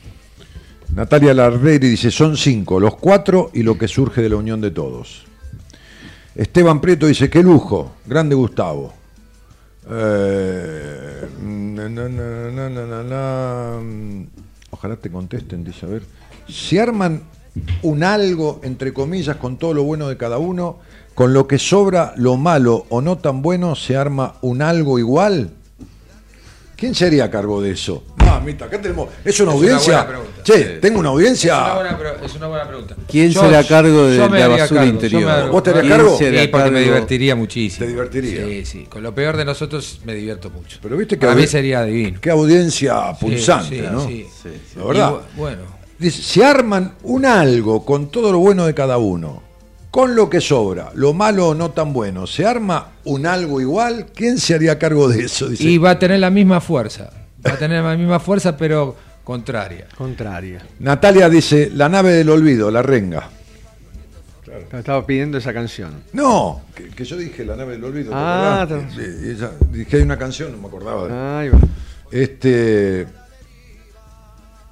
Natalia 0.95 1.35
Larderi 1.35 1.89
dice, 1.91 2.11
son 2.11 2.39
cinco, 2.39 2.81
los 2.81 2.97
cuatro 2.97 3.51
y 3.53 3.65
lo 3.65 3.77
que 3.77 3.87
surge 3.87 4.23
de 4.23 4.31
la 4.31 4.37
unión 4.37 4.63
de 4.63 4.71
todos. 4.71 5.27
Esteban 6.35 6.81
Prieto 6.81 7.07
dice, 7.07 7.29
qué 7.29 7.43
lujo, 7.43 7.93
grande 8.07 8.35
Gustavo. 8.35 8.93
Eh. 9.91 11.29
Ojalá 14.71 14.97
te 14.97 15.11
contesten, 15.11 15.65
dice, 15.65 15.87
a 15.87 15.89
ver. 15.89 16.03
Si 16.49 16.79
arman 16.79 17.23
un 17.83 18.05
algo, 18.05 18.61
entre 18.63 18.93
comillas, 18.93 19.37
con 19.37 19.57
todo 19.59 19.75
lo 19.75 19.83
bueno 19.83 20.09
de 20.09 20.17
cada 20.17 20.39
uno, 20.39 20.79
con 21.15 21.33
lo 21.35 21.47
que 21.47 21.59
sobra 21.59 22.15
lo 22.17 22.37
malo 22.37 22.87
o 22.89 23.01
no 23.01 23.19
tan 23.19 23.43
bueno, 23.43 23.75
se 23.75 23.97
arma 23.97 24.37
un 24.41 24.63
algo 24.63 24.99
igual. 24.99 25.51
¿Quién 26.77 26.95
sería 26.95 27.25
a 27.25 27.31
cargo 27.31 27.61
de 27.61 27.73
eso? 27.73 28.05
Mamita, 28.41 28.65
acá 28.65 28.81
tenemos. 28.81 29.09
¿Es 29.09 29.15
una 29.25 29.31
Es 29.33 29.41
una 29.41 29.53
audiencia? 29.53 29.93
buena 30.05 30.09
pregunta. 30.09 30.43
che, 30.43 30.65
tengo 30.81 30.99
una 31.01 31.09
Es 31.09 31.13
audiencia. 31.13 31.57
una, 31.57 31.75
buena, 31.75 32.13
es 32.25 32.35
una 32.35 32.47
buena 32.49 32.69
pregunta. 32.69 32.97
¿Quién 33.09 33.31
Yo- 33.31 33.41
será 33.41 33.59
a 33.61 33.65
cargo 33.65 34.07
de 34.07 34.29
me 34.29 34.39
la 34.41 34.49
basura 34.49 34.81
cargo, 34.81 34.85
interior? 34.93 35.45
me 35.45 35.49
¿Vos 35.51 35.63
te 35.63 35.71
harías 35.71 35.85
Sí, 35.85 35.91
cargo? 35.91 36.11
Sí, 36.11 36.19
¿Quién 36.19 36.33
será 36.35 36.51
porque 36.51 36.71
me 36.71 36.79
cargo? 36.81 36.95
divertiría 36.95 37.37
muchísimo. 37.37 37.85
Te 37.87 37.91
divertiría. 37.93 38.45
Sí, 38.47 38.65
sí. 38.65 38.87
Con 38.89 39.03
lo 39.03 39.15
peor 39.15 39.37
de 39.37 39.45
nosotros 39.45 40.01
me 40.05 40.15
divierto 40.15 40.51
mucho. 40.51 40.79
Pero 40.83 40.97
viste 40.97 41.17
que 41.19 41.27
Para 41.27 41.35
mí 41.39 41.47
sería 41.47 41.85
divino. 41.85 42.19
Qué 42.21 42.31
audiencia 42.31 43.15
Sí, 43.19 43.25
pulsante, 43.27 43.77
sí, 43.81 43.85
¿no? 43.91 44.07
sí. 44.07 44.27
La 44.77 44.85
verdad. 44.85 45.11
Y 45.11 45.13
bu- 45.13 45.21
bueno, 45.37 45.81
Dice, 45.99 46.23
si 46.23 46.41
arman 46.43 46.95
un 47.03 47.27
algo 47.27 47.85
con 47.85 48.11
todo 48.11 48.33
lo 48.33 48.39
bueno 48.39 48.65
de 48.65 48.73
cada 48.73 48.97
uno, 48.97 49.43
con 49.91 50.15
lo 50.17 50.31
que 50.31 50.41
sobra, 50.41 50.91
lo 50.95 51.13
malo 51.13 51.49
o 51.49 51.55
no 51.55 51.73
tan 51.73 51.93
bueno, 51.93 52.27
¿se 52.27 52.47
arma 52.47 52.93
un 53.05 53.27
algo 53.27 53.61
igual? 53.61 54.07
¿Quién 54.15 54.39
se 54.39 54.55
haría 54.55 54.79
cargo 54.79 55.09
de 55.09 55.25
eso? 55.25 55.49
Dice, 55.51 55.63
y 55.65 55.77
va 55.77 55.91
a 55.91 55.99
tener 55.99 56.21
la 56.21 56.31
misma 56.31 56.63
fuerza. 56.63 57.11
Va 57.47 57.53
a 57.53 57.57
tener 57.59 57.83
la 57.83 57.97
misma 57.97 58.21
fuerza, 58.21 58.57
pero 58.57 58.97
contraria. 59.25 59.87
Contraria. 59.97 60.61
Natalia 60.81 61.29
dice, 61.29 61.71
la 61.75 61.89
nave 61.89 62.13
del 62.13 62.29
olvido, 62.29 62.71
la 62.71 62.83
renga. 62.83 63.29
Estaba 64.73 65.07
pidiendo 65.07 65.39
esa 65.39 65.53
canción. 65.53 66.03
No, 66.13 66.63
que, 66.75 66.89
que 66.89 67.05
yo 67.05 67.17
dije 67.17 67.45
la 67.45 67.55
nave 67.57 67.73
del 67.73 67.85
olvido. 67.85 68.11
¿te 68.11 68.17
Ah, 68.17 68.67
te- 68.69 68.75
Y- 69.01 69.29
y 69.29 69.31
ella- 69.31 69.53
dije 69.71 69.97
hay 69.99 70.03
una 70.03 70.19
canción, 70.19 70.51
no 70.53 70.59
me 70.59 70.67
acordaba. 70.67 71.07
de- 71.07 71.15
Ahí 71.15 71.49
va. 71.51 71.59
Este. 72.11 73.07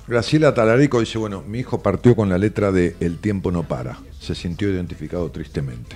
Graciela 0.09 0.53
Talarico 0.53 0.99
dice: 1.01 1.19
Bueno, 1.19 1.43
mi 1.47 1.61
hijo 1.61 1.81
partió 1.81 2.17
con 2.17 2.29
la 2.29 2.39
letra 2.39 2.73
de 2.73 2.97
El 2.99 3.19
tiempo 3.19 3.53
no 3.53 3.63
para. 3.63 3.99
Se 4.19 4.35
sintió 4.35 4.69
identificado 4.69 5.31
tristemente. 5.31 5.95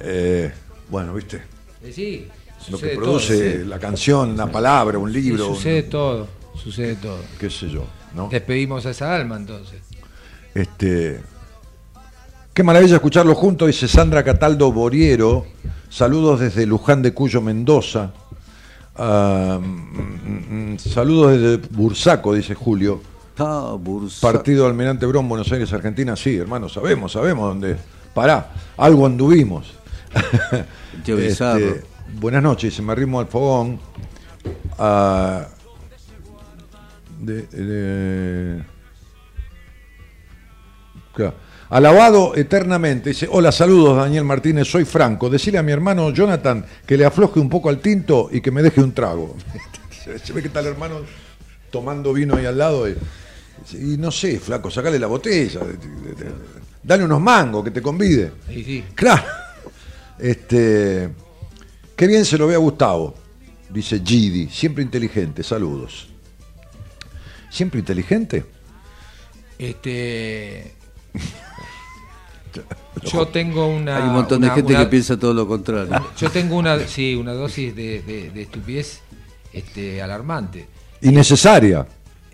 Eh, 0.00 0.50
bueno, 0.88 1.14
viste, 1.14 1.42
Y 1.86 1.92
sí, 1.92 2.28
lo 2.68 2.78
que 2.78 2.88
produce 2.88 3.52
todo. 3.58 3.68
la 3.68 3.78
canción, 3.78 4.30
una 4.30 4.50
palabra, 4.50 4.98
un 4.98 5.12
libro, 5.12 5.54
sucede 5.54 5.82
un- 5.84 5.90
todo. 5.90 6.28
Sucede 6.62 6.96
todo. 6.96 7.18
qué 7.38 7.48
sé 7.48 7.70
yo, 7.70 7.84
¿no? 8.14 8.28
Despedimos 8.28 8.84
a 8.86 8.90
esa 8.90 9.14
alma 9.14 9.36
entonces. 9.36 9.80
Este, 10.54 11.20
qué 12.52 12.62
maravilla 12.62 12.96
escucharlo 12.96 13.34
juntos, 13.34 13.68
dice 13.68 13.88
Sandra 13.88 14.22
Cataldo 14.22 14.70
Boriero. 14.72 15.46
Saludos 15.88 16.40
desde 16.40 16.66
Luján 16.66 17.02
de 17.02 17.12
Cuyo, 17.14 17.40
Mendoza. 17.40 18.12
Ah, 18.96 19.58
mm, 19.60 20.72
mm, 20.74 20.78
saludos 20.78 21.32
desde 21.32 21.56
Bursaco, 21.70 22.34
dice 22.34 22.54
Julio. 22.54 23.00
Ah, 23.38 23.74
Bursa- 23.80 24.20
Partido 24.20 24.66
Almirante 24.66 25.06
Brón, 25.06 25.26
Buenos 25.28 25.50
Aires, 25.50 25.72
Argentina. 25.72 26.14
Sí, 26.14 26.36
hermano, 26.36 26.68
sabemos, 26.68 27.12
sabemos 27.12 27.48
dónde. 27.48 27.76
Pará, 28.12 28.52
algo 28.76 29.06
anduvimos. 29.06 29.72
Bizarro. 31.06 31.76
buenas 32.18 32.42
noches, 32.42 32.80
me 32.82 32.92
arrimo 32.92 33.20
al 33.20 33.26
fogón. 33.26 33.78
Ah, 34.78 35.46
de- 37.20 37.42
de- 37.42 38.62
Claro. 41.14 41.34
Alabado 41.70 42.34
eternamente. 42.34 43.10
Dice, 43.10 43.28
hola, 43.30 43.52
saludos 43.52 43.96
Daniel 43.96 44.24
Martínez, 44.24 44.66
soy 44.68 44.84
Franco. 44.84 45.28
Decirle 45.30 45.58
a 45.58 45.62
mi 45.62 45.70
hermano 45.70 46.10
Jonathan 46.10 46.64
que 46.86 46.96
le 46.96 47.04
afloje 47.04 47.38
un 47.38 47.48
poco 47.48 47.68
al 47.68 47.78
tinto 47.78 48.28
y 48.32 48.40
que 48.40 48.50
me 48.50 48.62
deje 48.62 48.80
un 48.80 48.92
trago. 48.92 49.36
Se 50.24 50.32
ve 50.32 50.40
que 50.40 50.48
está 50.48 50.60
el 50.60 50.66
hermano 50.66 50.96
tomando 51.70 52.12
vino 52.12 52.36
ahí 52.36 52.46
al 52.46 52.58
lado. 52.58 52.88
Y, 52.88 52.96
y 53.74 53.96
no 53.98 54.10
sé, 54.10 54.40
flaco, 54.40 54.70
sacale 54.70 54.98
la 54.98 55.06
botella. 55.06 55.60
Dale 56.82 57.04
unos 57.04 57.20
mangos, 57.20 57.62
que 57.62 57.70
te 57.70 57.82
convide. 57.82 58.32
Y 58.48 58.64
sí. 58.64 58.84
Claro. 58.94 59.22
Este, 60.18 61.08
qué 62.00 62.06
bien 62.06 62.24
se 62.24 62.38
lo 62.38 62.46
ve 62.46 62.54
a 62.54 62.58
Gustavo, 62.58 63.14
dice 63.68 64.00
Gidi, 64.02 64.48
siempre 64.48 64.82
inteligente, 64.82 65.42
saludos. 65.42 66.08
¿Siempre 67.50 67.80
inteligente? 67.80 68.46
Este. 69.58 70.72
Yo 73.04 73.28
tengo 73.28 73.66
una. 73.66 73.98
Hay 73.98 74.02
un 74.04 74.14
montón 74.14 74.40
de 74.40 74.46
una- 74.46 74.54
gente 74.54 74.72
una- 74.72 74.82
que 74.84 74.86
piensa 74.90 75.18
todo 75.18 75.34
lo 75.34 75.46
contrario. 75.46 75.92
Yo 76.16 76.30
tengo 76.30 76.56
una, 76.56 76.78
sí, 76.86 77.14
una 77.14 77.34
dosis 77.34 77.76
de, 77.76 78.00
de- 78.00 78.30
de 78.30 78.42
estupidez 78.42 79.00
este, 79.52 80.00
alarmante. 80.00 80.68
Innecesaria. 81.02 81.86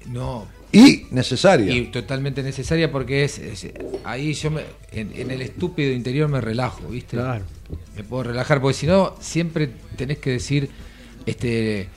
No, 0.07 0.47
Y 0.77 1.07
necesaria. 1.11 1.73
y 1.75 1.87
totalmente 1.87 2.43
necesaria 2.43 2.91
porque 2.93 3.25
es, 3.25 3.39
es- 3.39 3.67
ahí 4.05 4.33
yo 4.35 4.51
me, 4.51 4.63
en, 4.93 5.13
en 5.15 5.31
el 5.31 5.43
estúpido 5.43 5.93
interior 5.93 6.29
me 6.29 6.41
relajo, 6.41 6.89
¿viste? 6.89 7.17
Claro. 7.17 7.45
Me 7.97 8.05
puedo 8.05 8.25
relajar, 8.25 8.61
porque 8.61 8.75
si 8.75 8.87
no, 8.87 9.15
siempre 9.21 9.71
tenés 9.97 10.19
que 10.19 10.31
decir 10.31 10.69
este 11.25 11.89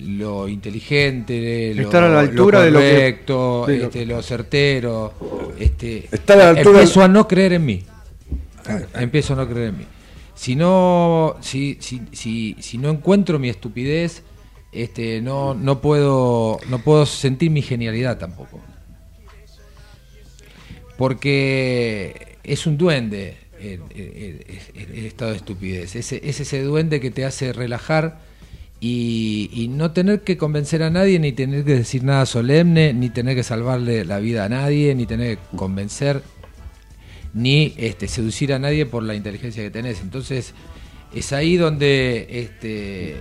lo 0.00 0.46
inteligente, 0.48 1.72
lo, 1.74 1.82
Estar 1.82 2.04
a 2.04 2.08
la 2.08 2.20
altura 2.20 2.60
lo 2.60 2.64
de 2.64 2.70
lo 2.70 2.78
que- 2.80 2.90
correcto, 2.92 3.64
de 3.66 3.78
lo- 3.78 3.84
este, 3.86 4.06
lo 4.06 4.22
certero. 4.22 5.14
Este, 5.58 6.08
Estar 6.12 6.38
a 6.40 6.44
la 6.44 6.48
altura 6.50 6.78
empiezo 6.80 7.02
a 7.02 7.08
no 7.08 7.26
creer 7.26 7.54
en 7.54 7.66
mí. 7.66 7.82
Empiezo 8.94 9.32
a 9.32 9.36
no 9.36 9.48
creer 9.48 9.68
en 9.70 9.78
mí. 9.78 9.84
Si 10.34 10.54
no, 10.54 11.36
si, 11.40 11.78
si, 11.80 12.02
si, 12.12 12.54
si 12.60 12.78
no 12.78 12.90
encuentro 12.90 13.40
mi 13.40 13.48
estupidez, 13.48 14.22
este, 14.82 15.20
no, 15.20 15.54
no 15.54 15.80
puedo, 15.80 16.60
no 16.68 16.78
puedo 16.78 17.04
sentir 17.04 17.50
mi 17.50 17.62
genialidad 17.62 18.18
tampoco. 18.18 18.60
Porque 20.96 22.38
es 22.44 22.66
un 22.66 22.78
duende 22.78 23.36
el, 23.60 24.44
estado 25.04 25.32
de 25.32 25.36
estupidez. 25.36 25.96
Es 25.96 26.12
ese 26.12 26.62
duende 26.62 27.00
que 27.00 27.10
te 27.10 27.24
hace 27.24 27.52
relajar 27.52 28.20
y, 28.80 29.50
y 29.52 29.68
no 29.68 29.90
tener 29.90 30.22
que 30.22 30.36
convencer 30.36 30.82
a 30.84 30.90
nadie, 30.90 31.18
ni 31.18 31.32
tener 31.32 31.64
que 31.64 31.74
decir 31.74 32.04
nada 32.04 32.24
solemne, 32.26 32.92
ni 32.94 33.10
tener 33.10 33.34
que 33.34 33.42
salvarle 33.42 34.04
la 34.04 34.20
vida 34.20 34.44
a 34.44 34.48
nadie, 34.48 34.94
ni 34.94 35.06
tener 35.06 35.38
que 35.38 35.56
convencer, 35.56 36.22
ni 37.34 37.74
este, 37.76 38.06
seducir 38.06 38.52
a 38.52 38.60
nadie 38.60 38.86
por 38.86 39.02
la 39.02 39.14
inteligencia 39.14 39.62
que 39.62 39.70
tenés. 39.70 40.00
Entonces, 40.00 40.54
es 41.12 41.32
ahí 41.32 41.56
donde 41.56 42.26
este, 42.30 43.16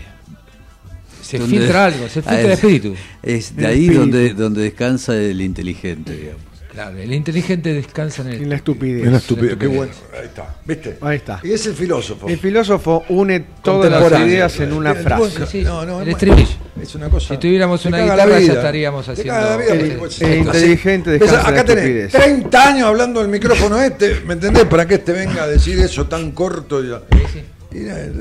se 1.28 1.38
Donde- 1.40 1.58
filtra 1.58 1.86
algo, 1.86 2.08
se 2.10 2.20
Ah, 2.20 2.24
filtra 2.24 2.40
el 2.42 2.46
es- 2.48 2.54
espíritu. 2.54 2.96
Es 3.22 3.56
de 3.56 3.62
El 3.64 3.68
ahí 3.70 3.74
espíritu. 3.82 4.00
donde, 4.00 4.34
donde 4.34 4.62
descansa 4.62 5.16
el 5.16 5.42
inteligente, 5.42 6.16
digamos. 6.16 6.42
Claro, 6.72 6.96
el 7.00 7.12
inteligente 7.12 7.74
descansa 7.74 8.22
en 8.22 8.28
el... 8.28 8.42
En 8.44 8.50
la 8.52 8.56
estupidez. 8.58 9.02
Es 9.02 9.08
una 9.08 9.18
estupidez. 9.18 9.58
Qué 9.58 9.66
bueno. 9.66 9.92
Ahí 10.14 10.26
está. 10.26 10.56
¿Viste? 10.64 10.98
Ahí 11.02 11.16
está. 11.18 11.40
Y 11.44 11.52
es 11.54 11.66
el 11.66 11.74
filósofo. 11.74 12.28
El 12.30 12.38
filósofo 12.38 13.04
une 13.10 13.40
todas 13.64 13.90
las 13.90 14.22
ideas 14.22 14.60
en 14.60 14.74
una 14.74 14.92
El 14.92 14.98
frase. 14.98 15.48
Sí, 15.48 15.62
No, 15.64 15.84
no, 15.88 16.04
el 16.04 16.10
es 16.10 16.14
estribillo. 16.14 16.48
Es 16.80 16.94
una 16.94 17.10
cosa. 17.10 17.34
Si 17.34 17.40
tuviéramos 17.40 17.82
te 17.82 17.88
una 17.88 17.98
la 17.98 18.04
guitarra, 18.04 18.30
ya 18.34 18.38
vida. 18.38 18.54
estaríamos 18.54 19.06
Te 19.08 19.12
haciendo- 19.14 19.34
la 19.42 19.58
vida, 19.58 19.74
El- 19.74 19.80
porque, 19.80 19.96
pues, 19.98 20.22
el 20.22 20.38
inteligente 20.38 21.10
descansa 21.10 21.36
en 21.38 21.44
la 21.44 21.50
Acá 21.50 21.66
tenés 21.66 21.84
estupidez. 21.84 22.12
30 22.12 22.68
años 22.68 22.84
hablando 22.90 23.20
del 23.22 23.30
micrófono 23.30 23.82
este, 23.82 24.22
¿me 24.28 24.34
entendés? 24.34 24.66
Para 24.66 24.86
que 24.88 24.94
este 24.96 25.14
venga 25.14 25.44
a 25.44 25.48
decir 25.48 25.80
eso 25.80 26.06
tan 26.06 26.30
corto. 26.32 26.84
Y, 26.84 26.90
sí. 27.34 27.40
eh, 27.40 27.46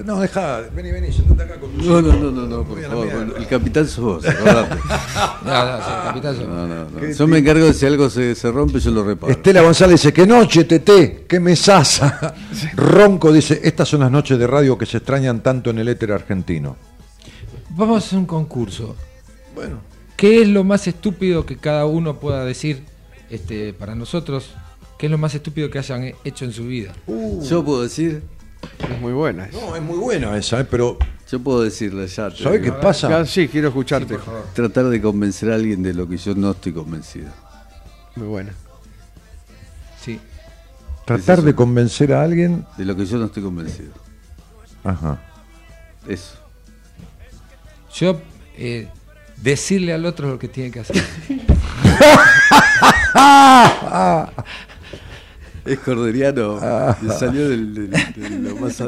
no, 0.05 0.21
deja, 0.21 0.61
vení, 0.75 0.91
vení, 0.93 1.13
sentate 1.13 1.45
acá 1.45 1.61
con 1.61 1.71
tu 1.71 1.83
No, 1.83 2.03
no, 2.03 2.13
no, 2.13 2.31
no, 2.31 2.47
no, 2.47 2.65
por 2.65 2.83
favor. 2.83 3.07
mierda. 3.07 3.39
El 3.39 3.47
capitán 3.47 3.87
sos 3.87 4.05
vos, 4.05 4.27
acordate. 4.27 4.77
No, 5.45 5.65
no, 5.65 5.79
sí, 5.79 5.91
capitán, 6.05 6.37
No, 6.49 6.67
no, 6.67 6.85
no. 6.91 7.01
Qué 7.01 7.15
Yo 7.15 7.27
me 7.27 7.39
encargo 7.39 7.67
de 7.67 7.73
si 7.73 7.87
algo 7.87 8.11
se, 8.11 8.35
se 8.35 8.51
rompe, 8.51 8.81
yo 8.81 8.91
lo 8.91 9.05
reparo. 9.05 9.33
Estela 9.33 9.63
González 9.63 10.01
dice, 10.01 10.13
qué 10.13 10.27
noche, 10.27 10.65
Tete, 10.65 11.25
qué 11.29 11.39
mesaza. 11.41 12.35
Ronco 12.75 13.33
dice, 13.33 13.61
estas 13.63 13.89
son 13.89 14.01
las 14.01 14.11
noches 14.11 14.39
de 14.39 14.47
radio 14.47 14.77
que 14.77 14.87
se 14.87 14.97
extrañan 14.99 15.41
tanto 15.43 15.71
en 15.71 15.79
el 15.79 15.89
éter 15.89 16.13
argentino. 16.13 16.77
Vamos 17.71 18.03
a 18.03 18.07
hacer 18.07 18.19
un 18.19 18.27
concurso. 18.27 18.97
Bueno, 19.55 19.81
¿Qué 20.17 20.41
es 20.43 20.49
lo 20.49 20.65
más 20.65 20.87
estúpido 20.87 21.45
que 21.45 21.57
cada 21.59 21.85
uno 21.85 22.19
pueda 22.19 22.45
decir 22.45 22.83
este, 23.29 23.75
para 23.75 23.95
nosotros? 23.95 24.51
¿Qué 24.99 25.07
es 25.07 25.13
lo 25.13 25.19
más 25.19 25.35
estúpido 25.35 25.69
que 25.71 25.79
hayan 25.79 26.15
hecho 26.25 26.47
en 26.47 26.53
su 26.53 26.67
vida? 26.67 26.95
Yo 27.47 27.63
puedo 27.63 27.83
decir, 27.83 28.23
Es 28.79 29.01
muy 29.01 29.13
buena. 29.13 29.47
esa. 29.47 29.61
no, 29.61 29.77
es 29.77 29.83
muy 29.83 29.99
buena 29.99 30.37
esa, 30.37 30.61
¿eh? 30.61 30.65
pero 30.65 30.99
yo 31.31 31.41
puedo 31.41 31.63
decirle 31.63 32.07
ya. 32.07 32.31
te 32.31 32.43
¿sabés 32.43 32.63
qué 32.63 32.73
pasa? 32.73 33.09
Ya, 33.09 33.25
sí, 33.25 33.49
quiero 33.49 33.69
escucharte. 33.69 34.19
Tratar 34.55 34.87
de 34.87 35.01
convencer 35.01 35.51
a 35.51 35.55
alguien 35.55 35.83
de 35.83 35.95
lo 35.95 36.09
que 36.09 36.17
yo 36.17 36.35
no 36.35 36.53
estoy 36.53 36.73
convencido. 36.73 37.31
muy 38.15 38.29
buena. 38.29 38.53
Sí. 40.01 40.21
Tratar 41.05 41.41
es 41.41 41.45
de 41.45 41.55
convencer 41.55 42.13
a 42.13 42.23
alguien... 42.23 42.67
De 42.77 42.85
lo 42.85 42.97
que 42.97 43.07
yo 43.07 43.19
no 43.19 43.27
estoy 43.27 43.43
convencido. 43.43 43.93
Ajá. 44.83 45.21
Eso. 46.07 46.37
Yo 47.95 48.21
eh, 48.57 48.89
decirle 49.37 49.93
al 49.93 50.05
otro 50.05 50.29
lo 50.29 50.39
que 50.39 50.49
tiene 50.49 50.71
que 50.71 50.81
hacer. 50.81 50.97
Es 55.67 55.79
corderiano. 55.81 56.59
Ah. 56.61 56.97
Salió 57.19 57.49
del, 57.49 57.75
del- 57.75 57.91
de 57.91 58.31
lo 58.51 58.57
más. 58.57 58.83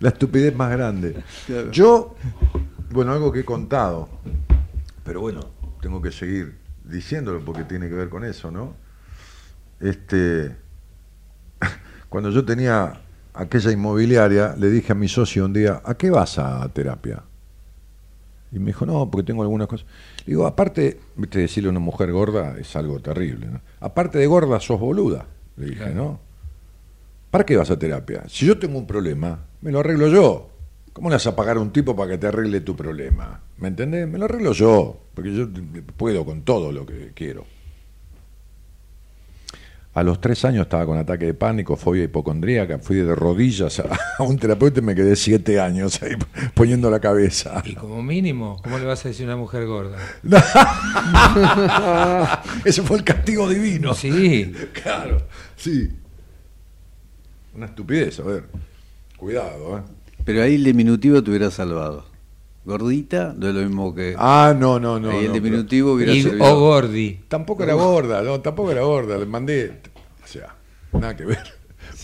La 0.00 0.08
estupidez 0.08 0.54
más 0.56 0.70
grande. 0.72 1.22
Claro. 1.46 1.70
Yo, 1.70 2.14
bueno, 2.90 3.12
algo 3.12 3.30
que 3.32 3.40
he 3.40 3.44
contado, 3.44 4.08
pero 5.04 5.20
bueno, 5.20 5.40
tengo 5.80 6.00
que 6.00 6.10
seguir 6.12 6.58
diciéndolo 6.84 7.40
porque 7.44 7.64
tiene 7.64 7.88
que 7.88 7.94
ver 7.94 8.08
con 8.08 8.24
eso, 8.24 8.50
¿no? 8.50 8.74
Este, 9.80 10.54
cuando 12.08 12.30
yo 12.30 12.44
tenía 12.44 13.00
aquella 13.34 13.70
inmobiliaria, 13.72 14.54
le 14.56 14.70
dije 14.70 14.92
a 14.92 14.94
mi 14.94 15.08
socio 15.08 15.44
un 15.44 15.52
día, 15.52 15.82
¿a 15.84 15.94
qué 15.94 16.10
vas 16.10 16.38
a 16.38 16.66
terapia? 16.68 17.22
Y 18.52 18.60
me 18.60 18.66
dijo, 18.66 18.86
no, 18.86 19.10
porque 19.10 19.26
tengo 19.26 19.42
algunas 19.42 19.66
cosas. 19.66 19.84
Le 20.18 20.26
digo, 20.26 20.46
aparte, 20.46 21.00
viste, 21.16 21.40
decirle 21.40 21.68
a 21.68 21.70
una 21.72 21.80
mujer 21.80 22.12
gorda 22.12 22.56
es 22.58 22.76
algo 22.76 23.00
terrible, 23.00 23.48
¿no? 23.48 23.60
Aparte 23.80 24.18
de 24.18 24.26
gorda, 24.28 24.60
sos 24.60 24.78
boluda, 24.78 25.26
le 25.56 25.66
dije, 25.66 25.78
Claro. 25.78 25.94
¿no? 25.94 26.20
¿Para 27.30 27.44
qué 27.44 27.56
vas 27.56 27.70
a 27.70 27.78
terapia? 27.78 28.22
Si 28.28 28.46
yo 28.46 28.58
tengo 28.58 28.78
un 28.78 28.86
problema, 28.86 29.40
me 29.60 29.72
lo 29.72 29.80
arreglo 29.80 30.08
yo. 30.08 30.50
¿Cómo 30.92 31.08
le 31.08 31.16
vas 31.16 31.26
a 31.26 31.34
pagar 31.34 31.56
a 31.56 31.60
un 31.60 31.72
tipo 31.72 31.96
para 31.96 32.12
que 32.12 32.18
te 32.18 32.28
arregle 32.28 32.60
tu 32.60 32.76
problema? 32.76 33.40
¿Me 33.58 33.68
entendés? 33.68 34.06
Me 34.06 34.18
lo 34.18 34.26
arreglo 34.26 34.52
yo, 34.52 35.00
porque 35.14 35.34
yo 35.34 35.48
puedo 35.96 36.24
con 36.24 36.42
todo 36.42 36.70
lo 36.70 36.86
que 36.86 37.10
quiero. 37.14 37.44
A 39.94 40.02
los 40.02 40.20
tres 40.20 40.44
años 40.44 40.62
estaba 40.62 40.84
con 40.86 40.98
ataque 40.98 41.26
de 41.26 41.34
pánico, 41.34 41.76
fobia 41.76 42.02
hipocondríaca, 42.02 42.80
fui 42.80 42.96
de 42.96 43.14
rodillas 43.14 43.78
a, 43.78 43.84
a 44.18 44.22
un 44.24 44.36
terapeuta 44.38 44.80
y 44.80 44.82
me 44.82 44.94
quedé 44.94 45.14
siete 45.14 45.60
años 45.60 46.02
ahí 46.02 46.12
poniendo 46.54 46.90
la 46.90 46.98
cabeza. 46.98 47.62
Y 47.64 47.74
como 47.74 48.02
mínimo, 48.02 48.60
¿cómo 48.64 48.78
le 48.78 48.86
vas 48.86 49.04
a 49.04 49.08
decir 49.08 49.26
a 49.26 49.28
una 49.28 49.36
mujer 49.36 49.66
gorda? 49.66 49.98
Ese 52.64 52.82
fue 52.82 52.96
el 52.96 53.04
castigo 53.04 53.48
divino. 53.48 53.94
Sí. 53.94 54.52
Claro, 54.72 55.22
sí. 55.56 55.90
Una 57.54 57.66
estupidez, 57.66 58.18
a 58.18 58.24
ver. 58.24 58.44
Cuidado, 59.16 59.78
¿eh? 59.78 59.82
Pero 60.24 60.42
ahí 60.42 60.56
el 60.56 60.64
diminutivo 60.64 61.22
te 61.22 61.30
hubiera 61.30 61.52
salvado. 61.52 62.04
Gordita 62.64 63.34
no 63.36 63.48
es 63.48 63.54
lo 63.54 63.60
mismo 63.60 63.94
que. 63.94 64.14
Ah, 64.18 64.54
no, 64.56 64.80
no, 64.80 64.98
no. 64.98 65.10
ahí 65.10 65.18
el 65.18 65.26
no, 65.26 65.32
pero 65.32 65.44
diminutivo 65.44 65.92
hubiera 65.92 66.12
Y, 66.14 66.24
o 66.26 66.58
gordi. 66.58 67.20
Tampoco 67.28 67.62
era 67.62 67.74
gorda, 67.74 68.22
no, 68.22 68.40
tampoco 68.40 68.70
era 68.70 68.82
gorda. 68.82 69.18
Le 69.18 69.26
mandé. 69.26 69.80
O 70.22 70.26
sea, 70.26 70.54
nada 70.92 71.14
que 71.16 71.24
ver. 71.24 71.42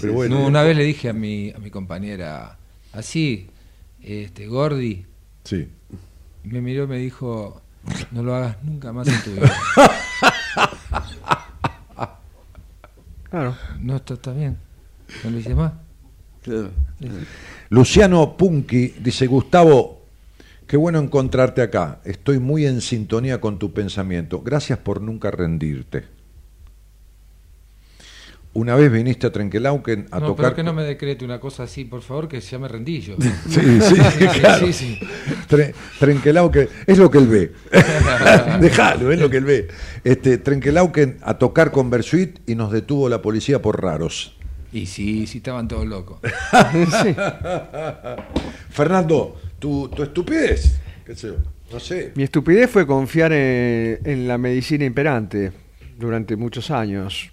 Pero 0.00 0.12
bueno. 0.12 0.38
No, 0.38 0.46
una 0.46 0.62
vez 0.62 0.76
le 0.76 0.84
dije 0.84 1.08
a 1.08 1.12
mi, 1.12 1.50
a 1.50 1.58
mi 1.58 1.70
compañera, 1.70 2.58
así, 2.92 3.48
este, 4.02 4.46
gordi, 4.46 5.06
Sí. 5.44 5.68
y 6.44 6.48
me 6.48 6.60
miró 6.60 6.84
y 6.84 6.86
me 6.88 6.98
dijo, 6.98 7.62
no 8.10 8.22
lo 8.22 8.34
hagas 8.34 8.62
nunca 8.62 8.92
más 8.92 9.08
en 9.08 9.22
tu 9.22 9.30
vida. 9.32 9.52
Claro. 13.30 13.56
No, 13.78 13.96
está, 13.96 14.14
está 14.14 14.32
bien. 14.32 14.58
No 15.22 15.30
lo 15.30 15.38
hice 15.38 15.54
más. 15.54 15.72
Claro. 16.42 16.70
Luciano 17.68 18.36
Punky 18.36 18.94
dice: 19.00 19.26
Gustavo, 19.26 19.99
qué 20.70 20.76
bueno 20.76 21.00
encontrarte 21.00 21.62
acá. 21.62 22.00
Estoy 22.04 22.38
muy 22.38 22.64
en 22.64 22.80
sintonía 22.80 23.40
con 23.40 23.58
tu 23.58 23.72
pensamiento. 23.74 24.40
Gracias 24.40 24.78
por 24.78 25.00
nunca 25.02 25.32
rendirte. 25.32 26.04
Una 28.52 28.76
vez 28.76 28.90
viniste 28.92 29.26
a 29.26 29.32
Trenquelauquen 29.32 30.06
a 30.12 30.20
no, 30.20 30.26
tocar. 30.28 30.44
pero 30.46 30.54
que 30.56 30.62
no 30.62 30.72
me 30.72 30.84
decrete 30.84 31.24
una 31.24 31.40
cosa 31.40 31.64
así, 31.64 31.84
por 31.84 32.02
favor, 32.02 32.28
que 32.28 32.40
ya 32.40 32.58
me 32.60 32.68
rendí 32.68 33.00
yo. 33.00 33.16
Sí, 33.48 33.80
sí, 33.80 34.26
claro. 34.40 34.64
sí, 34.68 34.72
sí. 34.72 34.98
Tre- 35.48 35.74
Trenquelauquen, 35.98 36.68
es 36.86 36.98
lo 36.98 37.10
que 37.10 37.18
él 37.18 37.26
ve. 37.26 37.52
Déjalo, 38.60 39.10
es 39.10 39.18
lo 39.18 39.28
que 39.28 39.38
él 39.38 39.44
ve. 39.44 39.68
Este, 40.04 40.38
Trenquelauquen 40.38 41.18
a 41.22 41.34
tocar 41.38 41.72
con 41.72 41.90
Bersuit 41.90 42.38
y 42.48 42.54
nos 42.54 42.70
detuvo 42.70 43.08
la 43.08 43.20
policía 43.22 43.60
por 43.60 43.82
raros. 43.82 44.36
Y 44.72 44.86
sí, 44.86 45.26
sí, 45.26 45.38
estaban 45.38 45.66
todos 45.66 45.84
locos. 45.86 46.20
Sí. 47.02 47.16
Fernando, 48.70 49.36
tu, 49.60 49.88
tu 49.88 50.02
estupidez, 50.02 50.80
qué 51.06 51.14
sé 51.14 51.28
yo, 51.28 51.36
no 51.72 51.78
sé. 51.78 52.12
Mi 52.16 52.24
estupidez 52.24 52.68
fue 52.70 52.86
confiar 52.86 53.32
en, 53.32 54.00
en 54.04 54.26
la 54.26 54.36
medicina 54.38 54.84
imperante 54.84 55.52
durante 55.98 56.34
muchos 56.34 56.70
años. 56.72 57.30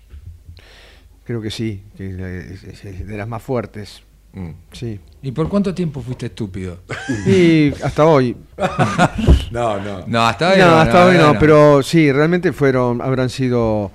Creo 1.24 1.42
que 1.42 1.50
sí, 1.52 1.84
que 1.98 2.08
es, 2.10 3.08
de 3.08 3.18
las 3.18 3.28
más 3.28 3.42
fuertes. 3.42 4.02
Mm. 4.34 4.50
Sí. 4.72 5.00
¿Y 5.24 5.32
por 5.32 5.50
cuánto 5.50 5.74
tiempo 5.74 6.02
fuiste 6.02 6.28
estúpido? 6.28 6.80
Y 7.26 7.74
hasta 7.84 8.06
hoy. 8.06 8.36
No, 9.52 9.80
no. 9.80 10.06
No, 10.08 10.28
hasta 10.28 10.52
hoy 10.52 10.60
No, 10.60 10.66
no. 10.68 10.76
hasta 10.78 11.06
hoy 11.08 11.18
no, 11.18 11.34
no. 11.34 11.40
pero 11.40 11.82
sí, 11.82 12.12
realmente 12.12 12.52
fueron, 12.54 13.02
habrán 13.02 13.30
sido. 13.30 13.92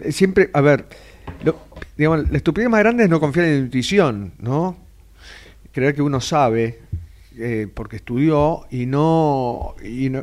eh, 0.00 0.12
Siempre, 0.12 0.50
a 0.52 0.60
ver, 0.60 0.86
lo- 1.44 1.56
digamos, 1.96 2.28
la 2.30 2.36
estupidez 2.36 2.68
más 2.68 2.80
grande 2.80 3.04
es 3.04 3.10
no 3.10 3.20
confiar 3.20 3.46
en 3.46 3.52
la 3.52 3.58
intuición, 3.64 4.32
¿no? 4.38 4.76
Creer 5.72 5.94
que 5.94 6.02
uno 6.02 6.20
sabe 6.20 6.80
eh, 7.38 7.68
porque 7.72 7.96
estudió 7.96 8.62
y 8.70 8.86
no, 8.86 9.74
y 9.84 10.10
no- 10.10 10.22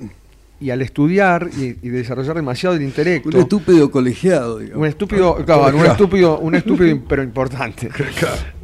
y 0.60 0.70
al 0.70 0.82
estudiar 0.82 1.50
y, 1.58 1.76
y 1.86 1.90
desarrollar 1.90 2.38
demasiado 2.38 2.76
el 2.78 2.84
intelecto. 2.84 3.28
Un 3.28 3.36
estúpido 3.36 3.92
colegiado, 3.92 4.60
digamos. 4.60 4.82
Un 4.82 4.88
estúpido, 4.88 5.36
claro, 5.46 5.78
un 5.78 5.86
estúpido, 5.86 6.40
un 6.40 6.56
estúpido 6.56 7.00
pero 7.08 7.22
importante. 7.22 7.90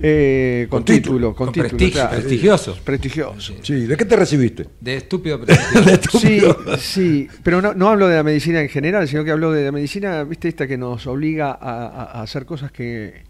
Eh, 0.02 0.68
con, 0.70 0.80
Con 0.80 0.86
título, 0.86 1.36
con, 1.36 1.48
con 1.48 1.54
título, 1.54 1.70
prestigio, 1.72 1.94
claro. 2.02 2.16
prestigioso. 2.18 2.78
Prestigioso. 2.86 3.54
Sí, 3.62 3.86
¿de 3.86 3.98
qué 3.98 4.06
te 4.06 4.16
recibiste? 4.16 4.66
De 4.80 4.96
estúpido 4.96 5.42
prestigioso. 5.42 6.10
Sí, 6.20 6.42
sí, 6.80 7.28
pero 7.44 7.62
no, 7.62 7.74
no 7.74 7.90
hablo 7.90 8.08
de 8.08 8.16
la 8.16 8.24
medicina 8.24 8.62
en 8.62 8.70
general, 8.70 9.06
sino 9.10 9.26
que 9.26 9.32
hablo 9.32 9.52
de 9.52 9.66
la 9.66 9.74
medicina, 9.74 10.24
viste, 10.24 10.48
esta 10.48 10.68
que 10.68 10.78
nos 10.78 11.06
obliga 11.06 11.52
a, 11.52 11.88
a- 11.88 12.04
a 12.20 12.22
hacer 12.22 12.46
cosas 12.46 12.72
que, 12.72 13.24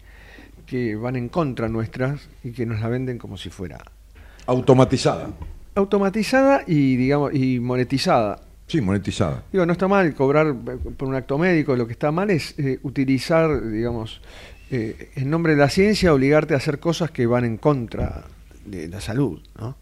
que 0.64 0.94
van 0.94 1.16
en 1.16 1.28
contra 1.28 1.68
nuestras 1.68 2.20
y 2.44 2.52
que 2.52 2.66
nos 2.66 2.78
la 2.80 2.86
venden 2.88 3.18
como 3.18 3.36
si 3.36 3.50
fuera 3.50 3.78
Automatizada. 4.50 5.30
automatizada 5.76 6.64
y 6.66 6.96
digamos 6.96 7.32
y 7.32 7.60
monetizada. 7.60 8.40
Sí, 8.66 8.80
monetizada. 8.80 9.44
Digo, 9.52 9.64
no 9.64 9.72
está 9.72 9.86
mal 9.88 10.14
cobrar 10.14 10.48
eh, 10.48 10.76
por 10.96 11.08
un 11.08 11.14
acto 11.14 11.38
médico, 11.38 11.76
lo 11.76 11.86
que 11.86 11.92
está 11.92 12.10
mal 12.10 12.30
es 12.30 12.58
eh, 12.58 12.78
utilizar, 12.82 13.70
digamos, 13.70 14.20
eh, 14.72 15.10
en 15.16 15.30
nombre 15.30 15.54
de 15.54 15.58
la 15.58 15.68
ciencia, 15.68 16.14
obligarte 16.14 16.54
a 16.54 16.56
hacer 16.58 16.78
cosas 16.78 17.10
que 17.10 17.26
van 17.26 17.44
en 17.44 17.56
contra 17.56 18.24
de 18.64 18.88
la 18.88 19.00
salud. 19.00 19.40
¿no? 19.58 19.76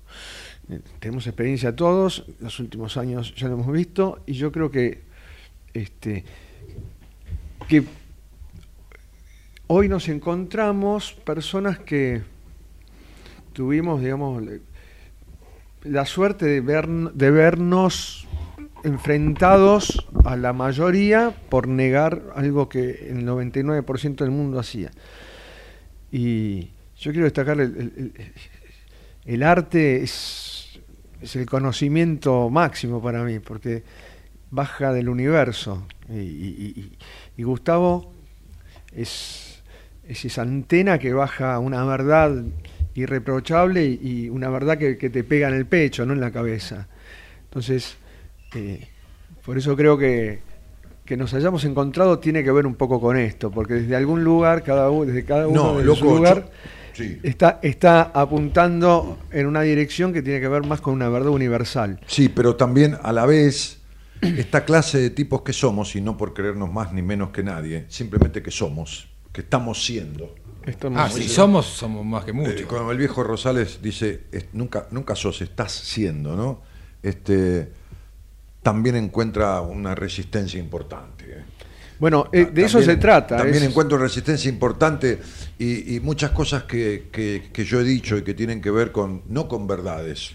Eh, 0.70 0.80
tenemos 0.98 1.26
experiencia 1.26 1.74
todos, 1.74 2.24
los 2.40 2.58
últimos 2.60 2.96
años 2.96 3.34
ya 3.36 3.48
lo 3.48 3.54
hemos 3.54 3.72
visto, 3.72 4.20
y 4.26 4.32
yo 4.32 4.52
creo 4.52 4.70
que, 4.70 5.02
este, 5.74 6.24
que 7.68 7.84
hoy 9.66 9.88
nos 9.88 10.08
encontramos 10.08 11.12
personas 11.12 11.78
que 11.78 12.22
tuvimos, 13.58 14.00
digamos, 14.00 14.40
la 15.82 16.06
suerte 16.06 16.46
de, 16.46 16.60
ver, 16.60 16.86
de 16.86 17.30
vernos 17.32 18.28
enfrentados 18.84 20.06
a 20.24 20.36
la 20.36 20.52
mayoría 20.52 21.34
por 21.48 21.66
negar 21.66 22.22
algo 22.36 22.68
que 22.68 23.08
el 23.10 23.26
99% 23.26 24.14
del 24.18 24.30
mundo 24.30 24.60
hacía. 24.60 24.92
Y 26.12 26.68
yo 27.00 27.10
quiero 27.10 27.24
destacar 27.24 27.60
el, 27.60 28.12
el- 29.26 29.42
arte 29.42 30.04
es, 30.04 30.78
es 31.20 31.34
el 31.34 31.46
conocimiento 31.46 32.50
máximo 32.50 33.02
para 33.02 33.24
mí, 33.24 33.40
porque 33.40 33.82
baja 34.52 34.92
del 34.92 35.08
universo. 35.08 35.84
Y- 36.08 36.92
y 37.36 37.42
Gustavo 37.42 38.12
es, 38.94 39.60
es 40.06 40.24
esa 40.24 40.42
antena 40.42 41.00
que 41.00 41.12
baja 41.12 41.58
una 41.58 41.84
verdad 41.84 42.44
irreprochable 43.02 43.84
y, 43.84 44.00
y 44.02 44.28
una 44.28 44.48
verdad 44.50 44.78
que, 44.78 44.96
que 44.98 45.10
te 45.10 45.24
pega 45.24 45.48
en 45.48 45.54
el 45.54 45.66
pecho, 45.66 46.04
no 46.06 46.12
en 46.12 46.20
la 46.20 46.30
cabeza. 46.30 46.88
Entonces, 47.44 47.96
eh, 48.54 48.86
por 49.44 49.56
eso 49.58 49.76
creo 49.76 49.96
que 49.98 50.46
que 51.04 51.16
nos 51.16 51.32
hayamos 51.32 51.64
encontrado 51.64 52.18
tiene 52.18 52.44
que 52.44 52.52
ver 52.52 52.66
un 52.66 52.74
poco 52.74 53.00
con 53.00 53.16
esto, 53.16 53.50
porque 53.50 53.72
desde 53.74 53.96
algún 53.96 54.22
lugar, 54.24 54.62
cada 54.62 54.90
uno, 54.90 55.06
desde 55.06 55.24
cada 55.24 55.48
uno 55.48 55.62
No, 55.62 55.72
desde 55.72 55.84
loco, 55.84 55.98
su 56.00 56.04
lugar, 56.04 56.44
yo- 56.44 56.50
sí. 56.92 57.18
está, 57.22 57.60
está 57.62 58.02
apuntando 58.02 59.18
en 59.32 59.46
una 59.46 59.62
dirección 59.62 60.12
que 60.12 60.20
tiene 60.20 60.38
que 60.38 60.48
ver 60.48 60.66
más 60.66 60.82
con 60.82 60.92
una 60.92 61.08
verdad 61.08 61.30
universal. 61.30 61.98
Sí, 62.06 62.28
pero 62.28 62.56
también 62.56 62.94
a 63.02 63.14
la 63.14 63.24
vez, 63.24 63.80
esta 64.20 64.66
clase 64.66 64.98
de 64.98 65.08
tipos 65.08 65.40
que 65.40 65.54
somos, 65.54 65.96
y 65.96 66.02
no 66.02 66.18
por 66.18 66.34
creernos 66.34 66.70
más 66.70 66.92
ni 66.92 67.00
menos 67.00 67.30
que 67.30 67.42
nadie, 67.42 67.86
simplemente 67.88 68.42
que 68.42 68.50
somos, 68.50 69.08
que 69.32 69.40
estamos 69.40 69.82
siendo. 69.82 70.34
Ah, 70.98 71.08
si 71.10 71.28
somos, 71.28 71.66
somos 71.66 72.04
más 72.04 72.24
que 72.24 72.32
muchos. 72.32 72.60
Eh, 72.60 72.64
como 72.64 72.90
el 72.92 72.98
viejo 72.98 73.22
Rosales 73.22 73.80
dice, 73.82 74.24
es- 74.32 74.46
nunca, 74.52 74.86
nunca 74.90 75.14
sos, 75.16 75.40
estás 75.40 75.72
siendo, 75.72 76.36
¿no? 76.36 76.60
Este, 77.02 77.70
también 78.62 78.96
encuentra 78.96 79.60
una 79.62 79.94
resistencia 79.94 80.58
importante. 80.60 81.24
¿eh? 81.26 81.44
Bueno, 81.98 82.28
eh, 82.32 82.46
de 82.52 82.64
eso 82.64 82.80
se 82.82 82.96
trata. 82.96 83.36
También 83.38 83.62
es- 83.62 83.70
encuentro 83.70 83.96
resistencia 83.98 84.48
importante 84.48 85.18
y, 85.58 85.96
y 85.96 86.00
muchas 86.00 86.32
cosas 86.32 86.64
que, 86.64 87.08
que- 87.10 87.50
que 87.52 87.64
yo 87.64 87.80
he 87.80 87.84
dicho 87.84 88.16
y 88.18 88.22
que 88.22 88.34
tienen 88.34 88.60
que 88.60 88.70
ver 88.70 88.92
con, 88.92 89.22
no 89.28 89.48
con 89.48 89.66
verdades, 89.66 90.32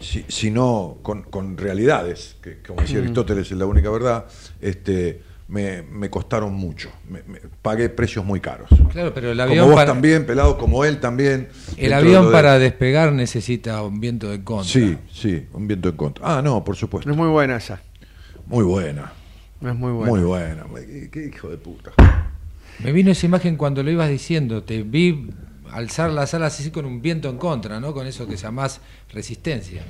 si- 0.00 0.24
sino 0.28 0.98
con, 1.02 1.22
con 1.22 1.56
realidades, 1.56 2.36
que 2.42 2.58
como 2.62 2.80
decía 2.82 2.98
Aristóteles 2.98 3.50
es 3.50 3.58
la 3.58 3.66
única 3.66 3.90
verdad, 3.90 4.26
este, 4.60 5.22
me, 5.52 5.82
me 5.82 6.08
costaron 6.08 6.54
mucho. 6.54 6.90
Me- 7.10 7.22
me- 7.24 7.38
pagué 7.60 7.90
precios 7.90 8.24
muy 8.24 8.40
caros. 8.40 8.70
Claro, 8.90 9.12
pero 9.12 9.32
el 9.32 9.36
como 9.38 9.50
avión 9.50 9.66
vos 9.66 9.74
para, 9.74 9.92
también, 9.92 10.24
pelado, 10.24 10.56
como 10.56 10.82
él 10.86 10.98
también. 10.98 11.48
el 11.76 11.92
avión 11.92 12.26
de- 12.26 12.32
para 12.32 12.58
despegar 12.58 13.12
necesita 13.12 13.82
un 13.82 14.00
viento 14.00 14.30
de 14.30 14.42
contra. 14.42 14.72
Sí, 14.72 14.96
sí, 15.12 15.46
un 15.52 15.68
viento 15.68 15.90
en 15.90 15.96
contra. 15.96 16.38
Ah, 16.38 16.40
no, 16.40 16.64
por 16.64 16.74
supuesto. 16.76 17.06
no 17.06 17.12
es 17.14 17.18
muy 17.18 17.28
buena 17.28 17.56
esa. 17.56 17.82
Muy 18.46 18.64
buena. 18.64 19.12
No 19.60 19.70
es 19.70 19.76
muy 19.76 19.92
buena. 19.92 20.10
Muy 20.10 20.20
buena. 20.22 20.64
Qué, 20.74 21.10
qué 21.12 21.26
hijo 21.26 21.48
de 21.50 21.58
puta. 21.58 21.92
Me 22.82 22.90
vino 22.92 23.10
esa 23.10 23.26
imagen 23.26 23.56
cuando 23.56 23.82
lo 23.82 23.90
ibas 23.90 24.08
diciendo, 24.08 24.62
te 24.62 24.82
vi 24.82 25.28
alzar 25.70 26.10
las 26.10 26.32
alas 26.32 26.58
así 26.58 26.70
con 26.70 26.86
un 26.86 27.02
viento 27.02 27.28
en 27.28 27.36
contra, 27.36 27.78
¿no? 27.78 27.92
Con 27.92 28.06
eso 28.06 28.26
que 28.26 28.36
llamás 28.36 28.80
resistencia. 29.12 29.82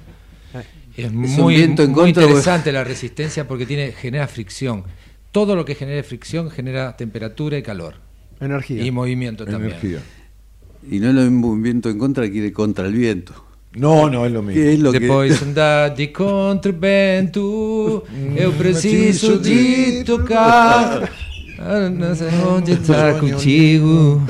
Es 0.96 1.06
un 1.08 1.16
muy, 1.16 1.54
viento 1.54 1.84
en 1.84 1.92
muy 1.92 2.00
contra, 2.12 2.24
interesante 2.24 2.72
la 2.72 2.82
resistencia 2.84 3.46
porque 3.46 3.64
tiene 3.64 3.92
genera 3.92 4.26
fricción. 4.26 4.84
Todo 5.32 5.56
lo 5.56 5.64
que 5.64 5.74
genere 5.74 6.02
fricción 6.02 6.50
genera 6.50 6.96
temperatura 6.96 7.58
y 7.58 7.62
calor. 7.62 7.94
Energía. 8.40 8.84
Y 8.84 8.90
movimiento 8.90 9.44
también. 9.44 9.72
Energía. 9.72 9.98
Y 10.90 10.98
no 11.00 11.08
es 11.08 11.14
lo 11.14 11.22
mismo 11.22 11.48
un 11.48 11.62
viento 11.62 11.88
en 11.90 11.98
contra 11.98 12.28
que 12.30 12.36
ir 12.38 12.52
contra 12.52 12.86
el 12.86 12.92
viento. 12.94 13.32
No, 13.74 14.10
no 14.10 14.26
es 14.26 14.32
lo 14.32 14.42
mismo. 14.42 14.60
Que 14.62 14.74
es 14.74 14.78
lo 14.80 14.92
que... 14.92 15.00
Depois 15.00 15.40
andar 15.48 15.94
de 15.96 16.12
contravento, 16.12 18.04
eu 18.36 18.52
preciso 18.52 19.38
de 19.38 20.04
tocar. 20.04 21.10
Ah, 21.58 21.88
Não 21.88 22.14
sei 22.14 22.28
onde 22.46 22.72
está 22.72 23.14
contigo. 23.14 24.22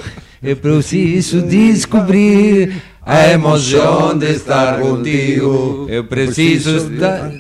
Eu 0.43 0.57
preciso 0.57 1.43
descobrir 1.43 2.83
a 3.05 3.29
emoção 3.29 4.16
de 4.19 4.27
estar 4.33 4.79
contigo. 4.81 5.87
Eu 5.89 6.05
preciso 6.05 6.89
da- 6.91 7.31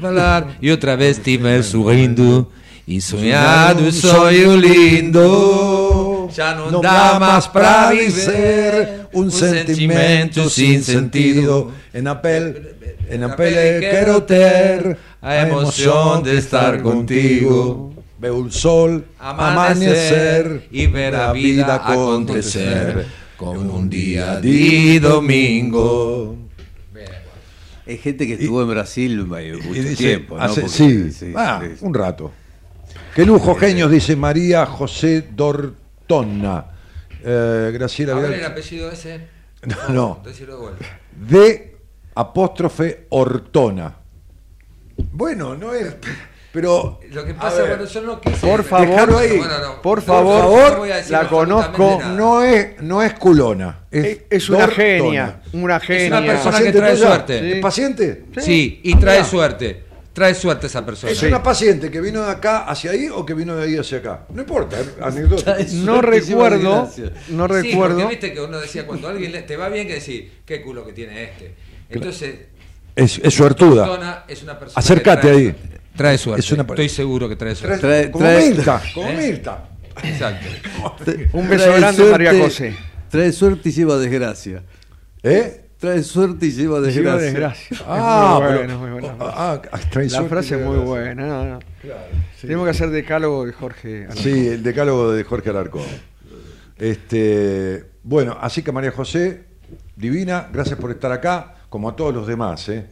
falar 0.00 0.56
e 0.62 0.70
outra 0.70 0.96
vez 0.96 1.18
estiver 1.18 1.62
sorrindo. 1.62 2.46
E 2.86 3.00
sonhado 3.00 3.82
um 3.84 3.92
sonho 3.92 4.56
lindo. 4.56 6.28
Já 6.34 6.54
não 6.54 6.80
dá 6.80 7.18
mais 7.18 7.46
para 7.46 7.90
viver 7.90 9.06
un 9.14 9.30
sentimento 9.30 10.50
sin 10.50 10.82
sentido. 10.82 11.72
En 11.94 12.04
la 12.04 12.20
pel, 12.20 12.74
en 13.08 13.20
la 13.22 13.36
pele 13.36 13.78
quiero 13.80 14.22
ter 14.24 14.98
a 15.22 15.36
emoción 15.48 16.22
de 16.22 16.36
estar 16.38 16.82
contigo. 16.82 17.94
Veo 18.18 18.44
el 18.44 18.52
sol 18.52 19.04
amanecer 19.18 20.66
y 20.70 20.86
ver 20.86 21.12
la 21.14 21.32
vida 21.32 21.76
acontecer 21.76 23.06
como 23.36 23.76
un 23.76 23.88
día 23.88 24.40
de 24.40 25.00
domingo. 25.00 26.36
Hay 27.86 27.98
gente 27.98 28.26
que 28.26 28.34
estuvo 28.34 28.62
en 28.62 28.68
Brasil 28.68 29.12
eh, 29.38 29.52
mucho 29.62 29.78
Y 29.78 29.82
dice, 29.82 29.96
tiempo, 29.96 30.38
¿no? 30.38 30.42
hace- 30.42 30.62
Porque- 30.62 31.10
sí, 31.12 31.32
ah, 31.36 31.62
un 31.82 31.92
rato. 31.92 32.32
Qué 33.14 33.24
lujo, 33.24 33.54
genios, 33.54 33.90
dice 33.90 34.16
María 34.16 34.66
José 34.66 35.24
Dortona. 35.34 36.66
Eh, 37.22 37.70
Graciela 37.72 38.14
¿Ahora 38.14 38.26
el 38.28 38.34
Vidal. 38.34 38.52
apellido 38.52 38.90
ese? 38.90 39.34
No, 39.64 39.88
no. 39.88 40.22
De 41.26 41.76
apóstrofe 42.14 43.06
Ortona. 43.10 43.96
Bueno, 45.12 45.54
no 45.54 45.72
es. 45.72 45.94
Pero. 46.52 47.00
Lo 47.10 47.24
que 47.24 47.32
pasa, 47.32 47.62
ver, 47.62 47.68
bueno, 47.78 47.84
yo 47.86 48.02
no 48.02 48.20
quise. 48.20 48.46
Por 48.46 48.62
favor, 48.62 49.14
ahí. 49.18 49.38
Bueno, 49.38 49.58
no. 49.58 49.80
por 49.82 49.98
No, 50.00 50.04
favor, 50.04 50.72
no 50.72 50.78
voy 50.80 50.90
a 50.90 50.96
decir 50.96 51.12
la 51.12 51.28
conozco. 51.28 51.98
No 52.14 52.42
es, 52.42 52.80
no 52.82 53.02
es 53.02 53.14
culona. 53.14 53.86
Es, 53.90 54.04
Es, 54.04 54.18
es 54.28 54.50
una 54.50 54.68
genia, 54.68 55.40
una 55.54 55.80
genia. 55.80 56.18
una 56.18 56.26
persona 56.26 56.50
¿Paciente 56.52 56.72
que 56.72 56.78
trae 56.78 56.94
tuya? 56.94 57.06
suerte. 57.08 57.52
¿Es 57.56 57.62
paciente? 57.62 58.24
Sí, 58.38 58.80
y 58.84 58.96
trae 58.96 59.24
suerte. 59.24 59.84
Trae 60.14 60.34
suerte 60.34 60.68
esa 60.68 60.86
persona. 60.86 61.12
¿Es 61.12 61.22
una 61.24 61.42
paciente 61.42 61.90
que 61.90 62.00
vino 62.00 62.22
de 62.24 62.30
acá 62.30 62.64
hacia 62.66 62.92
ahí 62.92 63.08
o 63.12 63.26
que 63.26 63.34
vino 63.34 63.56
de 63.56 63.64
ahí 63.64 63.76
hacia 63.76 63.98
acá? 63.98 64.24
No 64.32 64.42
importa, 64.42 64.80
es 64.80 64.88
anecdótico. 65.02 65.50
No 65.84 66.00
recuerdo, 66.00 66.88
no 67.30 67.48
Sí, 67.48 67.52
recuerdo. 67.52 67.96
porque 67.98 68.08
viste 68.10 68.32
que 68.32 68.40
uno 68.40 68.58
decía, 68.60 68.86
cuando 68.86 69.08
a 69.08 69.10
alguien 69.10 69.32
le- 69.32 69.42
te 69.42 69.56
va 69.56 69.68
bien, 69.68 69.86
que 69.88 69.94
decir, 69.94 70.32
qué 70.46 70.62
culo 70.62 70.86
que 70.86 70.92
tiene 70.92 71.24
este. 71.24 71.54
Entonces, 71.90 72.34
Es, 72.96 73.18
es 73.18 73.34
suertuda. 73.34 74.24
Es 74.28 74.42
una 74.44 74.56
persona. 74.58 74.78
Acércate 74.78 75.20
trae 75.22 75.36
ahí. 75.36 75.54
Trae 75.96 76.16
suerte. 76.18 76.40
Es 76.40 76.52
una- 76.52 76.62
Estoy 76.62 76.88
seguro 76.88 77.28
que 77.28 77.34
trae 77.36 77.54
suerte. 77.56 77.80
Trae- 77.86 78.10
como 78.12 78.24
trae- 78.24 78.48
Mirta, 78.50 78.82
como 78.94 79.08
¿Eh? 79.08 79.16
Mirta. 79.16 79.68
Exacto. 80.02 80.46
Un 81.32 81.48
beso 81.48 81.72
grande, 81.74 82.04
María 82.04 82.32
José. 82.40 82.76
Trae 83.10 83.32
suerte 83.32 83.68
y 83.68 83.72
lleva 83.72 83.96
desgracia. 83.98 84.62
¿Eh? 85.24 85.63
Trae 85.84 86.02
suerte 86.02 86.46
y 86.46 86.50
lleva 86.52 86.80
Lleva 86.80 87.16
desgracia. 87.16 87.76
Ah, 87.86 88.38
muy 88.40 88.46
pero- 88.48 88.58
buena, 88.58 88.76
muy 88.78 88.90
buena. 88.92 89.14
ah, 89.20 89.60
ah, 89.72 89.80
trae 89.90 90.08
La 90.08 90.22
frase 90.24 90.54
es 90.58 90.66
muy 90.66 90.78
buena. 90.78 91.14
no, 91.14 91.44
no. 91.44 91.58
Tenemos 92.40 92.64
que 92.64 92.70
hacer 92.70 92.90
decálogo 92.90 93.44
de 93.44 93.52
Jorge. 93.52 94.04
Alarcón. 94.04 94.22
Sí, 94.22 94.48
el 94.48 94.62
decálogo 94.62 95.12
de 95.12 95.24
Jorge 95.24 95.50
Alarcón. 95.50 95.82
Este, 96.78 97.84
bueno, 98.02 98.36
así 98.40 98.62
que 98.62 98.72
María 98.72 98.90
José, 98.92 99.44
divina, 99.96 100.48
gracias 100.52 100.78
por 100.78 100.90
estar 100.90 101.12
acá. 101.12 101.50
como 101.68 101.88
a 101.88 101.96
todos 101.96 102.14
los 102.14 102.26
demás, 102.28 102.68
¿eh? 102.68 102.86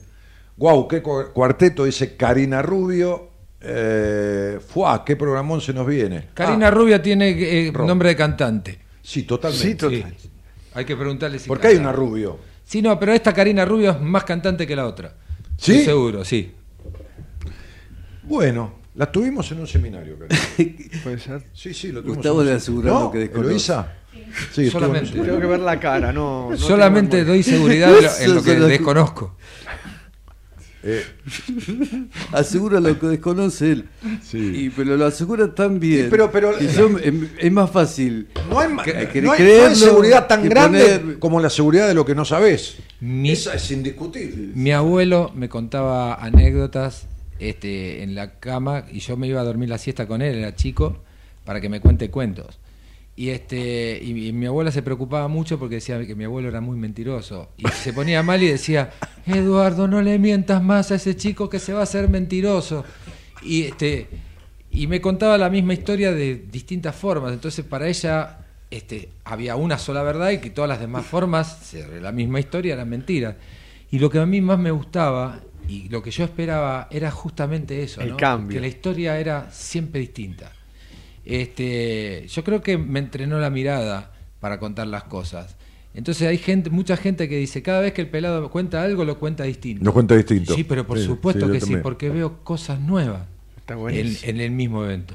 Guau, 0.56 0.89
qué 0.89 1.01
cu- 1.01 1.32
cuarteto, 1.32 1.85
dice 1.85 2.16
Karina 2.16 2.62
Rubio. 2.62 3.31
Eh, 3.60 4.59
fuá, 4.66 5.05
qué 5.05 5.14
programón 5.14 5.60
se 5.60 5.73
nos 5.73 5.86
viene. 5.86 6.28
Karina 6.35 6.66
Ah, 6.66 6.70
Rubia 6.73 7.01
tiene 7.01 7.31
eh, 7.69 7.70
nombre 7.73 8.09
de 8.09 8.16
cantante. 8.16 8.78
Sí, 9.01 9.23
totalmente. 9.23 9.69
Sí, 9.69 9.74
total. 9.77 10.14
Sí. 10.20 10.31
Hay 10.74 10.85
que 10.85 10.97
preguntarle 10.97 11.39
si 11.39 11.47
Porque 11.48 11.69
hay 11.69 11.74
canta. 11.74 11.90
una 11.90 11.97
Rubio. 11.97 12.39
Sí, 12.73 12.81
no, 12.81 12.99
pero 12.99 13.12
esta 13.12 13.35
Karina 13.35 13.66
Rubio 13.66 13.90
es 13.90 14.01
más 14.01 14.24
cantante 14.24 14.66
que 14.66 14.74
la 14.74 14.86
otra. 14.86 15.12
¿Sí? 15.59 15.73
Estoy 15.73 15.85
seguro, 15.85 16.24
sí. 16.24 16.55
Bueno, 18.23 18.77
la 18.94 19.12
tuvimos 19.12 19.53
en 19.53 19.61
un 19.61 19.66
seminario, 19.66 20.16
Karina. 20.19 20.40
Puede 21.05 21.19
ser. 21.19 21.44
Sí, 21.53 21.74
sí, 21.74 21.89
lo 21.89 22.01
tuvimos. 22.01 22.16
Gustavo 22.16 22.36
seminario. 22.36 22.57
aseguró 22.57 22.94
¿No? 22.94 23.01
lo 23.01 23.12
que 23.12 23.19
desconoce. 23.19 23.74
Sí, 24.53 24.70
Solamente. 24.70 25.11
Tengo 25.11 25.39
que 25.39 25.47
ver 25.47 25.61
la 25.61 25.78
cara, 25.78 26.15
no. 26.15 26.49
no 26.53 26.57
Solamente 26.57 27.27
doy 27.27 27.43
seguridad 27.43 27.90
de 27.90 28.24
en 28.24 28.35
lo 28.36 28.43
que 28.43 28.55
desconozco. 28.55 29.36
Eh, 30.84 31.04
Asegura 32.32 32.80
lo 32.80 32.98
que 32.98 33.06
desconoce 33.06 33.72
él. 33.72 33.84
Sí. 34.22 34.38
Y, 34.66 34.70
pero 34.70 34.96
lo 34.96 35.06
asegura 35.06 35.54
tan 35.54 35.78
bien. 35.78 36.04
Sí, 36.04 36.09
pero- 36.10 36.30
pero- 36.30 36.56
que 36.59 36.66
yo- 36.68 36.98
es, 36.98 37.12
es 37.38 37.52
más 37.52 37.70
fácil. 37.70 38.28
no, 38.50 38.59
hay, 38.59 38.68
que- 38.84 38.92
no 38.92 38.98
hay- 38.98 39.06
que 39.06 39.22
no 39.22 39.32
hay 39.32 39.38
creerlo 39.38 39.74
seguridad 39.76 40.26
tan 40.26 40.48
grande 40.48 40.98
poner- 41.00 41.18
como 41.18 41.40
la 41.40 41.50
seguridad 41.50 41.86
de 41.88 41.94
lo 41.94 42.04
que 42.04 42.14
no 42.14 42.24
sabes. 42.24 42.76
Mi- 43.00 43.30
Esa 43.30 43.54
es 43.54 43.70
indiscutible. 43.70 44.50
Mi 44.54 44.72
abuelo 44.72 45.30
me 45.34 45.48
contaba 45.48 46.14
anécdotas 46.14 47.06
este, 47.38 48.02
en 48.02 48.14
la 48.14 48.38
cama 48.38 48.84
y 48.90 49.00
yo 49.00 49.16
me 49.16 49.26
iba 49.28 49.40
a 49.40 49.44
dormir 49.44 49.68
la 49.68 49.78
siesta 49.78 50.06
con 50.06 50.22
él, 50.22 50.36
era 50.36 50.54
chico, 50.54 50.98
para 51.44 51.60
que 51.60 51.68
me 51.68 51.80
cuente 51.80 52.10
cuentos. 52.10 52.59
Y, 53.14 53.28
este, 53.28 54.01
y, 54.02 54.28
y 54.28 54.32
mi 54.32 54.47
abuela 54.47 54.70
se 54.70 54.82
preocupaba 54.82 55.28
mucho 55.28 55.59
porque 55.59 55.76
decía 55.76 56.05
que 56.06 56.14
mi 56.14 56.24
abuelo 56.24 56.48
era 56.48 56.60
muy 56.60 56.76
mentiroso. 56.78 57.51
Y 57.59 57.68
se 57.68 57.93
ponía 57.93 58.22
mal 58.22 58.43
y 58.43 58.48
decía, 58.48 58.90
Eduardo, 59.26 59.86
no 59.86 60.01
le 60.01 60.18
mientas 60.18 60.62
más 60.62 60.90
a 60.90 60.94
ese 60.94 61.14
chico 61.16 61.48
que 61.51 61.59
se 61.59 61.72
va 61.74 61.80
a 61.80 61.82
hacer 61.82 62.09
mentiroso. 62.09 62.84
Y, 63.43 63.64
este, 63.64 64.09
y 64.70 64.86
me 64.86 65.01
contaba 65.01 65.36
la 65.36 65.51
misma 65.51 65.74
historia 65.74 66.12
de 66.12 66.36
distintas 66.51 66.97
formas. 66.97 67.32
Entonces 67.34 67.64
para 67.64 67.86
ella 67.86 68.39
este, 68.70 69.10
había 69.24 69.56
una 69.56 69.76
sola 69.76 70.02
verdad 70.02 70.30
y 70.30 70.39
que 70.39 70.48
todas 70.48 70.68
las 70.68 70.80
demás 70.80 71.05
formas 71.05 71.74
la 72.01 72.10
misma 72.12 72.40
historia 72.40 72.72
eran 72.74 72.89
mentiras. 72.89 73.36
Y 73.90 73.98
lo 73.98 74.09
que 74.09 74.18
a 74.18 74.24
mí 74.26 74.40
más 74.40 74.59
me 74.59 74.70
gustaba 74.70 75.40
y 75.68 75.90
lo 75.90 76.02
que 76.02 76.10
yo 76.10 76.24
esperaba 76.24 76.89
era 76.90 77.10
justamente 77.10 77.82
eso, 77.82 78.01
El 78.01 78.10
¿no? 78.12 78.16
cambio. 78.16 78.55
que 78.56 78.60
la 78.60 78.66
historia 78.68 79.18
era 79.18 79.51
siempre 79.52 80.01
distinta. 80.01 80.51
Este, 81.24 82.27
yo 82.28 82.44
creo 82.44 82.62
que 82.62 82.78
me 82.78 82.99
entrenó 82.99 83.39
la 83.39 83.51
mirada 83.51 84.12
para 84.40 84.59
contar 84.59 84.86
las 84.86 85.05
cosas. 85.05 85.57
Entonces 85.94 86.27
hay 86.27 86.39
gente, 86.39 86.70
mucha 86.70 86.97
gente 86.97 87.28
que 87.28 87.36
dice, 87.36 87.62
cada 87.62 87.81
vez 87.81 87.93
que 87.93 88.01
el 88.01 88.09
pelado 88.09 88.51
cuenta 88.51 88.82
algo, 88.82 89.05
lo 89.05 89.19
cuenta 89.19 89.44
distinto. 89.44 89.85
Lo 89.85 89.93
cuenta 89.93 90.16
distinto. 90.16 90.55
Sí, 90.55 90.65
pero 90.65 90.86
por 90.86 90.99
Sí, 90.99 91.05
supuesto 91.05 91.47
sí, 91.47 91.53
que 91.53 91.61
sí, 91.61 91.77
porque 91.77 92.09
veo 92.09 92.43
cosas 92.43 92.81
nuevas 92.81 93.23
Está 93.57 93.74
en, 93.74 94.40
el 94.40 94.51
mismo 94.51 94.85
evento. 94.85 95.15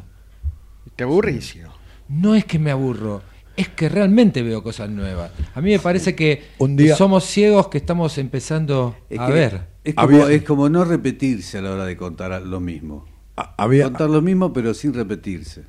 Te 0.95 1.03
aburrísimo. 1.03 1.73
No 2.07 2.35
es 2.35 2.45
que 2.45 2.59
me 2.59 2.71
aburro, 2.71 3.21
es 3.57 3.67
que 3.69 3.89
realmente 3.89 4.41
veo 4.43 4.63
cosas 4.63 4.89
nuevas. 4.89 5.31
A 5.55 5.61
mí 5.61 5.71
me 5.71 5.79
parece 5.79 6.15
que 6.15 6.43
Un 6.59 6.75
día- 6.77 6.95
somos 6.95 7.25
ciegos 7.25 7.67
que 7.67 7.79
estamos 7.79 8.17
empezando 8.17 8.95
Es 9.09 9.19
a 9.19 9.27
que 9.27 9.33
ver. 9.33 9.61
Es 9.83 9.95
como, 9.95 10.07
Había- 10.23 10.31
es 10.35 10.43
como 10.43 10.69
no 10.69 10.85
repetirse 10.85 11.57
a 11.57 11.61
la 11.61 11.71
hora 11.71 11.85
de 11.85 11.97
contar 11.97 12.41
lo 12.43 12.59
mismo. 12.59 13.05
Había, 13.35 13.85
Contar 13.85 14.09
lo 14.09 14.21
mismo, 14.21 14.53
pero 14.53 14.73
sin 14.73 14.93
repetirse. 14.93 15.63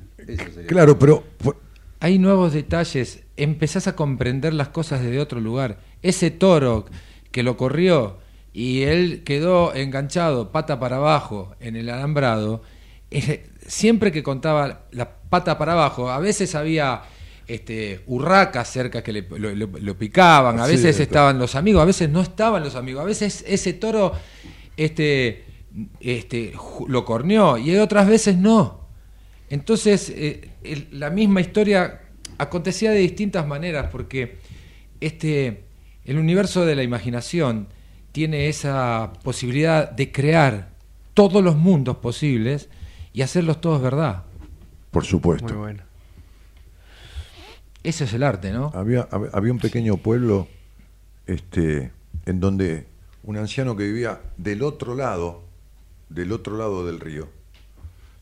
Claro, 0.67 0.97
pero 0.99 1.23
Hay 2.01 2.17
nuevos 2.17 2.53
detalles, 2.53 3.23
empezás 3.35 3.87
a 3.87 3.95
comprender 3.95 4.53
las 4.53 4.69
cosas 4.69 5.01
desde 5.01 5.19
otro 5.19 5.39
lugar. 5.41 5.79
Ese 6.01 6.31
toro 6.31 6.85
que 7.31 7.43
lo 7.43 7.57
corrió 7.57 8.17
y 8.53 8.83
él 8.83 9.23
quedó 9.25 9.73
enganchado 9.75 10.51
pata 10.51 10.79
para 10.79 10.95
abajo 10.97 11.55
en 11.59 11.75
el 11.75 11.89
alambrado, 11.89 12.61
eh, 13.11 13.45
siempre 13.67 14.11
que 14.13 14.23
contaba 14.23 14.83
la 14.91 15.09
pata 15.29 15.57
para 15.57 15.73
abajo, 15.73 16.09
a 16.09 16.19
veces 16.19 16.55
había 16.55 17.01
este, 17.47 18.01
urracas 18.07 18.69
cerca 18.71 19.01
que 19.03 19.11
le- 19.11 19.27
lo, 19.37 19.53
lo- 19.55 19.67
lo 19.79 19.97
picaban, 19.97 20.59
a 20.59 20.67
veces 20.67 20.95
estaban 21.03 21.37
los 21.39 21.55
amigos, 21.55 21.81
a 21.81 21.85
veces 21.85 22.09
no 22.09 22.21
estaban 22.21 22.63
los 22.63 22.75
amigos, 22.75 23.01
a 23.01 23.05
veces 23.05 23.43
ese 23.47 23.73
toro 23.73 24.13
este, 24.77 25.43
este, 25.99 26.53
lo 26.87 27.03
corneó 27.05 27.57
y 27.57 27.75
otras 27.77 28.07
veces 28.07 28.37
no. 28.37 28.87
Entonces, 29.49 30.09
eh, 30.09 30.51
el- 30.63 30.87
la 30.91 31.09
misma 31.09 31.41
historia 31.41 32.01
acontecía 32.37 32.91
de 32.91 32.99
distintas 32.99 33.45
maneras, 33.47 33.89
porque 33.91 34.37
este, 35.01 35.63
el 36.05 36.17
universo 36.17 36.65
de 36.65 36.75
la 36.75 36.83
imaginación 36.83 37.67
tiene 38.11 38.47
esa 38.47 39.11
posibilidad 39.23 39.89
de 39.89 40.11
crear 40.11 40.69
todos 41.13 41.43
los 41.43 41.55
mundos 41.55 41.97
posibles 41.97 42.69
y 43.13 43.21
hacerlos 43.21 43.59
todos 43.61 43.81
verdad. 43.81 44.23
por 44.91 45.03
Muy 45.03 45.09
supuesto. 45.09 45.55
bueno. 45.57 45.83
Ese 47.83 48.03
es 48.05 48.13
el 48.13 48.23
arte, 48.23 48.51
¿no? 48.51 48.71
Había, 48.73 49.07
hab- 49.09 49.29
había 49.33 49.51
un 49.53 49.59
pequeño 49.59 49.97
pueblo 49.97 50.47
este, 51.27 51.91
en 52.25 52.39
donde 52.39 52.87
un 53.23 53.37
anciano 53.37 53.75
que 53.75 53.83
vivía 53.83 54.19
del 54.37 54.63
otro 54.63 54.95
lado, 54.95 55.43
del 56.09 56.31
otro 56.31 56.57
lado 56.57 56.85
del 56.85 56.99
río, 56.99 57.29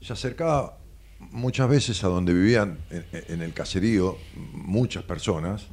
se 0.01 0.13
acercaba 0.13 0.77
muchas 1.19 1.69
veces 1.69 2.03
a 2.03 2.07
donde 2.07 2.33
vivían 2.33 2.77
en, 2.89 3.05
en 3.11 3.41
el 3.41 3.53
caserío 3.53 4.17
muchas 4.53 5.03
personas, 5.03 5.67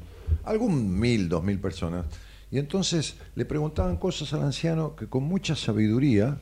algún 0.45 0.99
mil, 0.99 1.29
dos 1.29 1.43
mil 1.45 1.59
personas, 1.59 2.07
y 2.51 2.59
entonces 2.59 3.17
le 3.35 3.45
preguntaban 3.45 3.97
cosas 3.97 4.33
al 4.33 4.43
anciano 4.43 4.95
que 4.97 5.07
con 5.09 5.25
mucha 5.25 5.57
sabiduría, 5.57 6.39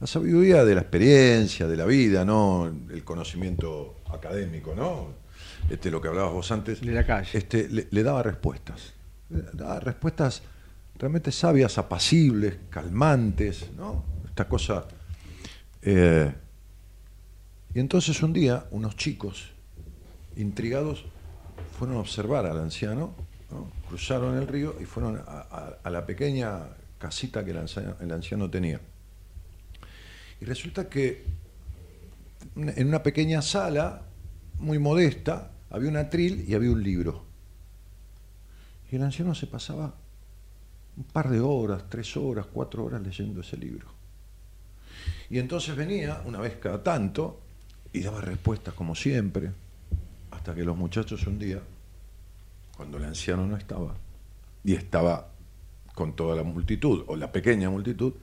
la 0.00 0.06
sabiduría 0.06 0.64
de 0.64 0.74
la 0.74 0.80
experiencia, 0.82 1.66
de 1.66 1.76
la 1.76 1.84
vida, 1.86 2.24
no 2.24 2.66
el 2.90 3.04
conocimiento 3.04 3.96
académico, 4.12 4.74
¿no? 4.74 5.08
Este, 5.68 5.90
lo 5.90 6.00
que 6.00 6.08
hablabas 6.08 6.32
vos 6.32 6.50
antes, 6.52 6.80
De 6.80 6.92
la 6.92 7.04
calle. 7.04 7.36
este, 7.36 7.68
le, 7.68 7.86
le 7.90 8.02
daba 8.02 8.22
respuestas. 8.22 8.94
Le 9.28 9.42
daba 9.52 9.78
respuestas 9.80 10.42
realmente 10.98 11.30
sabias, 11.32 11.76
apacibles, 11.78 12.56
calmantes, 12.70 13.70
¿no? 13.76 14.04
Esta 14.26 14.48
cosa. 14.48 14.86
eh, 15.82 16.32
y 17.74 17.80
entonces 17.80 18.22
un 18.22 18.32
día, 18.32 18.66
unos 18.70 18.96
chicos, 18.96 19.50
intrigados, 20.36 21.04
fueron 21.78 21.96
a 21.96 22.00
observar 22.00 22.46
al 22.46 22.58
anciano, 22.58 23.14
¿no? 23.50 23.70
cruzaron 23.88 24.36
el 24.36 24.46
río 24.46 24.76
y 24.80 24.84
fueron 24.84 25.22
a 25.26 25.90
la 25.90 26.06
pequeña 26.06 26.68
casita 26.98 27.44
que 27.44 27.50
el 27.50 27.58
anciano, 27.58 27.96
el 28.00 28.12
anciano 28.12 28.48
tenía. 28.48 28.80
Y 30.40 30.44
resulta 30.44 30.88
que 30.88 31.24
en 32.56 32.88
una 32.88 33.02
pequeña 33.02 33.42
sala, 33.42 34.02
muy 34.58 34.78
modesta, 34.78 35.52
había 35.70 35.88
un 35.88 35.96
atril 35.96 36.44
y 36.48 36.54
había 36.54 36.70
un 36.70 36.82
libro. 36.82 37.24
Y 38.90 38.96
el 38.96 39.02
anciano 39.02 39.34
se 39.34 39.46
pasaba 39.46 39.94
un 40.96 41.04
par 41.04 41.30
de 41.30 41.40
horas, 41.40 41.84
tres 41.88 42.16
horas, 42.16 42.46
cuatro 42.52 42.84
horas 42.84 43.02
leyendo 43.02 43.40
ese 43.40 43.56
libro. 43.56 43.86
Y 45.28 45.38
entonces 45.38 45.76
venía 45.76 46.22
una 46.24 46.40
vez 46.40 46.56
cada 46.56 46.82
tanto 46.82 47.40
y 47.92 48.00
daba 48.00 48.20
respuestas 48.20 48.74
como 48.74 48.94
siempre, 48.94 49.50
hasta 50.30 50.54
que 50.54 50.64
los 50.64 50.76
muchachos 50.76 51.26
un 51.26 51.38
día, 51.38 51.60
cuando 52.76 52.98
el 52.98 53.04
anciano 53.04 53.46
no 53.46 53.56
estaba, 53.56 53.96
y 54.64 54.74
estaba 54.74 55.28
con 55.94 56.14
toda 56.14 56.36
la 56.36 56.42
multitud, 56.42 57.04
o 57.06 57.16
la 57.16 57.32
pequeña 57.32 57.70
multitud, 57.70 58.14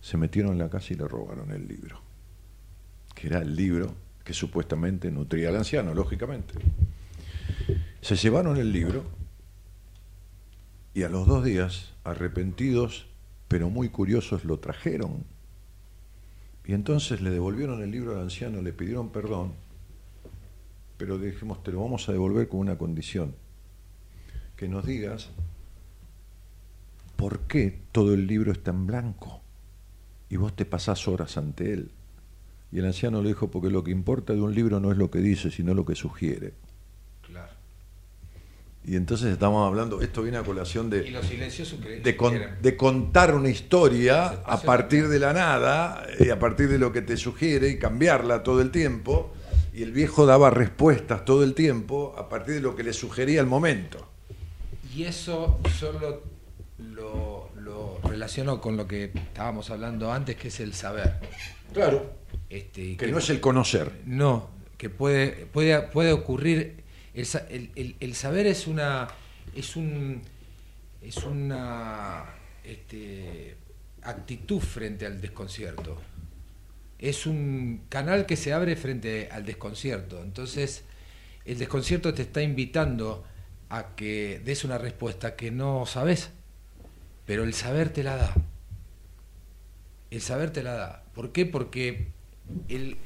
se 0.00 0.16
metieron 0.16 0.52
en 0.52 0.58
la 0.58 0.70
casa 0.70 0.92
y 0.92 0.96
le 0.96 1.08
robaron 1.08 1.50
el 1.50 1.66
libro, 1.66 2.00
que 3.14 3.26
era 3.28 3.40
el 3.40 3.54
libro 3.54 3.94
que 4.24 4.34
supuestamente 4.34 5.10
nutría 5.10 5.48
al 5.48 5.56
anciano, 5.56 5.94
lógicamente. 5.94 6.54
Se 8.00 8.16
llevaron 8.16 8.56
el 8.56 8.72
libro 8.72 9.04
y 10.94 11.02
a 11.02 11.08
los 11.08 11.26
dos 11.26 11.44
días, 11.44 11.92
arrepentidos, 12.04 13.06
pero 13.48 13.70
muy 13.70 13.88
curiosos, 13.88 14.44
lo 14.44 14.58
trajeron. 14.58 15.24
Y 16.70 16.72
entonces 16.72 17.20
le 17.20 17.30
devolvieron 17.30 17.82
el 17.82 17.90
libro 17.90 18.12
al 18.12 18.22
anciano, 18.22 18.62
le 18.62 18.72
pidieron 18.72 19.08
perdón, 19.08 19.54
pero 20.98 21.18
dijimos, 21.18 21.64
te 21.64 21.72
lo 21.72 21.80
vamos 21.80 22.08
a 22.08 22.12
devolver 22.12 22.46
con 22.46 22.60
una 22.60 22.78
condición, 22.78 23.34
que 24.54 24.68
nos 24.68 24.86
digas 24.86 25.30
por 27.16 27.40
qué 27.40 27.76
todo 27.90 28.14
el 28.14 28.28
libro 28.28 28.52
está 28.52 28.70
en 28.70 28.86
blanco 28.86 29.40
y 30.28 30.36
vos 30.36 30.54
te 30.54 30.64
pasás 30.64 31.08
horas 31.08 31.36
ante 31.38 31.72
él. 31.72 31.90
Y 32.70 32.78
el 32.78 32.86
anciano 32.86 33.20
le 33.20 33.30
dijo, 33.30 33.50
porque 33.50 33.68
lo 33.68 33.82
que 33.82 33.90
importa 33.90 34.32
de 34.32 34.40
un 34.40 34.54
libro 34.54 34.78
no 34.78 34.92
es 34.92 34.96
lo 34.96 35.10
que 35.10 35.18
dice, 35.18 35.50
sino 35.50 35.74
lo 35.74 35.84
que 35.84 35.96
sugiere. 35.96 36.54
Y 38.84 38.96
entonces 38.96 39.30
estamos 39.32 39.66
hablando, 39.66 40.00
esto 40.00 40.22
viene 40.22 40.38
a 40.38 40.42
colación 40.42 40.88
de, 40.88 41.04
que 41.04 42.00
de, 42.02 42.16
con- 42.16 42.32
de 42.62 42.76
contar 42.76 43.34
una 43.34 43.50
historia 43.50 44.26
a 44.44 44.60
partir 44.62 45.08
de 45.08 45.18
la 45.18 45.32
nada 45.34 46.06
y 46.18 46.30
a 46.30 46.38
partir 46.38 46.68
de 46.68 46.78
lo 46.78 46.90
que 46.90 47.02
te 47.02 47.16
sugiere 47.18 47.68
y 47.68 47.78
cambiarla 47.78 48.42
todo 48.42 48.60
el 48.62 48.70
tiempo. 48.70 49.32
Y 49.74 49.82
el 49.82 49.92
viejo 49.92 50.24
daba 50.26 50.50
respuestas 50.50 51.24
todo 51.24 51.44
el 51.44 51.54
tiempo 51.54 52.14
a 52.18 52.28
partir 52.28 52.54
de 52.54 52.60
lo 52.60 52.74
que 52.74 52.82
le 52.82 52.92
sugería 52.92 53.40
el 53.40 53.46
momento. 53.46 54.08
Y 54.96 55.04
eso 55.04 55.60
yo 55.80 55.92
lo, 56.78 57.50
lo- 57.60 57.98
relaciono 58.08 58.60
con 58.60 58.76
lo 58.76 58.88
que 58.88 59.04
estábamos 59.14 59.70
hablando 59.70 60.10
antes, 60.12 60.36
que 60.36 60.48
es 60.48 60.58
el 60.58 60.72
saber. 60.74 61.14
Claro. 61.72 62.12
Este, 62.48 62.80
y 62.82 62.96
Que 62.96 63.06
no 63.08 63.18
es 63.18 63.30
el 63.30 63.40
conocer. 63.40 63.92
No, 64.06 64.48
que 64.76 64.90
puede, 64.90 65.46
puede, 65.52 65.80
puede 65.82 66.12
ocurrir. 66.12 66.79
El, 67.14 67.96
el 67.98 68.14
saber 68.14 68.46
es 68.46 68.66
una. 68.66 69.08
es 69.54 69.76
un. 69.76 70.22
es 71.02 71.16
una 71.18 72.24
este, 72.64 73.56
actitud 74.02 74.60
frente 74.60 75.06
al 75.06 75.20
desconcierto. 75.20 76.00
Es 76.98 77.26
un 77.26 77.82
canal 77.88 78.26
que 78.26 78.36
se 78.36 78.52
abre 78.52 78.76
frente 78.76 79.28
al 79.32 79.44
desconcierto. 79.44 80.22
Entonces, 80.22 80.84
el 81.44 81.58
desconcierto 81.58 82.12
te 82.14 82.22
está 82.22 82.42
invitando 82.42 83.24
a 83.70 83.94
que 83.94 84.40
des 84.44 84.64
una 84.64 84.78
respuesta 84.78 85.36
que 85.36 85.50
no 85.50 85.86
sabes, 85.86 86.30
pero 87.24 87.44
el 87.44 87.54
saber 87.54 87.90
te 87.90 88.02
la 88.02 88.16
da. 88.16 88.34
El 90.10 90.20
saber 90.20 90.50
te 90.50 90.62
la 90.62 90.74
da. 90.74 91.04
¿Por 91.14 91.32
qué? 91.32 91.46
Porque 91.46 92.08
el, 92.68 92.96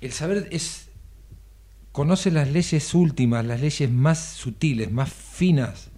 el 0.00 0.12
saber 0.12 0.46
es 0.50 0.83
conoce 1.94 2.32
las 2.32 2.50
leyes 2.50 2.92
últimas, 2.92 3.44
las 3.46 3.60
leyes 3.60 3.88
más 3.88 4.18
sutiles, 4.18 4.90
más 4.90 5.12
finas 5.12 5.90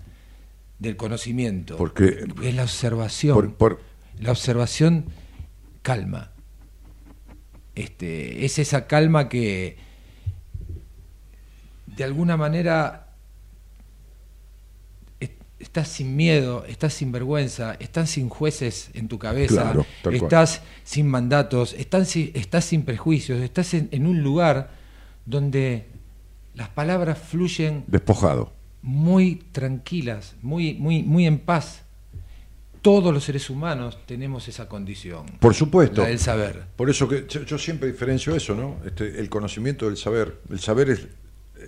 del 0.78 0.94
conocimiento. 0.98 1.78
Porque- 1.78 2.27
es 2.43 2.55
la 2.55 2.64
observación. 2.64 3.35
Por- 3.35 3.55
por- 3.55 3.81
La 4.20 4.31
observación 4.31 5.06
calma. 5.81 6.32
Este, 7.74 8.44
es 8.44 8.59
esa 8.59 8.86
calma 8.86 9.31
que 9.31 9.78
de 11.86 12.05
alguna 12.05 12.36
manera 12.36 13.09
est- 15.20 15.32
estás 15.59 15.89
sin 15.89 16.14
miedo, 16.14 16.66
estás 16.66 16.93
sin 16.93 17.10
vergüenza, 17.10 17.74
estás 17.81 18.10
sin 18.10 18.28
jueces 18.28 18.90
en 18.93 19.09
tu 19.09 19.18
cabeza, 19.18 19.62
Claro, 19.62 19.86
tal 20.02 20.12
cual. 20.12 20.24
estás 20.24 20.60
sin 20.85 21.06
mandatos, 21.09 21.73
estás, 21.73 22.09
sin- 22.09 22.32
estás 22.35 22.66
sin 22.66 22.82
prejuicios, 22.82 23.40
estás 23.40 23.73
en, 23.73 23.89
en 23.93 24.06
un 24.06 24.23
lugar 24.23 24.85
donde 25.27 25.86
las 26.55 26.69
palabras 26.70 27.19
fluyen 27.19 27.85
Despojado. 27.86 28.53
muy 28.82 29.36
tranquilas, 29.53 30.36
muy, 30.43 30.74
muy, 30.74 31.03
muy 31.03 31.27
en 31.27 31.39
paz. 31.39 31.82
Todos 32.81 33.12
los 33.12 33.24
seres 33.24 33.51
humanos 33.51 33.98
tenemos 34.07 34.47
esa 34.47 34.69
condición. 34.69 35.27
Por 35.40 35.55
supuesto. 35.55 36.03
La 36.03 36.09
del 36.09 36.20
saber. 36.20 36.66
Por 36.77 36.89
eso 36.89 37.09
que 37.09 37.27
yo, 37.28 37.43
yo 37.43 37.59
siempre 37.59 37.90
diferencio 37.90 38.35
eso, 38.35 38.55
¿no? 38.55 38.77
Este, 38.86 39.19
el 39.19 39.28
conocimiento 39.28 39.86
del 39.86 39.97
saber. 39.97 40.40
El 40.48 40.61
saber 40.61 40.90
es 40.90 41.09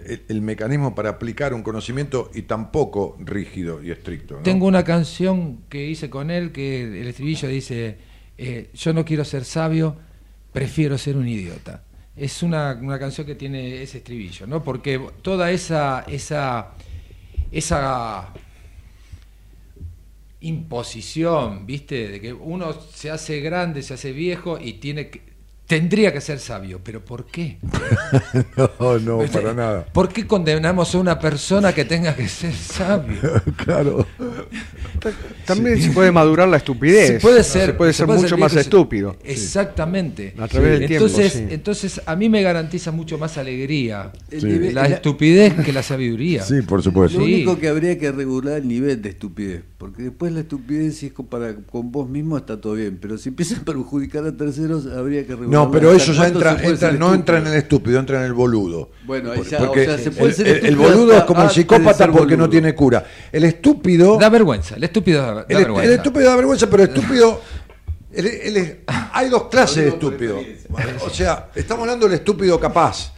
el, 0.07 0.23
el 0.29 0.41
mecanismo 0.43 0.95
para 0.95 1.11
aplicar 1.11 1.55
un 1.55 1.63
conocimiento 1.65 2.31
y 2.35 2.43
tampoco 2.43 3.17
rígido 3.19 3.83
y 3.83 3.91
estricto. 3.91 4.37
¿no? 4.37 4.43
Tengo 4.43 4.67
una 4.67 4.85
canción 4.85 5.63
que 5.69 5.87
hice 5.87 6.09
con 6.09 6.31
él 6.31 6.53
que 6.53 6.85
el 6.85 7.09
estribillo 7.09 7.49
dice, 7.49 7.99
eh, 8.37 8.71
yo 8.75 8.93
no 8.93 9.05
quiero 9.05 9.25
ser 9.25 9.45
sabio, 9.45 9.97
prefiero 10.53 10.97
ser 10.99 11.17
un 11.17 11.27
idiota. 11.27 11.83
Es 12.19 12.43
una, 12.43 12.77
una 12.81 12.99
canción 12.99 13.27
que 13.27 13.35
tiene 13.35 13.83
ese 13.83 13.99
estribillo, 13.99 14.47
¿no? 14.47 14.63
Porque 14.65 15.01
toda 15.23 15.51
esa, 15.53 16.05
esa, 16.09 16.73
esa 17.53 18.33
imposición, 20.41 21.67
¿viste? 21.67 22.09
De 22.09 22.21
que 22.21 22.33
uno 22.33 22.73
se 22.73 23.11
hace 23.11 23.41
grande, 23.41 23.83
se 23.83 23.95
hace 23.95 24.13
viejo 24.13 24.59
y 24.61 24.75
tiene 24.75 25.11
que, 25.11 25.28
tendría 25.69 26.13
que 26.13 26.21
ser 26.21 26.41
sabio. 26.41 26.81
¿Pero 26.83 27.05
por 27.05 27.27
qué? 27.27 27.59
no, 28.81 28.99
no, 28.99 29.19
para 29.31 29.55
nada. 29.55 29.85
¿Por 29.93 30.09
qué 30.09 30.27
condenamos 30.27 30.95
a 30.95 30.99
una 30.99 31.19
persona 31.21 31.73
que 31.73 31.85
tenga 31.85 32.17
que 32.17 32.27
ser 32.27 32.53
sabio? 32.55 33.19
claro. 33.65 34.05
También 35.45 35.81
se 35.81 35.91
puede 35.91 36.11
madurar 36.11 36.49
la 36.49 36.57
estupidez. 36.57 37.07
Se 37.07 37.21
puede 37.21 37.39
¿no? 37.39 37.45
ser, 37.45 37.67
Se 37.67 37.73
puede 37.75 37.93
se 37.93 37.99
ser 37.99 38.07
puede 38.07 38.19
mucho 38.19 38.29
ser 38.31 38.39
más 38.39 38.57
estúpido. 38.57 39.17
Exactamente. 39.23 40.35
A 40.39 40.49
través 40.49 40.81
del 40.81 40.89
tiempo, 40.89 41.07
entonces, 41.07 41.33
sí. 41.35 41.47
entonces 41.51 42.01
a 42.05 42.17
mí 42.17 42.29
me 42.29 42.43
garantiza 42.43 42.91
mucho 42.91 43.19
más 43.19 43.39
alegría 43.39 44.11
la 44.73 44.87
estupidez 44.87 45.55
que 45.65 45.73
la 45.73 45.83
sabiduría. 45.83 46.43
Sí, 46.43 46.63
por 46.63 46.83
supuesto. 46.83 47.19
Lo 47.19 47.27
Sí. 47.27 47.35
único 47.35 47.59
que 47.59 47.69
habría 47.69 47.99
que 47.99 48.11
regular 48.11 48.59
el 48.59 48.69
nivel 48.69 49.03
de 49.03 49.11
estupidez, 49.11 49.63
porque 49.77 50.03
después 50.05 50.33
la 50.33 50.41
estupidez 50.41 50.97
si 50.97 51.07
es 51.07 51.13
con, 51.13 51.27
para, 51.27 51.55
con 51.55 51.93
vos 51.93 52.09
mismo 52.09 52.37
está 52.39 52.59
todo 52.61 52.75
bien, 52.75 52.99
pero 53.01 53.19
si 53.19 53.29
empiezas 53.29 53.59
a 53.61 53.65
perjudicar 53.65 54.25
a 54.25 54.37
terceros 54.37 54.87
habría 54.87 55.23
que 55.27 55.33
regular. 55.33 55.51
No, 55.51 55.58
pero 55.71 55.93
eso 55.93 56.13
ya 56.13 56.27
entra, 56.29 56.57
entra- 56.63 56.93
no 56.93 57.15
entra 57.15 57.39
en 57.39 57.47
el 57.47 57.55
estúpido, 57.55 57.99
entra 57.99 58.19
en 58.21 58.25
el 58.27 58.33
boludo. 58.33 58.91
Bueno, 59.05 59.33
ahí 59.33 59.39
Por- 59.39 59.47
ya, 59.49 59.59
porque 59.59 59.81
o 59.83 59.85
sea, 59.85 59.99
se 59.99 60.11
puede 60.11 60.31
el, 60.31 60.35
ser 60.37 60.67
el- 60.67 60.77
boludo 60.77 61.11
hasta 61.13 61.19
es 61.19 61.25
como 61.25 61.43
el 61.43 61.51
psicópata 61.51 62.11
porque 62.13 62.37
no 62.37 62.49
tiene 62.49 62.75
cura. 62.75 63.05
El 63.33 63.45
estúpido, 63.45 64.17
Da 64.19 64.29
vergüenza, 64.29 64.77
el 64.77 64.85
estúpido 64.85 65.23
da, 65.23 65.35
da 65.35 65.47
el, 65.49 65.57
el 65.57 65.63
vergüenza. 65.65 65.95
estúpido 65.95 66.29
da 66.31 66.37
vergüenza, 66.37 66.71
pero 66.71 66.83
el 66.85 66.89
estúpido, 66.91 67.41
el- 68.13 68.27
el- 68.27 68.57
el- 68.57 68.79
hay 69.13 69.29
dos 69.29 69.45
clases 69.49 69.85
de 69.85 69.89
estúpido. 69.91 70.39
O 71.05 71.11
sea, 71.11 71.49
estamos 71.55 71.83
hablando 71.83 72.07
del 72.07 72.15
estúpido 72.19 72.59
capaz. 72.61 73.13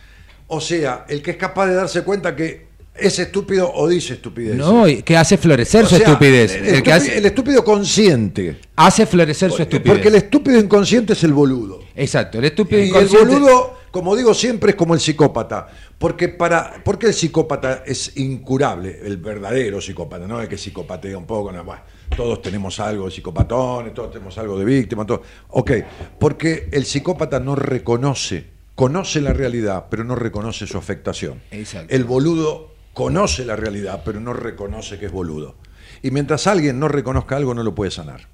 O 0.46 0.60
sea, 0.60 1.04
el 1.08 1.22
que 1.22 1.32
es 1.32 1.36
capaz 1.36 1.66
de 1.66 1.74
darse 1.74 2.02
cuenta 2.02 2.34
que 2.34 2.69
es 3.00 3.18
estúpido 3.18 3.70
o 3.72 3.88
dice 3.88 4.14
estupidez. 4.14 4.56
No, 4.56 4.84
que 5.04 5.16
hace 5.16 5.36
florecer 5.38 5.84
O 5.84 5.88
su 5.88 5.96
sea, 5.96 6.06
estupidez. 6.06 6.54
El, 6.54 6.66
El 6.66 6.82
que 6.82 6.90
estúpido- 6.90 6.94
hace, 6.96 7.18
el 7.18 7.26
estúpido 7.26 7.64
consciente. 7.64 8.60
hace 8.76 9.06
florecer 9.06 9.50
su 9.50 9.62
estupidez. 9.62 9.92
Porque 9.94 10.08
el 10.08 10.14
estúpido 10.16 10.58
inconsciente 10.58 11.12
es 11.14 11.24
el 11.24 11.32
boludo. 11.32 11.80
Exacto, 11.96 12.38
el 12.38 12.44
estúpido 12.44 12.78
Y 12.80 12.84
el 12.84 12.88
inconsciente. 12.88 13.26
boludo, 13.34 13.78
como 13.90 14.14
digo 14.16 14.32
siempre, 14.34 14.70
es 14.70 14.76
como 14.76 14.94
el 14.94 15.00
psicópata. 15.00 15.68
Porque 15.98 16.28
para, 16.28 16.82
porque 16.84 17.06
el 17.08 17.14
psicópata 17.14 17.82
es 17.86 18.16
incurable, 18.16 19.00
el 19.04 19.18
verdadero 19.18 19.80
psicópata, 19.80 20.26
no 20.26 20.40
el 20.40 20.48
que 20.48 20.56
psicopatea 20.56 21.18
un 21.18 21.26
poco, 21.26 21.52
no, 21.52 21.62
bueno, 21.64 21.82
todos 22.16 22.40
tenemos 22.40 22.80
algo 22.80 23.04
de 23.06 23.10
psicopatones, 23.10 23.92
todos 23.92 24.10
tenemos 24.10 24.36
algo 24.38 24.58
de 24.58 24.64
víctima, 24.64 25.04
todo. 25.06 25.22
Ok, 25.50 25.72
porque 26.18 26.68
el 26.72 26.86
psicópata 26.86 27.38
no 27.38 27.54
reconoce, 27.54 28.44
conoce 28.74 29.20
la 29.20 29.34
realidad, 29.34 29.86
pero 29.90 30.04
no 30.04 30.14
reconoce 30.14 30.66
su 30.66 30.78
afectación. 30.78 31.42
Exacto. 31.50 31.94
El 31.94 32.04
boludo 32.04 32.69
conoce 32.94 33.44
la 33.44 33.56
realidad, 33.56 34.02
pero 34.04 34.20
no 34.20 34.32
reconoce 34.32 34.98
que 34.98 35.06
es 35.06 35.12
boludo. 35.12 35.54
Y 36.02 36.10
mientras 36.10 36.46
alguien 36.46 36.78
no 36.80 36.88
reconozca 36.88 37.36
algo, 37.36 37.54
no 37.54 37.62
lo 37.62 37.74
puede 37.74 37.90
sanar. 37.90 38.28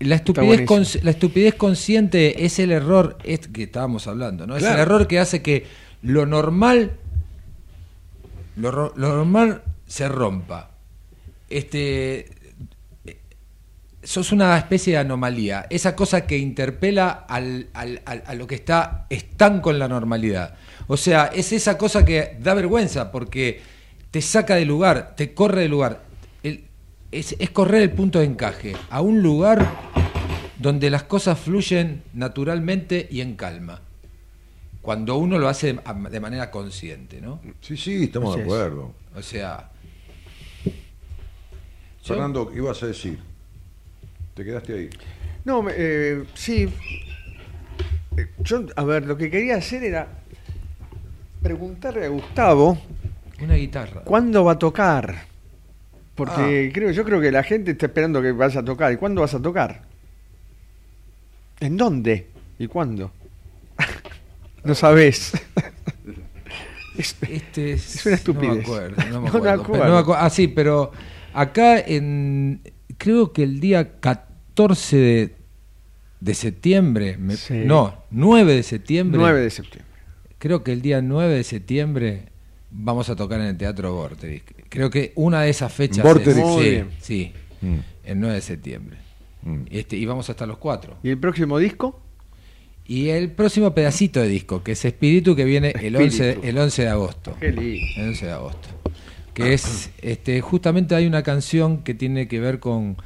La 0.00 0.14
estupidez, 0.16 1.02
la 1.02 1.10
estupidez 1.10 1.54
consciente 1.54 2.44
es 2.44 2.58
el 2.60 2.70
error 2.70 3.18
es 3.24 3.48
que 3.48 3.64
estábamos 3.64 4.06
hablando, 4.06 4.46
¿no? 4.46 4.54
Es 4.56 4.60
Claro. 4.62 4.76
el 4.76 4.80
error 4.82 5.06
que 5.08 5.18
hace 5.18 5.42
que 5.42 5.66
lo 6.02 6.24
normal, 6.24 6.92
lo, 8.56 8.70
ro- 8.70 8.92
lo 8.96 9.08
normal 9.16 9.62
se 9.86 10.08
rompa. 10.08 10.70
Este, 11.50 12.30
sos 14.08 14.32
una 14.32 14.56
especie 14.56 14.94
de 14.94 15.00
anomalía, 15.00 15.66
esa 15.68 15.94
cosa 15.94 16.26
que 16.26 16.38
interpela 16.38 17.10
al- 17.28 17.66
al- 17.74 18.00
al- 18.06 18.22
a 18.26 18.34
lo 18.34 18.46
que 18.46 18.54
está 18.54 19.04
estanco 19.10 19.70
en 19.70 19.78
la 19.78 19.86
normalidad. 19.86 20.54
O 20.86 20.96
sea, 20.96 21.26
es 21.26 21.52
esa 21.52 21.76
cosa 21.76 22.06
que 22.06 22.38
da 22.40 22.54
vergüenza 22.54 23.12
porque 23.12 23.60
te 24.10 24.22
saca 24.22 24.54
de 24.54 24.64
lugar, 24.64 25.14
te 25.14 25.34
corre 25.34 25.60
de 25.60 25.68
lugar. 25.68 26.00
El- 26.42 26.64
es, 27.12 27.36
es 27.38 27.50
correr 27.50 27.82
el 27.82 27.90
punto 27.90 28.18
de 28.20 28.24
encaje 28.24 28.74
a 28.88 29.02
un 29.02 29.22
lugar 29.22 29.68
donde 30.58 30.88
las 30.88 31.02
cosas 31.02 31.38
fluyen 31.38 32.02
naturalmente 32.14 33.06
y 33.10 33.20
en 33.20 33.36
calma. 33.36 33.82
Cuando 34.80 35.16
uno 35.18 35.38
lo 35.38 35.48
hace 35.50 35.74
de- 36.10 36.20
manera 36.20 36.50
consciente, 36.50 37.20
¿no? 37.20 37.40
Sí, 37.60 37.76
sí, 37.76 38.04
estamos 38.04 38.30
Así 38.30 38.38
de 38.40 38.46
es. 38.46 38.52
acuerdo. 38.54 38.94
O 39.14 39.20
sea, 39.20 39.68
Fernando, 42.02 42.48
¿qué 42.48 42.56
ibas 42.56 42.82
a 42.82 42.86
decir? 42.86 43.27
Te 44.38 44.44
quedaste 44.44 44.72
ahí. 44.72 44.90
No, 45.44 45.66
eh, 45.68 46.22
sí. 46.34 46.68
Eh, 48.16 48.26
Yo, 48.38 48.66
a 48.76 48.84
ver, 48.84 49.04
lo 49.04 49.16
que 49.16 49.28
quería 49.32 49.56
hacer 49.56 49.82
era 49.82 50.06
preguntarle 51.42 52.04
a 52.06 52.08
Gustavo 52.08 52.78
una 53.42 53.54
guitarra. 53.56 54.02
cuándo 54.04 54.44
va 54.44 54.52
a 54.52 54.58
tocar. 54.60 55.24
Porque 56.14 56.68
Ah. 56.68 56.72
creo, 56.72 56.92
yo 56.92 57.04
creo 57.04 57.20
que 57.20 57.32
la 57.32 57.42
gente 57.42 57.72
está 57.72 57.86
esperando 57.86 58.22
que 58.22 58.30
vayas 58.30 58.58
a 58.58 58.64
tocar. 58.64 58.92
¿Y 58.92 58.96
cuándo 58.96 59.22
vas 59.22 59.34
a 59.34 59.42
tocar? 59.42 59.82
¿En 61.58 61.76
dónde? 61.76 62.28
¿Y 62.60 62.68
cuándo? 62.68 63.10
no 64.62 64.74
sabes. 64.76 65.32
Es- 66.96 67.16
Este 67.28 67.72
Es 67.72 68.06
una 68.06 68.14
estupidez. 68.14 68.48
No 68.48 68.54
me 68.54 68.62
acuerdo. 68.62 68.96
No 68.96 69.04
me 69.04 69.10
No 69.10 69.20
me 69.20 69.28
acuerdo, 69.30 69.50
acuerdo. 69.50 69.72
pero 69.72 69.84
no 69.86 69.94
me 69.94 69.98
acuerdo. 70.00 70.22
Ah, 70.22 70.30
sí, 70.30 70.46
pero 70.46 70.92
acá 71.34 71.80
en. 71.80 72.60
Creo 72.98 73.32
que 73.32 73.44
el 73.44 73.58
día 73.60 74.00
14 74.00 74.27
de, 74.66 75.34
de 76.20 76.34
septiembre. 76.34 77.16
me- 77.18 77.36
Sí. 77.36 77.62
No, 77.64 78.02
9 78.10 78.54
de 78.54 78.62
septiembre. 78.62 79.18
9 79.20 79.40
de 79.40 79.50
septiembre. 79.50 79.88
Creo 80.38 80.62
que 80.64 80.72
el 80.72 80.82
día 80.82 81.00
9 81.02 81.34
de 81.34 81.44
septiembre 81.44 82.24
vamos 82.70 83.08
a 83.08 83.16
tocar 83.16 83.40
en 83.40 83.46
el 83.46 83.56
Teatro 83.56 83.92
Vorterix. 83.94 84.44
Creo 84.68 84.90
que 84.90 85.12
una 85.16 85.42
de 85.42 85.50
esas 85.50 85.72
fechas. 85.72 86.04
Vorterix. 86.04 86.36
es- 86.38 86.44
Muy 86.44 86.62
sí, 86.64 86.70
bien. 86.70 86.88
sí, 87.00 87.32
Mm. 87.60 87.76
el 88.04 88.20
9 88.20 88.34
de 88.36 88.40
septiembre. 88.40 88.96
Mm. 89.42 89.62
Este, 89.70 89.96
y 89.96 90.04
vamos 90.06 90.28
hasta 90.30 90.46
los 90.46 90.58
4. 90.58 90.98
¿Y 91.02 91.10
el 91.10 91.18
próximo 91.18 91.58
disco? 91.58 92.00
Y 92.86 93.08
el 93.10 93.30
próximo 93.32 93.74
pedacito 93.74 94.20
de 94.20 94.28
disco, 94.28 94.62
que 94.62 94.72
es 94.72 94.84
Espíritu, 94.84 95.36
que 95.36 95.44
viene 95.44 95.72
el 95.80 95.94
11, 95.96 96.22
de- 96.22 96.28
Espíritu. 96.30 96.48
el 96.48 96.58
11 96.58 96.82
de 96.82 96.88
agosto. 96.88 97.36
Qué 97.38 97.52
lindo. 97.52 97.86
El 97.96 98.08
11 98.08 98.26
de 98.26 98.32
agosto. 98.32 98.68
Que 99.34 99.52
es, 99.54 99.90
este, 100.02 100.40
justamente 100.40 100.94
hay 100.94 101.06
una 101.06 101.22
canción 101.22 101.82
que 101.84 101.94
tiene 101.94 102.26
que 102.28 102.40
ver 102.40 102.58
con, 102.60 102.96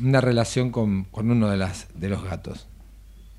una 0.00 0.20
relación 0.20 0.70
con, 0.70 1.04
con 1.04 1.30
uno 1.30 1.48
de, 1.48 1.56
las, 1.56 1.86
de 1.94 2.08
los 2.08 2.22
gatos, 2.24 2.66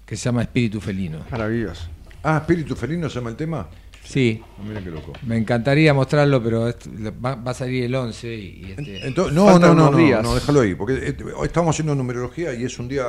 que 0.05 0.15
se 0.15 0.23
llama 0.25 0.41
Espíritu 0.41 0.79
Felino. 0.81 1.19
Maravilloso. 1.31 1.87
Ah, 2.23 2.37
Espíritu 2.37 2.75
Felino 2.75 3.09
se 3.09 3.15
llama 3.15 3.29
el 3.29 3.35
tema. 3.35 3.67
Sí, 4.03 4.41
Ah, 4.41 4.61
Mira 4.65 4.81
qué 4.81 4.89
loco. 4.89 5.11
me 5.25 5.35
encantaría 5.37 5.93
mostrarlo, 5.93 6.41
pero 6.41 6.73
va, 7.23 7.35
va 7.35 7.51
a 7.51 7.53
salir 7.53 7.83
el 7.83 7.93
11 7.93 8.35
y, 8.35 8.39
y 8.39 8.71
este- 8.71 9.05
Entonces, 9.07 9.33
no, 9.33 9.59
no, 9.59 9.73
no, 9.73 9.91
no, 9.91 9.97
días. 9.97 10.23
no, 10.23 10.33
déjalo 10.33 10.61
ahí, 10.61 10.75
porque 10.75 10.93
eh, 11.09 11.17
hoy 11.35 11.47
estamos 11.47 11.75
haciendo 11.75 11.93
numerología 11.93 12.53
y 12.53 12.63
es 12.63 12.79
un 12.79 12.87
día, 12.87 13.05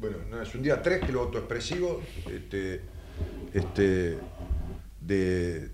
bueno, 0.00 0.18
no, 0.30 0.40
es 0.40 0.54
un 0.54 0.62
día 0.62 0.80
3 0.80 1.00
que 1.04 1.10
lo 1.12 1.22
autoexpresivo, 1.22 2.00
este, 2.32 2.80
este, 3.52 4.18
de, 5.00 5.70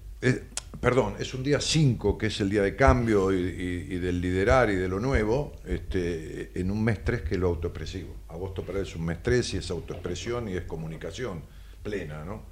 perdón, 0.83 1.15
es 1.21 1.33
un 1.33 1.45
día 1.45 1.61
5 1.61 2.19
que 2.19 2.27
es 2.27 2.41
el 2.41 2.51
día 2.51 2.63
de 2.63 2.75
cambio 2.75 3.33
y, 3.33 3.37
y- 3.37 3.87
y 3.95 3.99
del 4.01 4.21
liderar 4.21 4.69
y 4.69 4.75
de 4.75 4.89
lo 4.89 4.99
nuevo, 4.99 5.53
este, 5.65 6.51
en 6.59 6.73
un 6.73 6.83
mes 6.83 7.05
3 7.05 7.23
que 7.23 7.37
es 7.37 7.41
lo 7.41 7.47
autoexpresivo. 7.49 8.17
Agosto 8.29 8.65
para 8.65 8.81
él 8.81 8.87
es 8.87 8.97
un 8.97 9.05
mes 9.05 9.23
3 9.23 9.55
y 9.55 9.59
es 9.59 9.71
autoexpresión 9.71 10.49
y 10.49 10.55
es 10.55 10.63
comunicación 10.65 11.43
plena, 11.85 12.25
¿no? 12.25 12.43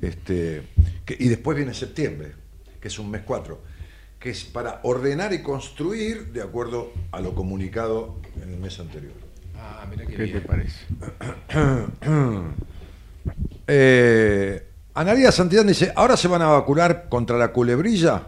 Este, 0.00 0.62
que- 1.04 1.16
y 1.18 1.26
después 1.28 1.56
viene 1.56 1.74
septiembre, 1.74 2.32
que 2.80 2.86
es 2.88 2.98
un 3.00 3.10
mes 3.10 3.22
4 3.26 3.60
que 4.20 4.30
es 4.30 4.44
para 4.44 4.78
ordenar 4.84 5.32
y 5.32 5.42
construir 5.42 6.26
de 6.32 6.42
acuerdo 6.42 6.92
a 7.10 7.20
lo 7.20 7.34
comunicado 7.34 8.20
en 8.40 8.50
el 8.50 8.60
mes 8.60 8.78
anterior. 8.78 9.12
Ah, 9.56 9.84
mira 9.90 10.06
qué 10.06 10.14
¿Qué 10.14 10.22
bien. 10.22 10.40
te 10.40 10.46
parece? 10.46 10.78
Eh, 13.66 14.62
Analia 14.94 15.32
Santillán 15.32 15.66
dice, 15.66 15.92
¿ahora 15.94 16.16
se 16.16 16.28
van 16.28 16.42
a 16.42 16.46
vacunar 16.48 17.08
contra 17.08 17.38
la 17.38 17.52
culebrilla? 17.52 18.22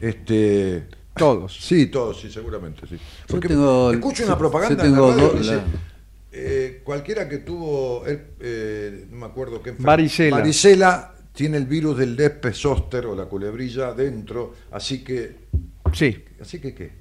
Este, 0.00 0.84
Todos. 1.16 1.56
sí, 1.60 1.86
todos, 1.86 2.20
sí, 2.20 2.30
seguramente, 2.30 2.86
sí. 2.86 2.96
Porque 3.26 3.48
tengo- 3.48 3.92
escucho 3.92 4.24
una 4.24 4.38
propaganda 4.38 4.84
yo 4.84 4.88
en 4.88 4.92
la 4.92 4.96
tengo 4.96 5.10
radio 5.10 5.22
dos- 5.24 5.32
que 5.32 5.38
dice, 5.40 5.54
la- 5.56 5.62
eh, 6.32 6.80
cualquiera 6.84 7.28
que 7.28 7.38
tuvo, 7.38 8.06
her- 8.06 8.34
eh, 8.40 9.06
no 9.10 9.16
me 9.18 9.26
acuerdo 9.26 9.62
qué 9.62 9.70
enfermedad, 9.70 9.92
Varicela. 9.92 10.36
varicela 10.38 11.14
tiene 11.34 11.56
el 11.56 11.66
virus 11.66 11.98
del 11.98 12.18
herpes 12.18 12.56
zóster 12.56 13.06
o 13.06 13.14
la 13.16 13.24
culebrilla 13.24 13.92
dentro, 13.92 14.54
así 14.70 15.02
que, 15.02 15.36
Sí. 15.92 16.24
así 16.40 16.60
que 16.60 16.72
qué, 16.74 16.92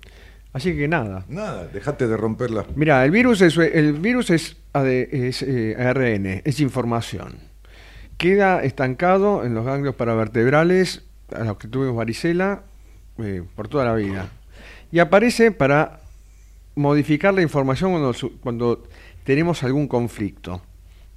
Así 0.52 0.76
que 0.76 0.88
nada. 0.88 1.26
nada, 1.30 1.68
dejate 1.68 2.07
de 2.07 2.18
romper 2.18 2.49
las 2.49 2.66
Mira, 2.76 3.06
el 3.06 3.11
virus 3.11 3.41
es, 3.41 3.56
el 3.56 3.94
virus 3.94 4.32
es, 4.32 4.57
AD 4.74 5.07
es, 5.28 5.44
eh, 5.44 5.76
ARN, 5.78 6.41
es 6.44 6.60
información. 6.60 7.38
Queda 8.20 8.62
estancado 8.64 9.46
en 9.46 9.54
los 9.54 9.66
ganglios 9.66 9.96
paravertebrales, 9.96 11.04
a 11.34 11.46
los 11.46 11.58
que 11.58 11.70
tuvimos 11.70 11.96
varicela, 11.96 12.64
eh, 13.18 13.44
por 13.56 13.70
toda 13.70 13.86
la 13.86 13.96
vida. 13.96 14.28
Y 14.91 15.00
aparece 15.00 15.54
para 15.54 16.02
modificar 16.76 17.34
la 17.34 17.41
información 17.41 17.91
cuando, 17.91 18.14
cuando 18.41 18.84
tenemos 19.24 19.64
algún 19.64 19.88
conflicto. 19.88 20.62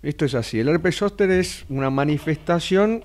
Esto 0.01 0.27
es 0.27 0.37
así. 0.37 0.61
El 0.61 0.69
herpes 0.69 0.97
zóster 0.97 1.29
es 1.33 1.65
una 1.69 1.91
manifestación 1.91 3.03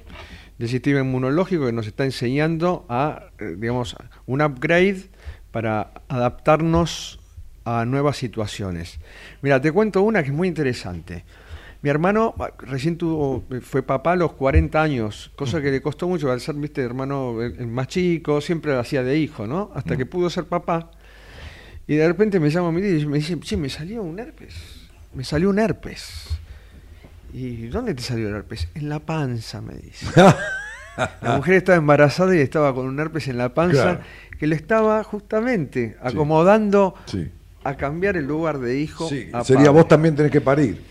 del 0.59 0.69
sistema 0.69 0.99
inmunológico 0.99 1.65
que 1.65 1.71
nos 1.71 1.87
está 1.87 2.05
enseñando 2.05 2.85
a, 2.89 3.31
eh, 3.39 3.55
digamos, 3.57 3.95
un 4.27 4.43
upgrade 4.43 5.09
para 5.49 5.89
adaptarnos 6.07 7.19
a 7.65 7.83
nuevas 7.83 8.17
situaciones. 8.17 8.99
Mira, 9.41 9.59
te 9.59 9.71
cuento 9.71 10.03
una 10.03 10.21
que 10.21 10.29
es 10.29 10.35
muy 10.35 10.47
interesante. 10.47 11.25
Mi 11.81 11.89
hermano 11.89 12.33
ah, 12.39 12.51
recién 12.59 12.97
tuvo, 12.97 13.43
fue 13.61 13.83
papá 13.83 14.13
a 14.13 14.15
los 14.15 14.33
40 14.33 14.81
años, 14.81 15.31
cosa 15.35 15.61
que 15.61 15.69
le 15.71 15.81
costó 15.81 16.07
mucho 16.07 16.31
al 16.31 16.41
ser, 16.41 16.55
viste, 16.55 16.81
hermano 16.81 17.41
el, 17.41 17.55
el 17.59 17.67
más 17.67 17.87
chico, 17.87 18.41
siempre 18.41 18.71
lo 18.73 18.79
hacía 18.79 19.03
de 19.03 19.17
hijo, 19.17 19.45
¿no? 19.47 19.71
Hasta 19.75 19.95
que 19.95 20.05
pudo 20.05 20.29
ser 20.29 20.45
papá. 20.45 20.89
Y 21.87 21.95
de 21.95 22.07
repente 22.07 22.39
me 22.39 22.49
llama 22.49 22.71
mi 22.71 22.81
tío 22.81 22.97
y 22.97 23.05
me 23.05 23.17
dice, 23.17 23.39
che, 23.39 23.55
me 23.57 23.69
salió 23.69 24.01
un 24.03 24.19
herpes. 24.19 24.53
Me 25.13 25.23
salió 25.23 25.49
un 25.49 25.59
herpes. 25.59 26.25
¿Y 27.33 27.67
dónde 27.67 27.93
te 27.93 28.01
salió 28.01 28.27
el 28.29 28.35
herpes? 28.35 28.67
En 28.75 28.89
la 28.89 28.99
panza, 28.99 29.61
me 29.61 29.75
dice. 29.75 30.05
La 31.21 31.35
mujer 31.37 31.53
estaba 31.53 31.77
embarazada 31.77 32.35
y 32.35 32.39
estaba 32.39 32.73
con 32.73 32.87
un 32.87 32.99
herpes 32.99 33.27
en 33.27 33.37
la 33.37 33.53
panza 33.53 33.83
Claro. 33.83 33.99
que 34.39 34.47
le 34.47 34.55
estaba 34.55 35.03
justamente 35.03 35.95
acomodando 36.01 36.95
Sí. 37.05 37.29
a 37.63 37.77
cambiar 37.77 38.17
el 38.17 38.25
lugar 38.25 38.57
de 38.57 38.79
hijo. 38.79 39.07
Sí, 39.07 39.29
a 39.31 39.43
sería 39.43 39.65
padre. 39.67 39.79
vos 39.79 39.87
también 39.87 40.15
tenés 40.15 40.31
que 40.31 40.41
parir. 40.41 40.81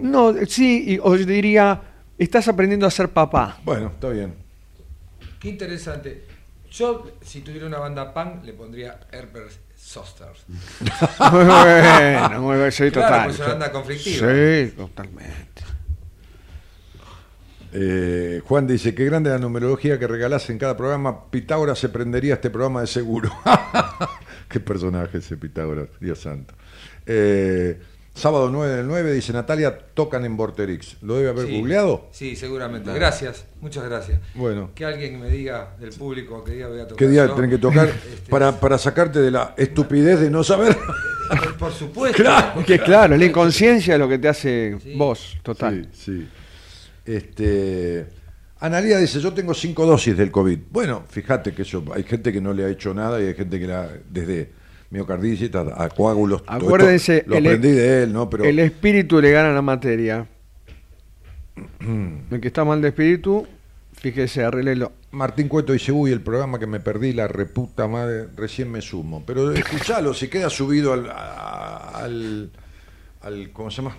No, 0.00 0.34
sí, 0.46 0.84
y, 0.94 0.98
o 0.98 1.16
yo 1.16 1.24
diría, 1.26 1.80
estás 2.18 2.48
aprendiendo 2.48 2.86
a 2.86 2.90
ser 2.90 3.08
papá. 3.08 3.58
Bueno, 3.64 3.88
está 3.94 4.08
bien. 4.08 4.34
Qué 5.40 5.48
interesante. 5.48 6.24
Yo, 6.70 7.10
si 7.20 7.40
tuviera 7.40 7.66
una 7.66 7.78
banda 7.78 8.14
punk, 8.14 8.44
le 8.44 8.52
pondría 8.54 9.00
Herbert 9.10 9.52
Zoster. 9.76 10.28
muy 11.32 11.44
bueno, 11.44 12.40
muy 12.40 12.56
bueno, 12.56 12.70
sí, 12.70 12.90
Claro, 12.90 13.08
total. 13.08 13.24
pues 13.24 13.34
es 13.34 13.40
una 13.40 13.48
banda 13.48 13.72
conflictiva. 13.72 14.28
Sí, 14.32 14.72
totalmente. 14.76 15.62
Eh, 17.74 18.42
Juan 18.44 18.66
dice, 18.66 18.94
qué 18.94 19.04
grande 19.06 19.30
la 19.30 19.38
numerología 19.38 19.98
que 19.98 20.06
regalás 20.06 20.48
en 20.50 20.58
cada 20.58 20.76
programa. 20.76 21.30
Pitágoras 21.30 21.78
se 21.78 21.88
prendería 21.88 22.34
este 22.34 22.50
programa 22.50 22.82
de 22.82 22.86
seguro. 22.86 23.30
qué 24.48 24.60
personaje 24.60 25.18
ese 25.18 25.36
Pitágoras, 25.36 25.88
Dios 25.98 26.20
santo. 26.20 26.54
Eh, 27.06 27.80
sábado 28.14 28.50
9 28.50 28.76
del 28.76 28.86
9, 28.86 29.12
dice 29.12 29.32
Natalia, 29.32 29.78
tocan 29.94 30.24
en 30.24 30.36
Vorterix. 30.36 30.96
¿Lo 31.02 31.16
debe 31.16 31.30
haber 31.30 31.46
Sí. 31.46 31.58
googleado? 31.58 32.08
Sí, 32.12 32.36
seguramente. 32.36 32.92
Gracias, 32.92 33.46
muchas 33.60 33.84
gracias. 33.84 34.20
Bueno. 34.34 34.70
Que 34.74 34.84
alguien 34.84 35.20
me 35.20 35.28
diga 35.30 35.74
del 35.80 35.90
público 35.90 36.42
qué 36.44 36.52
día 36.52 36.68
voy 36.68 36.78
a 36.80 36.82
tocar. 36.84 36.96
¿Qué 36.98 37.08
día 37.08 37.26
yo. 37.26 37.34
tenés 37.34 37.50
que 37.50 37.58
tocar 37.58 37.88
Este, 38.12 38.30
para, 38.30 38.52
para 38.60 38.76
sacarte 38.78 39.20
de 39.20 39.30
la 39.30 39.54
estupidez 39.56 40.20
de 40.20 40.30
no 40.30 40.44
saber? 40.44 40.76
por- 40.76 41.56
Por 41.56 41.72
supuesto. 41.72 42.22
Es 42.58 42.66
que 42.66 42.78
claro, 42.78 43.16
la 43.16 43.24
inconsciencia 43.24 43.94
es 43.94 43.98
lo 44.00 44.08
que 44.08 44.18
te 44.18 44.28
hace 44.28 44.76
Sí. 44.82 44.94
vos, 44.96 45.38
total. 45.42 45.88
Sí, 45.92 46.12
sí. 46.20 46.28
Este, 47.04 48.06
Analia 48.60 48.98
dice, 48.98 49.18
yo 49.20 49.32
tengo 49.32 49.54
cinco 49.54 49.84
dosis 49.86 50.16
del 50.16 50.30
COVID. 50.30 50.58
Bueno, 50.70 51.04
fíjate 51.08 51.52
que 51.52 51.62
eso, 51.62 51.82
hay 51.94 52.04
gente 52.04 52.32
que 52.32 52.40
no 52.40 52.52
le 52.52 52.64
ha 52.64 52.68
hecho 52.68 52.94
nada 52.94 53.20
y 53.20 53.26
hay 53.26 53.34
gente 53.34 53.58
que 53.58 53.66
la, 53.66 53.88
desde 54.08 54.50
miocarditis 54.92 55.52
a, 55.54 55.84
a 55.84 55.88
coágulos, 55.88 56.44
todo 56.44 56.54
esto 56.56 56.66
Acuérdense, 56.66 57.24
lo 57.26 57.36
el- 57.36 57.46
aprendí 57.46 57.70
de 57.70 58.02
él, 58.04 58.12
¿no? 58.12 58.28
Pero 58.30 58.44
El 58.44 58.58
espíritu 58.60 59.20
le 59.20 59.32
gana 59.32 59.50
a 59.50 59.54
la 59.54 59.62
materia. 59.62 60.26
el 62.30 62.40
que 62.40 62.48
está 62.48 62.64
mal 62.64 62.80
de 62.80 62.88
espíritu, 62.88 63.46
fíjese, 63.94 64.44
arreglelo. 64.44 64.92
Martín 65.10 65.48
Cueto 65.48 65.72
dice, 65.72 65.92
uy, 65.92 66.12
el 66.12 66.20
programa 66.20 66.58
que 66.58 66.66
me 66.66 66.78
perdí, 66.80 67.12
la 67.12 67.26
reputa 67.28 67.86
madre, 67.88 68.28
recién 68.36 68.70
me 68.70 68.80
sumo. 68.80 69.22
Pero 69.26 69.50
escuchalo, 69.52 70.14
si 70.14 70.28
queda 70.28 70.48
subido 70.50 70.92
al, 70.92 71.10
al, 71.10 72.50
al- 73.22 73.50
¿cómo 73.52 73.70
se 73.70 73.82
llama? 73.82 73.96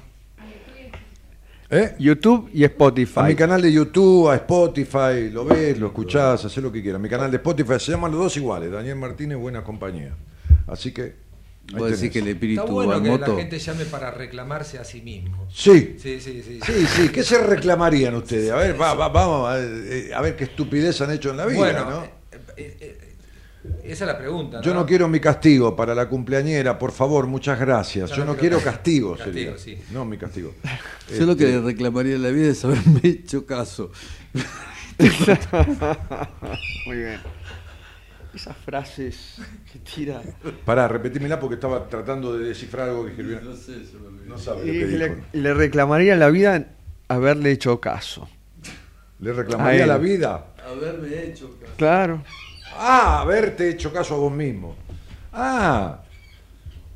¿Eh? 1.69 1.95
YouTube 1.97 2.49
y 2.53 2.63
Spotify. 2.65 3.19
A 3.21 3.23
mi 3.23 3.35
canal 3.35 3.59
de 3.61 3.71
YouTube, 3.73 4.29
a 4.29 4.35
Spotify, 4.35 5.31
lo 5.31 5.43
ves, 5.43 5.79
lo 5.79 5.87
escuchás, 5.87 6.45
haces 6.45 6.61
lo 6.63 6.71
que 6.71 6.83
quieras. 6.83 7.01
Mi 7.01 7.09
canal 7.09 7.31
de 7.31 7.37
Spotify 7.37 7.79
se 7.79 7.91
llaman 7.91 8.11
los 8.11 8.19
dos 8.19 8.37
iguales, 8.37 8.71
Daniel 8.71 8.95
Martínez, 8.97 9.37
buena 9.39 9.63
compañía. 9.63 10.13
Así 10.68 10.91
que. 10.91 11.22
Vos 11.77 11.90
decís 11.91 12.11
que 12.11 12.19
el 12.19 12.27
espíritu 12.27 12.60
Está 12.61 12.73
bueno 12.73 13.02
que 13.02 13.10
moto. 13.10 13.31
la 13.34 13.40
gente 13.40 13.57
llame 13.57 13.85
para 13.85 14.11
reclamarse 14.11 14.77
a 14.80 14.84
sí 14.84 15.02
mismo. 15.02 15.48
Sí. 15.49 15.95
Sí, 15.98 16.19
sí, 16.19 16.44
sí. 16.45 16.60
Sí, 16.61 16.85
sí, 16.85 17.10
¿qué 17.10 17.23
se 17.23 17.38
reclamarían 17.41 18.14
ustedes? 18.15 18.52
A 18.52 18.57
ver, 18.57 18.80
va- 18.80 18.94
va- 18.95 19.07
vamos 19.07 19.49
a, 19.49 19.60
eh, 19.61 20.11
a 20.14 20.19
ver 20.22 20.35
qué 20.35 20.44
estupidez 20.44 20.99
han 20.99 21.11
hecho 21.11 21.30
en 21.31 21.38
la 21.38 21.45
vida, 21.45 21.57
bueno, 21.57 21.90
¿no? 21.90 22.03
eh, 22.03 22.10
eh, 22.57 22.99
esa 23.85 24.03
es 24.03 24.07
la 24.07 24.18
pregunta. 24.18 24.60
Yo 24.61 24.73
no 24.73 24.85
quiero 24.85 25.07
mi 25.07 25.22
castigo 25.22 25.73
para 25.73 25.95
la 25.95 26.10
cumpleañera, 26.10 26.77
por 26.77 26.91
favor, 26.91 27.27
muchas 27.27 27.57
gracias. 27.57 28.10
Yo 28.10 28.18
Yo 28.18 28.26
no 28.26 28.34
no 28.34 28.38
quiero 28.38 28.60
castigo, 28.60 29.15
castigo, 29.15 29.57
sería. 29.57 29.57
sí. 29.57 29.77
No, 29.91 30.03
mi 30.03 30.18
castigo. 30.18 30.53
Yo 31.18 31.26
lo 31.26 31.38
que 31.38 31.45
Este, 31.45 31.56
le 31.60 31.61
reclamaría 31.61 32.15
en 32.15 32.23
la 32.23 32.30
vida 32.30 32.52
es 32.52 32.65
haberme 32.65 32.99
hecho 33.03 33.45
caso. 33.45 33.90
Muy 36.85 36.98
bien. 36.98 37.19
Esas 38.34 38.57
frases 38.57 39.35
que 39.72 39.80
tira. 39.80 40.22
Pará, 40.65 40.88
repetímela 40.88 41.39
porque 41.39 41.55
estaba 41.55 41.88
tratando 41.88 42.35
de 42.35 42.45
descifrar 42.45 42.89
algo 42.89 43.05
que 43.05 43.11
escribió. 43.11 43.41
No 43.41 43.55
sé, 43.55 43.85
se 43.85 43.97
me. 43.97 44.26
No 44.26 44.38
sabe 44.38 44.65
lo 44.65 44.72
que 44.72 44.97
le, 44.97 45.10
dijo. 45.10 45.22
le 45.34 45.53
reclamaría 45.53 46.14
en 46.14 46.19
la 46.19 46.30
vida 46.30 46.68
haberle 47.07 47.51
hecho 47.51 47.80
caso. 47.80 48.27
¿Le 49.19 49.34
reclamaría 49.34 49.85
la 49.85 49.97
vida? 49.97 50.47
Haberme 50.65 51.23
hecho 51.23 51.57
caso. 51.60 51.73
Claro. 51.77 52.23
Ah, 52.76 53.22
haberte 53.22 53.69
hecho 53.69 53.93
caso 53.93 54.15
a 54.15 54.18
vos 54.18 54.34
mismo. 54.34 54.76
Ah, 55.31 56.01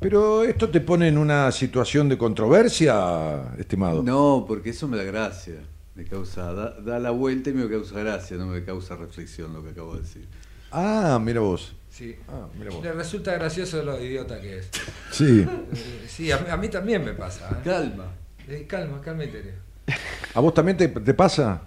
pero 0.00 0.44
esto 0.44 0.68
te 0.68 0.80
pone 0.80 1.08
en 1.08 1.18
una 1.18 1.50
situación 1.52 2.08
de 2.08 2.18
controversia, 2.18 3.54
estimado. 3.58 4.02
No, 4.02 4.44
porque 4.46 4.70
eso 4.70 4.88
me 4.88 4.96
da 4.96 5.04
gracia. 5.04 5.54
Me 5.94 6.04
causa, 6.04 6.52
da, 6.52 6.80
da 6.80 6.98
la 6.98 7.10
vuelta 7.10 7.50
y 7.50 7.54
me 7.54 7.68
causa 7.68 7.98
gracia, 7.98 8.36
no 8.36 8.46
me 8.46 8.64
causa 8.64 8.94
reflexión 8.94 9.52
lo 9.52 9.64
que 9.64 9.70
acabo 9.70 9.94
de 9.94 10.02
decir. 10.02 10.28
Ah, 10.70 11.18
mira 11.22 11.40
vos. 11.40 11.74
Sí. 11.90 12.16
Ah, 12.28 12.46
mira 12.58 12.70
vos. 12.70 12.82
Le 12.84 12.92
resulta 12.92 13.34
gracioso 13.34 13.82
lo 13.82 14.02
idiota 14.02 14.40
que 14.40 14.58
es. 14.58 14.70
Sí. 15.10 15.40
Eh, 15.48 16.04
Sí, 16.08 16.30
a, 16.32 16.38
mí- 16.38 16.50
a 16.50 16.56
mí 16.56 16.68
también 16.68 17.04
me 17.04 17.12
pasa. 17.12 17.48
¿eh? 17.52 17.56
Calma. 17.64 18.06
Eh, 18.48 18.66
calma, 18.68 19.00
calma, 19.00 19.24
Tere. 19.24 19.54
¿A 20.34 20.40
vos 20.40 20.52
también 20.54 20.76
te, 20.76 20.88
te 20.88 21.14
pasa? 21.14 21.62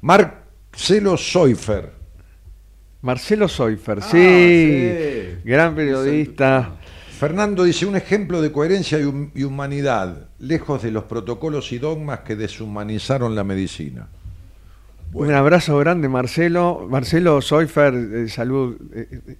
Marcelo 0.00 1.16
Soifer. 1.16 1.90
Marcelo 3.02 3.48
Soifer, 3.48 3.98
Ah, 4.00 4.08
sí. 4.10 4.18
sí. 4.18 5.38
Gran 5.44 5.74
periodista. 5.74 6.72
Fernando 7.18 7.64
dice, 7.64 7.84
un 7.86 7.96
ejemplo 7.96 8.40
de 8.40 8.50
coherencia 8.50 8.98
y, 8.98 9.04
hum- 9.04 9.30
y 9.34 9.44
humanidad, 9.44 10.28
lejos 10.38 10.82
de 10.82 10.90
los 10.90 11.04
protocolos 11.04 11.70
y 11.72 11.78
dogmas 11.78 12.20
que 12.20 12.34
deshumanizaron 12.36 13.34
la 13.34 13.44
medicina. 13.44 14.08
Un 15.12 15.32
abrazo 15.32 15.76
grande, 15.78 16.08
Marcelo. 16.08 16.86
Marcelo 16.88 17.40
Soifer, 17.42 17.94
eh, 17.94 18.28
salud. 18.28 18.76
eh, 18.94 19.08
eh, 19.26 19.36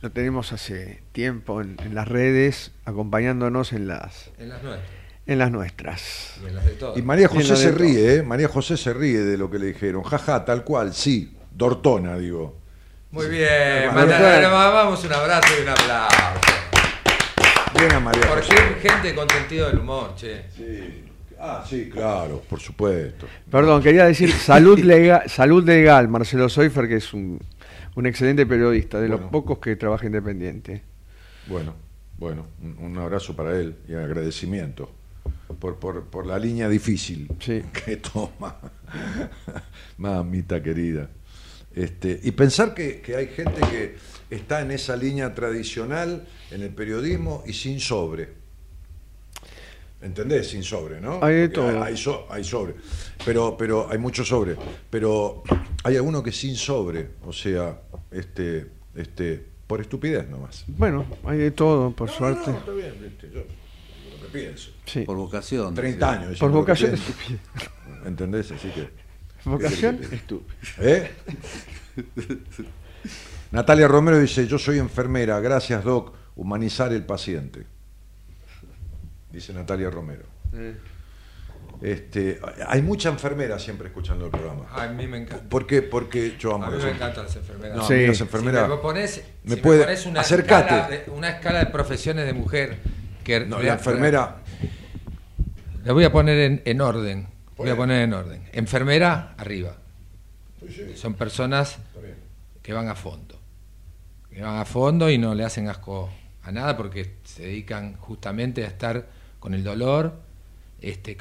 lo 0.00 0.10
tenemos 0.12 0.52
hace 0.52 1.02
tiempo 1.12 1.60
en, 1.60 1.76
en 1.82 1.94
las 1.94 2.06
redes, 2.06 2.70
acompañándonos 2.84 3.72
en 3.72 3.88
las, 3.88 4.30
En 4.38 4.48
las 4.48 4.62
nuestras 4.62 4.88
en 5.26 5.38
las 5.38 5.50
nuestras. 5.50 6.34
y 6.42 6.46
en 6.46 6.54
las 6.54 6.64
de 6.64 6.70
todos. 6.72 6.96
Y 6.98 7.02
María 7.02 7.28
José 7.28 7.56
se 7.56 7.72
ríe, 7.72 8.14
¿eh? 8.16 8.22
María 8.22 8.48
José 8.48 8.76
se 8.76 8.94
ríe 8.94 9.18
de 9.18 9.36
lo 9.36 9.50
que 9.50 9.58
le 9.58 9.66
dijeron. 9.66 10.02
Jaja, 10.02 10.44
tal 10.44 10.62
cual, 10.64 10.94
sí. 10.94 11.36
Dortona, 11.50 12.16
digo. 12.16 12.56
Muy 13.10 13.26
bien, 13.28 13.90
bueno. 13.92 14.12
vamos 14.50 15.04
un 15.04 15.12
abrazo 15.12 15.48
y 15.58 15.62
un 15.62 15.68
aplauso. 15.70 16.52
Bien 17.78 17.92
a 17.92 18.00
María 18.00 18.22
Por 18.28 18.38
José. 18.42 18.54
fin, 18.56 18.90
gente 18.90 19.14
con 19.14 19.28
sentido 19.28 19.66
del 19.68 19.78
humor, 19.80 20.14
che. 20.16 20.44
Sí. 20.56 21.04
Ah, 21.40 21.64
sí, 21.68 21.88
claro, 21.88 22.42
por 22.48 22.60
supuesto. 22.60 23.26
Perdón, 23.50 23.82
quería 23.82 24.04
decir 24.06 24.30
salud 24.50 24.78
legal, 24.80 25.22
salud 25.28 25.64
legal, 25.64 26.08
Marcelo 26.08 26.48
Soifer, 26.48 26.88
que 26.88 26.96
es 26.96 27.12
un, 27.14 27.38
un 27.94 28.06
excelente 28.06 28.44
periodista, 28.46 29.00
de 29.00 29.08
los 29.08 29.20
pocos 29.20 29.58
que 29.58 29.76
trabaja 29.76 30.06
independiente. 30.06 30.82
Bueno, 31.46 31.74
bueno, 32.18 32.46
un, 32.62 32.76
un 32.84 32.98
abrazo 32.98 33.36
para 33.36 33.56
él 33.58 33.76
y 33.88 33.94
agradecimiento 33.94 34.90
por, 35.60 35.76
por, 35.78 36.04
por 36.06 36.26
la 36.26 36.38
línea 36.38 36.68
difícil 36.68 37.28
Sí. 37.40 37.62
que 37.84 37.96
toma. 37.98 38.56
Mamita 39.98 40.62
querida. 40.62 41.08
Este, 41.74 42.18
y 42.22 42.32
pensar 42.32 42.74
que, 42.74 43.00
que 43.00 43.14
hay 43.16 43.28
gente 43.28 43.60
que 43.70 43.96
está 44.34 44.60
en 44.62 44.72
esa 44.72 44.96
línea 44.96 45.34
tradicional 45.34 46.26
en 46.50 46.62
el 46.62 46.70
periodismo 46.70 47.44
y 47.46 47.52
sin 47.52 47.78
sobre. 47.80 48.30
¿Entendés? 50.00 50.48
Sin 50.50 50.62
sobre, 50.62 51.00
¿no? 51.00 51.18
Hay 51.22 51.34
de 51.34 51.48
todo. 51.48 51.82
Hay, 51.82 51.96
so- 51.96 52.26
hay 52.30 52.44
sobre. 52.44 52.74
Pero, 53.24 53.56
pero 53.56 53.90
hay 53.90 53.98
mucho 53.98 54.24
sobre. 54.24 54.56
Pero 54.90 55.42
hay 55.82 55.96
alguno 55.96 56.22
que 56.22 56.30
sin 56.32 56.54
sobre. 56.54 57.10
O 57.26 57.32
sea, 57.32 57.80
este, 58.12 58.66
este, 58.94 59.44
por 59.66 59.80
estupidez 59.80 60.28
nomás. 60.28 60.64
Bueno, 60.68 61.04
hay 61.24 61.38
de 61.38 61.50
todo, 61.50 61.90
por 61.90 62.08
No, 62.08 62.14
suerte. 62.14 62.50
no, 62.50 62.58
está 62.58 62.72
bien, 62.72 62.94
viste, 63.02 63.28
yo 63.32 63.40
lo 63.40 64.26
que 64.26 64.38
pienso. 64.38 64.70
Sí. 64.86 65.00
Por 65.02 65.16
vocación. 65.16 65.74
30 65.74 66.12
sí. 66.12 66.16
años. 66.24 66.38
Por 66.38 66.50
vocación 66.52 66.94
estúpida. 66.94 67.38
¿Entendés? 68.06 68.52
Así 68.52 68.68
que. 68.68 68.88
Vocación 69.44 69.96
¿Qué 69.96 70.02
querés 70.04 70.20
estúpida. 70.20 70.54
¿Eh? 70.78 71.10
Natalia 73.50 73.88
Romero 73.88 74.18
dice: 74.18 74.46
Yo 74.46 74.58
soy 74.58 74.78
enfermera, 74.78 75.40
gracias, 75.40 75.82
Doc. 75.84 76.14
Humanizar 76.36 76.92
el 76.92 77.04
paciente. 77.04 77.66
Dice 79.30 79.52
Natalia 79.52 79.90
Romero. 79.90 80.24
Este, 81.82 82.40
hay 82.66 82.82
mucha 82.82 83.08
enfermera 83.08 83.58
siempre 83.58 83.88
escuchando 83.88 84.24
el 84.24 84.30
programa. 84.32 84.66
A 84.72 84.88
mí 84.88 85.06
me 85.06 85.18
encanta. 85.18 85.48
¿Por 85.48 85.66
qué? 85.66 85.82
Porque 85.82 86.36
yo 86.38 86.54
amo 86.54 86.64
A 86.64 86.70
mí 86.70 86.78
eso. 86.78 86.86
me 86.86 86.92
encantan 86.92 87.24
las 87.24 87.36
enfermeras. 87.36 87.76
No, 87.76 87.86
Sí. 87.86 87.94
a 87.94 87.96
mí 87.98 88.06
las 88.08 88.16
Si 88.16 88.22
enfermeras. 88.24 88.68
me 88.68 88.76
pones, 88.78 89.22
me 89.44 89.54
si 89.56 89.60
puede- 89.60 89.78
me 89.80 89.84
pones 89.84 90.06
una, 90.06 90.20
escala 90.22 90.88
de, 90.88 91.04
una 91.10 91.28
escala 91.30 91.58
de 91.60 91.66
profesiones 91.66 92.26
de 92.26 92.32
mujer 92.32 92.78
que 93.22 93.40
No, 93.40 93.60
la 93.62 93.74
enfermera. 93.74 94.38
La 95.84 95.92
voy 95.92 96.04
a 96.04 96.10
poner 96.12 96.38
en, 96.40 96.62
en 96.64 96.80
orden. 96.80 97.28
Voy 97.56 97.70
a 97.70 97.76
poner 97.76 98.02
en 98.02 98.12
orden. 98.12 98.48
Enfermera, 98.52 99.34
arriba. 99.36 99.76
Son 100.96 101.14
personas 101.14 101.78
que 102.62 102.72
van 102.72 102.88
a 102.88 102.94
fondo. 102.94 103.38
Que 104.30 104.42
van 104.42 104.56
a 104.58 104.64
fondo 104.64 105.10
y 105.10 105.18
no 105.18 105.34
le 105.34 105.44
hacen 105.44 105.68
asco 105.68 106.10
a 106.42 106.50
nada 106.52 106.76
porque 106.76 107.14
se 107.24 107.42
dedican 107.44 107.96
justamente 107.96 108.64
a 108.64 108.68
estar 108.68 109.06
con 109.40 109.54
el 109.54 109.62
dolor, 109.64 110.20
este, 110.80 111.16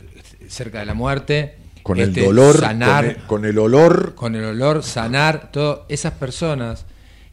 cerca 0.48 0.80
de 0.80 0.86
la 0.86 0.94
muerte. 0.94 1.58
Con 1.84 2.00
el 2.00 2.10
este, 2.10 2.24
dolor, 2.26 2.58
sanar, 2.60 3.06
con 3.06 3.16
el, 3.16 3.28
con 3.28 3.46
el 3.46 3.58
olor. 3.60 4.16
con 4.16 4.36
el 4.36 4.44
olor, 4.44 4.84
sanar, 4.84 5.52
todo, 5.52 5.86
esas 5.88 6.14
personas 6.14 6.86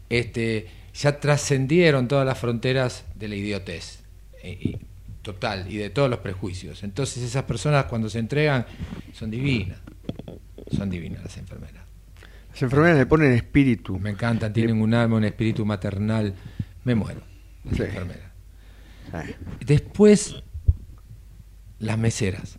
este, 0.08 0.68
ya 0.94 1.18
trascendieron 1.18 2.06
todas 2.06 2.24
las 2.24 2.38
fronteras 2.38 3.04
de 3.16 3.28
la 3.28 3.34
idiotez, 3.34 4.00
eh, 4.42 4.58
y- 4.60 4.76
total, 5.22 5.66
y 5.72 5.78
de 5.78 5.90
todos 5.90 6.08
los 6.10 6.20
prejuicios. 6.20 6.84
Entonces 6.84 7.22
esas 7.24 7.44
personas 7.44 7.86
cuando 7.86 8.08
se 8.08 8.18
entregan 8.20 8.66
son 9.12 9.30
divinas, 9.30 9.78
son 10.70 10.88
divinas 10.90 11.22
las 11.24 11.36
enfermeras. 11.38 11.82
Las 12.52 12.62
enfermeras 12.62 12.98
le 12.98 13.06
ponen 13.06 13.32
espíritu. 13.32 13.98
Me 13.98 14.10
encantan, 14.10 14.52
tienen 14.52 14.80
un 14.80 14.94
alma, 14.94 15.16
un 15.16 15.24
espíritu 15.24 15.64
maternal, 15.64 16.32
me 16.84 16.94
muero, 16.94 17.22
las 17.64 17.76
Sí. 17.76 17.82
enfermeras. 17.82 18.30
Después, 19.64 20.36
las 21.84 21.98
meseras. 21.98 22.58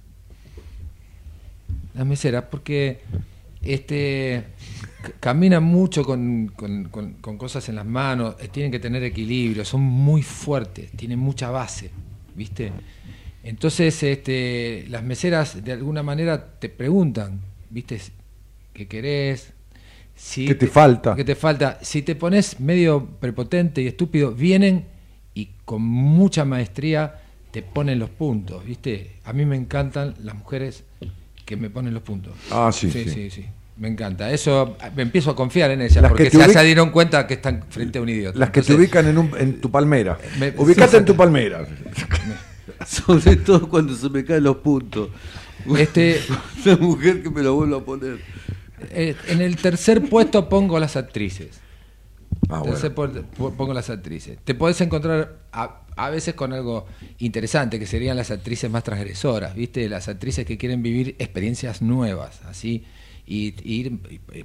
Las 1.94 2.06
meseras, 2.06 2.46
porque 2.52 3.00
este 3.62 4.44
caminan 5.20 5.64
mucho 5.64 6.04
con, 6.04 6.48
con- 6.56 6.86
con- 6.90 7.14
con 7.14 7.38
cosas 7.38 7.70
en 7.70 7.76
las 7.76 7.86
manos, 7.86 8.36
eh, 8.40 8.48
tienen 8.50 8.72
que 8.72 8.80
tener 8.80 9.04
equilibrio, 9.04 9.64
son 9.64 9.82
muy 9.82 10.22
fuertes, 10.24 10.92
tienen 10.92 11.20
mucha 11.20 11.50
base, 11.52 11.92
¿viste? 12.36 12.72
Entonces, 13.44 14.02
este, 14.04 14.86
las 14.90 15.04
meseras 15.04 15.64
de 15.64 15.72
alguna 15.72 16.04
manera 16.04 16.60
te 16.60 16.70
preguntan, 16.70 17.40
¿viste? 17.70 18.02
¿Qué 18.74 18.88
querés? 18.88 19.54
Si 20.16 20.46
¿Qué 20.48 20.56
te 20.56 20.68
falta? 20.68 21.16
¿Qué 21.16 21.24
te 21.24 21.36
falta? 21.36 21.80
Si 21.82 22.02
te 22.02 22.16
pones 22.16 22.60
medio 22.60 23.06
prepotente 23.20 23.82
y 23.82 23.88
estúpido, 23.88 24.32
vienen 24.32 24.86
y 25.34 25.52
con 25.66 25.82
mucha 25.84 26.46
maestría 26.46 27.22
te 27.56 27.62
ponen 27.64 28.00
los 28.00 28.10
puntos, 28.10 28.66
¿viste? 28.66 29.16
A 29.24 29.32
mí 29.32 29.46
me 29.46 29.56
encantan 29.56 30.14
las 30.22 30.36
mujeres 30.36 30.84
que 31.46 31.56
me 31.56 31.70
ponen 31.70 31.94
los 31.94 32.04
puntos. 32.04 32.34
Ah, 32.52 32.70
sí, 32.74 32.92
sí. 32.92 33.06
sí. 33.06 33.10
Sí, 33.10 33.30
sí. 33.32 33.46
Me 33.78 33.88
encanta. 33.88 34.30
Eso 34.30 34.76
me 34.94 35.04
empiezo 35.04 35.32
a 35.32 35.38
confiar 35.38 35.72
en 35.72 35.82
ellas, 35.82 36.02
Las 36.02 36.12
porque 36.12 36.30
ya 36.30 36.50
se 36.50 36.64
dieron 36.66 36.90
cuenta 36.90 37.26
que 37.28 37.36
están 37.36 37.64
frente 37.70 37.98
a 38.00 38.02
un 38.02 38.10
idiota. 38.10 38.38
Las 38.38 38.50
que 38.50 38.62
te 38.62 38.74
ubican 38.74 39.08
en, 39.08 39.18
un- 39.18 39.32
en 39.38 39.62
tu 39.62 39.72
palmera. 39.72 40.18
Me- 40.40 40.54
Ubicate 40.58 40.92
sí, 40.92 40.98
en 40.98 41.06
tu 41.06 41.16
palmera. 41.16 41.66
Sobre 42.86 43.38
todo 43.38 43.70
cuando 43.70 43.96
se 43.96 44.10
me 44.10 44.26
caen 44.26 44.44
los 44.44 44.58
puntos. 44.58 45.10
Este, 45.78 46.20
Una 46.66 46.76
mujer 46.78 47.24
que 47.24 47.30
me 47.30 47.42
lo 47.42 47.56
vuelva 47.56 47.78
a 47.78 47.82
poner. 47.86 48.20
eh, 48.92 49.16
en 49.30 49.42
el 49.42 49.56
tercer 49.56 50.10
puesto 50.10 50.50
pongo 50.50 50.78
las 50.78 50.98
actrices. 50.98 51.62
Ah, 52.50 52.62
Tercer 52.64 52.92
bueno. 52.92 53.24
pu- 53.38 53.56
pongo 53.56 53.74
las 53.74 53.90
actrices. 53.90 54.38
Te 54.44 54.54
podés 54.56 54.80
encontrar 54.82 55.38
a, 55.54 55.82
a 55.96 56.10
veces 56.10 56.34
con 56.34 56.54
algo 56.54 56.86
interesante, 57.20 57.80
que 57.80 57.86
serían 57.86 58.18
las 58.18 58.32
actrices 58.32 58.70
más 58.70 58.84
transgresoras, 58.84 59.56
¿viste? 59.56 59.88
Las 59.90 60.08
actrices 60.08 60.46
que 60.46 60.58
quieren 60.58 60.84
vivir 60.84 61.16
experiencias 61.20 61.82
nuevas, 61.82 62.42
así, 62.46 62.86
y, 63.26 63.56
y 63.64 63.90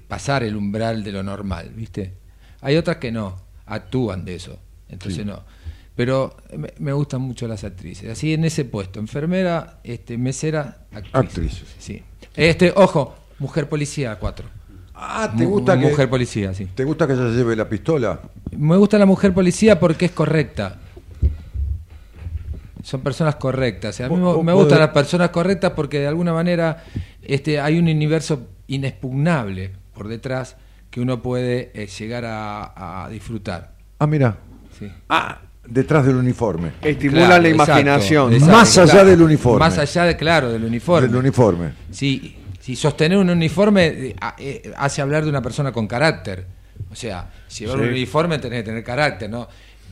pasar 0.06 0.42
el 0.42 0.56
umbral 0.56 1.02
de 1.02 1.12
lo 1.12 1.22
normal, 1.22 1.72
¿viste? 1.74 2.14
Hay 2.60 2.76
otras 2.76 2.98
que 2.98 3.10
no, 3.10 3.36
actúan 3.66 4.24
de 4.24 4.34
eso, 4.36 4.58
entonces 4.88 5.24
no. 5.24 5.42
Pero 5.96 6.36
me, 6.56 6.72
me 6.78 6.92
gustan 6.92 7.20
mucho 7.20 7.46
las 7.46 7.64
actrices. 7.64 8.10
Así 8.10 8.32
en 8.32 8.44
ese 8.44 8.64
puesto, 8.64 9.00
enfermera, 9.00 9.80
este, 9.84 10.16
mesera, 10.16 10.86
actrices. 10.92 11.14
Actrices. 11.14 11.74
Sí. 11.78 12.02
Este, 12.34 12.72
ojo, 12.74 13.14
mujer 13.38 13.68
policía, 13.68 14.16
cuatro. 14.18 14.48
Ah, 14.94 15.32
¿te 15.36 15.46
gusta 15.46 15.78
que, 15.78 15.86
mujer 15.86 16.10
policía, 16.10 16.52
sí. 16.52 16.66
¿te 16.74 16.84
gusta 16.84 17.06
que 17.06 17.14
ella 17.14 17.30
lleve 17.30 17.56
la 17.56 17.68
pistola? 17.68 18.20
Me 18.56 18.76
gusta 18.76 18.98
la 18.98 19.06
mujer 19.06 19.32
policía 19.32 19.80
porque 19.80 20.04
es 20.06 20.12
correcta. 20.12 20.78
Son 22.90 23.02
personas 23.02 23.36
correctas. 23.36 24.00
A 24.00 24.08
mí 24.08 24.16
Vos- 24.18 24.42
me- 24.42 24.52
gustan 24.52 24.80
las 24.80 24.88
personas 24.90 25.30
correctas 25.30 25.72
porque 25.76 26.00
de 26.00 26.08
alguna 26.08 26.32
manera 26.32 26.82
este, 27.22 27.60
hay 27.60 27.78
un 27.78 27.84
universo 27.84 28.48
inexpugnable 28.66 29.70
por 29.94 30.08
detrás 30.08 30.56
que 30.90 31.00
uno 31.00 31.22
puede 31.22 31.70
eh, 31.74 31.86
llegar 31.86 32.24
a, 32.24 33.04
a 33.04 33.08
disfrutar. 33.08 33.74
Ah, 34.00 34.06
mira. 34.08 34.36
Sí. 34.76 34.90
Ah, 35.08 35.38
detrás 35.64 36.04
del 36.04 36.16
uniforme. 36.16 36.72
Estimula 36.82 37.26
Claro, 37.26 37.42
la 37.44 37.48
imaginación. 37.48 38.32
exacto, 38.32 38.56
Más 38.56 38.78
allá 38.78 39.04
del 39.04 39.22
uniforme. 39.22 39.58
Más 39.60 39.78
allá, 39.78 40.04
de, 40.04 40.16
claro, 40.16 40.50
del 40.50 40.64
uniforme. 40.64 41.06
Del 41.06 41.16
uniforme. 41.16 41.72
Sí, 41.92 42.36
si 42.58 42.74
sostener 42.74 43.18
un 43.18 43.30
uniforme 43.30 43.86
eh, 43.86 44.16
eh, 44.38 44.72
hace 44.76 45.00
hablar 45.00 45.22
de 45.22 45.30
una 45.30 45.42
persona 45.42 45.70
con 45.70 45.86
carácter. 45.86 46.44
O 46.90 46.96
sea, 46.96 47.30
llevar 47.56 47.76
Sí. 47.76 47.82
un 47.84 47.88
uniforme 47.90 48.38
tenés 48.38 48.60
que 48.60 48.64
tener 48.70 48.82
carácter, 48.82 49.30
¿no? 49.30 49.46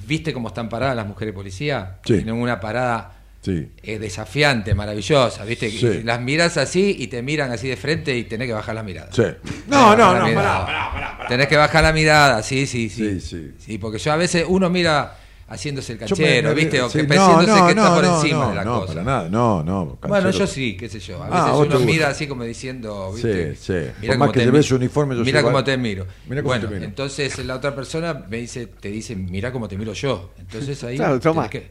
¿Viste 0.06 0.32
cómo 0.32 0.48
están 0.48 0.68
paradas 0.68 0.96
las 0.96 1.06
mujeres 1.06 1.34
policía? 1.34 1.98
Sí. 2.04 2.14
Tienen 2.14 2.34
una 2.34 2.58
parada 2.60 3.12
Sí. 3.40 3.70
eh, 3.82 3.98
desafiante, 3.98 4.74
maravillosa, 4.74 5.44
¿viste? 5.44 5.70
Sí. 5.70 6.02
Las 6.02 6.20
miras 6.20 6.56
así 6.56 6.96
y 6.98 7.06
te 7.06 7.22
miran 7.22 7.50
así 7.52 7.68
de 7.68 7.76
frente 7.76 8.16
y 8.16 8.24
tenés 8.24 8.48
que 8.48 8.52
bajar 8.52 8.74
la 8.74 8.82
mirada. 8.82 9.10
Sí. 9.12 9.22
No, 9.68 9.94
no, 9.96 10.14
no, 10.14 10.34
pará, 10.34 10.66
pará, 10.66 10.90
pará. 10.92 11.26
Tenés 11.28 11.46
que 11.46 11.56
bajar 11.56 11.82
la 11.84 11.92
mirada, 11.92 12.42
sí, 12.42 12.66
sí, 12.66 12.88
sí. 12.88 13.20
Sí, 13.20 13.20
sí. 13.20 13.52
Sí, 13.58 13.78
porque 13.78 13.98
yo 13.98 14.12
a 14.12 14.16
veces 14.16 14.44
uno 14.48 14.68
mira 14.70 15.14
haciéndose 15.48 15.92
el 15.94 15.98
canchero, 15.98 16.48
me- 16.50 16.54
¿viste? 16.54 16.80
O 16.82 16.88
sí, 16.90 16.98
que 16.98 17.06
no, 17.06 17.38
que 17.38 17.72
está 17.72 17.94
por 17.94 18.04
no, 18.04 18.16
encima 18.22 18.44
no, 18.44 18.48
de 18.50 18.54
la 18.54 18.64
no, 18.64 18.80
cosa. 18.80 18.92
para 18.92 19.04
nada, 19.04 19.28
no, 19.28 19.62
no. 19.64 19.98
Bueno, 20.06 20.30
yo 20.30 20.46
sí, 20.46 20.76
qué 20.76 20.88
sé 20.88 21.00
yo. 21.00 21.22
A 21.22 21.26
Ah, 21.26 21.52
veces 21.52 21.66
uno 21.76 21.86
mira 21.86 22.08
así 22.08 22.26
como 22.26 22.44
diciendo, 22.44 23.12
¿viste? 23.12 23.54
Sí, 23.56 23.62
sí. 23.72 23.90
Mira 24.00 24.14
más 24.14 24.26
cómo 24.26 24.32
que 24.32 24.40
te 24.40 24.44
lleves 24.46 24.70
uniforme, 24.70 25.16
yo 25.16 25.24
Mira 25.24 25.42
cómo 25.42 25.64
te 25.64 25.76
miro. 25.78 26.06
Mira 26.28 26.42
cómo 26.42 26.50
bueno, 26.52 26.68
te 26.68 26.74
miro. 26.74 26.84
entonces 26.86 27.44
la 27.44 27.54
otra 27.56 27.74
persona 27.74 28.14
me 28.28 28.36
dice, 28.38 28.66
te 28.66 28.88
dice, 28.90 29.16
mira 29.16 29.50
cómo 29.52 29.68
te 29.68 29.78
miro 29.78 29.92
yo. 29.94 30.32
Entonces 30.38 30.82
ahí 30.84 30.96
Claro, 30.96 31.18
toma. 31.18 31.48
tenés 31.48 31.66
que, 31.66 31.70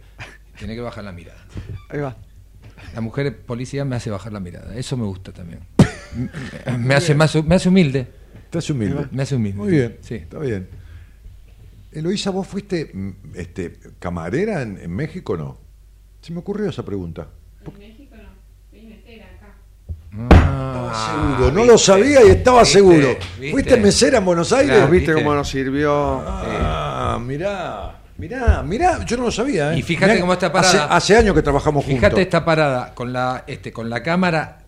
tenés 0.60 0.76
que 0.76 0.82
bajar 0.82 1.04
la 1.04 1.12
mirada. 1.12 1.40
Ahí 1.90 2.00
va. 2.00 2.16
La 2.96 3.02
mujer 3.02 3.38
policía 3.42 3.86
me 3.86 3.96
hace 3.96 4.10
bajar 4.10 4.34
la 4.34 4.40
mirada. 4.40 4.76
Eso 4.76 4.98
me 4.98 5.06
gusta 5.06 5.32
también. 5.32 5.60
Me 6.80 6.96
hace 6.96 7.14
más, 7.14 7.36
me 7.46 7.56
hace 7.56 7.70
humilde. 7.70 8.08
Estás 8.46 8.70
humilde. 8.72 9.06
Me 9.12 9.22
hace 9.24 9.36
humilde. 9.36 9.58
Muy 9.58 9.70
bien, 9.72 9.98
Sí. 10.02 10.16
está 10.16 10.40
bien. 10.40 10.68
Eloísa, 11.92 12.30
¿vos 12.32 12.48
fuiste 12.48 12.92
mm, 12.94 13.12
este, 13.36 13.80
camarera 14.00 14.62
en, 14.62 14.78
en 14.78 14.92
México 14.92 15.34
o 15.34 15.38
no? 15.38 15.58
Se 16.22 16.34
me 16.34 16.40
ocurrió 16.40 16.70
esa 16.70 16.84
pregunta. 16.84 17.30
En 17.66 17.78
México 17.80 18.16
no, 18.16 18.30
soy 18.70 18.82
mesera 18.84 19.26
acá. 19.38 19.56
Ah, 20.32 21.12
seguro, 21.38 21.52
no 21.52 21.56
¿viste? 21.62 21.72
lo 21.72 21.78
sabía 21.78 22.26
y 22.26 22.30
estaba 22.30 22.62
¿Viste? 22.62 22.74
seguro. 22.80 23.08
¿Viste? 23.40 23.52
¿Fuiste 23.52 23.78
mesera 23.78 24.18
en 24.20 24.26
Buenos 24.26 24.52
Aires? 24.54 24.76
Claro, 24.76 24.92
¿Viste 24.92 25.12
¿viste? 25.12 25.24
cómo 25.24 25.36
nos 25.36 25.50
sirvió? 25.50 25.92
Ah, 26.26 27.20
mirá, 27.22 27.97
mirá, 28.18 28.64
mirá, 28.64 29.06
yo 29.06 29.18
no 29.18 29.24
lo 29.24 29.32
sabía. 29.32 29.74
¿eh? 29.74 29.80
Y 29.80 29.82
fíjate 29.84 30.14
Mirá, 30.14 30.22
cómo 30.22 30.34
está 30.34 30.52
parada. 30.52 30.86
Hace, 30.86 31.16
años 31.16 31.36
que 31.36 31.42
trabajamos 31.42 31.84
juntos. 31.86 32.00
Fíjate 32.00 32.22
esta 32.22 32.44
parada 32.44 32.94
con 32.94 33.14
la 33.14 33.44
este 33.48 33.72
con 33.72 33.90
la 33.90 34.02
cámara 34.04 34.60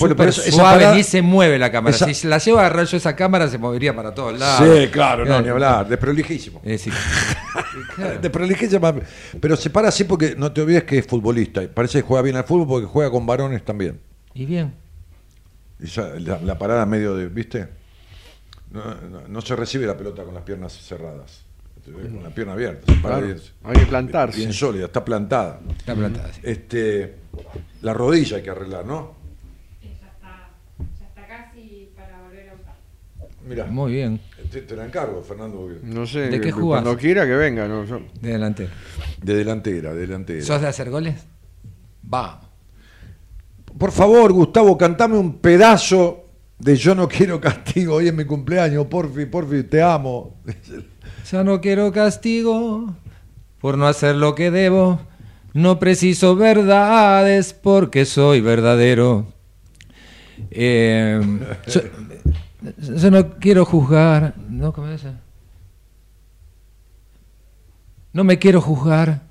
Bueno, 0.00 0.16
pero 0.16 0.30
esa- 0.30 0.42
esa 0.42 0.50
suave, 0.52 0.78
parada- 0.78 0.94
ni 0.96 1.02
se 1.02 1.22
mueve 1.22 1.58
la 1.58 1.70
cámara. 1.70 1.94
esa- 1.96 2.12
Si 2.14 2.26
la 2.26 2.38
llevo 2.38 2.58
a 2.58 2.62
agarrar 2.66 2.86
yo 2.86 2.96
esa 2.96 3.14
cámara 3.14 3.48
se 3.48 3.58
movería 3.58 3.94
para 3.94 4.14
todos 4.14 4.38
lados. 4.38 4.68
Sí, 4.78 4.88
claro, 4.88 5.24
no, 5.24 5.40
ni 5.42 5.48
hablar, 5.48 5.88
desprolijísimo. 5.88 6.60
Es 6.64 6.70
decir, 6.84 6.92
claro. 7.94 8.18
Desprolijísimo, 8.20 8.94
pero 9.40 9.56
se 9.56 9.70
para 9.70 9.88
así 9.88 10.04
porque 10.04 10.34
no 10.36 10.52
te 10.52 10.62
olvides 10.62 10.84
que 10.84 10.98
es 10.98 11.06
futbolista. 11.06 11.62
y 11.62 11.68
Parece 11.68 11.98
que 12.00 12.02
juega 12.08 12.22
bien 12.22 12.36
al 12.36 12.44
fútbol 12.44 12.66
porque 12.66 12.86
juega 12.86 13.10
con 13.10 13.26
varones 13.26 13.64
también. 13.64 14.00
Y 14.34 14.46
bien. 14.46 14.74
Ya 15.80 16.02
la, 16.18 16.38
la 16.40 16.58
parada 16.58 16.84
medio 16.86 17.14
de, 17.14 17.28
¿viste? 17.28 17.68
No, 18.70 18.82
no- 18.94 19.28
no 19.28 19.40
se 19.40 19.56
recibe 19.56 19.86
la 19.86 19.96
pelota 19.96 20.22
con 20.24 20.34
las 20.34 20.44
piernas 20.44 20.72
cerradas. 20.72 21.44
Con 21.92 22.22
la 22.22 22.30
pierna 22.30 22.52
abierta. 22.54 22.92
Claro, 23.00 23.26
hay 23.64 23.76
que 23.76 23.86
plantarse. 23.86 24.38
Bien 24.38 24.52
sólida, 24.52 24.86
está 24.86 25.04
plantada. 25.04 25.60
Está 25.78 25.94
plantada, 25.94 26.32
sí. 26.32 26.40
Este, 26.44 27.14
la 27.82 27.92
rodilla 27.94 28.36
hay 28.36 28.42
que 28.42 28.50
arreglar, 28.50 28.84
¿no? 28.86 29.14
Ya 29.82 29.90
está, 29.90 30.50
ya 30.98 31.06
está 31.06 31.26
casi 31.26 31.90
para 31.96 32.20
volver 32.22 32.50
a 32.50 32.54
usar. 32.54 32.74
Mira, 33.46 33.66
Muy 33.66 33.92
bien. 33.92 34.20
te, 34.50 34.62
te 34.62 34.76
la 34.76 34.86
encargo, 34.86 35.22
Fernando, 35.22 35.68
No 35.82 36.06
sé, 36.06 36.20
¿De 36.28 36.40
qué 36.40 36.46
que 36.46 36.52
jugás? 36.52 36.82
cuando 36.82 36.98
quiera 37.00 37.24
que 37.26 37.34
venga. 37.34 37.66
No, 37.68 37.84
yo- 37.84 38.00
De 38.20 38.30
delantero. 38.32 38.70
de 39.22 39.34
delantera, 39.34 39.92
de 39.94 40.00
delantera. 40.00 40.42
¿Sos 40.44 40.60
de 40.60 40.68
hacer 40.68 40.90
goles? 40.90 41.14
Vamos. 42.02 42.46
Por 43.78 43.92
favor, 43.92 44.32
Gustavo, 44.32 44.76
cantame 44.76 45.16
un 45.16 45.38
pedazo 45.38 46.26
de 46.58 46.76
Yo 46.76 46.94
no 46.94 47.08
quiero 47.08 47.40
castigo. 47.40 47.94
Hoy 47.94 48.08
es 48.08 48.14
mi 48.14 48.24
cumpleaños, 48.24 48.86
porfi, 48.86 49.24
porfi, 49.26 49.62
te 49.62 49.80
amo. 49.80 50.36
Ya 51.30 51.44
no 51.44 51.60
quiero 51.60 51.92
castigo 51.92 52.94
por 53.60 53.76
no 53.78 53.86
hacer 53.86 54.16
lo 54.16 54.34
que 54.34 54.50
debo. 54.50 55.00
No 55.52 55.78
preciso 55.78 56.36
verdades 56.36 57.52
porque 57.52 58.04
soy 58.04 58.40
verdadero. 58.40 59.26
Eh, 60.50 61.20
yo, 61.66 61.80
yo 62.78 63.10
no 63.10 63.30
quiero 63.38 63.64
juzgar. 63.64 64.34
¿No? 64.48 64.72
¿Cómo 64.72 64.88
es? 64.88 65.02
No 68.12 68.24
me 68.24 68.38
quiero 68.38 68.60
juzgar 68.60 69.22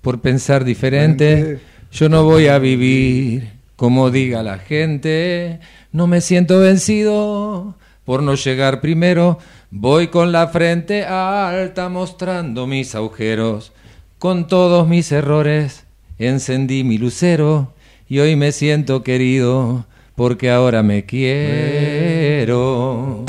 por 0.00 0.20
pensar 0.20 0.64
diferente. 0.64 1.60
Yo 1.92 2.08
no 2.08 2.24
voy 2.24 2.48
a 2.48 2.58
vivir 2.58 3.52
como 3.76 4.10
diga 4.10 4.42
la 4.42 4.58
gente. 4.58 5.60
No 5.92 6.06
me 6.06 6.20
siento 6.20 6.60
vencido 6.60 7.76
por 8.10 8.24
no 8.24 8.34
llegar 8.34 8.80
primero. 8.80 9.38
Voy 9.70 10.08
con 10.08 10.32
la 10.32 10.48
frente 10.48 11.04
alta 11.04 11.88
mostrando 11.88 12.66
mis 12.66 12.96
agujeros. 12.96 13.70
Con 14.18 14.48
todos 14.48 14.88
mis 14.88 15.12
errores 15.12 15.84
encendí 16.18 16.82
mi 16.82 16.98
lucero 16.98 17.72
y 18.08 18.18
hoy 18.18 18.34
me 18.34 18.50
siento 18.50 19.04
querido 19.04 19.86
porque 20.16 20.50
ahora 20.50 20.82
me 20.82 21.06
quiero. 21.06 22.46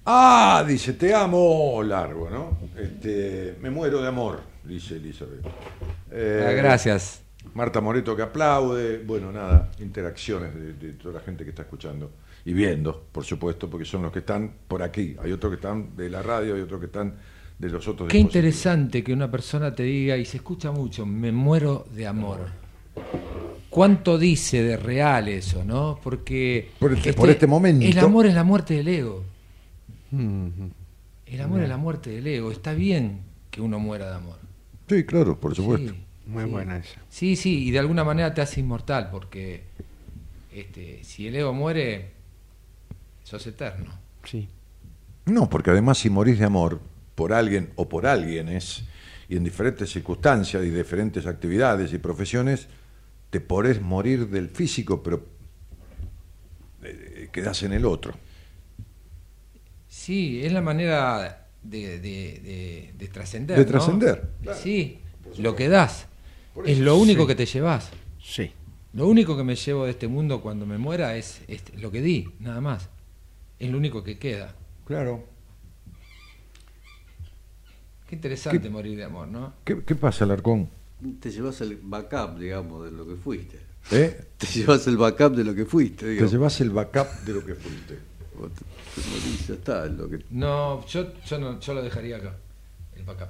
Ah, 0.06 0.66
dice, 0.68 0.92
te 0.92 1.16
amo 1.16 1.82
largo, 1.82 2.30
¿no? 2.30 2.58
Este, 2.78 3.56
me 3.62 3.70
muero 3.70 4.02
de 4.02 4.10
amor, 4.10 4.42
dice 4.66 4.98
Elizabeth. 4.98 5.40
Eh, 6.12 6.46
Ah, 6.50 6.52
Gracias. 6.52 7.23
Marta 7.54 7.82
Moreto 7.82 8.16
que 8.16 8.22
aplaude, 8.24 9.00
bueno, 9.06 9.32
nada, 9.32 9.72
interacciones 9.80 10.56
de, 10.56 10.74
de 10.74 10.94
toda 10.94 11.16
la 11.16 11.20
gente 11.20 11.44
que 11.44 11.52
está 11.52 11.64
escuchando 11.64 12.12
y 12.46 12.54
viendo, 12.54 13.06
por 13.12 13.24
supuesto, 13.24 13.70
porque 13.70 13.86
son 13.86 14.02
los 14.04 14.12
que 14.12 14.20
están 14.20 14.52
por 14.68 14.82
aquí. 14.82 15.16
Hay 15.22 15.32
otros 15.32 15.52
que 15.52 15.56
están 15.56 15.96
de 15.96 16.10
la 16.10 16.22
radio, 16.22 16.56
hay 16.56 16.62
otros 16.62 16.80
que 16.80 16.88
están 16.88 17.16
de 17.60 17.70
los 17.70 17.88
otros 17.88 18.10
Qué 18.10 18.18
interesante 18.18 19.04
que 19.04 19.14
una 19.14 19.30
persona 19.30 19.74
te 19.74 19.84
diga, 19.84 20.18
y 20.18 20.26
se 20.26 20.38
escucha 20.38 20.72
mucho, 20.72 21.06
me 21.06 21.32
muero 21.32 21.86
de 21.94 22.08
amor. 22.08 22.40
¿Cuánto 23.70 24.18
dice 24.18 24.62
de 24.64 24.78
real 24.78 25.28
eso, 25.28 25.64
no? 25.64 26.00
Porque 26.04 26.70
Por 26.80 26.94
este- 26.94 27.14
por 27.14 27.30
este 27.30 27.48
momento. 27.48 27.86
El 27.86 27.98
amor 28.00 28.26
es 28.26 28.34
la 28.36 28.44
muerte 28.44 28.76
del 28.76 28.88
ego. 28.88 29.24
El 30.12 31.42
amor 31.42 31.62
es 31.64 31.70
la 31.70 31.78
muerte 31.78 32.12
del 32.12 32.28
ego. 32.28 32.52
Está 32.52 32.74
bien 32.74 33.22
que 33.50 33.62
uno 33.62 33.80
muera 33.80 34.10
de 34.10 34.16
amor. 34.16 34.38
Sí, 34.88 35.04
claro, 35.06 35.40
por 35.40 35.56
supuesto. 35.56 35.92
Sí, 35.94 36.03
Muy 36.26 36.46
sí. 36.46 36.50
buena 36.50 36.78
esa. 36.78 37.02
Sí, 37.10 37.36
sí, 37.36 37.66
y 37.68 37.72
de 37.72 37.80
alguna 37.80 38.04
manera 38.04 38.34
te 38.34 38.42
hace 38.42 38.60
inmortal, 38.62 39.10
porque 39.12 39.64
este, 40.54 41.04
si 41.04 41.28
el 41.28 41.36
ego 41.36 41.54
muere, 41.54 42.12
sos 43.24 43.46
eterno. 43.48 43.92
Sí. 44.24 44.48
No, 45.26 45.50
porque 45.50 45.72
además 45.72 45.98
si 45.98 46.10
morís 46.10 46.40
de 46.40 46.46
amor 46.46 46.80
por 47.16 47.34
alguien 47.34 47.72
o 47.76 47.88
por 47.90 48.06
alguienes, 48.08 48.84
y 49.30 49.38
en 49.38 49.44
diferentes 49.44 49.92
circunstancias 49.92 50.64
y 50.64 50.70
diferentes 50.70 51.26
actividades 51.26 51.94
y 51.94 51.98
profesiones, 51.98 52.68
te 53.30 53.40
podés 53.42 53.82
morir 53.82 54.30
del 54.30 54.50
físico, 54.50 55.02
pero 55.02 55.26
eh, 56.84 57.30
quedás 57.32 57.64
en 57.64 57.74
el 57.74 57.86
otro. 57.86 58.14
Sí, 59.88 60.42
es 60.44 60.52
la 60.52 60.62
manera 60.62 61.48
de, 61.62 62.00
de- 62.00 62.40
de- 62.40 62.94
de 62.98 63.08
trascender. 63.08 63.58
De 63.58 63.64
¿no? 63.64 63.72
trascender, 63.72 64.30
Sí, 64.62 65.00
lo 65.38 65.56
que 65.56 65.70
das. 65.70 66.08
Por 66.54 66.70
Es 66.70 66.80
lo 66.80 66.98
único 66.98 67.22
sí. 67.24 67.28
que 67.28 67.36
te 67.36 67.46
llevas. 67.46 67.90
Sí. 68.22 68.52
Lo 68.94 69.08
único 69.08 69.36
que 69.36 69.44
me 69.44 69.56
llevo 69.56 69.86
de 69.86 69.92
este 69.92 70.08
mundo 70.08 70.42
cuando 70.42 70.66
me 70.66 70.78
muera 70.78 71.16
es, 71.18 71.42
es 71.48 71.64
lo 71.82 71.90
que 71.92 72.02
di, 72.02 72.30
nada 72.40 72.62
más. 72.62 72.90
Es 73.60 73.72
lo 73.72 73.78
único 73.78 74.04
que 74.04 74.20
queda. 74.20 74.54
Claro. 74.86 75.24
Qué 78.08 78.16
interesante 78.16 78.62
¿Qué- 78.62 78.70
morir 78.70 78.98
de 78.98 79.04
amor, 79.06 79.28
¿no? 79.28 79.54
¿Qué, 79.64 79.84
qué 79.84 79.96
pasa, 79.96 80.26
Alarcón? 80.26 80.70
Te 81.20 81.32
llevas 81.32 81.60
el 81.62 81.78
backup, 81.82 82.38
digamos, 82.38 82.86
de 82.86 82.92
lo 82.92 83.08
que 83.08 83.16
fuiste. 83.16 83.60
¿Eh? 83.92 84.26
Te 84.38 84.48
llevas 84.48 84.88
el 84.88 84.96
backup 84.98 85.36
de 85.36 85.44
lo 85.44 85.54
que 85.56 85.66
fuiste, 85.66 86.06
Te 86.06 86.12
digamos. 86.12 86.32
llevas 86.32 86.62
el 86.62 86.70
backup 86.70 87.08
de 87.26 87.34
lo 87.34 87.46
que 87.46 87.56
fuiste. 87.56 88.00
Vos 88.40 88.50
te- 88.54 89.02
te 89.02 89.08
morís, 89.10 89.48
ya 89.48 89.54
está, 89.56 89.86
lo 89.88 90.10
que 90.10 90.24
No, 90.32 90.86
yo, 90.88 91.14
yo, 91.26 91.40
no, 91.40 91.60
yo 91.60 91.74
lo 91.74 91.82
dejaría 91.84 92.18
acá, 92.18 92.36
el 92.96 93.04
backup. 93.04 93.30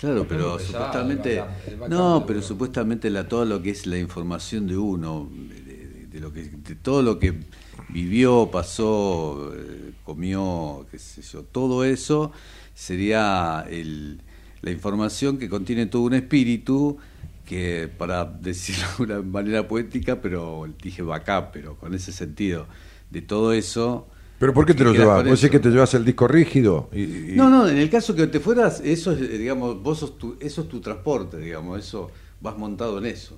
Claro, 0.00 0.26
pero 0.26 0.56
pesado 0.56 0.66
supuestamente. 0.66 1.48
No, 1.84 2.24
pero 2.26 2.40
supuestamente 2.42 3.10
la, 3.10 3.28
todo 3.28 3.44
lo 3.44 3.60
que 3.62 3.70
es 3.70 3.86
la 3.86 3.98
información 3.98 4.66
de 4.66 4.76
uno, 4.78 5.28
de, 5.32 5.62
de- 5.62 6.06
de 6.10 6.20
lo 6.20 6.32
que, 6.32 6.42
de 6.44 6.74
todo 6.74 7.02
lo 7.02 7.18
que 7.18 7.44
vivió, 7.88 8.50
pasó, 8.50 9.52
eh, 9.54 9.92
comió, 10.02 10.86
qué 10.90 10.98
sé 10.98 11.22
yo, 11.22 11.44
todo 11.44 11.84
eso 11.84 12.32
sería 12.74 13.64
el, 13.68 14.20
la 14.62 14.70
información 14.72 15.38
que 15.38 15.48
contiene 15.48 15.86
todo 15.86 16.02
un 16.02 16.14
espíritu 16.14 16.98
que, 17.44 17.88
para 17.96 18.24
decirlo 18.24 18.86
de 18.98 19.02
una 19.04 19.22
manera 19.22 19.68
poética, 19.68 20.20
pero 20.20 20.66
dije 20.82 21.02
backup, 21.02 21.52
pero 21.52 21.76
con 21.76 21.94
ese 21.94 22.12
sentido, 22.12 22.66
de 23.10 23.22
todo 23.22 23.52
eso. 23.52 24.08
¿Pero 24.40 24.54
por 24.54 24.64
qué 24.64 24.72
te 24.72 24.82
lo 24.84 24.92
llevas? 24.94 25.22
¿Vos 25.22 25.38
decís 25.42 25.50
que 25.50 25.58
te 25.60 25.68
llevas 25.68 25.92
el 25.92 26.02
disco 26.04 26.26
rígido? 26.26 26.88
Y, 26.94 27.02
y- 27.02 27.32
No, 27.36 27.50
no, 27.50 27.68
en 27.68 27.76
el 27.76 27.90
caso 27.90 28.14
que 28.16 28.26
te 28.26 28.40
fueras, 28.40 28.80
eso 28.82 29.12
es, 29.12 29.20
eh, 29.20 29.36
digamos, 29.36 29.82
vos 29.82 29.98
sos 29.98 30.16
tu, 30.16 30.36
eso 30.40 30.62
es 30.62 30.68
tu 30.68 30.80
transporte, 30.80 31.36
digamos, 31.36 31.78
eso, 31.78 32.10
vas 32.40 32.56
montado 32.56 32.96
en 32.98 33.04
eso. 33.06 33.36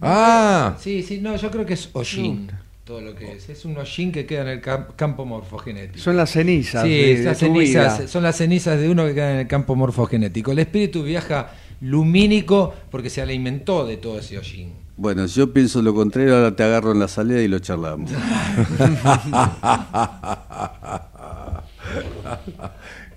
Ah, 0.00 0.76
Sí, 0.80 1.04
sí, 1.04 1.20
no, 1.20 1.36
yo 1.36 1.50
creo 1.52 1.64
que 1.64 1.74
es 1.74 1.88
hollín, 1.92 2.50
todo 2.84 3.00
lo 3.00 3.14
que 3.14 3.30
es. 3.32 3.48
Es 3.48 3.64
un 3.64 3.76
hollín 3.78 4.10
que 4.10 4.26
queda 4.26 4.42
en 4.42 4.48
el 4.48 4.60
cam- 4.60 4.88
campo 4.96 5.24
morfogenético. 5.24 6.00
Son 6.00 6.16
las 6.16 6.30
cenizas. 6.30 6.82
Sí, 6.82 6.88
de- 6.90 7.16
de 7.18 7.24
las 7.24 7.38
cenizas, 7.38 7.98
vida. 7.98 8.08
son 8.08 8.22
las 8.24 8.36
cenizas 8.36 8.80
de 8.80 8.88
uno 8.88 9.06
que 9.06 9.14
queda 9.14 9.32
en 9.34 9.38
el 9.38 9.46
campo 9.46 9.76
morfogenético. 9.76 10.50
El 10.50 10.58
espíritu 10.58 11.04
viaja 11.04 11.52
lumínico 11.80 12.74
porque 12.90 13.08
se 13.08 13.22
alimentó 13.22 13.86
de 13.86 13.98
todo 13.98 14.18
ese 14.18 14.36
hollín. 14.36 14.72
Bueno, 14.98 15.24
yo 15.26 15.52
pienso 15.52 15.80
lo 15.80 15.94
contrario, 15.94 16.34
ahora 16.34 16.56
te 16.56 16.64
agarro 16.64 16.90
en 16.90 16.98
la 16.98 17.06
salida 17.06 17.40
y 17.40 17.46
lo 17.46 17.60
charlamos. 17.60 18.10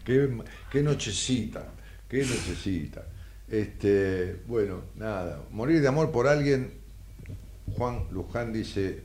qué, 0.06 0.30
nochecita, 0.84 1.64
qué 2.08 2.20
nochecita. 2.20 3.02
Este, 3.50 4.44
bueno, 4.46 4.82
nada, 4.96 5.42
morir 5.50 5.82
de 5.82 5.88
amor 5.88 6.12
por 6.12 6.28
alguien, 6.28 6.72
Juan 7.76 8.04
Luján 8.12 8.54
dice, 8.54 9.02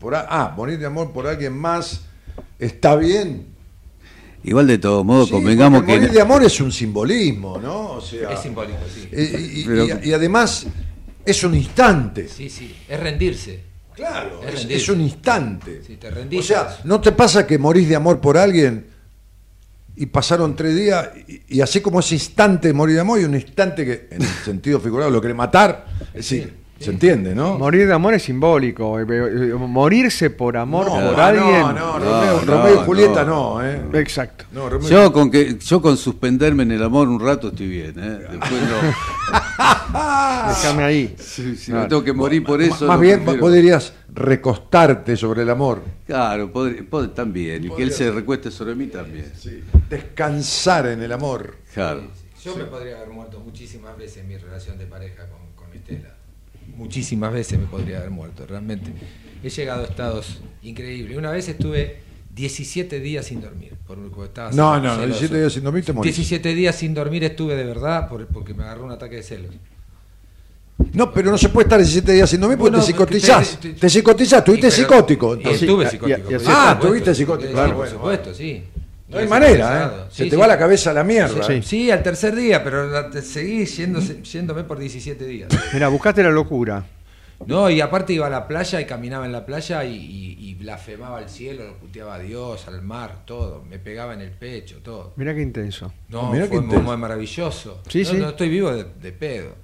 por 0.00 0.16
ah, 0.16 0.52
morir 0.56 0.80
de 0.80 0.86
amor 0.86 1.12
por 1.12 1.28
alguien 1.28 1.56
más, 1.56 2.06
está 2.58 2.96
bien. 2.96 3.51
Igual 4.44 4.66
de 4.66 4.78
todos 4.78 5.04
modos, 5.04 5.26
Sí, 5.28 5.32
convengamos 5.34 5.80
porque 5.80 5.92
que... 5.94 5.98
morir 6.00 6.12
de 6.14 6.20
amor 6.20 6.42
es 6.44 6.60
un 6.60 6.72
simbolismo, 6.72 7.58
¿no? 7.58 7.92
O 7.92 8.00
sea, 8.00 8.30
Es 8.32 8.40
simbólico, 8.40 8.78
sí. 8.92 9.08
eh, 9.12 9.50
y, 9.54 9.60
y- 9.60 9.64
Pero- 9.64 9.86
y- 10.02 10.08
y 10.08 10.12
además 10.12 10.66
es 11.24 11.44
un 11.44 11.54
instante. 11.54 12.28
Sí, 12.28 12.50
sí, 12.50 12.74
es 12.88 12.98
rendirse. 13.00 13.60
Claro, 13.94 14.40
Es 14.42 14.48
es, 14.48 14.54
rendirse. 14.60 14.82
es 14.82 14.88
un 14.88 15.00
instante. 15.00 15.82
Sí, 15.86 15.96
te 15.96 16.10
rendís. 16.10 16.40
O 16.40 16.42
sea, 16.42 16.78
¿no 16.84 17.00
te 17.00 17.12
pasa 17.12 17.46
que 17.46 17.58
morís 17.58 17.88
de 17.88 17.94
amor 17.96 18.20
por 18.20 18.36
alguien 18.36 18.86
y 19.94 20.06
pasaron 20.06 20.56
tres 20.56 20.74
días 20.74 21.10
y, 21.28 21.56
y 21.58 21.60
así 21.60 21.80
como 21.80 22.00
ese 22.00 22.14
instante 22.14 22.68
de 22.68 22.74
morir 22.74 22.94
de 22.96 23.02
amor 23.02 23.20
y 23.20 23.24
un 23.24 23.34
instante 23.34 23.84
que 23.84 24.08
en 24.10 24.22
el 24.22 24.28
sentido 24.44 24.80
figurado 24.80 25.10
lo 25.10 25.20
quiere 25.20 25.34
matar? 25.34 25.86
Es 26.08 26.28
decir, 26.28 26.54
se 26.82 26.90
entiende, 26.90 27.34
¿no? 27.34 27.58
Morir 27.58 27.86
de 27.86 27.92
amor 27.94 28.14
es 28.14 28.22
simbólico. 28.24 28.98
eh, 29.00 29.04
eh, 29.08 29.54
Morirse 29.54 30.30
por 30.30 30.56
amor 30.56 30.86
no, 30.86 31.10
por 31.10 31.20
alguien. 31.20 31.50
no, 31.60 31.72
no, 31.72 31.98
No, 31.98 31.98
Romeo, 31.98 32.40
no, 32.44 32.52
Romeo 32.52 32.74
y 32.74 32.84
Julieta 32.84 33.24
no. 33.24 33.60
no, 33.60 33.66
¿eh? 33.66 33.80
Exacto. 33.94 34.44
No, 34.52 34.68
Romeo- 34.68 34.88
Yo 34.90 35.12
con 35.12 35.30
que 35.30 35.56
yo 35.58 35.80
con 35.80 35.96
suspenderme 35.96 36.62
en 36.64 36.72
el 36.72 36.82
amor 36.82 37.08
un 37.08 37.20
rato 37.20 37.48
estoy 37.48 37.68
bien, 37.68 37.94
¿eh? 37.98 38.18
Después 38.30 38.52
no. 38.62 39.32
Déjame 40.48 40.82
ahí. 40.84 41.14
Si, 41.18 41.56
si 41.56 41.66
Claro. 41.66 41.82
me 41.82 41.88
tengo 41.88 42.04
que 42.04 42.12
morir 42.12 42.42
por 42.44 42.60
eso. 42.62 42.86
más 42.86 42.96
no 42.96 43.00
bien 43.02 43.24
dirías 43.52 43.92
recostarte 44.12 45.16
sobre 45.16 45.42
el 45.42 45.50
amor. 45.50 45.82
Claro, 46.06 46.50
podría- 46.52 46.82
pod- 46.88 47.14
también. 47.14 47.64
Y 47.64 47.70
que 47.70 47.82
él 47.82 47.92
se 47.92 48.10
recueste 48.10 48.50
sobre 48.50 48.74
mí 48.74 48.86
también. 48.86 49.30
Descansar 49.88 50.86
en 50.86 51.02
el 51.02 51.12
amor. 51.12 51.56
Claro. 51.74 52.02
Yo 52.44 52.56
me 52.56 52.64
podría 52.64 52.96
haber 52.96 53.10
muerto 53.10 53.38
muchísimas 53.40 53.96
veces 53.96 54.18
en 54.18 54.28
mi 54.28 54.36
relación 54.36 54.76
de 54.78 54.86
pareja 54.86 55.28
con, 55.28 55.40
con 55.66 55.76
Estela. 55.76 56.14
Muchísimas 56.76 57.32
veces 57.32 57.58
me 57.58 57.66
podría 57.66 57.98
haber 57.98 58.10
muerto, 58.10 58.46
realmente. 58.46 58.92
He 59.42 59.50
llegado 59.50 59.82
a 59.82 59.86
estados 59.86 60.40
increíbles. 60.62 61.16
Una 61.16 61.30
vez 61.30 61.48
estuve 61.48 61.98
17 62.34 63.00
días 63.00 63.26
sin 63.26 63.40
dormir. 63.40 63.72
por- 63.86 63.98
estaba 64.24 64.50
No, 64.52 64.74
celoso. 64.74 64.80
no, 64.80 64.96
no, 65.00 65.06
17 65.06 65.38
días 65.38 65.52
sin 65.52 65.64
dormir 65.64 65.84
te 65.84 65.92
morís. 65.92 66.14
17 66.16 66.54
días 66.54 66.74
sin 66.76 66.94
dormir 66.94 67.24
estuve 67.24 67.54
de 67.56 67.64
verdad 67.64 68.08
por- 68.08 68.26
porque 68.28 68.54
me 68.54 68.62
agarró 68.62 68.84
un 68.84 68.90
ataque 68.92 69.16
de 69.16 69.22
celos. 69.22 69.54
No, 70.94 71.12
pero 71.12 71.30
no 71.30 71.38
se 71.38 71.48
puede 71.50 71.64
estar 71.66 71.78
17 71.78 72.12
días 72.12 72.28
sin 72.30 72.40
dormir 72.40 72.56
porque 72.58 72.70
Bueno, 72.70 72.84
te 72.84 72.90
psicotizás. 72.92 73.60
te- 73.60 73.74
te- 73.74 73.80
Te 73.80 73.90
psicotizás, 73.90 74.42
pero- 74.44 74.70
psicótico. 74.70 75.34
entonces. 75.34 75.62
estuve 75.62 75.88
psicótico. 75.90 76.08
y- 76.08 76.12
y 76.12 76.24
por 76.24 76.34
así- 76.34 76.44
supuesto, 76.44 76.50
Ah, 76.50 76.78
supuesto. 76.80 77.14
psicótico, 77.14 77.52
claro, 77.52 77.68
por 77.68 77.76
bueno, 77.76 77.92
supuesto, 77.92 78.34
sí. 78.34 78.62
No 79.12 79.18
hay 79.18 79.28
manera. 79.28 79.84
¿eh? 79.86 80.04
Sí, 80.10 80.16
Se 80.16 80.24
te 80.24 80.30
sí. 80.30 80.36
va 80.36 80.46
la 80.46 80.58
cabeza 80.58 80.90
a 80.90 80.94
la 80.94 81.04
mierda. 81.04 81.42
Sí, 81.44 81.62
Sí, 81.62 81.90
al 81.90 82.02
tercer 82.02 82.34
día, 82.34 82.62
pero 82.64 83.10
te 83.10 83.22
seguí 83.22 83.64
yéndose- 83.64 84.22
yéndome 84.22 84.64
por 84.64 84.78
17 84.78 85.24
días. 85.26 85.48
Mira, 85.72 85.88
buscaste 85.88 86.22
la 86.22 86.30
locura. 86.30 86.84
No, 87.46 87.68
y 87.68 87.80
aparte 87.80 88.12
iba 88.12 88.28
a 88.28 88.30
la 88.30 88.46
playa 88.46 88.80
y 88.80 88.84
caminaba 88.86 89.26
en 89.26 89.32
la 89.32 89.44
playa 89.44 89.84
y, 89.84 89.96
y- 89.96 90.36
y 90.50 90.54
blasfemaba 90.54 91.18
al 91.18 91.28
cielo, 91.28 91.64
lo 91.66 91.74
puteaba 91.76 92.14
a 92.14 92.18
Dios, 92.20 92.68
al 92.68 92.82
mar, 92.82 93.22
todo. 93.24 93.64
Me 93.68 93.80
pegaba 93.80 94.14
en 94.14 94.20
el 94.20 94.30
pecho, 94.30 94.78
todo. 94.82 95.12
Mira 95.16 95.34
qué 95.34 95.42
intenso. 95.42 95.92
No, 96.08 96.30
Mirá 96.30 96.44
qué 96.44 96.50
fue 96.50 96.58
intenso. 96.64 96.84
muy 96.84 96.96
maravilloso. 96.96 97.82
Sí, 97.88 98.04
no, 98.04 98.10
sí. 98.10 98.16
no 98.18 98.28
estoy 98.28 98.48
vivo 98.48 98.70
de, 98.72 98.84
de 99.00 99.12
pedo. 99.12 99.56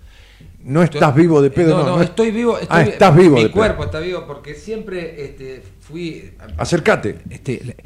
No 0.65 0.83
estás 0.83 1.15
vivo 1.15 1.41
de 1.41 1.51
pedo, 1.51 1.79
no. 1.79 1.85
no. 1.85 1.91
No, 1.91 1.97
no 1.99 2.03
estoy 2.03 2.33
vivo. 2.33 2.59
Ah, 2.69 2.83
estás 2.83 3.15
vivo 3.17 3.37
Mi 3.37 3.43
de 3.45 3.49
pedo. 3.49 3.59
cuerpo 3.59 3.85
está 3.85 4.01
vivo 4.01 4.25
porque 4.27 4.55
siempre 4.55 5.25
este, 5.25 5.63
fui. 5.81 6.33
Acércate. 6.57 7.19
Este, 7.31 7.55
eh, 7.55 7.77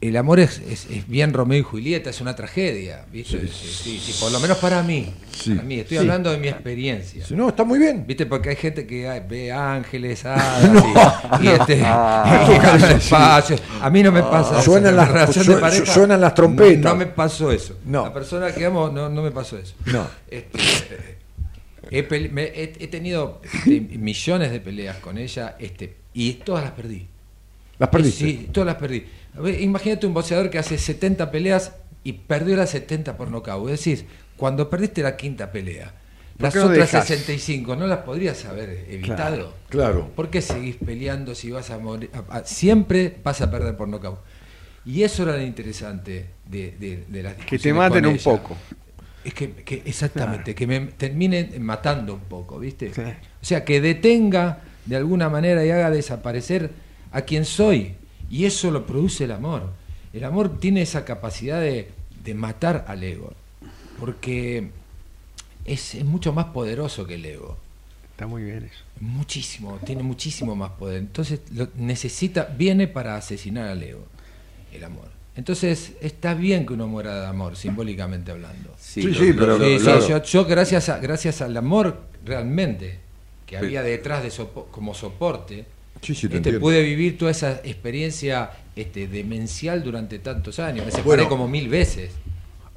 el 0.00 0.16
amor 0.16 0.38
es, 0.40 0.58
es- 0.58 0.86
es 0.90 1.08
bien 1.08 1.32
Romeo 1.32 1.58
y 1.58 1.62
Julieta, 1.62 2.10
es 2.10 2.20
una 2.20 2.34
tragedia, 2.36 3.04
¿viste? 3.12 3.46
Sí, 3.48 4.00
por 4.20 4.30
lo 4.32 4.40
menos 4.40 4.58
para 4.58 4.82
mí. 4.82 5.12
Sí. 5.32 5.50
Para 5.50 5.62
mí, 5.62 5.80
estoy 5.80 5.98
hablando 5.98 6.30
de 6.30 6.38
mi 6.38 6.48
experiencia. 6.48 7.24
No, 7.30 7.48
está 7.48 7.64
muy 7.64 7.78
bien. 7.78 8.06
¿Viste? 8.06 8.26
Porque 8.26 8.50
hay 8.50 8.56
gente 8.56 8.86
que 8.86 9.08
ah, 9.08 9.24
ve 9.28 9.52
ángeles, 9.52 10.24
hadas 10.26 10.64
y, 11.40 11.44
y 11.44 11.48
este, 11.48 11.76
despacio. 12.94 13.56
A 13.80 13.90
mí 13.90 14.02
no 14.02 14.12
me 14.12 14.22
pasa 14.22 14.54
eso. 14.60 14.62
Suenan 14.72 14.90
En 14.90 14.96
las- 14.96 15.12
la 15.12 15.32
su- 15.32 15.44
de 15.52 15.56
pareja, 15.58 15.86
suenan 15.92 16.20
las 16.20 16.34
trompetas. 16.34 16.82
No, 16.84 16.90
no 16.90 16.96
me 16.96 17.06
pasó 17.06 17.52
eso. 17.52 17.78
No. 17.84 18.04
La 18.04 18.12
persona 18.12 18.52
que 18.52 18.64
amo 18.64 18.88
no, 18.88 19.08
no 19.08 19.22
me 19.22 19.30
pasó 19.30 19.58
eso. 19.58 19.74
No. 19.86 20.06
Este, 20.30 20.58
he, 21.90 22.28
me- 22.30 22.44
he- 22.44 22.72
he 22.78 22.88
tenido 22.88 23.40
este, 23.44 23.80
millones 23.80 24.50
de 24.50 24.60
peleas 24.60 24.96
con 24.98 25.18
ella 25.18 25.56
este, 25.58 25.96
y 26.14 26.34
todas 26.34 26.64
las 26.64 26.72
perdí. 26.72 27.06
Las 27.78 27.90
perdiste. 27.90 28.24
Sí, 28.24 28.48
todas 28.52 28.66
las 28.66 28.76
perdí. 28.76 29.04
Ver, 29.40 29.60
imagínate 29.60 30.06
un 30.06 30.14
boxeador 30.14 30.50
que 30.50 30.58
hace 30.58 30.78
70 30.78 31.30
peleas 31.30 31.72
y 32.04 32.12
perdió 32.12 32.56
las 32.56 32.70
70 32.70 33.16
por 33.16 33.30
nocaut. 33.30 33.64
Es 33.70 33.78
decir, 33.80 34.06
cuando 34.36 34.68
perdiste 34.70 35.02
la 35.02 35.16
quinta 35.16 35.50
pelea, 35.52 35.92
las 36.38 36.54
no 36.54 36.64
otras 36.64 36.92
dejás? 36.92 37.06
65 37.06 37.76
no 37.76 37.86
las 37.86 38.00
podrías 38.00 38.44
haber 38.44 38.86
evitado. 38.90 39.54
Claro. 39.68 40.10
¿Por 40.14 40.30
qué 40.30 40.42
seguís 40.42 40.76
peleando 40.76 41.34
si 41.34 41.50
vas 41.50 41.70
a 41.70 41.78
morir? 41.78 42.10
Siempre 42.44 43.16
vas 43.24 43.40
a 43.40 43.50
perder 43.50 43.76
por 43.76 43.88
nocaut. 43.88 44.18
Y 44.84 45.02
eso 45.02 45.24
era 45.24 45.36
lo 45.36 45.42
interesante 45.42 46.26
de, 46.48 46.76
de, 46.78 47.04
de 47.08 47.22
las 47.22 47.34
Que 47.34 47.58
te 47.58 47.72
discusiones 47.72 47.74
maten 47.74 48.02
con 48.04 48.10
un 48.10 48.14
ella. 48.14 48.24
poco. 48.24 48.56
Es 49.24 49.34
que, 49.34 49.50
que 49.52 49.82
exactamente, 49.84 50.54
que 50.54 50.66
me 50.68 50.80
terminen 50.80 51.60
matando 51.60 52.14
un 52.14 52.20
poco, 52.20 52.60
¿viste? 52.60 52.94
Sí. 52.94 53.00
O 53.02 53.44
sea, 53.44 53.64
que 53.64 53.80
detenga 53.80 54.60
de 54.84 54.94
alguna 54.94 55.28
manera 55.28 55.64
y 55.66 55.70
haga 55.70 55.90
desaparecer 55.90 56.70
a 57.10 57.22
quien 57.22 57.44
soy. 57.44 57.94
Y 58.30 58.44
eso 58.44 58.70
lo 58.70 58.86
produce 58.86 59.24
el 59.24 59.32
amor. 59.32 59.70
El 60.12 60.24
amor 60.24 60.58
tiene 60.58 60.82
esa 60.82 61.04
capacidad 61.04 61.60
de, 61.60 61.90
de 62.24 62.34
matar 62.34 62.84
al 62.88 63.02
ego. 63.04 63.32
Porque 64.00 64.70
es, 65.64 65.94
es 65.94 66.04
mucho 66.04 66.32
más 66.32 66.46
poderoso 66.46 67.06
que 67.06 67.14
el 67.14 67.24
ego. 67.24 67.56
Está 68.12 68.26
muy 68.26 68.42
bien 68.42 68.64
eso. 68.64 68.82
Muchísimo, 69.00 69.78
tiene 69.84 70.02
muchísimo 70.02 70.56
más 70.56 70.70
poder. 70.72 70.98
Entonces 70.98 71.40
lo 71.54 71.68
necesita, 71.76 72.44
viene 72.56 72.88
para 72.88 73.16
asesinar 73.16 73.68
al 73.68 73.82
ego, 73.82 74.04
el 74.72 74.84
amor. 74.84 75.08
Entonces 75.36 75.92
está 76.00 76.32
bien 76.32 76.64
que 76.64 76.72
uno 76.72 76.86
muera 76.88 77.20
de 77.20 77.26
amor, 77.26 77.56
simbólicamente 77.56 78.30
hablando. 78.32 78.70
Sí, 78.78 79.02
sí, 79.14 79.34
pero- 79.38 79.58
Sí, 79.58 79.78
sí, 79.78 79.84
claro. 79.84 80.08
yo, 80.08 80.22
yo 80.22 80.44
gracias, 80.46 80.88
a, 80.88 80.98
gracias 80.98 81.42
al 81.42 81.54
amor 81.58 82.00
realmente 82.24 82.98
que 83.44 83.58
había 83.58 83.82
detrás 83.82 84.22
de 84.22 84.30
sopo- 84.30 84.66
como 84.70 84.94
soporte, 84.94 85.66
Sí, 86.14 86.14
sí, 86.14 86.28
te 86.28 86.36
este, 86.36 86.60
pude 86.60 86.82
vivir 86.82 87.18
toda 87.18 87.30
esa 87.30 87.60
experiencia 87.64 88.50
este, 88.76 89.08
demencial 89.08 89.82
durante 89.82 90.18
tantos 90.18 90.58
años. 90.58 90.84
Me 90.86 90.90
separé 90.92 91.04
Bueno. 91.22 91.28
como 91.28 91.48
mil 91.48 91.68
veces. 91.68 92.12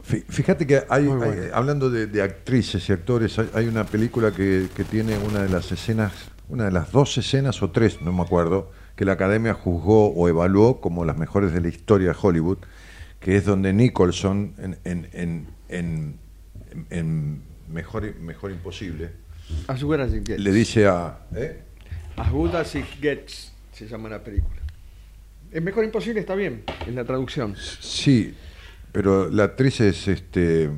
Fí- 0.09 0.23
Fíjate 0.27 0.65
que 0.65 0.81
hay, 0.89 1.05
bueno. 1.05 1.23
hay- 1.25 1.49
hablando 1.53 1.89
de, 1.89 2.07
de 2.07 2.21
actrices 2.21 2.87
y 2.89 2.93
actores, 2.93 3.37
hay, 3.37 3.49
hay 3.53 3.67
una 3.67 3.83
película 3.85 4.31
que, 4.31 4.67
que 4.75 4.83
tiene 4.83 5.17
una 5.17 5.43
de 5.43 5.49
las 5.49 5.71
escenas, 5.71 6.13
una 6.47 6.65
de 6.65 6.71
las 6.71 6.91
dos 6.91 7.17
escenas 7.17 7.61
o 7.61 7.69
tres, 7.69 8.01
no 8.01 8.11
me 8.13 8.21
acuerdo, 8.23 8.71
que 8.95 9.05
la 9.05 9.11
academia 9.13 9.53
juzgó 9.53 10.07
o 10.07 10.27
evaluó 10.27 10.81
como 10.81 11.05
las 11.05 11.17
mejores 11.17 11.53
de 11.53 11.61
la 11.61 11.67
historia 11.67 12.09
de 12.09 12.15
Hollywood, 12.19 12.57
que 13.19 13.35
es 13.35 13.45
donde 13.45 13.73
Nicholson, 13.73 14.55
en, 14.57 14.77
en, 14.85 15.07
en, 15.13 15.47
en- 15.69 16.19
en 16.89 17.41
mejor, 17.69 18.15
mejor 18.19 18.51
Imposible, 18.51 19.11
le 20.37 20.51
dice 20.51 20.87
a... 20.87 21.19
¿eh? 21.35 21.63
As 22.19 22.29
good 22.31 22.53
as 22.55 22.75
it 22.75 22.85
gets 23.01 23.51
se 23.71 23.87
llama 23.87 24.09
la 24.09 24.21
película. 24.23 24.59
Es 25.51 25.61
mejor 25.61 25.83
imposible, 25.85 26.19
está 26.19 26.35
bien, 26.35 26.63
en 26.85 26.95
la 26.95 27.05
traducción. 27.05 27.55
Sí, 27.57 28.35
pero 28.91 29.29
la 29.29 29.45
actriz 29.45 29.79
es 29.81 30.07
este 30.07 30.69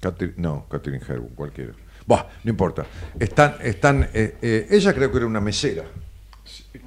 Catherine- 0.00 0.34
no, 0.38 0.66
Catherine 0.68 1.02
Hepburn, 1.06 1.34
cualquiera. 1.34 1.72
Bah, 2.06 2.28
no 2.44 2.50
importa. 2.50 2.86
Están, 3.18 3.56
están, 3.62 4.08
eh, 4.14 4.36
eh, 4.40 4.66
ella 4.70 4.94
creo 4.94 5.10
que 5.10 5.18
era 5.18 5.26
una 5.26 5.40
mesera, 5.40 5.84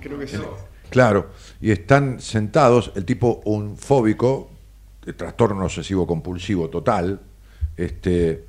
Creo 0.02 0.18
que 0.18 0.28
sí. 0.28 0.38
claro, 0.90 1.32
y 1.62 1.72
están 1.72 2.20
sentados, 2.22 2.92
el 2.96 3.04
tipo 3.06 3.42
un 3.46 3.78
fóbico, 3.78 4.50
de 5.06 5.14
trastorno 5.14 5.64
obsesivo 5.66 6.08
compulsivo 6.08 6.70
total, 6.70 7.20
este 7.78 8.46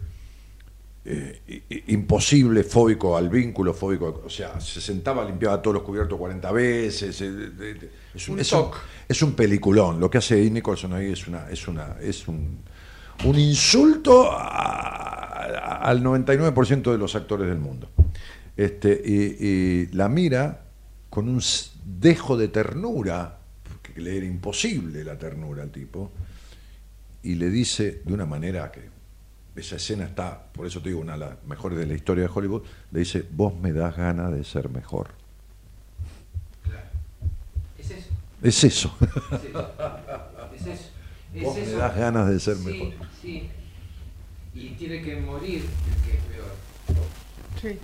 eh, 1.10 1.82
imposible, 1.88 2.62
fóbico 2.64 3.16
al 3.16 3.28
vínculo, 3.28 3.74
fóbico, 3.74 4.22
o 4.24 4.30
sea, 4.30 4.60
se 4.60 4.80
sentaba, 4.80 5.24
limpiaba 5.24 5.60
todos 5.60 5.74
los 5.74 5.82
cubiertos 5.82 6.18
40 6.18 6.52
veces, 6.52 7.20
eh, 7.20 7.90
es 8.14 8.28
un, 8.28 8.38
es 8.40 8.52
un- 8.52 8.58
toc. 8.60 8.76
es 9.08 9.22
un 9.22 9.32
peliculón. 9.34 9.98
Lo 10.00 10.08
que 10.10 10.18
hace 10.18 10.48
Nicholson 10.50 10.92
ahí 10.94 11.12
es 11.12 11.26
una, 11.26 11.48
es 11.50 11.66
una, 11.68 11.96
es 12.00 12.26
un, 12.28 12.58
un 13.24 13.38
insulto 13.38 14.30
a- 14.30 14.36
a- 14.38 15.76
al 15.88 16.02
99% 16.02 16.92
de 16.92 16.98
los 16.98 17.14
actores 17.16 17.48
del 17.48 17.58
mundo. 17.58 17.88
Este, 18.56 19.00
y, 19.04 19.46
y 19.46 19.86
la 19.92 20.08
mira 20.08 20.64
con 21.08 21.28
un 21.28 21.40
dejo 21.84 22.36
de 22.36 22.48
ternura, 22.48 23.38
porque 23.64 24.00
le 24.00 24.16
era 24.16 24.26
imposible 24.26 25.02
la 25.02 25.18
ternura 25.18 25.62
al 25.62 25.70
tipo, 25.70 26.12
y 27.22 27.34
le 27.34 27.50
dice 27.50 28.02
de 28.04 28.12
una 28.14 28.26
manera 28.26 28.70
que 28.70 28.80
esa 29.56 29.76
escena 29.76 30.04
está, 30.04 30.42
por 30.52 30.66
eso 30.66 30.80
te 30.80 30.88
digo, 30.90 31.00
una 31.00 31.12
de 31.14 31.18
las 31.18 31.44
mejores 31.46 31.78
de 31.78 31.86
la 31.86 31.94
historia 31.94 32.24
de 32.24 32.30
Hollywood, 32.32 32.62
le 32.92 32.98
dice, 33.00 33.24
vos 33.30 33.54
me 33.54 33.72
das 33.72 33.96
ganas 33.96 34.32
de 34.32 34.44
ser 34.44 34.68
mejor. 34.68 35.08
Es 37.78 37.90
eso. 37.90 38.08
Es 38.42 38.64
eso. 38.64 38.94
Es 40.54 40.66
eso. 40.66 40.90
Es 41.34 41.42
Vos 41.44 41.54
me 41.56 41.62
eso. 41.62 41.78
das 41.78 41.96
ganas 41.96 42.28
de 42.28 42.40
ser 42.40 42.56
Sí, 42.56 42.64
mejor. 42.64 43.06
Sí. 43.22 43.50
Y 44.54 44.68
tiene 44.70 45.00
que 45.02 45.16
morir 45.20 45.64
el 45.64 46.10
que 46.10 46.16
es 46.18 46.24
peor. 46.24 46.52
Sí. 47.60 47.78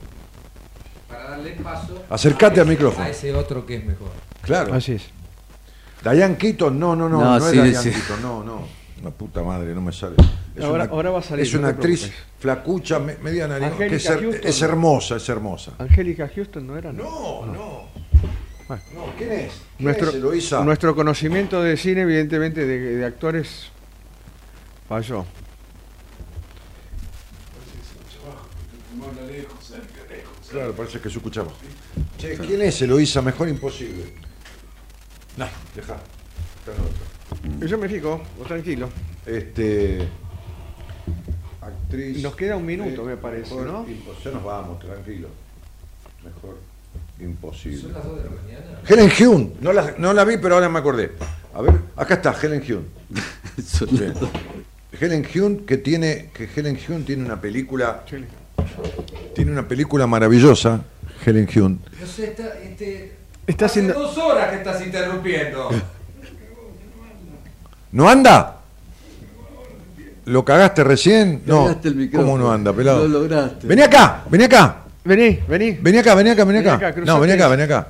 Para 1.09 1.31
darle 1.31 1.53
paso. 1.53 2.05
Acercate 2.11 2.59
a 2.61 2.63
al 2.65 2.69
ese- 2.69 2.77
micrófono. 2.77 3.05
A 3.05 3.09
ese 3.11 3.33
otro 3.35 3.65
que 3.65 3.77
es 3.77 3.85
mejor. 3.85 4.11
Claro. 4.43 4.75
Así 4.75 4.93
es. 4.93 5.05
Diane 6.03 6.37
Keaton, 6.37 6.79
no, 6.79 6.97
no, 6.97 7.09
no, 7.09 7.21
no, 7.21 7.25
No, 7.25 7.37
es 7.37 7.45
sí, 7.45 7.53
Diane 7.53 7.75
sí. 7.75 7.91
Keaton, 7.91 8.23
no, 8.23 8.43
no. 8.45 8.67
La 9.03 9.11
puta 9.11 9.43
madre, 9.43 9.75
no 9.75 9.81
me 9.83 9.93
sale. 9.93 10.17
Es 10.57 10.65
Ahora- 10.65 10.85
una, 10.85 10.93
ahora 10.93 11.11
va 11.11 11.19
a 11.19 11.23
salir, 11.23 11.45
Es 11.45 11.53
una 11.55 11.69
actriz 11.69 12.11
flacucha, 12.39 12.99
me- 12.99 13.17
media 13.17 13.47
nariz, 13.47 13.73
que 13.77 13.97
es, 13.97 14.07
Houston. 14.09 14.69
hermosa, 14.71 15.17
es 15.17 15.29
hermosa. 15.29 15.73
Angélica 15.79 16.29
Houston 16.35 16.67
no 16.67 16.77
era. 16.79 16.93
No, 16.93 17.45
no. 17.47 17.89
Bueno. 18.67 18.83
No, 18.95 19.05
¿quién 19.17 19.33
es? 19.33 19.53
¿Quién 19.77 19.85
Nuestro, 19.87 20.33
es 20.33 20.53
nuestro 20.65 20.95
conocimiento 20.97 21.63
de 21.63 21.77
cine, 21.77 22.01
evidentemente, 22.03 22.65
de, 22.67 22.97
de 22.97 23.05
actores 23.05 23.71
falló. 24.89 25.25
Claro, 30.51 30.73
parece 30.75 31.01
que 31.01 31.11
se 31.11 31.17
escuchaba. 31.19 31.53
Che, 32.19 32.39
¿quién 32.39 32.63
es 32.63 32.81
Eloísa? 32.83 33.21
Mejor 33.21 33.49
imposible. 33.49 34.15
No, 35.37 35.47
deja. 35.75 35.95
Está 35.95 36.73
en 36.73 36.81
otra. 36.81 37.16
Yo 37.67 37.79
me 37.79 37.89
fijo, 37.89 38.23
vos 38.39 38.47
tranquilo. 38.47 38.89
Este. 39.25 40.07
Actriz. 41.61 42.23
Nos 42.23 42.37
queda 42.37 42.57
un 42.57 42.67
minuto, 42.67 43.03
me 43.05 43.17
parece, 43.17 43.55
mejor 43.55 43.67
¿no? 43.67 43.87
Ya 44.25 44.31
nos 44.31 44.45
vamos, 44.45 44.79
tranquilo. 44.79 45.29
Mejor 46.25 46.59
imposible. 47.21 47.81
Son 47.83 47.93
las 47.93 48.05
2 48.05 48.17
de 48.19 48.25
la 48.25 48.31
mañana. 48.31 48.81
Helen 48.87 49.11
Hume, 49.21 49.51
no 49.61 49.73
la, 49.73 49.95
no 49.99 50.13
la 50.13 50.25
vi, 50.25 50.37
pero 50.37 50.55
ahora 50.55 50.69
me 50.69 50.79
acordé. 50.79 51.13
A 51.55 51.63
ver, 51.63 51.75
acá 51.97 52.15
está 52.15 52.35
Helen 52.41 52.63
Hume. 52.63 52.85
Helen 55.01 55.27
Hume 55.35 55.65
que 55.65 55.77
tiene 55.79 56.31
que 56.33 56.49
Helen 56.55 56.79
Hume 56.89 57.01
tiene 57.05 57.25
una 57.25 57.41
película 57.41 58.05
tiene 59.35 59.51
una 59.53 59.67
película 59.69 60.07
maravillosa 60.07 60.85
Helen 61.25 61.49
Hume 61.55 61.79
No 62.01 62.07
sé, 62.07 62.27
está. 62.29 62.59
Este, 62.61 63.13
Está 63.47 63.67
hace 63.67 63.81
haciendo- 63.81 63.95
dos 64.01 64.17
horas 64.19 64.51
que 64.51 64.57
estás 64.57 64.85
interrumpiendo. 64.85 65.71
no 67.93 68.09
anda 68.09 68.53
lo 70.27 70.45
cagaste 70.45 70.83
recién 70.83 71.43
no. 71.47 71.69
el 71.85 72.11
cómo 72.11 72.37
no 72.37 72.51
anda 72.51 72.73
pelado 72.73 73.07
Lo 73.07 73.21
lograste. 73.21 73.67
vení 73.67 73.83
acá 73.83 74.25
vení 74.31 74.45
acá. 74.45 74.83
Vení, 75.05 75.39
vení. 75.47 75.79
vení 75.81 75.99
acá 75.99 76.15
vení 76.17 76.31
acá 76.31 76.45
vení 76.45 76.59
Vení 76.59 76.69
acá. 76.69 76.89
acá, 76.89 77.01
no 77.05 77.21
vení 77.21 77.33
acá 77.35 77.49
vení 77.49 77.63
acá. 77.63 77.89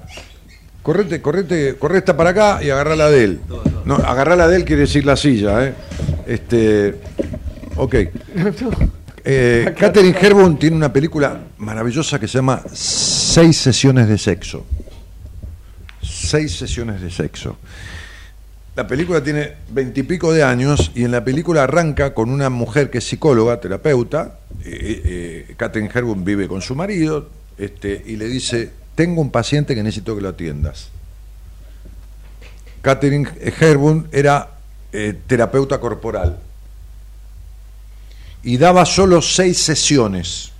Correte 0.83 1.23
correte 1.23 1.77
corre 1.79 1.99
esta 1.99 2.15
para 2.15 2.31
acá 2.31 2.63
y 2.63 2.69
agarrá 2.69 2.95
la 2.95 3.09
de 3.09 3.25
él. 3.25 3.41
No 3.87 3.97
agarrá 3.97 4.37
la 4.37 4.49
de 4.49 4.57
él 4.57 4.65
quiere 4.67 4.83
decir 4.83 5.07
la 5.07 5.17
silla 5.17 5.67
eh 5.67 5.75
este 6.27 7.01
ok. 7.77 7.95
Eh, 9.29 9.75
Catherine 9.77 10.57
tiene 10.57 10.77
una 10.77 10.93
película 10.93 11.41
maravillosa 11.59 12.17
que 12.21 12.29
se 12.29 12.39
llama 12.39 12.63
Seis 12.73 13.57
sesiones 13.57 14.07
de 14.07 14.19
sexo. 14.19 14.65
Seis 16.01 16.57
sesiones 16.57 17.01
de 17.01 17.11
sexo. 17.11 17.57
La 18.77 18.87
película 18.87 19.25
tiene 19.25 19.55
veintipico 19.71 20.35
de 20.35 20.45
años 20.45 20.93
y 20.95 21.05
en 21.05 21.11
la 21.11 21.25
película 21.25 21.63
arranca 21.63 22.13
con 22.13 22.29
una 22.29 22.51
mujer 22.51 22.91
que 22.91 22.99
es 22.99 23.05
psicóloga, 23.09 23.59
terapeuta. 23.59 24.39
Eh, 24.67 25.47
eh, 25.59 25.91
Hepburn 25.95 26.27
vive 26.27 26.47
con 26.47 26.61
su 26.61 26.75
marido 26.75 27.31
este, 27.57 28.03
y 28.05 28.17
le 28.17 28.27
dice: 28.27 28.71
Tengo 28.95 29.23
un 29.23 29.31
paciente 29.31 29.75
que 29.75 29.83
necesito 29.83 30.15
que 30.15 30.21
lo 30.21 30.29
atiendas. 30.29 30.91
Catherine 32.83 33.27
Hepburn 33.41 34.09
era 34.13 34.51
eh, 34.93 35.21
terapeuta 35.27 35.81
corporal 35.81 36.39
y 38.43 38.59
daba 38.59 38.85
solo 38.85 39.23
seis 39.23 39.57
sesiones. 39.57 40.53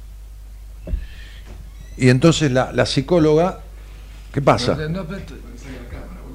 Y 1.99 2.09
entonces 2.09 2.51
la 2.51 2.87
psicóloga, 2.87 3.61
¿qué 4.33 4.41
pasa? 4.41 4.75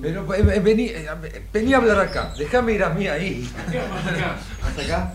Pero, 0.02 0.34
eh, 0.34 0.56
eh, 0.56 0.60
vení, 0.60 0.88
eh, 0.88 1.08
vení 1.54 1.74
a 1.74 1.78
hablar 1.78 2.00
acá. 2.00 2.34
Déjame 2.38 2.74
ir 2.74 2.84
a 2.84 2.90
mí 2.90 3.08
ahí. 3.08 3.50
¿Hasta 4.66 4.82
acá? 4.82 5.14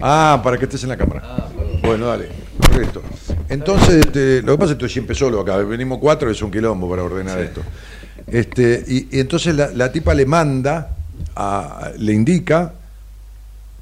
Ah, 0.00 0.40
para 0.42 0.56
que 0.58 0.64
estés 0.64 0.82
en 0.84 0.88
la 0.88 0.96
cámara. 0.96 1.48
Bueno, 1.82 2.06
dale, 2.06 2.28
correcto. 2.66 3.02
Entonces, 3.48 4.06
este, 4.06 4.42
lo 4.42 4.52
que 4.52 4.58
pasa 4.58 4.72
es 4.72 4.78
que 4.78 4.84
estoy 4.84 4.88
siempre 4.88 5.14
solo 5.14 5.40
acá, 5.40 5.56
venimos 5.58 5.98
cuatro, 5.98 6.30
es 6.30 6.40
un 6.40 6.50
quilombo 6.50 6.88
para 6.88 7.02
ordenar 7.02 7.38
esto. 7.40 7.62
Este, 8.26 8.84
y, 8.86 9.08
y 9.16 9.20
entonces 9.20 9.54
la, 9.54 9.68
la 9.68 9.90
tipa 9.92 10.14
le 10.14 10.24
manda, 10.24 10.96
a- 11.36 11.90
le 11.98 12.12
indica 12.12 12.72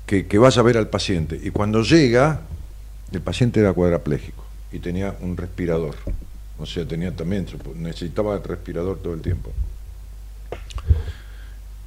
que, 0.07 0.27
que 0.27 0.39
vaya 0.39 0.61
a 0.61 0.65
ver 0.65 0.79
al 0.79 0.89
paciente. 0.89 1.39
Y 1.43 1.51
cuando 1.51 1.83
llega, 1.83 2.41
el 3.13 3.21
paciente 3.21 3.61
era 3.61 3.73
cuadraplégico 3.73 4.45
y 4.73 4.79
tenía 4.81 5.15
un 5.21 5.37
respirador. 5.37 5.95
O 6.59 6.67
sea, 6.67 6.87
tenía 6.87 7.15
también, 7.15 7.47
necesitaba 7.77 8.39
respirador 8.39 8.99
todo 8.99 9.15
el 9.15 9.21
tiempo. 9.21 9.53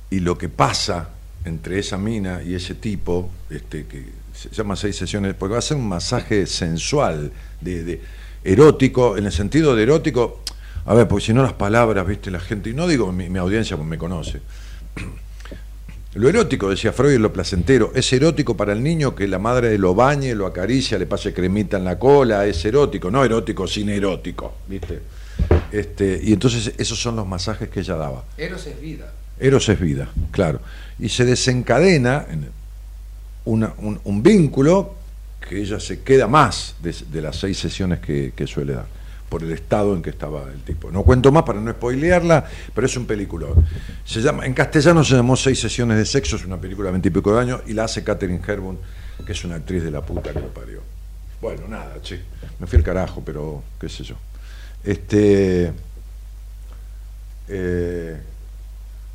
Y 0.09 0.19
lo 0.19 0.37
que 0.37 0.49
pasa 0.49 1.09
entre 1.45 1.79
esa 1.79 1.97
mina 1.97 2.41
y 2.43 2.55
ese 2.55 2.75
tipo, 2.75 3.29
este, 3.49 3.85
que 3.85 4.05
se 4.33 4.49
llama 4.49 4.75
seis 4.75 4.95
sesiones, 4.95 5.33
porque 5.33 5.53
va 5.53 5.59
a 5.59 5.61
ser 5.61 5.77
un 5.77 5.87
masaje 5.87 6.45
sensual, 6.45 7.31
de, 7.59 8.01
erótico, 8.43 9.17
en 9.17 9.25
el 9.25 9.31
sentido 9.31 9.75
de 9.75 9.83
erótico, 9.83 10.41
a 10.85 10.93
ver, 10.93 11.07
porque 11.07 11.25
si 11.25 11.33
no 11.33 11.43
las 11.43 11.53
palabras, 11.53 12.07
viste, 12.07 12.31
la 12.31 12.39
gente, 12.39 12.69
y 12.69 12.73
no 12.73 12.87
digo 12.87 13.11
mi, 13.11 13.29
mi 13.29 13.39
audiencia 13.39 13.77
porque 13.77 13.89
me 13.89 13.97
conoce. 13.97 14.41
Lo 16.13 16.27
erótico, 16.27 16.69
decía 16.69 16.91
Freud, 16.91 17.13
es 17.13 17.19
lo 17.19 17.31
placentero. 17.31 17.91
Es 17.95 18.11
erótico 18.11 18.57
para 18.57 18.73
el 18.73 18.83
niño 18.83 19.15
que 19.15 19.27
la 19.27 19.39
madre 19.39 19.77
lo 19.77 19.95
bañe, 19.95 20.35
lo 20.35 20.45
acaricia, 20.45 20.97
le 20.99 21.05
pase 21.05 21.33
cremita 21.33 21.77
en 21.77 21.85
la 21.85 21.97
cola, 21.97 22.45
es 22.45 22.63
erótico, 22.65 23.09
no 23.09 23.23
erótico 23.23 23.65
sin 23.65 23.89
erótico, 23.89 24.55
¿viste? 24.67 24.99
Este, 25.71 26.19
y 26.21 26.33
entonces 26.33 26.73
esos 26.77 26.99
son 27.01 27.15
los 27.15 27.25
masajes 27.25 27.69
que 27.69 27.79
ella 27.79 27.95
daba. 27.95 28.25
Eros 28.37 28.67
es 28.67 28.79
vida. 28.81 29.13
Eros 29.39 29.69
es 29.69 29.79
vida, 29.79 30.09
claro. 30.31 30.59
Y 30.99 31.07
se 31.09 31.23
desencadena 31.23 32.25
una- 33.45 33.73
un, 33.77 33.99
un 34.03 34.21
vínculo 34.21 34.95
que 35.47 35.61
ella 35.61 35.79
se 35.79 36.01
queda 36.01 36.27
más 36.27 36.75
de, 36.83 36.93
de 37.11 37.21
las 37.21 37.37
seis 37.37 37.57
sesiones 37.57 37.99
que, 37.99 38.33
que 38.35 38.45
suele 38.45 38.73
dar, 38.73 38.85
por 39.31 39.43
el 39.43 39.53
estado 39.53 39.95
en 39.95 40.01
que 40.01 40.09
estaba 40.09 40.43
el 40.51 40.61
tipo. 40.61 40.91
No 40.91 41.03
cuento 41.03 41.31
más 41.31 41.43
para 41.43 41.61
no 41.61 41.71
spoilearla, 41.71 42.45
pero 42.75 42.85
es 42.85 42.97
un 42.97 43.05
película. 43.05 43.47
Se 44.03 44.19
llama, 44.19 44.45
en 44.45 44.53
castellano 44.53 45.05
se 45.05 45.15
llamó 45.15 45.37
Seis 45.37 45.57
sesiones 45.57 45.95
de 45.95 46.05
sexo, 46.05 46.35
es 46.35 46.43
una 46.43 46.59
película 46.59 46.87
de 46.87 46.91
veintipico 46.91 47.33
de 47.33 47.39
años, 47.39 47.61
y 47.65 47.71
la 47.71 47.85
hace 47.85 48.03
Catherine 48.03 48.41
Hepburn, 48.45 48.77
que 49.25 49.31
es 49.31 49.45
una 49.45 49.55
actriz 49.55 49.83
de 49.83 49.89
la 49.89 50.01
puta 50.01 50.33
que 50.33 50.41
lo 50.41 50.53
parió. 50.53 50.81
Bueno, 51.41 51.65
nada, 51.69 52.01
che, 52.01 52.19
me 52.59 52.67
fui 52.67 52.77
al 52.79 52.83
carajo, 52.83 53.23
pero 53.25 53.63
qué 53.79 53.87
sé 53.87 54.03
yo. 54.03 54.15
Este. 54.83 55.71
eh, 57.47 58.17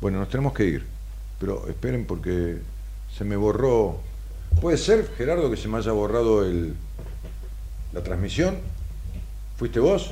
bueno, 0.01 0.17
nos 0.17 0.29
tenemos 0.29 0.51
que 0.51 0.65
ir, 0.65 0.83
pero 1.39 1.67
esperen 1.67 2.05
porque 2.05 2.57
se 3.15 3.23
me 3.23 3.35
borró. 3.35 3.99
¿Puede 4.59 4.77
ser, 4.77 5.11
Gerardo, 5.15 5.51
que 5.51 5.57
se 5.57 5.67
me 5.67 5.77
haya 5.77 5.91
borrado 5.91 6.43
el, 6.43 6.73
la 7.93 8.01
transmisión? 8.01 8.57
¿Fuiste 9.57 9.79
vos? 9.79 10.11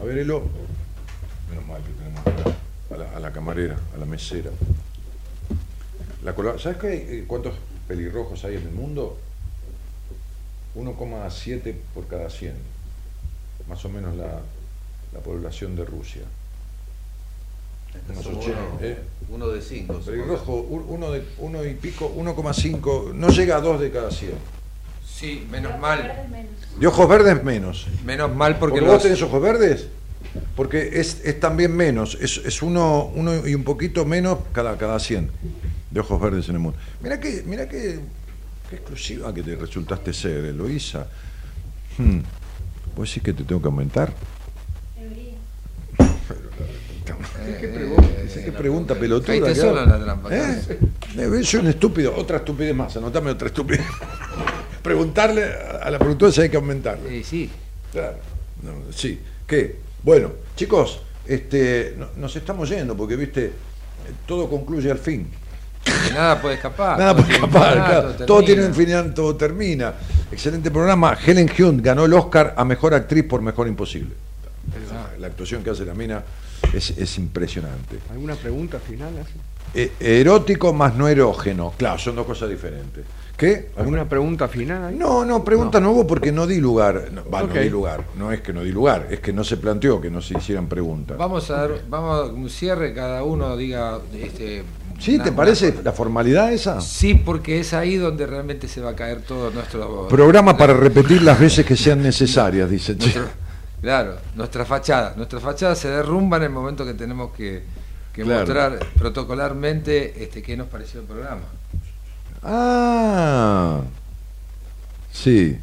A 0.00 0.04
ver, 0.04 0.18
Elo. 0.18 0.42
Menos 1.48 1.66
mal 1.66 1.80
que 1.82 1.92
tenemos 1.92 2.20
acá 2.26 2.56
a 2.92 2.96
la, 2.96 3.16
a 3.16 3.20
la 3.20 3.32
camarera, 3.32 3.78
a 3.94 3.98
la 3.98 4.04
mesera. 4.06 4.50
La 6.24 6.34
¿Sabes 6.58 6.78
qué, 6.78 7.18
eh, 7.20 7.24
cuántos 7.26 7.54
pelirrojos 7.88 8.44
hay 8.44 8.56
en 8.56 8.62
el 8.62 8.70
mundo? 8.72 9.18
1,7 10.76 11.74
por 11.94 12.06
cada 12.06 12.30
100. 12.30 12.54
Más 13.68 13.84
o 13.84 13.88
menos 13.88 14.16
la, 14.16 14.40
la 15.12 15.20
población 15.20 15.76
de 15.76 15.84
Rusia. 15.84 16.22
Unos 18.08 18.24
Somos 18.24 18.44
80, 18.44 18.60
uno, 18.60 18.78
¿eh? 18.80 18.98
uno 19.28 19.48
de 19.48 19.60
cinco. 19.62 19.98
Pelirrojo, 19.98 20.54
un- 20.62 20.84
uno, 20.88 21.10
de, 21.12 21.24
uno 21.38 21.64
y 21.64 21.74
pico, 21.74 22.10
1,5, 22.16 23.12
no 23.14 23.28
llega 23.28 23.56
a 23.56 23.60
2 23.60 23.80
de 23.80 23.90
cada 23.90 24.10
100. 24.10 24.32
Sí, 25.22 25.46
menos 25.52 25.78
mal. 25.78 26.26
De 26.80 26.86
ojos 26.88 27.08
verdes 27.08 27.44
menos. 27.44 27.86
Menos 28.04 28.34
mal 28.34 28.58
porque 28.58 28.80
Porque 28.80 28.86
vos 28.86 28.94
los- 28.94 29.02
tenés 29.04 29.22
ojos 29.22 29.40
verdes, 29.40 29.86
porque 30.56 30.98
es, 31.00 31.20
es 31.24 31.38
también 31.38 31.76
menos, 31.76 32.18
es, 32.20 32.38
es 32.44 32.60
uno, 32.60 33.04
uno 33.14 33.46
y 33.46 33.54
un 33.54 33.62
poquito 33.62 34.04
menos 34.04 34.38
cada, 34.52 34.76
cada 34.76 34.98
100 34.98 35.30
de 35.92 36.00
ojos 36.00 36.20
verdes 36.20 36.48
en 36.48 36.56
el 36.56 36.60
mundo. 36.60 36.76
Mirá 37.00 37.20
que, 37.20 37.44
mirá 37.46 37.68
que, 37.68 38.00
qué 38.68 38.76
exclusiva 38.76 39.32
que 39.32 39.44
te 39.44 39.54
resultaste 39.54 40.12
ser, 40.12 40.44
Eloísa. 40.46 41.06
Hmm. 41.98 42.18
¿Vos 42.96 43.08
decís 43.08 43.22
que 43.22 43.32
te 43.32 43.44
tengo 43.44 43.62
que 43.62 43.68
aumentar? 43.68 44.12
¿Qué 47.60 47.68
pregunta? 47.68 48.08
Dice, 48.24 48.44
¿Qué 48.44 48.52
pregunta 48.52 48.94
pelotuda? 48.96 49.26
Caíste 49.28 49.48
que 49.50 49.54
solo 49.54 49.82
en 49.84 49.88
la 49.90 50.02
trampa. 50.02 50.28
¿Eh? 50.34 50.78
Eh, 51.16 51.44
Soy 51.44 51.60
un 51.60 51.66
estúpido. 51.68 52.14
Otra 52.16 52.38
estupidez 52.38 52.74
más. 52.74 52.96
Anotame 52.96 53.30
otra 53.30 53.48
estupidez. 53.48 53.84
Preguntarle 54.82 55.44
a 55.82 55.90
la 55.90 55.98
productora 55.98 56.32
si 56.32 56.40
hay 56.42 56.48
que 56.50 56.56
aumentarlo. 56.56 57.08
Sí, 57.08 57.22
sí. 57.24 57.50
Claro. 57.92 58.16
No, 58.62 58.72
sí. 58.92 59.20
¿Qué? 59.46 59.76
Bueno, 60.02 60.32
chicos, 60.56 61.00
este, 61.26 61.94
no- 61.98 62.08
nos 62.16 62.34
estamos 62.36 62.68
yendo 62.68 62.96
porque, 62.96 63.16
viste, 63.16 63.52
todo 64.26 64.48
concluye 64.50 64.90
al 64.90 64.98
fin. 64.98 65.28
Que 65.84 66.12
nada 66.14 66.40
puede 66.40 66.54
escapar. 66.56 66.98
Nada 66.98 67.14
puede 67.16 67.32
escapar, 67.34 67.72
final, 67.72 67.86
claro. 67.88 68.12
todo 68.14 68.26
Todo 68.26 68.44
tiene 68.44 68.66
un 68.66 68.74
final, 68.74 69.14
todo 69.14 69.36
termina. 69.36 69.94
Excelente 70.30 70.70
programa. 70.70 71.16
Helen 71.24 71.50
Hunt 71.58 71.82
ganó 71.84 72.04
el 72.04 72.12
Oscar 72.14 72.54
a 72.56 72.64
Mejor 72.64 72.94
Actriz 72.94 73.24
por 73.24 73.42
Mejor 73.42 73.68
Imposible. 73.68 74.14
La 75.18 75.26
actuación 75.28 75.62
que 75.62 75.70
hace 75.70 75.84
la 75.84 75.94
mina 75.94 76.22
es, 76.72 76.90
es 76.90 77.18
impresionante. 77.18 77.98
¿Alguna 78.10 78.34
pregunta 78.36 78.78
final? 78.80 79.10
Eh, 79.74 79.92
erótico 80.00 80.72
más 80.72 80.94
no 80.96 81.08
erógeno. 81.08 81.74
Claro, 81.76 81.98
son 81.98 82.14
dos 82.16 82.26
cosas 82.26 82.48
diferentes. 82.48 83.04
¿Qué? 83.36 83.70
¿Alguna 83.76 84.08
pregunta 84.08 84.46
final? 84.46 84.96
No, 84.96 85.24
no, 85.24 85.42
pregunta 85.42 85.80
no, 85.80 85.90
hubo 85.90 86.06
porque 86.06 86.30
no 86.30 86.46
di 86.46 86.58
lugar. 86.60 87.08
No, 87.12 87.28
va, 87.28 87.42
no 87.42 87.54
di 87.54 87.68
lugar. 87.70 88.04
No 88.16 88.30
es 88.30 88.40
que 88.40 88.52
no 88.52 88.62
di 88.62 88.70
lugar, 88.70 89.08
es 89.10 89.20
que 89.20 89.32
no 89.32 89.42
se 89.42 89.56
planteó 89.56 90.00
que 90.00 90.10
no 90.10 90.20
se 90.22 90.36
hicieran 90.38 90.68
preguntas. 90.68 91.16
Vamos 91.18 91.50
a 91.50 91.56
dar, 91.56 91.70
vamos 91.88 92.28
a 92.30 92.32
un 92.32 92.48
cierre, 92.48 92.94
cada 92.94 93.24
uno 93.24 93.56
diga 93.56 93.98
este. 94.14 94.62
¿Sí? 95.00 95.16
una- 95.16 95.24
¿Te 95.24 95.32
parece 95.32 95.74
la 95.82 95.90
formalidad 95.92 96.52
esa? 96.52 96.80
Sí, 96.80 97.14
porque 97.14 97.58
es 97.58 97.72
ahí 97.74 97.96
donde 97.96 98.26
realmente 98.26 98.68
se 98.68 98.80
va 98.80 98.90
a 98.90 98.94
caer 98.94 99.22
todo 99.22 99.50
nuestro. 99.50 100.06
Programa 100.08 100.56
para 100.56 100.74
repetir 100.74 101.22
las 101.22 101.40
veces 101.40 101.66
que 101.66 101.76
sean 101.76 102.00
necesarias, 102.02 102.70
dice. 102.70 102.96
Che. 102.96 103.06
nuestro- 103.06 103.28
claro, 103.80 104.14
nuestra 104.36 104.64
fachada. 104.64 105.14
Nuestra 105.16 105.40
fachada 105.40 105.74
se 105.74 105.88
derrumba 105.88 106.36
en 106.36 106.44
el 106.44 106.50
momento 106.50 106.84
que 106.86 106.94
tenemos 106.94 107.32
que, 107.32 107.64
que 108.12 108.22
Claro. 108.22 108.40
mostrar 108.40 108.78
protocolarmente 108.96 110.22
este, 110.22 110.40
qué 110.42 110.56
nos 110.56 110.68
pareció 110.68 111.00
el 111.00 111.06
programa. 111.06 111.42
Ah, 112.42 113.80
sí. 115.12 115.58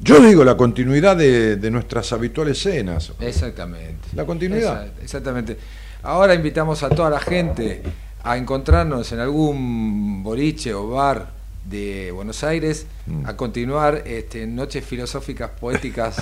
Yo 0.00 0.18
digo 0.20 0.44
la 0.44 0.56
continuidad 0.56 1.16
de, 1.16 1.56
de 1.56 1.70
nuestras 1.70 2.12
habituales 2.12 2.58
cenas. 2.62 3.12
Exactamente. 3.20 4.08
La 4.14 4.24
continuidad. 4.24 4.86
Esa- 4.86 5.02
exactamente. 5.02 5.58
Ahora 6.02 6.34
invitamos 6.34 6.82
a 6.82 6.88
toda 6.88 7.10
la 7.10 7.20
gente 7.20 7.82
a 8.22 8.36
encontrarnos 8.36 9.12
en 9.12 9.20
algún 9.20 10.22
boliche 10.22 10.72
o 10.74 10.88
bar 10.90 11.30
de 11.64 12.10
Buenos 12.12 12.42
Aires 12.44 12.86
Mm. 13.06 13.26
a 13.26 13.36
continuar 13.36 14.02
este, 14.06 14.46
noches 14.46 14.84
filosóficas 14.84 15.50
poéticas 15.58 16.16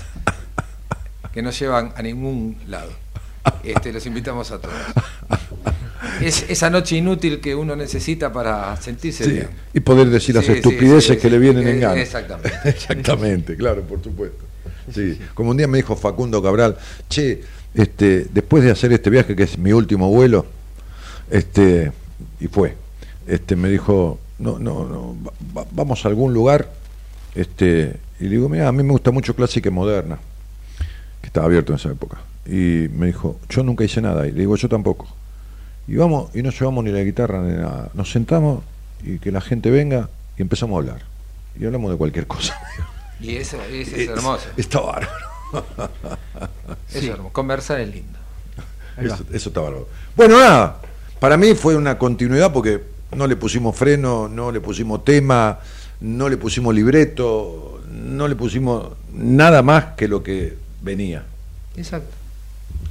que 1.32 1.42
no 1.42 1.50
llevan 1.50 1.92
a 1.96 2.02
ningún 2.02 2.56
lado. 2.66 2.90
Este, 3.62 3.92
los 3.92 4.04
invitamos 4.06 4.50
a 4.50 4.58
todos. 4.58 4.74
Es 6.22 6.44
esa 6.48 6.70
noche 6.70 6.96
inútil 6.96 7.40
que 7.40 7.54
uno 7.54 7.74
necesita 7.76 8.32
para 8.32 8.76
sentirse 8.76 9.24
Sí, 9.24 9.30
bien. 9.32 9.48
Y 9.74 9.80
poder 9.80 10.08
decir 10.10 10.34
las 10.34 10.44
Sí, 10.46 10.52
estupideces 10.52 11.18
que 11.18 11.30
le 11.30 11.38
vienen 11.38 11.66
en 11.68 11.76
Eh, 11.76 11.80
gana. 11.80 12.00
Exactamente. 12.00 12.52
Exactamente, 12.68 13.56
claro, 13.56 13.82
por 13.82 14.02
supuesto. 14.02 14.44
Sí. 14.94 15.18
Como 15.34 15.50
un 15.50 15.56
día 15.56 15.68
me 15.68 15.78
dijo 15.78 15.94
Facundo 15.96 16.42
Cabral, 16.42 16.76
che, 17.08 17.42
este, 17.74 18.26
después 18.32 18.64
de 18.64 18.70
hacer 18.70 18.92
este 18.92 19.10
viaje, 19.10 19.36
que 19.36 19.42
es 19.44 19.58
mi 19.58 19.72
último 19.72 20.08
vuelo, 20.10 20.46
este, 21.30 21.92
y 22.40 22.46
fue, 22.48 22.74
este, 23.26 23.54
me 23.56 23.68
dijo, 23.68 24.18
no, 24.38 24.58
no, 24.58 24.86
no, 24.86 25.16
va- 25.26 25.32
va- 25.62 25.66
vamos 25.72 26.04
a 26.04 26.08
algún 26.08 26.32
lugar, 26.32 26.70
este, 27.34 27.96
y 28.20 28.24
le 28.24 28.30
digo, 28.30 28.48
mira, 28.48 28.68
a 28.68 28.72
mí 28.72 28.82
me 28.82 28.92
gusta 28.92 29.10
mucho 29.10 29.34
clásica 29.36 29.68
y 29.68 29.72
moderna, 29.72 30.18
que 31.20 31.26
estaba 31.26 31.46
abierto 31.46 31.72
en 31.72 31.78
esa 31.78 31.90
época. 31.90 32.18
Y 32.46 32.88
me 32.96 33.06
dijo, 33.06 33.38
yo 33.50 33.62
nunca 33.62 33.84
hice 33.84 34.00
nada, 34.00 34.26
y 34.26 34.32
le 34.32 34.40
digo, 34.40 34.56
yo 34.56 34.68
tampoco. 34.68 35.06
Y 35.88 35.96
vamos, 35.96 36.30
y 36.34 36.42
no 36.42 36.50
llevamos 36.50 36.84
ni 36.84 36.92
la 36.92 37.02
guitarra 37.02 37.40
ni 37.40 37.56
nada. 37.56 37.88
Nos 37.94 38.12
sentamos 38.12 38.62
y 39.02 39.18
que 39.18 39.32
la 39.32 39.40
gente 39.40 39.70
venga 39.70 40.10
y 40.36 40.42
empezamos 40.42 40.76
a 40.76 40.78
hablar. 40.78 41.02
Y 41.58 41.64
hablamos 41.64 41.90
de 41.90 41.96
cualquier 41.96 42.26
cosa. 42.26 42.56
Y 43.20 43.34
eso, 43.34 43.60
eso 43.72 43.96
es 43.96 44.08
hermoso. 44.08 44.46
Está 44.56 44.78
bárbaro. 44.78 45.10
Eso 46.88 46.98
es 46.98 47.04
hermoso. 47.04 47.32
Conversar 47.32 47.80
es 47.80 47.92
lindo. 47.92 48.16
Eso, 48.96 49.24
eso 49.32 49.48
está 49.48 49.60
bárbaro. 49.60 49.88
Bueno, 50.14 50.38
nada. 50.38 50.80
Para 51.18 51.36
mí 51.36 51.52
fue 51.54 51.74
una 51.74 51.98
continuidad 51.98 52.52
porque 52.52 52.80
no 53.16 53.26
le 53.26 53.34
pusimos 53.34 53.74
freno, 53.74 54.28
no 54.28 54.52
le 54.52 54.60
pusimos 54.60 55.04
tema, 55.04 55.58
no 56.00 56.28
le 56.28 56.36
pusimos 56.36 56.72
libreto, 56.72 57.80
no 57.90 58.28
le 58.28 58.36
pusimos 58.36 58.92
nada 59.12 59.62
más 59.62 59.96
que 59.96 60.06
lo 60.06 60.22
que 60.22 60.56
venía. 60.80 61.24
Exacto. 61.76 62.14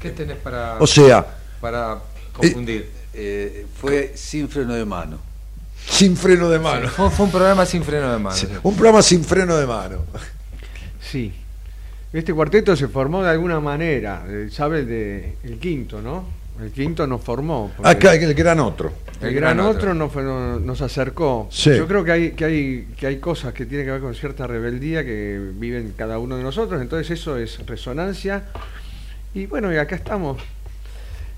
¿Qué 0.01 0.09
tenés 0.09 0.37
para, 0.37 0.77
O 0.79 0.87
sea, 0.87 1.25
para 1.61 1.99
confundir? 2.37 2.89
Eh, 3.13 3.65
fue 3.79 4.13
sin 4.15 4.47
freno 4.49 4.73
de 4.73 4.85
mano. 4.85 5.19
sin 5.89 6.15
freno 6.17 6.49
de 6.49 6.59
mano. 6.59 6.87
Fue, 6.89 7.09
fue 7.09 7.25
un 7.25 7.31
programa 7.31 7.65
sin 7.65 7.83
freno 7.83 8.11
de 8.11 8.19
mano. 8.19 8.35
Sí, 8.35 8.47
Un 8.63 8.75
programa 8.75 9.01
sin 9.01 9.23
freno 9.23 9.55
de 9.57 9.65
mano. 9.65 9.99
Sí. 11.01 11.33
Este 12.13 12.33
cuarteto 12.33 12.75
se 12.75 12.87
formó 12.87 13.23
de 13.23 13.29
alguna 13.29 13.59
manera, 13.59 14.23
eh, 14.27 14.47
sabe 14.51 14.85
de 14.85 15.35
el 15.43 15.59
quinto, 15.59 16.01
¿no? 16.01 16.25
El 16.61 16.71
quinto 16.71 17.05
nos 17.05 17.21
formó. 17.21 17.71
Acá 17.83 18.15
el 18.15 18.33
gran 18.33 18.59
otro. 18.59 18.91
el 19.21 19.27
el 19.29 19.35
gran 19.35 19.57
gran 19.57 19.67
otro 19.67 19.79
otro. 19.79 19.93
nos, 19.93 20.11
fue- 20.11 20.23
nos- 20.23 20.59
nos 20.61 20.81
acercó. 20.81 21.47
Sí. 21.51 21.75
Yo 21.75 21.87
creo 21.87 22.03
que 22.03 22.11
hay, 22.11 22.31
que 22.31 22.45
hay 22.45 22.87
que 22.97 23.07
hay 23.07 23.17
cosas 23.19 23.53
que 23.53 23.65
tienen 23.67 23.85
que 23.85 23.91
ver 23.91 24.01
con 24.01 24.15
cierta 24.15 24.47
rebeldía 24.47 25.03
que 25.05 25.39
viven 25.53 25.93
cada 25.95 26.17
uno 26.17 26.35
de 26.37 26.43
nosotros, 26.43 26.81
entonces 26.81 27.11
eso 27.19 27.37
es 27.37 27.63
resonancia. 27.67 28.45
Y 29.35 29.45
bueno, 29.45 29.71
y 29.71 29.77
acá 29.77 29.95
estamos. 29.95 30.41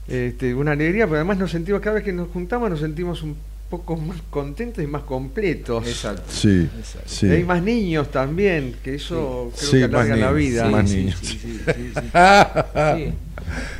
Este, 0.09 0.53
una 0.55 0.71
alegría, 0.71 1.05
pero 1.05 1.17
además 1.17 1.37
nos 1.37 1.51
sentimos, 1.51 1.81
cada 1.81 1.95
vez 1.95 2.03
que 2.03 2.13
nos 2.13 2.29
juntamos 2.29 2.69
nos 2.69 2.79
sentimos 2.79 3.21
un 3.21 3.37
poco 3.69 3.95
más 3.95 4.17
contentos 4.31 4.83
y 4.83 4.87
más 4.87 5.03
completos. 5.03 5.85
Exacto. 5.87 6.23
Sí, 6.29 6.67
Exacto. 6.77 7.07
sí. 7.07 7.27
Y 7.27 7.29
hay 7.31 7.43
más 7.43 7.61
niños 7.61 8.09
también, 8.09 8.75
que 8.83 8.95
eso 8.95 9.51
creo 9.55 9.69
Sí, 9.71 9.77
que 9.79 9.87
más 9.87 10.05
alarga 10.05 10.15
la 10.15 10.31
vida. 10.31 10.65
sí, 10.65 10.71
más 10.71 10.89
sí, 10.89 10.95
niños. 10.97 11.19
sí, 11.21 11.27
sí, 11.39 11.61
sí, 11.65 11.91
sí. 11.93 12.01
Sí. 12.95 13.13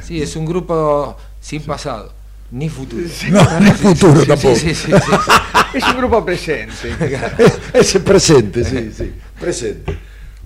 Sí, 0.04 0.22
es 0.22 0.36
un 0.36 0.46
grupo 0.46 1.18
sin 1.42 1.62
pasado, 1.64 2.14
ni 2.52 2.70
futuro. 2.70 3.04
No, 3.32 3.60
ni 3.62 3.72
futuro 3.72 4.22
Sí, 4.22 4.28
tampoco. 4.28 4.56
Sí, 4.56 4.76
sí, 4.76 4.76
sí, 4.76 4.92
sí. 4.92 5.32
Es 5.78 5.84
un 5.84 5.98
grupo 5.98 6.24
presente. 6.26 6.96
Ese 7.74 8.00
presente, 8.02 8.64
sí, 8.64 8.92
sí, 8.96 9.12
presente. 9.40 9.98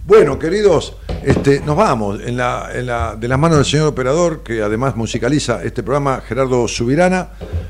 Bueno, 0.06 0.38
queridos, 0.38 0.98
este, 1.24 1.62
nos 1.62 1.78
vamos 1.78 2.20
en 2.22 2.36
la, 2.36 2.70
en 2.74 2.86
la- 2.88 3.16
de 3.16 3.28
las 3.28 3.40
manos 3.40 3.58
del 3.60 3.66
señor 3.66 3.88
operador, 3.88 4.44
que 4.44 4.62
además 4.62 4.96
musicaliza 4.98 5.64
este 5.64 5.82
programa, 5.82 6.22
Gerardo 6.28 6.68
Subirana, 6.68 7.30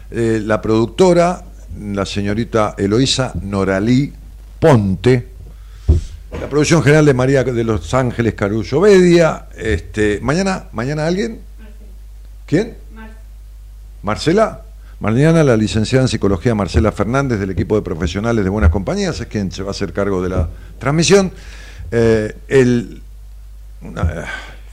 eh, 0.10 0.42
la 0.44 0.60
productora, 0.60 1.44
la 1.80 2.06
señorita 2.06 2.74
Eloísa 2.78 3.34
Noralí 3.42 4.12
Ponte, 4.60 5.28
la 6.40 6.50
producción 6.50 6.82
general 6.82 7.06
de 7.06 7.14
María 7.14 7.44
de 7.44 7.64
los 7.64 7.94
Ángeles 7.94 8.34
Carullo 8.34 8.82
Bedia. 8.82 9.46
Este, 9.56 10.20
mañana, 10.22 10.66
mañana 10.72 11.06
alguien, 11.06 11.40
¿quién? 12.48 12.78
Marcela. 14.02 14.62
Mañana 15.00 15.44
la 15.44 15.58
licenciada 15.58 16.04
en 16.06 16.08
psicología 16.08 16.56
Marcela 16.56 16.92
Fernández 16.94 17.38
del 17.40 17.50
equipo 17.52 17.76
de 17.76 17.82
profesionales 17.82 18.44
de 18.44 18.50
Buenas 18.50 18.72
Compañías 18.72 19.20
es 19.20 19.28
quien 19.28 19.52
se 19.52 19.62
va 19.62 19.68
a 19.70 19.72
hacer 19.72 19.92
cargo 19.94 20.22
de 20.22 20.30
la 20.30 20.48
transmisión. 20.80 21.32
Eh, 21.96 22.36
el 22.48 23.04
una- 23.82 24.26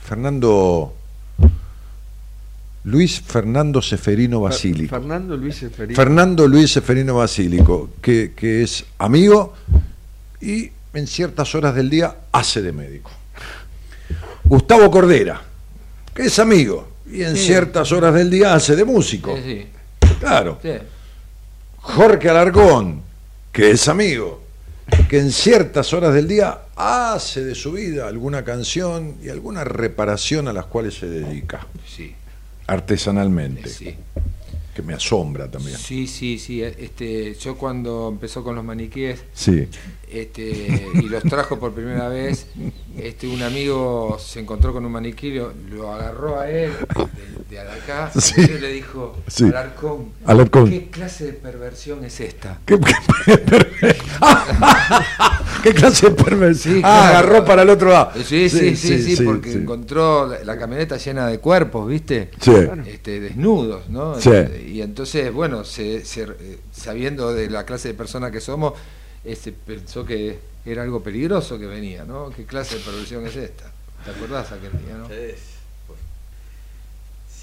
Fernando 0.03 0.91
Luis 2.85 3.21
Fernando 3.21 3.79
Seferino 3.79 4.41
Basílico. 4.41 4.89
Fernando 4.95 5.37
Luis 5.37 5.55
Seferino. 5.57 5.95
Fernando 5.95 6.47
Luis 6.47 6.71
Seferino 6.71 7.13
Basílico, 7.17 7.91
que, 8.01 8.33
que 8.35 8.63
es 8.63 8.85
amigo 8.97 9.53
y 10.41 10.71
en 10.95 11.05
ciertas 11.05 11.53
horas 11.53 11.75
del 11.75 11.91
día 11.91 12.15
hace 12.31 12.63
de 12.63 12.71
médico. 12.71 13.11
Gustavo 14.45 14.89
Cordera, 14.89 15.39
que 16.15 16.23
es 16.23 16.39
amigo 16.39 16.87
y 17.05 17.21
en 17.21 17.35
Sí. 17.37 17.45
ciertas 17.45 17.91
horas 17.91 18.15
del 18.15 18.31
día 18.31 18.55
hace 18.55 18.75
de 18.75 18.83
músico. 18.83 19.35
Sí, 19.35 19.43
sí, 20.01 20.07
Claro. 20.19 20.59
Jorge 21.77 22.29
Alargón, 22.29 23.03
que 23.51 23.69
es 23.69 23.87
amigo, 23.87 24.41
que 25.07 25.19
en 25.19 25.31
ciertas 25.31 25.93
horas 25.93 26.15
del 26.15 26.27
día 26.27 26.61
hace 26.81 27.43
de 27.43 27.55
su 27.55 27.73
vida 27.73 28.07
alguna 28.07 28.43
canción 28.43 29.15
y 29.23 29.29
alguna 29.29 29.63
reparación 29.63 30.47
a 30.47 30.53
las 30.53 30.65
cuales 30.65 30.95
se 30.95 31.07
dedica 31.07 31.67
Sí, 31.87 32.13
artesanalmente, 32.67 33.69
sí. 33.69 33.95
que 34.73 34.81
me 34.81 34.93
asombra 34.93 35.49
también. 35.51 35.77
Sí, 35.77 36.07
sí, 36.07 36.39
sí. 36.39 36.63
Este, 36.63 37.35
yo 37.35 37.57
cuando 37.57 38.09
empezó 38.09 38.43
con 38.43 38.55
los 38.55 38.63
maniquíes 38.63 39.19
Sí. 39.33 39.67
Este, 40.11 40.89
y 40.95 41.09
los 41.09 41.23
trajo 41.23 41.57
por 41.59 41.73
primera 41.73 42.07
vez, 42.09 42.47
este, 42.97 43.27
un 43.27 43.41
amigo 43.43 44.17
se 44.19 44.39
encontró 44.41 44.73
con 44.73 44.85
un 44.85 44.91
maniquí, 44.91 45.31
lo, 45.33 45.53
lo 45.69 45.91
agarró 45.93 46.39
a 46.39 46.49
él 46.49 46.71
de, 47.49 47.55
de 47.55 47.59
acá 47.61 48.11
Sí. 48.19 48.41
y 48.41 48.59
le 48.59 48.69
dijo, 48.73 49.15
Sí. 49.27 49.45
Alarcón, 49.45 50.11
Alarcón. 50.25 50.69
¿qué 50.69 50.89
clase 50.89 51.25
de 51.27 51.33
perversión 51.33 52.03
es 52.05 52.19
esta? 52.19 52.59
¿Qué- 52.65 52.79
qué- 52.79 53.91
¿Qué 55.63 55.73
clase 55.73 56.09
de 56.09 56.15
perversión? 56.23 56.75
Sí, 56.75 56.81
ah, 56.83 57.07
claro. 57.11 57.17
agarró 57.27 57.45
para 57.45 57.61
el 57.61 57.69
otro 57.69 57.89
lado. 57.91 58.11
Sí, 58.23 58.49
sí, 58.49 58.75
sí, 58.75 59.15
sí, 59.15 59.23
porque 59.23 59.51
encontró 59.53 60.27
la, 60.27 60.43
la 60.43 60.57
camioneta 60.57 60.97
llena 60.97 61.27
de 61.27 61.39
cuerpos, 61.39 61.87
¿viste? 61.87 62.31
Este, 62.87 63.19
desnudos, 63.19 63.89
¿no? 63.89 64.15
Y 64.67 64.81
entonces, 64.81 65.31
bueno, 65.31 65.63
se, 65.63 66.03
se- 66.05 66.23
eh, 66.23 66.59
sabiendo 66.71 67.33
de 67.33 67.49
la 67.49 67.65
clase 67.65 67.89
de 67.89 67.93
persona 67.93 68.31
que 68.31 68.41
somos, 68.41 68.73
este, 69.23 69.51
pensó 69.51 70.05
que 70.05 70.39
era 70.65 70.83
algo 70.83 71.01
peligroso 71.03 71.57
que 71.59 71.65
venía, 71.65 72.03
¿no? 72.05 72.29
¿Qué 72.29 72.45
clase 72.45 72.75
de 72.77 72.81
perversión 72.81 73.25
es 73.25 73.35
esta? 73.35 73.71
¿Te 74.05 74.11
acordás 74.11 74.51
aquel 74.51 74.71
día, 74.85 74.95
no? 74.97 75.05
Es- 75.05 75.37
pues, 75.87 75.99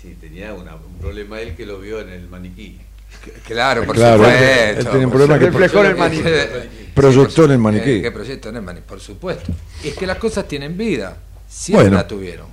Sí, 0.01 0.17
tenía 0.21 0.55
una- 0.55 0.77
un 0.77 0.99
problema 1.01 1.41
él 1.41 1.57
que 1.57 1.67
lo 1.67 1.79
vio 1.81 2.01
en 2.01 2.11
el 2.11 2.29
maniquí. 2.29 2.79
Claro, 3.47 3.85
por 3.85 3.97
Claro, 3.97 4.19
supuesto. 4.25 4.45
él 4.81 4.87
tenía 4.87 5.07
un 5.07 5.13
problema 5.13 5.39
que 5.39 5.47
reflejó 5.47 5.81
en 5.81 5.87
el 5.91 5.97
maniquí. 5.97 6.23
Proyectó 6.95 7.45
en 7.47 7.51
el 7.53 7.59
maniquí. 7.59 8.03
que 8.03 8.11
proyectó 8.13 8.49
en 8.51 8.57
el 8.57 8.63
maniquí, 8.63 8.85
por 8.89 9.01
supuesto. 9.01 9.53
Es 9.83 9.95
que 9.97 10.07
las 10.07 10.19
cosas 10.19 10.47
tienen 10.47 10.77
vida. 10.77 11.17
Siempre 11.49 11.85
Bueno. 11.85 11.97
la 11.97 12.07
tuvieron. 12.07 12.47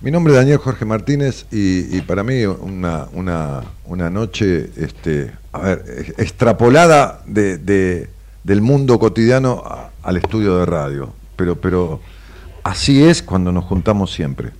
Mi 0.00 0.10
nombre 0.10 0.32
es 0.32 0.38
Daniel 0.38 0.58
Jorge 0.58 0.84
Martínez 0.84 1.44
y, 1.50 1.96
y 1.96 2.00
para 2.02 2.22
mí 2.24 2.44
una, 2.46 3.08
una, 3.12 3.62
una 3.84 4.08
noche, 4.10 4.70
este, 4.76 5.32
a 5.52 5.58
ver, 5.60 6.14
extrapolada 6.16 7.22
de, 7.26 7.58
de- 7.58 8.08
del 8.44 8.60
mundo 8.60 8.98
cotidiano 8.98 9.62
al 10.02 10.16
estudio 10.16 10.58
de 10.58 10.66
radio. 10.66 11.12
Pero, 11.36 11.60
pero 11.60 12.00
así 12.62 13.02
es 13.02 13.22
cuando 13.22 13.52
nos 13.52 13.64
juntamos 13.64 14.12
siempre. 14.12 14.50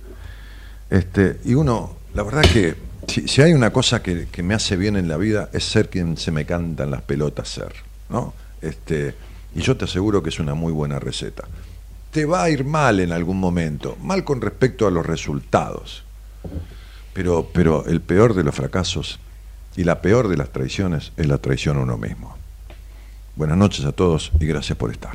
Este, 0.89 1.39
y 1.45 1.53
uno, 1.53 1.95
la 2.13 2.23
verdad 2.23 2.41
que 2.41 2.75
si, 3.07 3.27
si 3.27 3.41
hay 3.41 3.53
una 3.53 3.71
cosa 3.71 4.01
que, 4.01 4.27
que 4.27 4.43
me 4.43 4.53
hace 4.53 4.75
bien 4.75 4.95
en 4.95 5.07
la 5.07 5.17
vida 5.17 5.49
es 5.53 5.63
ser 5.63 5.89
quien 5.89 6.17
se 6.17 6.31
me 6.31 6.45
cantan 6.45 6.91
las 6.91 7.01
pelotas 7.01 7.49
ser, 7.49 7.73
¿no? 8.09 8.33
Este, 8.61 9.15
y 9.55 9.61
yo 9.61 9.77
te 9.77 9.85
aseguro 9.85 10.21
que 10.21 10.29
es 10.29 10.39
una 10.39 10.53
muy 10.53 10.71
buena 10.71 10.99
receta. 10.99 11.45
Te 12.11 12.25
va 12.25 12.43
a 12.43 12.49
ir 12.49 12.65
mal 12.65 12.99
en 12.99 13.11
algún 13.11 13.39
momento, 13.39 13.97
mal 14.01 14.23
con 14.23 14.41
respecto 14.41 14.87
a 14.87 14.91
los 14.91 15.05
resultados. 15.05 16.03
Pero, 17.13 17.49
pero 17.53 17.85
el 17.85 18.01
peor 18.01 18.33
de 18.33 18.43
los 18.43 18.55
fracasos 18.55 19.19
y 19.75 19.83
la 19.83 20.01
peor 20.01 20.27
de 20.27 20.37
las 20.37 20.49
traiciones 20.51 21.11
es 21.17 21.27
la 21.27 21.37
traición 21.37 21.77
a 21.77 21.81
uno 21.81 21.97
mismo. 21.97 22.38
Buenas 23.39 23.57
noches 23.57 23.85
a 23.85 23.93
todos 23.93 24.33
y 24.37 24.47
gracias 24.47 24.77
por 24.77 24.91
estar. 24.91 25.07